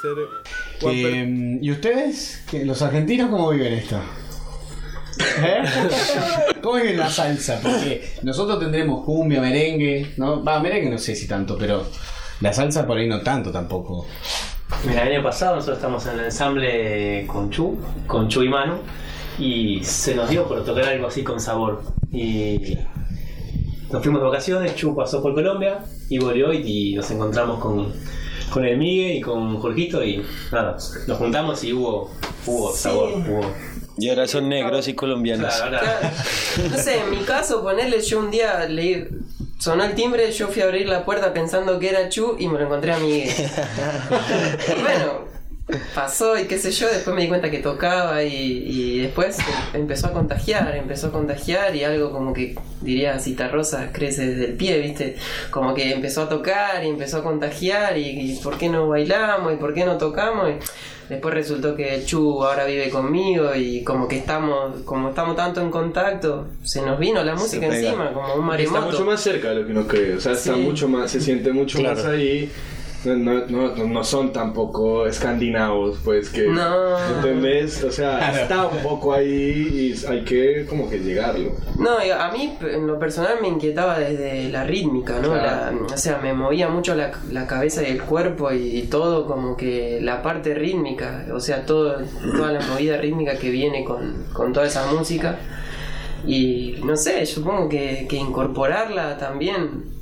Ser. 0.00 0.14
Que, 0.80 1.24
mm, 1.26 1.64
¿Y 1.64 1.70
ustedes? 1.70 2.44
¿Qué- 2.50 2.64
¿Los 2.64 2.82
argentinos 2.82 3.30
cómo 3.30 3.50
viven 3.50 3.72
esto? 3.74 4.00
¿Eh? 5.42 5.62
¿Cómo 6.62 6.76
viven 6.76 6.98
la 6.98 7.10
salsa? 7.10 7.60
Porque 7.62 8.14
nosotros 8.22 8.60
tendremos 8.60 9.04
cumbia, 9.04 9.40
merengue, 9.40 10.12
¿no? 10.16 10.42
Va, 10.44 10.60
merengue 10.60 10.90
no 10.90 10.98
sé 10.98 11.14
si 11.16 11.26
tanto, 11.26 11.56
pero 11.58 11.86
la 12.40 12.52
salsa 12.52 12.86
por 12.86 12.98
ahí 12.98 13.08
no 13.08 13.20
tanto 13.22 13.50
tampoco. 13.50 14.06
Mira, 14.86 15.02
el 15.06 15.14
año 15.14 15.22
pasado 15.24 15.56
nosotros 15.56 15.78
estamos 15.78 16.06
en 16.06 16.18
el 16.18 16.24
ensamble 16.26 17.26
con 17.26 17.50
Chu, 17.50 17.78
con 18.06 18.28
Chu 18.28 18.42
y 18.42 18.48
Manu, 18.48 18.76
y 19.38 19.82
se 19.82 20.14
nos 20.14 20.28
dio 20.30 20.46
por 20.46 20.64
tocar 20.64 20.84
algo 20.84 21.08
así 21.08 21.22
con 21.24 21.40
sabor. 21.40 21.82
Y 22.12 22.78
nos 23.90 24.02
fuimos 24.02 24.20
de 24.20 24.28
vacaciones, 24.28 24.76
Chu 24.76 24.94
pasó 24.94 25.20
por 25.22 25.34
Colombia 25.34 25.78
y 26.08 26.18
volvió 26.18 26.52
y, 26.52 26.92
y 26.92 26.94
nos 26.94 27.10
encontramos 27.10 27.58
con, 27.58 27.92
con 28.50 28.64
el 28.64 28.76
Migue 28.76 29.14
y 29.14 29.20
con 29.20 29.58
Jorgito 29.60 30.02
y 30.04 30.24
nada, 30.52 30.76
nos 31.06 31.18
juntamos 31.18 31.62
y 31.64 31.72
hubo, 31.72 32.10
hubo 32.46 32.74
sabor, 32.74 33.10
hubo... 33.28 33.40
Y 34.00 34.08
ahora 34.10 34.28
son 34.28 34.48
negros 34.48 34.86
y 34.86 34.94
colombianos. 34.94 35.52
Claro, 35.56 35.76
ahora- 35.78 36.12
No 36.70 36.78
sé, 36.78 37.00
en 37.00 37.10
mi 37.10 37.16
caso, 37.24 37.62
ponerle 37.62 38.00
yo 38.00 38.20
un 38.20 38.30
día 38.30 38.64
leí. 38.68 39.08
Sonó 39.58 39.82
el 39.82 39.96
timbre, 39.96 40.30
yo 40.30 40.46
fui 40.46 40.62
a 40.62 40.66
abrir 40.66 40.88
la 40.88 41.04
puerta 41.04 41.32
pensando 41.34 41.80
que 41.80 41.88
era 41.88 42.08
Chu 42.08 42.36
y 42.38 42.46
me 42.46 42.60
lo 42.60 42.66
encontré 42.66 42.92
a 42.92 42.98
Miguel. 43.00 43.28
y 43.28 44.80
bueno, 44.82 45.24
pasó 45.94 46.38
y 46.38 46.44
qué 46.44 46.58
sé 46.58 46.70
yo, 46.70 46.88
después 46.88 47.14
me 47.14 47.22
di 47.22 47.28
cuenta 47.28 47.50
que 47.50 47.58
tocaba 47.58 48.22
y, 48.22 48.32
y 48.66 48.98
después 49.00 49.36
empezó 49.74 50.06
a 50.08 50.12
contagiar, 50.12 50.74
empezó 50.76 51.08
a 51.08 51.12
contagiar 51.12 51.74
y 51.76 51.84
algo 51.84 52.10
como 52.10 52.32
que 52.32 52.54
diría 52.80 53.18
Cita 53.18 53.48
Rosa 53.48 53.90
crece 53.92 54.26
desde 54.26 54.44
el 54.46 54.54
pie, 54.54 54.78
¿viste? 54.80 55.16
Como 55.50 55.74
que 55.74 55.92
empezó 55.92 56.22
a 56.22 56.28
tocar 56.28 56.84
y 56.84 56.88
empezó 56.88 57.18
a 57.18 57.22
contagiar 57.22 57.98
y, 57.98 58.08
y 58.32 58.36
¿por 58.42 58.56
qué 58.56 58.68
no 58.68 58.88
bailamos 58.88 59.52
y 59.52 59.56
por 59.56 59.74
qué 59.74 59.84
no 59.84 59.98
tocamos? 59.98 60.50
Y 60.50 60.54
después 61.12 61.34
resultó 61.34 61.74
que 61.74 62.02
Chu 62.04 62.42
ahora 62.44 62.64
vive 62.66 62.90
conmigo 62.90 63.54
y 63.54 63.82
como 63.82 64.06
que 64.08 64.18
estamos, 64.18 64.82
como 64.84 65.10
estamos 65.10 65.36
tanto 65.36 65.60
en 65.60 65.70
contacto, 65.70 66.48
se 66.64 66.82
nos 66.82 66.98
vino 66.98 67.22
la 67.24 67.34
música 67.34 67.66
encima, 67.66 68.12
como 68.12 68.26
un 68.26 68.30
Está 68.32 68.42
maremoto. 68.42 68.82
mucho 68.86 69.04
más 69.04 69.20
cerca 69.20 69.50
de 69.50 69.54
lo 69.56 69.66
que 69.66 69.72
uno 69.72 69.86
cree, 69.86 70.14
o 70.14 70.20
sea, 70.20 70.32
está 70.32 70.54
Sí. 70.54 70.60
mucho 70.60 70.86
más, 70.88 71.10
se 71.10 71.20
siente 71.20 71.50
mucho 71.52 71.78
Claro. 71.78 71.96
más 71.96 72.04
ahí. 72.06 72.50
No, 73.04 73.14
no, 73.16 73.46
no, 73.46 73.84
no 73.86 74.04
son 74.04 74.32
tampoco 74.32 75.06
escandinavos, 75.06 75.98
pues 76.04 76.30
que. 76.30 76.48
No. 76.48 76.98
¿Entendés? 77.16 77.84
O 77.84 77.92
sea, 77.92 78.40
está 78.42 78.66
un 78.66 78.78
poco 78.78 79.12
ahí 79.12 79.94
y 80.02 80.06
hay 80.06 80.24
que 80.24 80.66
como 80.68 80.90
que 80.90 80.98
llegarlo. 80.98 81.52
No, 81.78 81.98
a 81.98 82.32
mí 82.32 82.56
en 82.60 82.86
lo 82.86 82.98
personal 82.98 83.36
me 83.40 83.48
inquietaba 83.48 83.98
desde 83.98 84.48
la 84.48 84.64
rítmica, 84.64 85.20
¿no? 85.20 85.32
Claro. 85.32 85.86
La- 85.88 85.94
o 85.94 85.96
sea, 85.96 86.18
me 86.18 86.32
movía 86.34 86.68
mucho 86.68 86.94
la, 86.94 87.12
la 87.30 87.46
cabeza 87.46 87.82
y 87.82 87.92
el 87.92 88.02
cuerpo 88.02 88.50
y, 88.52 88.82
todo 88.88 89.26
como 89.26 89.56
que 89.56 90.00
la 90.00 90.22
parte 90.22 90.54
rítmica, 90.54 91.26
o 91.32 91.40
sea, 91.40 91.66
todo, 91.66 91.98
toda 92.36 92.52
la 92.52 92.60
movida 92.66 92.96
rítmica 92.96 93.36
que 93.38 93.50
viene 93.50 93.84
con, 93.84 94.24
con 94.32 94.52
toda 94.52 94.66
esa 94.66 94.90
música. 94.92 95.38
Y 96.26 96.76
no 96.84 96.96
sé, 96.96 97.24
supongo 97.26 97.68
que, 97.68 98.06
que 98.08 98.16
incorporarla 98.16 99.18
también 99.18 99.97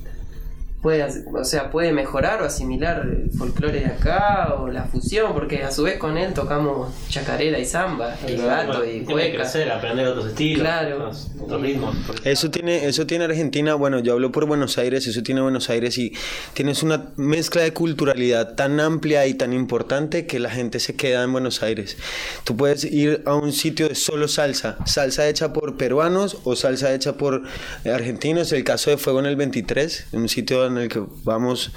puede, 0.83 1.05
o 1.35 1.45
sea, 1.45 1.71
puede 1.71 1.93
mejorar 1.93 2.43
o 2.43 2.45
asimilar 2.45 3.03
el 3.05 3.31
folclore 3.37 3.81
de 3.81 3.87
acá 3.87 4.55
o 4.59 4.69
la 4.69 4.85
fusión, 4.85 5.33
porque 5.33 5.63
a 5.65 5.71
su 5.73 5.83
vez 5.83 5.99
con 5.99 6.17
él 6.19 6.33
tocamos 6.35 6.93
chacarera 7.09 7.59
y 7.59 7.65
samba, 7.65 8.17
y 8.29 8.37
gato 8.37 8.85
y 8.85 8.89
Tiene 9.01 9.07
que 9.07 9.13
cueca. 9.13 9.37
crecer, 9.39 9.71
aprender 9.71 10.07
otros 10.07 10.27
estilos, 10.29 10.61
Claro. 10.61 10.97
otros, 10.97 11.29
otros 11.41 11.61
ritmos. 11.63 11.97
Eso 12.25 12.51
tiene, 12.51 12.87
eso 12.87 13.07
tiene 13.07 13.25
Argentina, 13.25 13.75
bueno, 13.75 13.99
yo 14.01 14.13
hablo 14.13 14.31
por 14.33 14.47
Buenos 14.47 14.79
Aires, 14.79 15.07
eso 15.07 15.23
tiene 15.23 15.41
Buenos 15.41 15.71
Aires 15.71 15.99
y 15.99 16.13
tienes 16.55 16.83
una 16.83 17.07
mezcla 17.17 17.63
de 17.63 17.73
culturalidad 17.73 18.55
tan 18.55 18.79
amplia 18.81 19.27
y 19.27 19.35
tan 19.35 19.53
importante 19.53 20.27
que 20.27 20.39
la 20.39 20.51
gente 20.51 20.79
se 20.81 20.95
queda 20.95 21.23
en 21.25 21.33
Buenos 21.33 21.63
Aires. 21.63 21.97
Tú 22.45 22.57
puedes 22.57 22.85
ir 22.85 23.23
a 23.27 23.35
un 23.35 23.53
sitio 23.53 23.89
de 23.89 23.95
solo 23.95 24.29
salsa, 24.29 24.77
salsa 24.87 25.29
hecha 25.29 25.53
por 25.53 25.77
peruanos 25.77 26.39
o 26.45 26.55
salsa 26.57 26.95
hecha 26.95 27.15
por 27.15 27.43
eh, 27.85 27.91
argentinos, 27.91 28.53
el 28.53 28.65
caso 28.65 28.91
de 28.91 28.97
Fuego 28.99 29.21
en 29.21 29.27
el 29.27 29.37
23, 29.37 30.09
un 30.13 30.29
sitio 30.29 30.66
en 30.67 30.79
el 30.79 30.89
que 30.89 31.03
vamos 31.25 31.73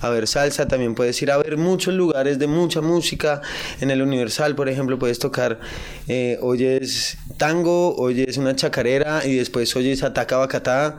a 0.00 0.08
ver 0.10 0.26
salsa, 0.26 0.68
también 0.68 0.94
puedes 0.94 1.20
ir 1.22 1.30
a 1.30 1.36
ver 1.36 1.56
muchos 1.56 1.94
lugares 1.94 2.38
de 2.38 2.46
mucha 2.46 2.80
música, 2.80 3.42
en 3.80 3.90
el 3.90 4.02
Universal, 4.02 4.54
por 4.54 4.68
ejemplo, 4.68 4.98
puedes 4.98 5.18
tocar, 5.18 5.60
eh, 6.08 6.38
oyes 6.40 7.18
tango, 7.36 7.96
oyes 7.96 8.36
una 8.36 8.54
chacarera 8.56 9.26
y 9.26 9.36
después 9.36 9.74
oyes 9.76 10.02
ataca 10.02 10.36
bacatá. 10.36 10.98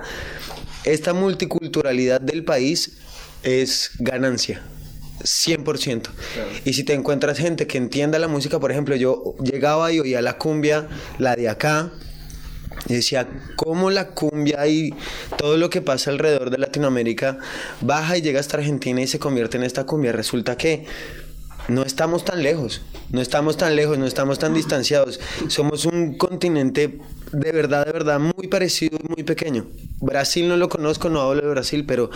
Esta 0.84 1.14
multiculturalidad 1.14 2.22
del 2.22 2.44
país 2.44 2.98
es 3.44 3.92
ganancia. 4.00 4.62
100%. 5.24 6.10
Y 6.66 6.74
si 6.74 6.84
te 6.84 6.94
encuentras 6.94 7.38
gente 7.38 7.68
que 7.68 7.78
entienda 7.78 8.20
la 8.20 8.28
música, 8.28 8.60
por 8.60 8.72
ejemplo, 8.72 8.96
yo 8.96 9.36
llegaba 9.44 9.92
y 9.92 10.00
oía 10.00 10.22
la 10.22 10.38
cumbia, 10.38 10.88
la 11.18 11.36
de 11.36 11.50
acá, 11.50 11.92
decía, 12.94 13.28
¿cómo 13.56 13.90
la 13.90 14.10
cumbia 14.10 14.68
y 14.68 14.94
todo 15.38 15.58
lo 15.58 15.70
que 15.70 15.82
pasa 15.82 16.12
alrededor 16.12 16.50
de 16.50 16.58
Latinoamérica 16.58 17.40
baja 17.82 18.18
y 18.18 18.22
llega 18.22 18.40
hasta 18.40 18.58
Argentina 18.58 19.02
y 19.02 19.08
se 19.08 19.20
convierte 19.20 19.58
en 19.58 19.64
esta 19.64 19.86
cumbia? 19.86 20.12
Resulta 20.12 20.58
que 20.58 20.86
no 21.68 21.82
estamos 21.82 22.26
tan 22.26 22.44
lejos, 22.44 22.82
no 23.10 23.22
estamos 23.22 23.58
tan 23.58 23.76
lejos, 23.76 23.98
no 23.98 24.06
estamos 24.06 24.38
tan 24.38 24.54
distanciados. 24.54 25.20
Somos 25.48 25.86
un 25.86 26.18
continente 26.18 27.00
de 27.32 27.52
verdad, 27.52 27.86
de 27.86 27.92
verdad, 27.92 28.20
muy 28.20 28.48
parecido 28.48 28.98
y 29.04 29.08
muy 29.08 29.24
pequeño. 29.24 29.66
Brasil 30.00 30.48
no 30.48 30.58
lo 30.58 30.70
conozco, 30.70 31.10
no 31.10 31.22
hablo 31.22 31.42
de 31.42 31.50
Brasil, 31.50 31.84
pero 31.86 32.10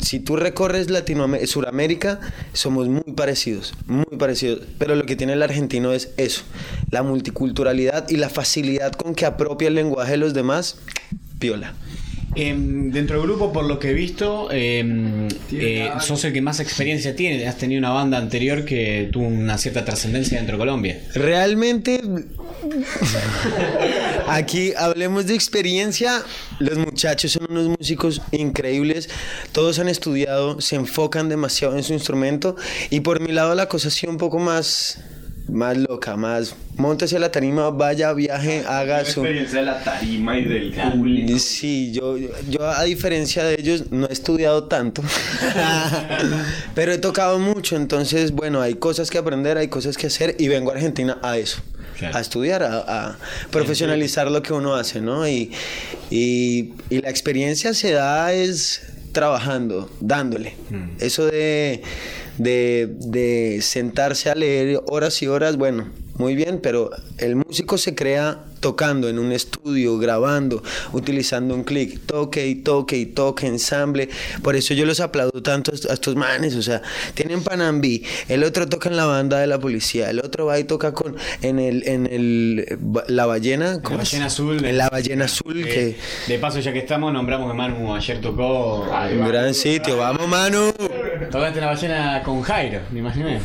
si 0.00 0.20
tú 0.20 0.36
recorres 0.36 0.90
Latinoamérica, 0.90 1.46
Suramérica, 1.46 2.20
somos 2.52 2.88
muy 2.88 3.14
parecidos, 3.14 3.74
muy 3.86 4.18
parecidos. 4.18 4.62
Pero 4.78 4.96
lo 4.96 5.06
que 5.06 5.16
tiene 5.16 5.34
el 5.34 5.42
argentino 5.42 5.92
es 5.92 6.10
eso, 6.16 6.42
la 6.90 7.02
multiculturalidad 7.02 8.08
y 8.08 8.16
la 8.16 8.28
facilidad 8.28 8.92
con 8.92 9.14
que 9.14 9.26
apropia 9.26 9.68
el 9.68 9.74
lenguaje 9.74 10.12
de 10.12 10.16
los 10.18 10.34
demás, 10.34 10.76
piola. 11.38 11.74
Em, 12.36 12.92
dentro 12.92 13.18
del 13.18 13.26
grupo, 13.26 13.52
por 13.52 13.64
lo 13.64 13.80
que 13.80 13.90
he 13.90 13.92
visto, 13.92 14.52
em, 14.52 15.26
eh, 15.50 15.90
sos 15.98 16.24
el 16.24 16.32
que 16.32 16.40
más 16.40 16.60
experiencia 16.60 17.16
tiene. 17.16 17.44
Has 17.48 17.58
tenido 17.58 17.80
una 17.80 17.90
banda 17.90 18.18
anterior 18.18 18.64
que 18.64 19.08
tuvo 19.12 19.26
una 19.26 19.58
cierta 19.58 19.84
trascendencia 19.84 20.36
dentro 20.36 20.56
de 20.56 20.58
Colombia. 20.60 21.00
Realmente, 21.14 22.00
aquí 24.28 24.72
hablemos 24.76 25.26
de 25.26 25.34
experiencia. 25.34 26.22
Los 26.60 26.78
muchachos 26.78 27.32
son 27.32 27.48
unos 27.50 27.66
músicos 27.66 28.22
increíbles. 28.30 29.08
Todos 29.50 29.80
han 29.80 29.88
estudiado, 29.88 30.60
se 30.60 30.76
enfocan 30.76 31.28
demasiado 31.28 31.76
en 31.76 31.82
su 31.82 31.94
instrumento. 31.94 32.54
Y 32.90 33.00
por 33.00 33.18
mi 33.18 33.32
lado, 33.32 33.56
la 33.56 33.66
cosa 33.66 33.88
ha 33.88 33.90
sido 33.90 34.12
un 34.12 34.18
poco 34.18 34.38
más, 34.38 35.00
más 35.52 35.76
loca, 35.76 36.16
más. 36.16 36.54
Móntese 36.76 37.16
a 37.16 37.18
la 37.20 37.30
tarima, 37.30 37.70
vaya, 37.70 38.12
viaje, 38.12 38.64
haga 38.66 38.98
La 38.98 39.04
su. 39.04 39.20
experiencia 39.20 39.60
de 39.60 39.66
la 39.66 39.82
tarima 39.82 40.38
y 40.38 40.44
del 40.44 40.72
público. 40.72 41.38
Sí, 41.38 41.92
yo, 41.92 42.16
yo 42.48 42.68
a 42.68 42.84
diferencia 42.84 43.44
de 43.44 43.54
ellos 43.58 43.90
no 43.90 44.06
he 44.08 44.12
estudiado 44.12 44.64
tanto, 44.64 45.02
pero 46.74 46.92
he 46.92 46.98
tocado 46.98 47.38
mucho, 47.38 47.76
entonces 47.76 48.32
bueno, 48.32 48.60
hay 48.60 48.74
cosas 48.74 49.10
que 49.10 49.18
aprender, 49.18 49.58
hay 49.58 49.68
cosas 49.68 49.96
que 49.96 50.06
hacer 50.06 50.36
y 50.38 50.48
vengo 50.48 50.70
a 50.70 50.74
Argentina 50.74 51.18
a 51.22 51.36
eso, 51.38 51.60
a 52.12 52.20
estudiar, 52.20 52.62
a, 52.62 52.78
a 53.08 53.18
profesionalizar 53.50 54.30
lo 54.30 54.42
que 54.42 54.52
uno 54.52 54.74
hace, 54.74 55.00
¿no? 55.00 55.26
Y, 55.28 55.52
y, 56.10 56.72
y 56.88 57.00
la 57.02 57.10
experiencia 57.10 57.74
se 57.74 57.92
da 57.92 58.32
es 58.32 58.82
trabajando, 59.12 59.90
dándole. 60.00 60.54
Eso 61.00 61.26
de, 61.26 61.82
de, 62.38 62.88
de 62.90 63.60
sentarse 63.62 64.30
a 64.30 64.34
leer 64.34 64.80
horas 64.86 65.22
y 65.22 65.26
horas, 65.26 65.56
bueno, 65.56 65.86
muy 66.20 66.34
bien, 66.34 66.60
pero 66.62 66.90
el 67.18 67.34
músico 67.36 67.78
se 67.78 67.94
crea 67.94 68.44
tocando 68.60 69.08
en 69.08 69.18
un 69.18 69.32
estudio, 69.32 69.96
grabando, 69.98 70.62
utilizando 70.92 71.54
un 71.54 71.64
clic, 71.64 71.98
toque 72.04 72.46
y 72.46 72.56
toque 72.56 72.98
y 72.98 73.06
toque, 73.06 73.46
ensamble. 73.46 74.10
Por 74.42 74.54
eso 74.54 74.74
yo 74.74 74.84
los 74.84 75.00
aplaudo 75.00 75.42
tanto 75.42 75.70
a 75.72 75.74
est- 75.74 75.88
a 75.90 75.94
estos 75.94 76.14
manes, 76.14 76.54
o 76.56 76.62
sea, 76.62 76.82
tienen 77.14 77.42
Panambi, 77.42 78.04
el 78.28 78.44
otro 78.44 78.68
toca 78.68 78.90
en 78.90 78.96
la 78.98 79.06
banda 79.06 79.38
de 79.40 79.46
la 79.46 79.58
policía, 79.58 80.10
el 80.10 80.20
otro 80.20 80.44
va 80.46 80.58
y 80.58 80.64
toca 80.64 80.92
con 80.92 81.16
en 81.40 81.58
el 81.58 81.88
en 81.88 82.06
el 82.06 82.78
la 83.08 83.24
ballena, 83.24 83.80
¿cómo 83.82 83.96
La 83.96 84.02
es? 84.02 84.10
ballena 84.10 84.26
azul. 84.26 84.62
En 84.64 84.76
la 84.76 84.90
ballena 84.90 85.24
azul 85.24 85.64
Eh, 85.66 85.96
que 86.26 86.32
De 86.32 86.38
paso, 86.38 86.60
ya 86.60 86.70
que 86.72 86.80
estamos, 86.80 87.12
nombramos 87.14 87.50
que 87.50 87.56
Manu 87.56 87.94
ayer 87.94 88.20
tocó. 88.20 88.82
un 88.82 89.26
gran 89.26 89.54
sitio, 89.54 89.96
vamos 89.96 90.28
Manu. 90.28 90.70
Tocaste 91.30 91.60
la 91.60 91.66
ballena 91.68 92.22
con 92.22 92.42
Jairo, 92.42 92.80
me 92.92 92.98
imaginé. 92.98 93.40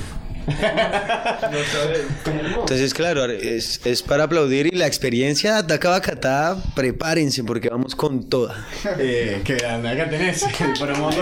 Entonces, 2.59 2.93
claro, 2.93 3.25
es, 3.25 3.81
es 3.85 4.03
para 4.03 4.25
aplaudir 4.25 4.67
y 4.67 4.77
la 4.77 4.87
experiencia 4.87 5.57
Ataca 5.57 5.89
Bacatá, 5.89 6.57
prepárense 6.75 7.43
porque 7.43 7.69
vamos 7.69 7.95
con 7.95 8.29
toda. 8.29 8.67
Eh, 8.99 9.41
grande, 9.43 9.89
acá 9.89 10.09
tenés 10.09 10.41
de. 10.41 10.47
Vamos 10.79 11.15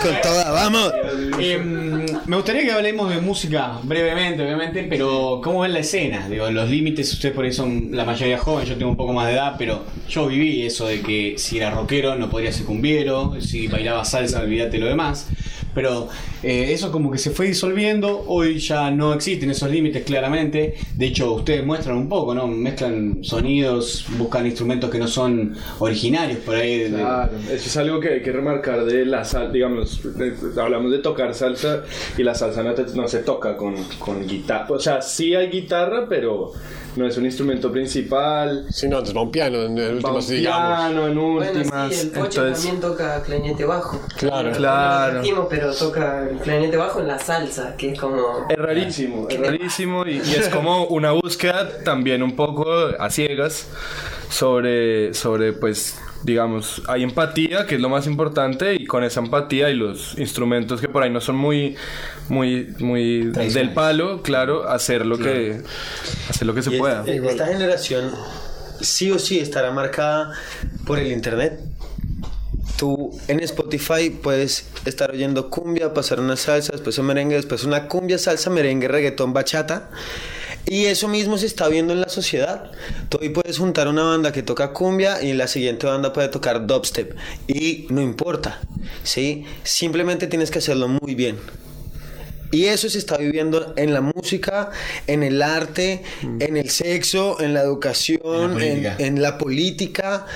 con 0.00 0.20
toda, 0.22 0.50
vamos. 0.50 0.92
Em, 1.38 2.06
me 2.26 2.36
gustaría 2.36 2.62
que 2.62 2.72
hablemos 2.72 3.10
de 3.10 3.20
música 3.20 3.78
brevemente, 3.82 4.42
obviamente, 4.42 4.86
pero 4.88 5.40
¿cómo 5.42 5.60
ven 5.60 5.72
la 5.72 5.80
escena? 5.80 6.28
Digo, 6.28 6.50
los 6.50 6.68
límites, 6.68 7.12
ustedes 7.12 7.34
por 7.34 7.44
ahí 7.44 7.52
son 7.52 7.90
la 7.92 8.04
mayoría 8.04 8.38
joven, 8.38 8.66
yo 8.66 8.76
tengo 8.76 8.90
un 8.90 8.96
poco 8.96 9.12
más 9.12 9.28
de 9.28 9.34
edad, 9.34 9.54
pero 9.58 9.84
yo 10.08 10.26
viví 10.26 10.66
eso 10.66 10.86
de 10.86 11.00
que 11.02 11.34
si 11.38 11.58
era 11.58 11.70
rockero 11.70 12.16
no 12.16 12.30
podría 12.30 12.52
ser 12.52 12.66
cumbiero, 12.66 13.36
si 13.40 13.68
bailaba 13.68 14.04
salsa, 14.04 14.40
olvídate 14.40 14.78
lo 14.78 14.86
demás. 14.86 15.26
Pero 15.74 16.08
eh, 16.42 16.72
eso 16.72 16.92
como 16.92 17.10
que 17.10 17.18
se 17.18 17.30
fue 17.30 17.46
disolviendo, 17.46 18.24
hoy 18.28 18.58
ya 18.58 18.90
no 18.90 19.12
existen 19.14 19.50
esos 19.50 19.70
límites 19.70 20.04
claramente. 20.04 20.74
De 20.94 21.06
hecho, 21.06 21.32
ustedes 21.32 21.64
muestran 21.66 21.96
un 21.96 22.08
poco, 22.08 22.34
¿no? 22.34 22.46
Mezclan 22.46 23.18
sonidos, 23.22 24.06
buscan 24.18 24.46
instrumentos 24.46 24.90
que 24.90 24.98
no 24.98 25.08
son 25.08 25.56
originarios 25.80 26.38
por 26.40 26.54
ahí. 26.56 26.88
Claro, 26.90 27.32
eso 27.46 27.54
es 27.66 27.76
algo 27.76 28.00
que 28.00 28.08
hay 28.10 28.22
que 28.22 28.32
remarcar 28.32 28.84
de 28.84 29.04
la 29.04 29.24
salsa, 29.24 29.52
digamos, 29.52 30.00
hablamos 30.60 30.92
de 30.92 30.98
tocar 30.98 31.34
salsa 31.34 31.82
y 32.16 32.22
la 32.22 32.34
salsa 32.34 32.62
no, 32.62 32.72
te- 32.74 32.94
no 32.94 33.08
se 33.08 33.18
toca 33.20 33.56
con, 33.56 33.74
con 33.98 34.26
guitarra, 34.26 34.66
o 34.70 34.78
sea, 34.78 35.02
sí 35.02 35.34
hay 35.34 35.48
guitarra, 35.48 36.06
pero 36.08 36.52
no 36.96 37.06
es 37.06 37.16
un 37.16 37.24
instrumento 37.26 37.70
principal. 37.70 38.66
Sí, 38.70 38.88
no, 38.88 38.98
antes 38.98 39.14
va 39.16 39.22
un 39.22 39.30
piano 39.30 39.62
en 39.62 39.78
últimas, 39.78 40.28
un 40.28 40.36
digamos. 40.36 40.78
piano 40.78 41.06
en 41.08 41.14
Bueno, 41.14 41.58
últimas, 41.60 41.94
sí, 41.94 42.00
el 42.00 42.10
Pocho 42.12 42.40
entonces... 42.46 42.64
también 42.64 42.80
toca 42.80 43.22
clarinete 43.22 43.64
bajo. 43.64 44.00
Claro. 44.16 44.52
Claro. 44.52 45.22
pero 45.48 45.72
toca 45.74 46.28
el 46.28 46.38
clarinete 46.38 46.76
bajo 46.76 47.00
en 47.00 47.08
la 47.08 47.18
salsa, 47.18 47.76
que 47.76 47.92
es 47.92 48.00
como... 48.00 48.46
Es 48.48 48.56
rarísimo, 48.58 49.28
es 49.28 49.40
rarísimo 49.40 50.06
y, 50.06 50.16
y 50.16 50.34
es 50.34 50.48
como 50.48 50.84
una 50.86 51.12
búsqueda 51.12 51.82
también 51.84 52.22
un 52.22 52.36
poco 52.36 52.64
a 52.98 53.10
ciegas 53.10 53.66
sobre, 54.28 55.14
sobre 55.14 55.52
pues 55.52 55.98
digamos, 56.24 56.82
hay 56.88 57.02
empatía, 57.02 57.66
que 57.66 57.74
es 57.76 57.80
lo 57.80 57.88
más 57.88 58.06
importante, 58.06 58.74
y 58.74 58.86
con 58.86 59.04
esa 59.04 59.20
empatía 59.20 59.70
y 59.70 59.74
los 59.76 60.18
instrumentos 60.18 60.80
que 60.80 60.88
por 60.88 61.02
ahí 61.02 61.10
no 61.10 61.20
son 61.20 61.36
muy, 61.36 61.76
muy, 62.28 62.74
muy 62.80 63.24
del 63.30 63.72
palo, 63.72 64.22
claro, 64.22 64.68
hacer 64.68 65.04
lo 65.06 65.18
que, 65.18 65.60
hacer 66.28 66.46
lo 66.46 66.54
que 66.54 66.62
se 66.62 66.74
Y 66.74 66.78
pueda. 66.78 67.04
es- 67.06 67.22
esta 67.22 67.46
generación 67.46 68.10
sí 68.80 69.10
o 69.10 69.18
sí 69.18 69.38
estará 69.38 69.70
marcada 69.70 70.32
por 70.86 70.98
el 70.98 71.12
internet. 71.12 71.60
Tú 72.76 73.16
en 73.28 73.38
Spotify 73.40 74.10
puedes 74.10 74.66
estar 74.84 75.10
oyendo 75.12 75.48
cumbia, 75.48 75.94
pasar 75.94 76.18
una 76.18 76.36
salsa, 76.36 76.72
después 76.72 76.98
un 76.98 77.06
merengue, 77.06 77.36
después 77.36 77.62
una 77.64 77.86
cumbia, 77.86 78.18
salsa, 78.18 78.50
merengue, 78.50 78.88
reggaetón, 78.88 79.32
bachata. 79.32 79.90
Y 80.66 80.86
eso 80.86 81.08
mismo 81.08 81.36
se 81.36 81.46
está 81.46 81.68
viendo 81.68 81.92
en 81.92 82.00
la 82.00 82.08
sociedad. 82.08 82.70
Tú 83.08 83.18
hoy 83.20 83.28
puedes 83.28 83.58
juntar 83.58 83.88
una 83.88 84.02
banda 84.04 84.32
que 84.32 84.42
toca 84.42 84.72
cumbia 84.72 85.22
y 85.22 85.32
la 85.34 85.46
siguiente 85.46 85.86
banda 85.86 86.12
puede 86.12 86.28
tocar 86.28 86.66
dubstep. 86.66 87.14
Y 87.46 87.86
no 87.90 88.00
importa, 88.00 88.60
¿sí? 89.02 89.44
Simplemente 89.62 90.26
tienes 90.26 90.50
que 90.50 90.58
hacerlo 90.58 90.88
muy 90.88 91.14
bien. 91.14 91.36
Y 92.50 92.66
eso 92.66 92.88
se 92.88 92.98
está 92.98 93.16
viviendo 93.16 93.74
en 93.76 93.92
la 93.92 94.00
música, 94.00 94.70
en 95.08 95.24
el 95.24 95.42
arte, 95.42 96.02
en 96.22 96.56
el 96.56 96.70
sexo, 96.70 97.40
en 97.40 97.52
la 97.52 97.62
educación, 97.62 98.52
en, 98.52 98.52
política. 98.52 98.96
en 98.98 99.22
la 99.22 99.38
política. 99.38 100.26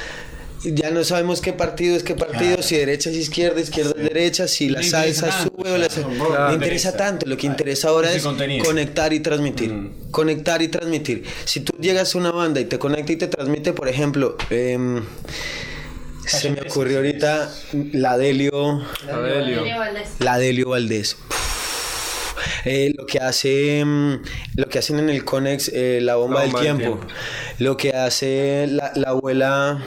Ya 0.64 0.90
no 0.90 1.04
sabemos 1.04 1.40
qué 1.40 1.52
partido 1.52 1.96
es 1.96 2.02
qué 2.02 2.14
partido, 2.14 2.38
Claro. 2.56 2.62
si 2.62 2.76
derecha 2.76 3.10
es 3.10 3.16
izquierda, 3.16 3.60
izquierda 3.60 3.92
es 3.96 4.02
derecha, 4.02 4.48
si 4.48 4.68
la 4.68 4.82
salsa 4.82 5.30
sube 5.44 5.70
o 5.70 5.78
la 5.78 5.88
claro. 5.88 6.48
no 6.48 6.52
interesa 6.54 6.96
tanto. 6.96 7.26
Lo 7.26 7.36
que 7.36 7.46
interesa 7.46 7.88
ahora 7.90 8.12
es 8.12 8.22
contenido. 8.24 8.64
conectar 8.64 9.12
y 9.12 9.20
transmitir. 9.20 9.72
Conectar 10.10 10.60
y 10.60 10.68
transmitir. 10.68 11.24
Si 11.44 11.60
tú 11.60 11.74
llegas 11.80 12.14
a 12.14 12.18
una 12.18 12.32
banda 12.32 12.60
y 12.60 12.64
te 12.64 12.78
conecta 12.78 13.12
y 13.12 13.16
te 13.16 13.28
transmite, 13.28 13.72
por 13.72 13.88
ejemplo, 13.88 14.36
em, 14.50 15.04
Se 16.26 16.50
me 16.50 16.60
ocurrió 16.60 16.98
ahorita 16.98 17.50
la 17.92 18.18
Delio. 18.18 18.82
La 19.06 19.18
Delio. 19.20 19.62
La 20.18 20.38
Delio 20.38 20.68
Valdés. 20.70 21.16
Eh, 22.64 22.92
lo 22.96 23.06
que 23.06 23.18
hace 23.18 23.82
mm, 23.84 24.14
lo 24.56 24.68
que 24.68 24.78
hacen 24.78 24.98
en 24.98 25.08
el 25.08 25.24
Conex 25.24 25.70
eh, 25.72 26.00
la 26.02 26.16
bomba, 26.16 26.40
La 26.40 26.42
del 26.42 26.50
bomba 26.52 26.64
del 26.68 26.76
tiempo. 26.78 26.96
tiempo. 26.98 27.14
lo 27.60 27.76
que 27.76 27.90
hace 27.92 28.66
la, 28.68 28.92
la 28.94 29.08
abuela 29.10 29.82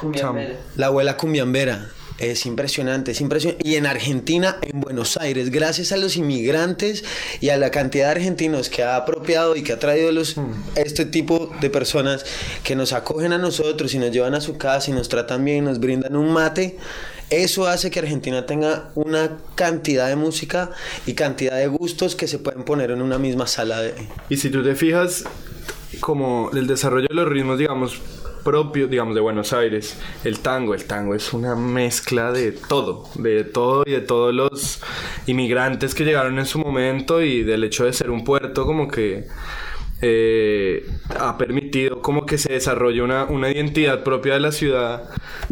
Cumbiambera. 0.00 0.56
la 0.76 0.86
abuela 0.86 1.16
cumbiambera 1.16 1.90
es 2.18 2.46
impresionante, 2.46 3.12
es 3.12 3.20
impresionante. 3.20 3.68
Y 3.68 3.74
en 3.74 3.86
Argentina, 3.86 4.56
en 4.62 4.80
Buenos 4.80 5.16
Aires, 5.16 5.50
gracias 5.50 5.92
a 5.92 5.96
los 5.96 6.16
inmigrantes 6.16 7.04
y 7.40 7.50
a 7.50 7.56
la 7.56 7.70
cantidad 7.70 8.06
de 8.06 8.12
argentinos 8.12 8.70
que 8.70 8.82
ha 8.82 8.96
apropiado 8.96 9.56
y 9.56 9.62
que 9.62 9.72
ha 9.72 9.78
traído 9.78 10.12
los, 10.12 10.36
este 10.76 11.04
tipo 11.04 11.52
de 11.60 11.70
personas 11.70 12.24
que 12.64 12.74
nos 12.74 12.92
acogen 12.92 13.32
a 13.32 13.38
nosotros 13.38 13.92
y 13.94 13.98
nos 13.98 14.10
llevan 14.12 14.34
a 14.34 14.40
su 14.40 14.56
casa 14.56 14.90
y 14.90 14.94
nos 14.94 15.08
tratan 15.08 15.44
bien, 15.44 15.64
nos 15.64 15.78
brindan 15.78 16.16
un 16.16 16.32
mate, 16.32 16.78
eso 17.28 17.66
hace 17.66 17.90
que 17.90 17.98
Argentina 17.98 18.46
tenga 18.46 18.90
una 18.94 19.38
cantidad 19.56 20.06
de 20.08 20.14
música 20.14 20.70
y 21.06 21.14
cantidad 21.14 21.56
de 21.56 21.66
gustos 21.66 22.14
que 22.14 22.28
se 22.28 22.38
pueden 22.38 22.62
poner 22.62 22.92
en 22.92 23.02
una 23.02 23.18
misma 23.18 23.48
sala 23.48 23.80
de... 23.80 23.94
Y 24.28 24.36
si 24.36 24.48
tú 24.48 24.62
te 24.62 24.76
fijas, 24.76 25.24
como 25.98 26.50
el 26.54 26.68
desarrollo 26.68 27.08
de 27.08 27.14
los 27.14 27.28
ritmos, 27.28 27.58
digamos, 27.58 28.00
propios, 28.46 28.88
digamos, 28.88 29.16
de 29.16 29.20
Buenos 29.20 29.52
Aires, 29.52 29.98
el 30.22 30.38
tango, 30.38 30.72
el 30.72 30.84
tango 30.84 31.16
es 31.16 31.32
una 31.32 31.56
mezcla 31.56 32.30
de 32.30 32.52
todo, 32.52 33.08
de 33.16 33.42
todo 33.42 33.82
y 33.84 33.90
de 33.90 34.00
todos 34.00 34.32
los 34.32 34.80
inmigrantes 35.26 35.96
que 35.96 36.04
llegaron 36.04 36.38
en 36.38 36.46
su 36.46 36.60
momento 36.60 37.20
y 37.20 37.42
del 37.42 37.64
hecho 37.64 37.86
de 37.86 37.92
ser 37.92 38.08
un 38.08 38.22
puerto 38.22 38.64
como 38.64 38.86
que 38.86 39.26
eh, 40.00 40.88
ha 41.18 41.36
permitido 41.38 42.00
como 42.02 42.24
que 42.24 42.38
se 42.38 42.52
desarrolle 42.52 43.02
una, 43.02 43.24
una 43.24 43.50
identidad 43.50 44.04
propia 44.04 44.34
de 44.34 44.40
la 44.40 44.52
ciudad 44.52 45.10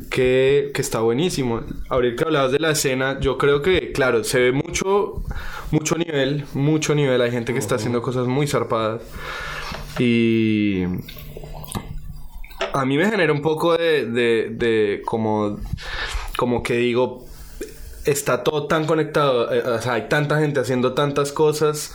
que, 0.09 0.71
que 0.73 0.81
está 0.81 1.01
buenísimo. 1.01 1.63
Ahorita 1.89 2.17
que 2.23 2.25
hablabas 2.29 2.53
de 2.53 2.61
la 2.61 2.71
escena, 2.71 3.19
yo 3.19 3.39
creo 3.39 3.61
que, 3.61 3.91
claro, 3.91 4.23
se 4.23 4.39
ve 4.39 4.53
mucho, 4.53 5.25
mucho 5.73 5.97
nivel, 5.99 6.45
mucho 6.55 6.95
nivel. 6.95 7.21
Hay 7.23 7.33
gente 7.33 7.53
que 7.53 7.59
está 7.59 7.75
haciendo 7.75 8.03
cosas 8.03 8.29
muy 8.29 8.47
zarpadas. 8.47 9.03
Y 9.99 10.85
a 12.75 12.85
mí 12.85 12.99
me 12.99 13.09
genera 13.09 13.33
un 13.33 13.41
poco 13.41 13.77
de, 13.77 14.07
de, 14.07 15.01
como, 15.05 15.61
como 16.37 16.63
que 16.63 16.75
digo, 16.75 17.25
está 18.05 18.43
todo 18.43 18.67
tan 18.67 18.85
conectado, 18.85 19.53
eh, 19.55 19.61
o 19.61 19.81
sea, 19.81 19.95
hay 19.95 20.09
tanta 20.09 20.41
gente 20.41 20.59
haciendo 20.59 20.93
tantas 20.93 21.31
cosas 21.31 21.95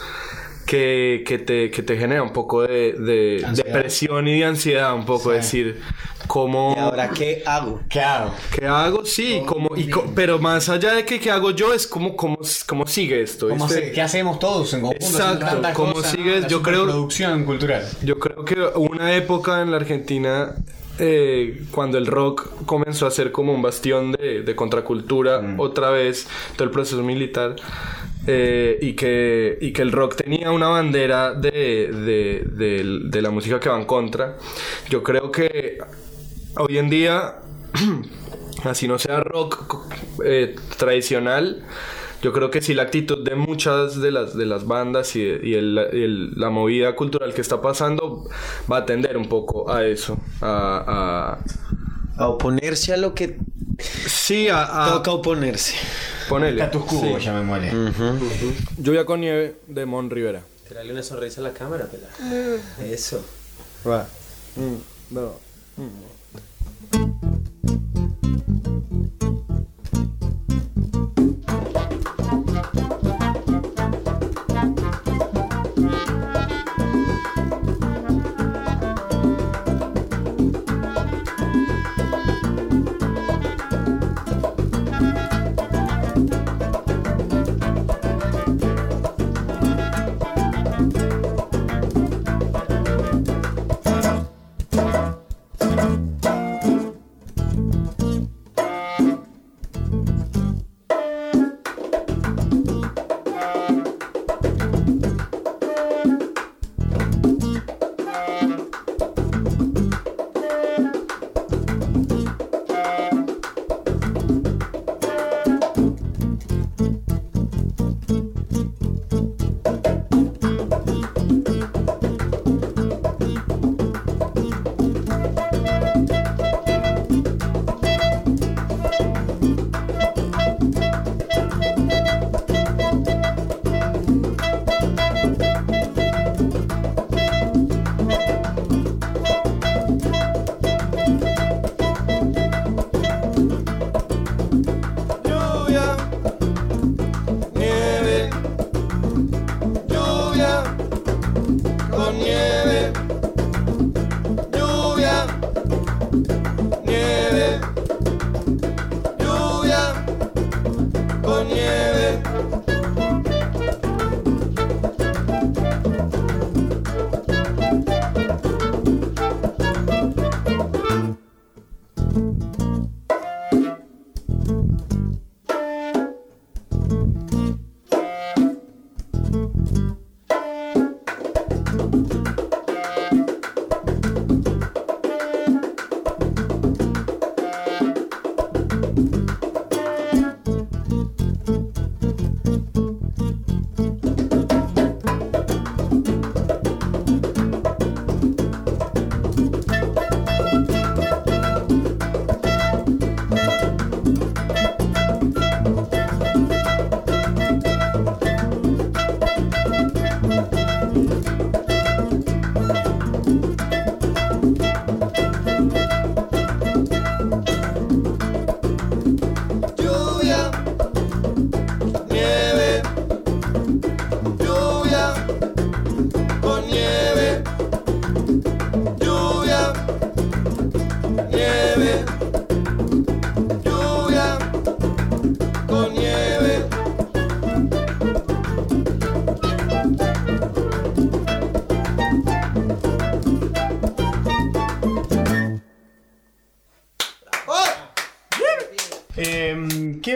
que, 0.69 1.23
que, 1.25 1.39
te, 1.39 1.71
que 1.71 1.81
te 1.81 1.97
genera 1.97 2.21
un 2.21 2.31
poco 2.31 2.61
de, 2.61 2.93
de 2.93 3.43
depresión 3.55 4.27
y 4.27 4.37
de 4.39 4.45
ansiedad, 4.45 4.93
un 4.93 5.03
poco 5.03 5.31
decir, 5.31 5.81
¿cómo... 6.27 6.75
¿Y 6.77 6.79
ahora 6.79 7.09
qué 7.09 7.41
hago? 7.43 7.81
¿Qué 7.89 7.99
hago? 7.99 8.35
¿Qué 8.51 8.67
hago? 8.67 9.03
Sí, 9.03 9.41
como, 9.47 9.75
y 9.75 9.89
co- 9.89 10.11
pero 10.13 10.37
más 10.37 10.69
allá 10.69 10.93
de 10.93 11.05
que 11.05 11.19
qué 11.19 11.31
hago 11.31 11.49
yo, 11.49 11.73
es 11.73 11.87
como, 11.87 12.15
cómo, 12.15 12.37
cómo 12.67 12.85
sigue 12.85 13.19
esto. 13.23 13.49
¿Cómo 13.49 13.65
¿viste? 13.65 13.81
hace- 13.85 13.91
¿Qué 13.93 14.01
hacemos 14.03 14.37
todos 14.37 14.71
en 14.75 14.81
conjunto? 14.81 15.05
Exacto, 15.07 15.59
¿cómo? 15.73 15.93
La 16.01 16.11
Yo 16.47 16.61
creo- 16.61 16.81
superproducción 16.81 17.45
cultural. 17.45 17.83
Yo 18.03 18.19
creo 18.19 18.45
que 18.45 18.55
una 18.75 19.15
época 19.15 19.63
en 19.63 19.71
la 19.71 19.77
Argentina 19.77 20.53
eh, 20.99 21.63
cuando 21.71 21.97
el 21.97 22.07
rock 22.07 22.65
comenzó 22.65 23.07
a 23.07 23.11
ser 23.11 23.31
como 23.31 23.53
un 23.53 23.61
bastión 23.61 24.11
de, 24.13 24.41
de 24.43 24.55
contracultura 24.55 25.55
otra 25.57 25.89
vez, 25.91 26.27
todo 26.55 26.65
el 26.65 26.71
proceso 26.71 27.01
militar, 27.03 27.55
eh, 28.27 28.77
y, 28.81 28.93
que, 28.93 29.57
y 29.61 29.71
que 29.73 29.81
el 29.81 29.91
rock 29.91 30.15
tenía 30.15 30.51
una 30.51 30.67
bandera 30.67 31.33
de, 31.33 31.51
de, 31.91 32.43
de- 32.51 32.99
de 33.05 33.21
la 33.21 33.29
música 33.31 33.59
que 33.59 33.69
va 33.69 33.77
en 33.79 33.85
contra. 33.85 34.37
Yo 34.89 35.01
creo 35.03 35.31
que 35.31 35.77
hoy 36.57 36.77
en 36.77 36.89
día, 36.89 37.35
así 38.63 38.87
no 38.87 38.99
sea 38.99 39.19
rock 39.21 39.85
eh, 40.23 40.55
tradicional, 40.77 41.63
yo 42.21 42.33
creo 42.33 42.49
que 42.51 42.61
sí 42.61 42.73
la 42.73 42.83
actitud 42.83 43.23
de 43.23 43.35
muchas 43.35 43.99
de 44.01 44.11
las, 44.11 44.35
de 44.35 44.45
las 44.45 44.65
bandas 44.65 45.15
y, 45.15 45.21
y 45.21 45.55
el- 45.55 45.87
y 45.93 46.03
el- 46.03 46.31
la 46.35 46.49
movida 46.49 46.95
cultural 46.95 47.33
que 47.33 47.41
está 47.41 47.61
pasando 47.61 48.27
va 48.71 48.77
a 48.77 48.85
tender 48.85 49.17
un 49.17 49.29
poco 49.29 49.71
a 49.71 49.85
eso, 49.85 50.17
a... 50.41 51.37
A 52.17 52.27
oponerse 52.27 52.91
a 52.93 52.97
lo 52.97 53.13
que... 53.13 53.37
Sí, 53.79 54.49
a... 54.51 54.89
Toca 54.91 55.11
oponerse. 55.11 55.75
Ponele. 56.27 56.61
Status 56.61 56.83
quo, 56.83 56.99
sí. 57.17 57.25
llamémosle. 57.25 57.71
Lluvia 58.77 59.05
con 59.05 59.21
nieve 59.21 59.55
de 59.67 59.85
Mon 59.85 60.09
Rivera. 60.09 60.41
Tirarle 60.67 60.91
una 60.91 61.01
sonrisa 61.01 61.39
a 61.39 61.45
la 61.45 61.53
cámara, 61.53 61.85
pela. 61.85 62.07
Eso. 62.85 63.23
Va. 63.87 64.05
no. 65.11 65.31
Eh, 65.77 66.99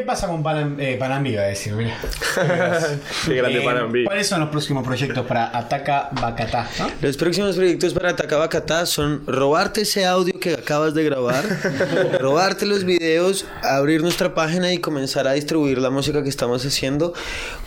pasa 0.04 0.28
con 0.28 0.44
Panam 0.44 0.80
eh, 0.80 0.96
Panambi? 0.98 1.32
Iba 1.32 1.44
a 1.44 1.46
decir, 1.46 1.74
mira. 1.74 1.98
Qué 3.26 3.36
grande 3.36 3.60
Eh, 3.60 3.66
Panambi. 3.66 4.06
¿Cuáles 4.06 4.28
son 4.28 4.40
los 4.40 4.50
próximos 4.50 4.86
proyectos 4.86 5.26
para 5.26 5.56
Ataca 5.58 6.10
Bacatá? 6.12 6.70
no? 6.80 6.90
Los 7.02 7.18
próximos 7.18 7.56
proyectos 7.56 7.94
para 7.94 8.10
Atacabacatá 8.10 8.86
son 8.86 9.26
robarte 9.28 9.82
ese 9.82 10.06
audio 10.06 10.40
que 10.40 10.54
acabas 10.54 10.94
de 10.94 11.04
grabar, 11.04 11.44
robarte 12.20 12.66
los 12.66 12.84
videos, 12.84 13.46
abrir 13.62 14.02
nuestra 14.02 14.34
página 14.34 14.72
y 14.74 14.80
comenzar 14.80 15.28
a 15.28 15.34
distribuir 15.34 15.78
la 15.80 15.90
música 15.90 16.24
que 16.24 16.30
estamos 16.30 16.66
haciendo 16.66 17.14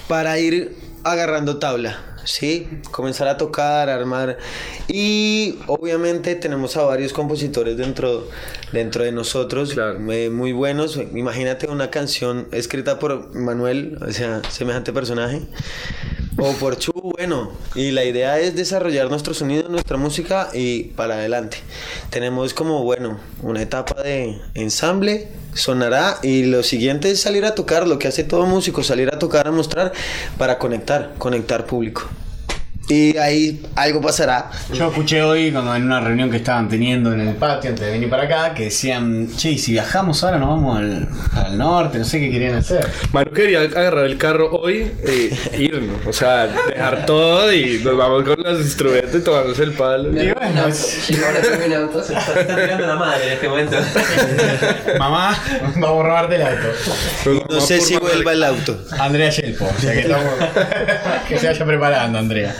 para 0.08 0.38
ir 0.38 0.76
agarrando 1.04 1.58
tabla. 1.58 1.98
Sí, 2.24 2.66
comenzar 2.90 3.28
a 3.28 3.36
tocar, 3.36 3.88
a 3.88 3.94
armar. 3.94 4.36
Y 4.88 5.60
obviamente 5.68 6.34
tenemos 6.34 6.76
a 6.76 6.82
varios 6.82 7.12
compositores 7.12 7.76
dentro, 7.76 8.28
dentro 8.76 9.04
de 9.04 9.12
nosotros, 9.12 9.74
eh, 9.76 10.30
muy 10.30 10.52
buenos. 10.52 10.98
Imagínate 11.14 11.66
una 11.66 11.90
canción 11.90 12.46
escrita 12.52 12.98
por 12.98 13.34
Manuel, 13.34 13.98
o 14.06 14.12
sea, 14.12 14.42
semejante 14.50 14.92
personaje. 14.92 15.40
O 16.38 16.52
por 16.52 16.76
Chu, 16.76 16.92
bueno. 16.92 17.52
Y 17.74 17.92
la 17.92 18.04
idea 18.04 18.38
es 18.38 18.54
desarrollar 18.54 19.08
nuestro 19.08 19.32
sonido, 19.32 19.70
nuestra 19.70 19.96
música 19.96 20.50
y 20.52 20.84
para 20.94 21.14
adelante. 21.14 21.56
Tenemos 22.10 22.52
como, 22.52 22.82
bueno, 22.84 23.18
una 23.42 23.62
etapa 23.62 24.02
de 24.02 24.38
ensamble, 24.52 25.28
sonará 25.54 26.18
y 26.22 26.44
lo 26.44 26.62
siguiente 26.62 27.10
es 27.10 27.20
salir 27.22 27.46
a 27.46 27.54
tocar, 27.54 27.88
lo 27.88 27.98
que 27.98 28.08
hace 28.08 28.24
todo 28.24 28.44
músico, 28.44 28.82
salir 28.82 29.08
a 29.08 29.18
tocar, 29.18 29.48
a 29.48 29.52
mostrar 29.52 29.92
para 30.36 30.58
conectar, 30.58 31.14
conectar 31.16 31.64
público. 31.64 32.10
Y 32.88 33.16
ahí 33.16 33.60
algo 33.74 34.00
pasará. 34.00 34.48
Yo 34.72 34.88
escuché 34.88 35.20
hoy 35.20 35.50
cuando 35.50 35.74
en 35.74 35.82
una 35.84 35.98
reunión 36.00 36.30
que 36.30 36.36
estaban 36.36 36.68
teniendo 36.68 37.12
en 37.12 37.20
el 37.20 37.34
patio 37.34 37.70
antes 37.70 37.84
de 37.84 37.90
venir 37.92 38.08
para 38.08 38.22
acá 38.24 38.54
que 38.54 38.64
decían, 38.64 39.28
che, 39.36 39.50
y 39.50 39.58
si 39.58 39.72
viajamos 39.72 40.22
ahora 40.22 40.38
nos 40.38 40.50
vamos 40.50 40.78
al, 40.78 41.08
al 41.34 41.58
norte, 41.58 41.98
no 41.98 42.04
sé 42.04 42.20
qué 42.20 42.30
querían 42.30 42.54
hacer. 42.54 42.86
Manu 43.12 43.32
quería 43.32 43.60
agarrar 43.62 44.06
el 44.06 44.16
carro 44.18 44.50
hoy 44.52 44.92
e 45.04 45.36
irnos. 45.58 46.06
O 46.06 46.12
sea, 46.12 46.46
dejar 46.46 47.04
todo 47.06 47.52
y 47.52 47.80
nos 47.82 47.96
vamos 47.96 48.22
con 48.22 48.40
los 48.40 48.60
instrumentos 48.60 49.16
y 49.20 49.24
tomarnos 49.24 49.58
el 49.58 49.72
palo. 49.72 50.08
Y 50.10 50.32
bueno, 50.32 50.62
Ahora 50.62 51.40
tengo 51.42 51.66
un 51.66 51.72
auto. 51.72 52.04
Se 52.04 52.14
está 52.16 52.46
tirando 52.46 52.86
la 52.86 52.94
madre 52.94 53.26
en 53.26 53.32
este 53.32 53.48
momento. 53.48 53.76
mamá, 54.98 55.36
vamos 55.74 56.00
a 56.00 56.02
robarte 56.04 56.36
el 56.36 56.42
auto. 56.42 57.44
No 57.50 57.60
sé 57.60 57.80
si 57.80 57.96
vuelva 57.96 58.32
el 58.32 58.44
auto. 58.44 58.78
Andrea 58.98 59.30
Yelpo, 59.30 59.64
o 59.64 59.80
sea 59.80 59.92
que, 59.92 60.00
estamos- 60.00 60.34
que 61.28 61.38
se 61.38 61.46
vaya 61.48 61.64
preparando, 61.64 62.18
Andrea. 62.18 62.54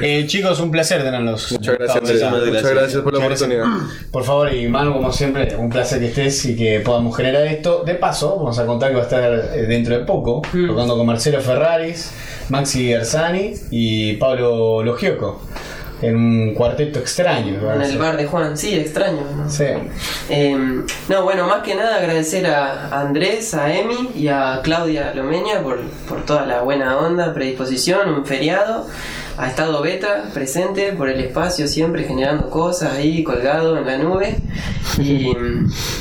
Eh, 0.00 0.24
chicos, 0.26 0.58
un 0.60 0.70
placer 0.70 1.02
tenerlos. 1.02 1.52
Muchas 1.52 1.78
gracias. 1.78 2.02
Muchas 2.02 2.30
por 2.30 2.38
la 2.40 2.46
Muchas 2.46 2.70
gracias. 2.70 2.96
oportunidad. 3.02 3.64
Por 4.10 4.24
favor, 4.24 4.54
y 4.54 4.68
Manu, 4.68 4.94
como 4.94 5.12
siempre, 5.12 5.54
un 5.56 5.68
placer 5.68 6.00
que 6.00 6.06
estés 6.06 6.44
y 6.46 6.56
que 6.56 6.80
podamos 6.80 7.16
generar 7.16 7.46
esto. 7.46 7.82
De 7.84 7.94
paso, 7.94 8.36
vamos 8.36 8.58
a 8.58 8.66
contar 8.66 8.90
que 8.90 8.96
va 8.96 9.02
a 9.02 9.04
estar 9.04 9.32
eh, 9.54 9.62
dentro 9.66 9.98
de 9.98 10.04
poco, 10.04 10.42
tocando 10.66 10.96
con 10.96 11.06
Marcelo 11.06 11.40
Ferraris, 11.40 12.10
Maxi 12.48 12.86
Gersani 12.88 13.54
y 13.70 14.14
Pablo 14.14 14.82
Logioco. 14.82 15.42
En 16.00 16.16
un 16.16 16.54
cuarteto 16.54 16.98
extraño. 16.98 17.54
En 17.76 17.80
el 17.80 17.96
bar 17.96 18.16
de 18.16 18.26
Juan, 18.26 18.58
sí, 18.58 18.74
extraño. 18.74 19.20
¿no? 19.36 19.48
Sí. 19.48 19.66
Eh, 20.28 20.56
no, 21.08 21.22
bueno, 21.22 21.46
más 21.46 21.62
que 21.62 21.76
nada 21.76 21.98
agradecer 21.98 22.44
a 22.48 22.88
Andrés, 23.02 23.54
a 23.54 23.72
Emi 23.72 24.10
y 24.16 24.26
a 24.26 24.58
Claudia 24.64 25.14
Lomeña 25.14 25.62
por, 25.62 25.80
por 26.08 26.24
toda 26.24 26.44
la 26.44 26.62
buena 26.62 26.98
onda, 26.98 27.32
predisposición, 27.32 28.08
un 28.12 28.26
feriado. 28.26 28.88
Ha 29.38 29.48
estado 29.48 29.80
Beta 29.82 30.30
presente 30.34 30.92
por 30.92 31.08
el 31.08 31.20
espacio, 31.20 31.66
siempre 31.66 32.04
generando 32.04 32.50
cosas 32.50 32.92
ahí 32.94 33.24
colgado 33.24 33.76
en 33.78 33.86
la 33.86 33.96
nube. 33.98 34.36
Y, 34.98 35.32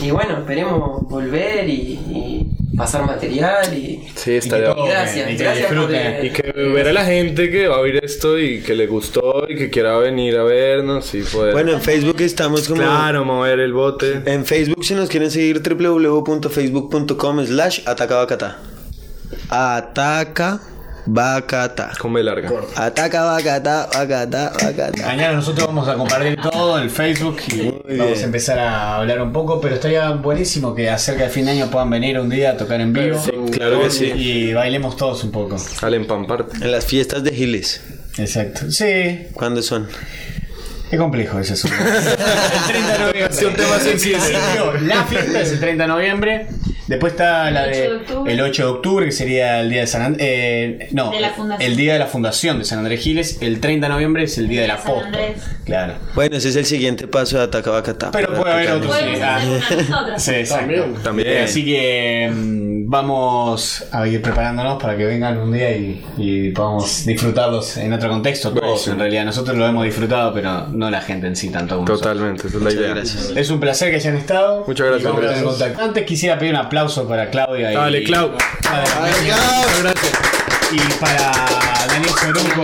y 0.02 0.12
bueno, 0.12 0.40
esperemos 0.40 1.02
volver 1.08 1.68
y, 1.70 1.72
y 2.10 2.48
pasar 2.78 3.06
material 3.06 3.74
y, 3.74 4.08
Sí, 4.16 4.36
estaría 4.36 4.72
y 4.78 4.88
gracias, 4.88 5.38
gracias 5.40 5.74
por 5.74 5.94
el- 5.94 6.26
Y 6.26 6.30
que 6.32 6.52
ver 6.52 6.88
a 6.90 6.94
la 6.94 7.06
gente 7.06 7.49
que 7.49 7.68
va 7.68 7.78
a 7.78 7.80
oír 7.80 7.99
esto 8.03 8.38
y 8.40 8.62
que 8.62 8.76
le 8.76 8.88
gustó 8.88 9.45
y 9.48 9.56
que 9.56 9.70
quiera 9.70 9.98
venir 9.98 10.38
a 10.38 10.44
vernos 10.44 11.14
y 11.16 11.22
poder. 11.22 11.53
Bueno, 11.53 11.72
en 11.72 11.82
Facebook 11.82 12.20
estamos 12.22 12.68
como... 12.68 12.82
Claro, 12.82 13.24
mover 13.24 13.60
el 13.60 13.72
bote. 13.74 14.22
En 14.26 14.45
Facebook 14.45 14.84
si 14.84 14.94
nos 14.94 15.10
quieren 15.10 15.32
seguir 15.32 15.62
www.facebook.com 15.62 17.45
slash 17.45 17.82
atacabacata. 17.86 18.58
Ataca 19.49 20.60
bacata. 21.06 21.91
Con 21.99 22.14
B 22.14 22.23
larga. 22.23 22.49
Ataca 22.76 23.23
bacata, 23.23 23.90
bacata, 23.94 24.53
bacata. 24.64 25.06
Mañana 25.06 25.34
nosotros 25.34 25.68
vamos 25.68 25.88
a 25.88 25.95
compartir 25.95 26.40
todo 26.41 26.78
en 26.78 26.84
el 26.84 26.90
Facebook 26.90 27.38
y 27.48 27.98
vamos 27.98 28.19
a 28.19 28.23
empezar 28.23 28.60
a 28.60 28.98
hablar 28.98 29.22
un 29.22 29.32
poco, 29.32 29.60
pero 29.61 29.76
estaría 29.76 30.10
buenísimo 30.11 30.76
que 30.76 30.90
acerca 30.90 31.23
del 31.23 31.32
fin 31.32 31.45
de 31.45 31.52
año 31.52 31.69
puedan 31.69 31.90
venir 31.90 32.19
un 32.19 32.30
día 32.30 32.52
a 32.52 32.57
tocar 32.57 32.82
en 32.82 32.94
vivo. 32.94 33.19
Sí, 33.19 33.32
claro 33.52 33.82
que 33.82 33.90
sí. 33.90 34.06
Y 34.06 34.53
bailemos 34.53 34.95
todos 34.98 35.23
un 35.23 35.32
poco. 35.32 35.57
Al 35.82 35.94
empamparte. 35.94 36.57
En 36.64 36.72
las 36.72 36.86
fiestas 36.86 37.23
de 37.23 37.32
Giles. 37.32 37.82
Exacto. 38.18 38.69
Sí. 38.69 39.28
¿Cuándo 39.34 39.61
son? 39.61 39.88
Qué 40.90 40.98
complejo 40.98 41.40
es 41.40 41.49
eso. 41.52 41.69
el 41.69 41.73
30 42.68 42.94
de 42.94 42.99
noviembre. 42.99 43.28
Es 43.32 43.44
un 43.44 43.53
tema 43.53 43.80
sensible. 43.80 44.19
La 44.82 45.06
fiesta 45.06 45.41
es 45.41 45.52
el 45.53 45.60
30 45.61 45.84
de 45.84 45.88
noviembre. 45.88 46.48
Después 46.91 47.13
está 47.13 47.49
la 47.51 47.65
El 47.65 47.72
8 47.72 47.80
de 47.80 47.88
de 47.88 47.95
octubre. 47.95 48.34
el 48.34 48.41
8 48.41 48.63
de 48.63 48.69
octubre, 48.69 49.05
que 49.05 49.11
sería 49.11 49.59
el 49.61 49.69
día 49.69 49.81
de 49.81 49.88
San 49.88 50.01
Andrés. 50.01 50.27
Eh, 50.30 50.88
no, 50.91 51.09
De 51.11 51.19
la 51.22 51.31
el 51.59 51.76
día 51.77 51.93
de 51.93 51.99
la 51.99 52.07
fundación 52.07 52.59
de 52.59 52.65
San 52.65 52.80
Andrés 52.80 52.99
Giles. 53.01 53.38
El 53.41 53.59
30 53.61 53.88
de 53.88 53.93
noviembre 53.93 54.23
es 54.23 54.38
el 54.38 54.47
día 54.47 54.61
de 54.61 54.68
la 54.68 54.77
posta. 54.77 55.09
Claro. 55.65 55.93
Bueno, 56.15 56.35
ese 56.35 56.49
es 56.49 56.55
el 56.57 56.65
siguiente 56.65 57.07
paso 57.07 57.38
de 57.38 57.43
Ataca 57.43 57.72
bacata. 57.72 58.11
Pero 58.11 58.34
puede 58.34 58.51
haber 58.53 58.72
otros. 58.72 58.95
Sí. 60.18 60.31
Exacto. 60.31 60.65
También, 60.65 60.93
también. 61.03 61.27
Eh, 61.30 61.43
Así 61.43 61.65
que 61.65 62.30
mm, 62.34 62.89
vamos 62.89 63.85
a 63.91 64.05
ir 64.07 64.22
preparándonos 64.22 64.81
para 64.81 64.97
que 64.97 65.05
vengan 65.05 65.38
un 65.38 65.51
día 65.53 65.72
y, 65.76 66.03
y 66.18 66.51
podamos 66.51 67.05
disfrutarlos 67.05 67.77
en 67.77 67.93
otro 67.93 68.09
contexto. 68.09 68.49
Todos, 68.49 68.63
Buenísimo. 68.63 68.93
en 68.95 68.99
realidad. 68.99 69.26
Nosotros 69.26 69.55
lo 69.57 69.65
hemos 69.65 69.85
disfrutado, 69.85 70.34
pero 70.34 70.68
no 70.68 70.89
la 70.89 71.01
gente 71.01 71.27
en 71.27 71.35
sí 71.35 71.49
tanto. 71.49 71.84
Totalmente, 71.85 72.47
esa 72.47 72.57
es 72.57 72.63
la 72.63 72.72
idea. 72.73 72.89
gracias. 72.89 73.31
Es 73.35 73.49
un 73.49 73.59
placer 73.61 73.89
que 73.91 73.95
hayan 73.95 74.15
estado. 74.18 74.63
Muchas 74.68 74.88
gracias, 74.88 75.15
gracias. 75.15 75.80
Antes 75.80 76.05
quisiera 76.05 76.38
pedir 76.38 76.53
un 76.53 76.59
aplauso 76.59 76.81
para 77.08 77.30
Claudia 77.30 77.72
y. 77.72 77.76
Dale, 77.76 78.03
Clau. 78.03 78.32
Gracias. 79.82 80.12
Y 80.72 80.80
para 80.99 81.32
Daniel 81.88 82.12
Soruco. 82.20 82.64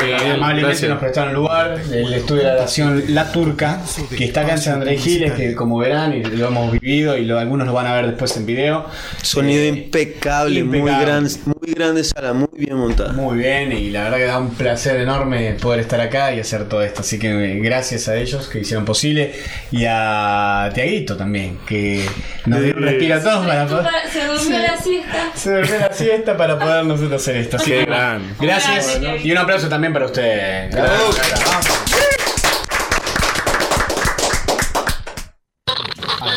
Que 0.00 0.14
amablemente 0.16 0.62
gracias. 0.70 0.90
nos 0.90 0.98
prestaron 0.98 1.34
lugar 1.34 1.78
el 1.92 2.14
estudio 2.14 2.42
de 2.42 2.48
grabación 2.48 3.04
La 3.08 3.30
Turca, 3.30 3.80
que 4.16 4.24
está 4.24 4.40
acá 4.40 4.52
en 4.52 4.58
San 4.58 4.74
Andrés 4.74 5.00
Giles, 5.04 5.32
que 5.34 5.54
como 5.54 5.78
verán 5.78 6.14
y 6.14 6.22
lo 6.24 6.48
hemos 6.48 6.72
vivido 6.72 7.16
y 7.18 7.24
lo- 7.26 7.38
algunos 7.38 7.66
lo 7.66 7.74
van 7.74 7.86
a 7.86 7.94
ver 7.94 8.06
después 8.06 8.34
en 8.38 8.46
video. 8.46 8.86
Sonido 9.22 9.62
Eh, 9.62 9.68
impecable, 9.68 10.64
muy 10.64 10.78
impecable. 10.78 11.04
gran, 11.04 11.28
muy 11.64 11.74
grande 11.74 12.04
sala, 12.04 12.32
muy 12.32 12.48
bien 12.52 12.76
montada. 12.76 13.12
Muy 13.12 13.38
bien, 13.38 13.72
y 13.72 13.90
la 13.90 14.04
verdad 14.04 14.18
que 14.18 14.24
da 14.24 14.38
un 14.38 14.50
placer 14.50 15.00
enorme 15.00 15.56
poder 15.60 15.80
estar 15.80 16.00
acá 16.00 16.32
y 16.34 16.40
hacer 16.40 16.68
todo 16.68 16.82
esto. 16.82 17.00
Así 17.00 17.18
que 17.18 17.28
eh, 17.28 17.58
gracias 17.60 18.08
a 18.08 18.16
ellos 18.16 18.48
que 18.48 18.60
hicieron 18.60 18.84
posible 18.84 19.34
y 19.70 19.84
a 19.88 20.70
Tiaguito 20.74 21.16
también, 21.16 21.58
que 21.66 22.06
nos 22.46 22.60
dio 22.62 22.74
un 22.74 22.82
respiro 22.82 23.16
a 23.16 23.22
todos 23.22 23.46
para 23.46 23.66
poder. 23.66 23.86
Se 24.12 24.26
durmió 24.26 24.58
la 24.58 24.76
siesta. 24.76 25.30
Se 25.34 25.56
durmió 25.56 25.78
la 25.78 25.92
siesta 25.92 26.36
para 26.36 26.58
poder 26.58 26.84
nosotros 26.84 27.22
hacer 27.22 27.36
esto. 27.36 27.56
Así 27.56 27.70
que, 27.70 27.84
gran. 27.84 28.36
Gracias 28.38 29.00
y 29.22 29.32
un 29.32 29.38
aplauso 29.38 29.68
también 29.68 29.92
para 29.92 30.06
ustedes. 30.06 30.74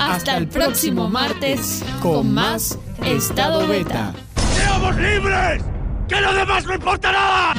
Hasta 0.00 0.38
el 0.38 0.48
próximo 0.48 1.10
martes 1.10 1.84
con 2.00 2.32
más 2.32 2.78
Estado 3.04 3.68
Beta. 3.68 4.14
¡Seamos 4.54 4.96
libres! 4.96 5.62
¡Que 6.08 6.20
lo 6.22 6.32
demás 6.32 6.64
no 6.64 6.74
importa 6.74 7.12
nada! 7.12 7.54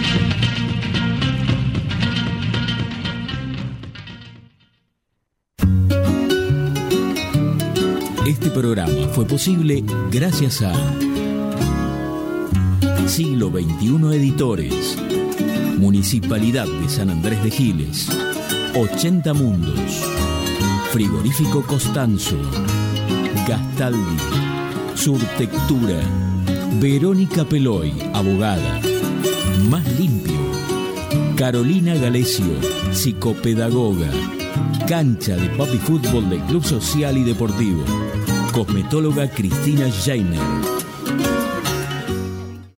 Este 8.26 8.50
programa 8.50 9.08
fue 9.14 9.26
posible 9.26 9.84
gracias 10.10 10.64
a 10.64 10.74
Siglo 13.08 13.50
XXI 13.50 14.16
Editores, 14.16 14.98
Municipalidad 15.78 16.66
de 16.66 16.90
San 16.90 17.12
Andrés 17.12 17.44
de 17.44 17.52
Giles, 17.52 18.10
80 18.74 19.34
Mundos, 19.34 20.11
Frigorífico 20.92 21.62
Costanzo, 21.62 22.36
Gastaldi, 23.48 24.18
Surtectura, 24.94 25.96
Verónica 26.82 27.46
Peloy, 27.46 27.94
abogada. 28.14 28.82
Más 29.70 29.88
limpio. 29.98 30.36
Carolina 31.38 31.96
Galesio, 31.96 32.60
psicopedagoga. 32.92 34.10
Cancha 34.86 35.38
de 35.38 35.48
papi 35.52 35.78
fútbol 35.78 36.30
del 36.30 36.42
Club 36.42 36.66
Social 36.66 37.18
y 37.18 37.24
Deportivo. 37.24 37.86
Cosmetóloga 38.52 39.30
Cristina 39.30 39.90
Jainer. 39.90 40.81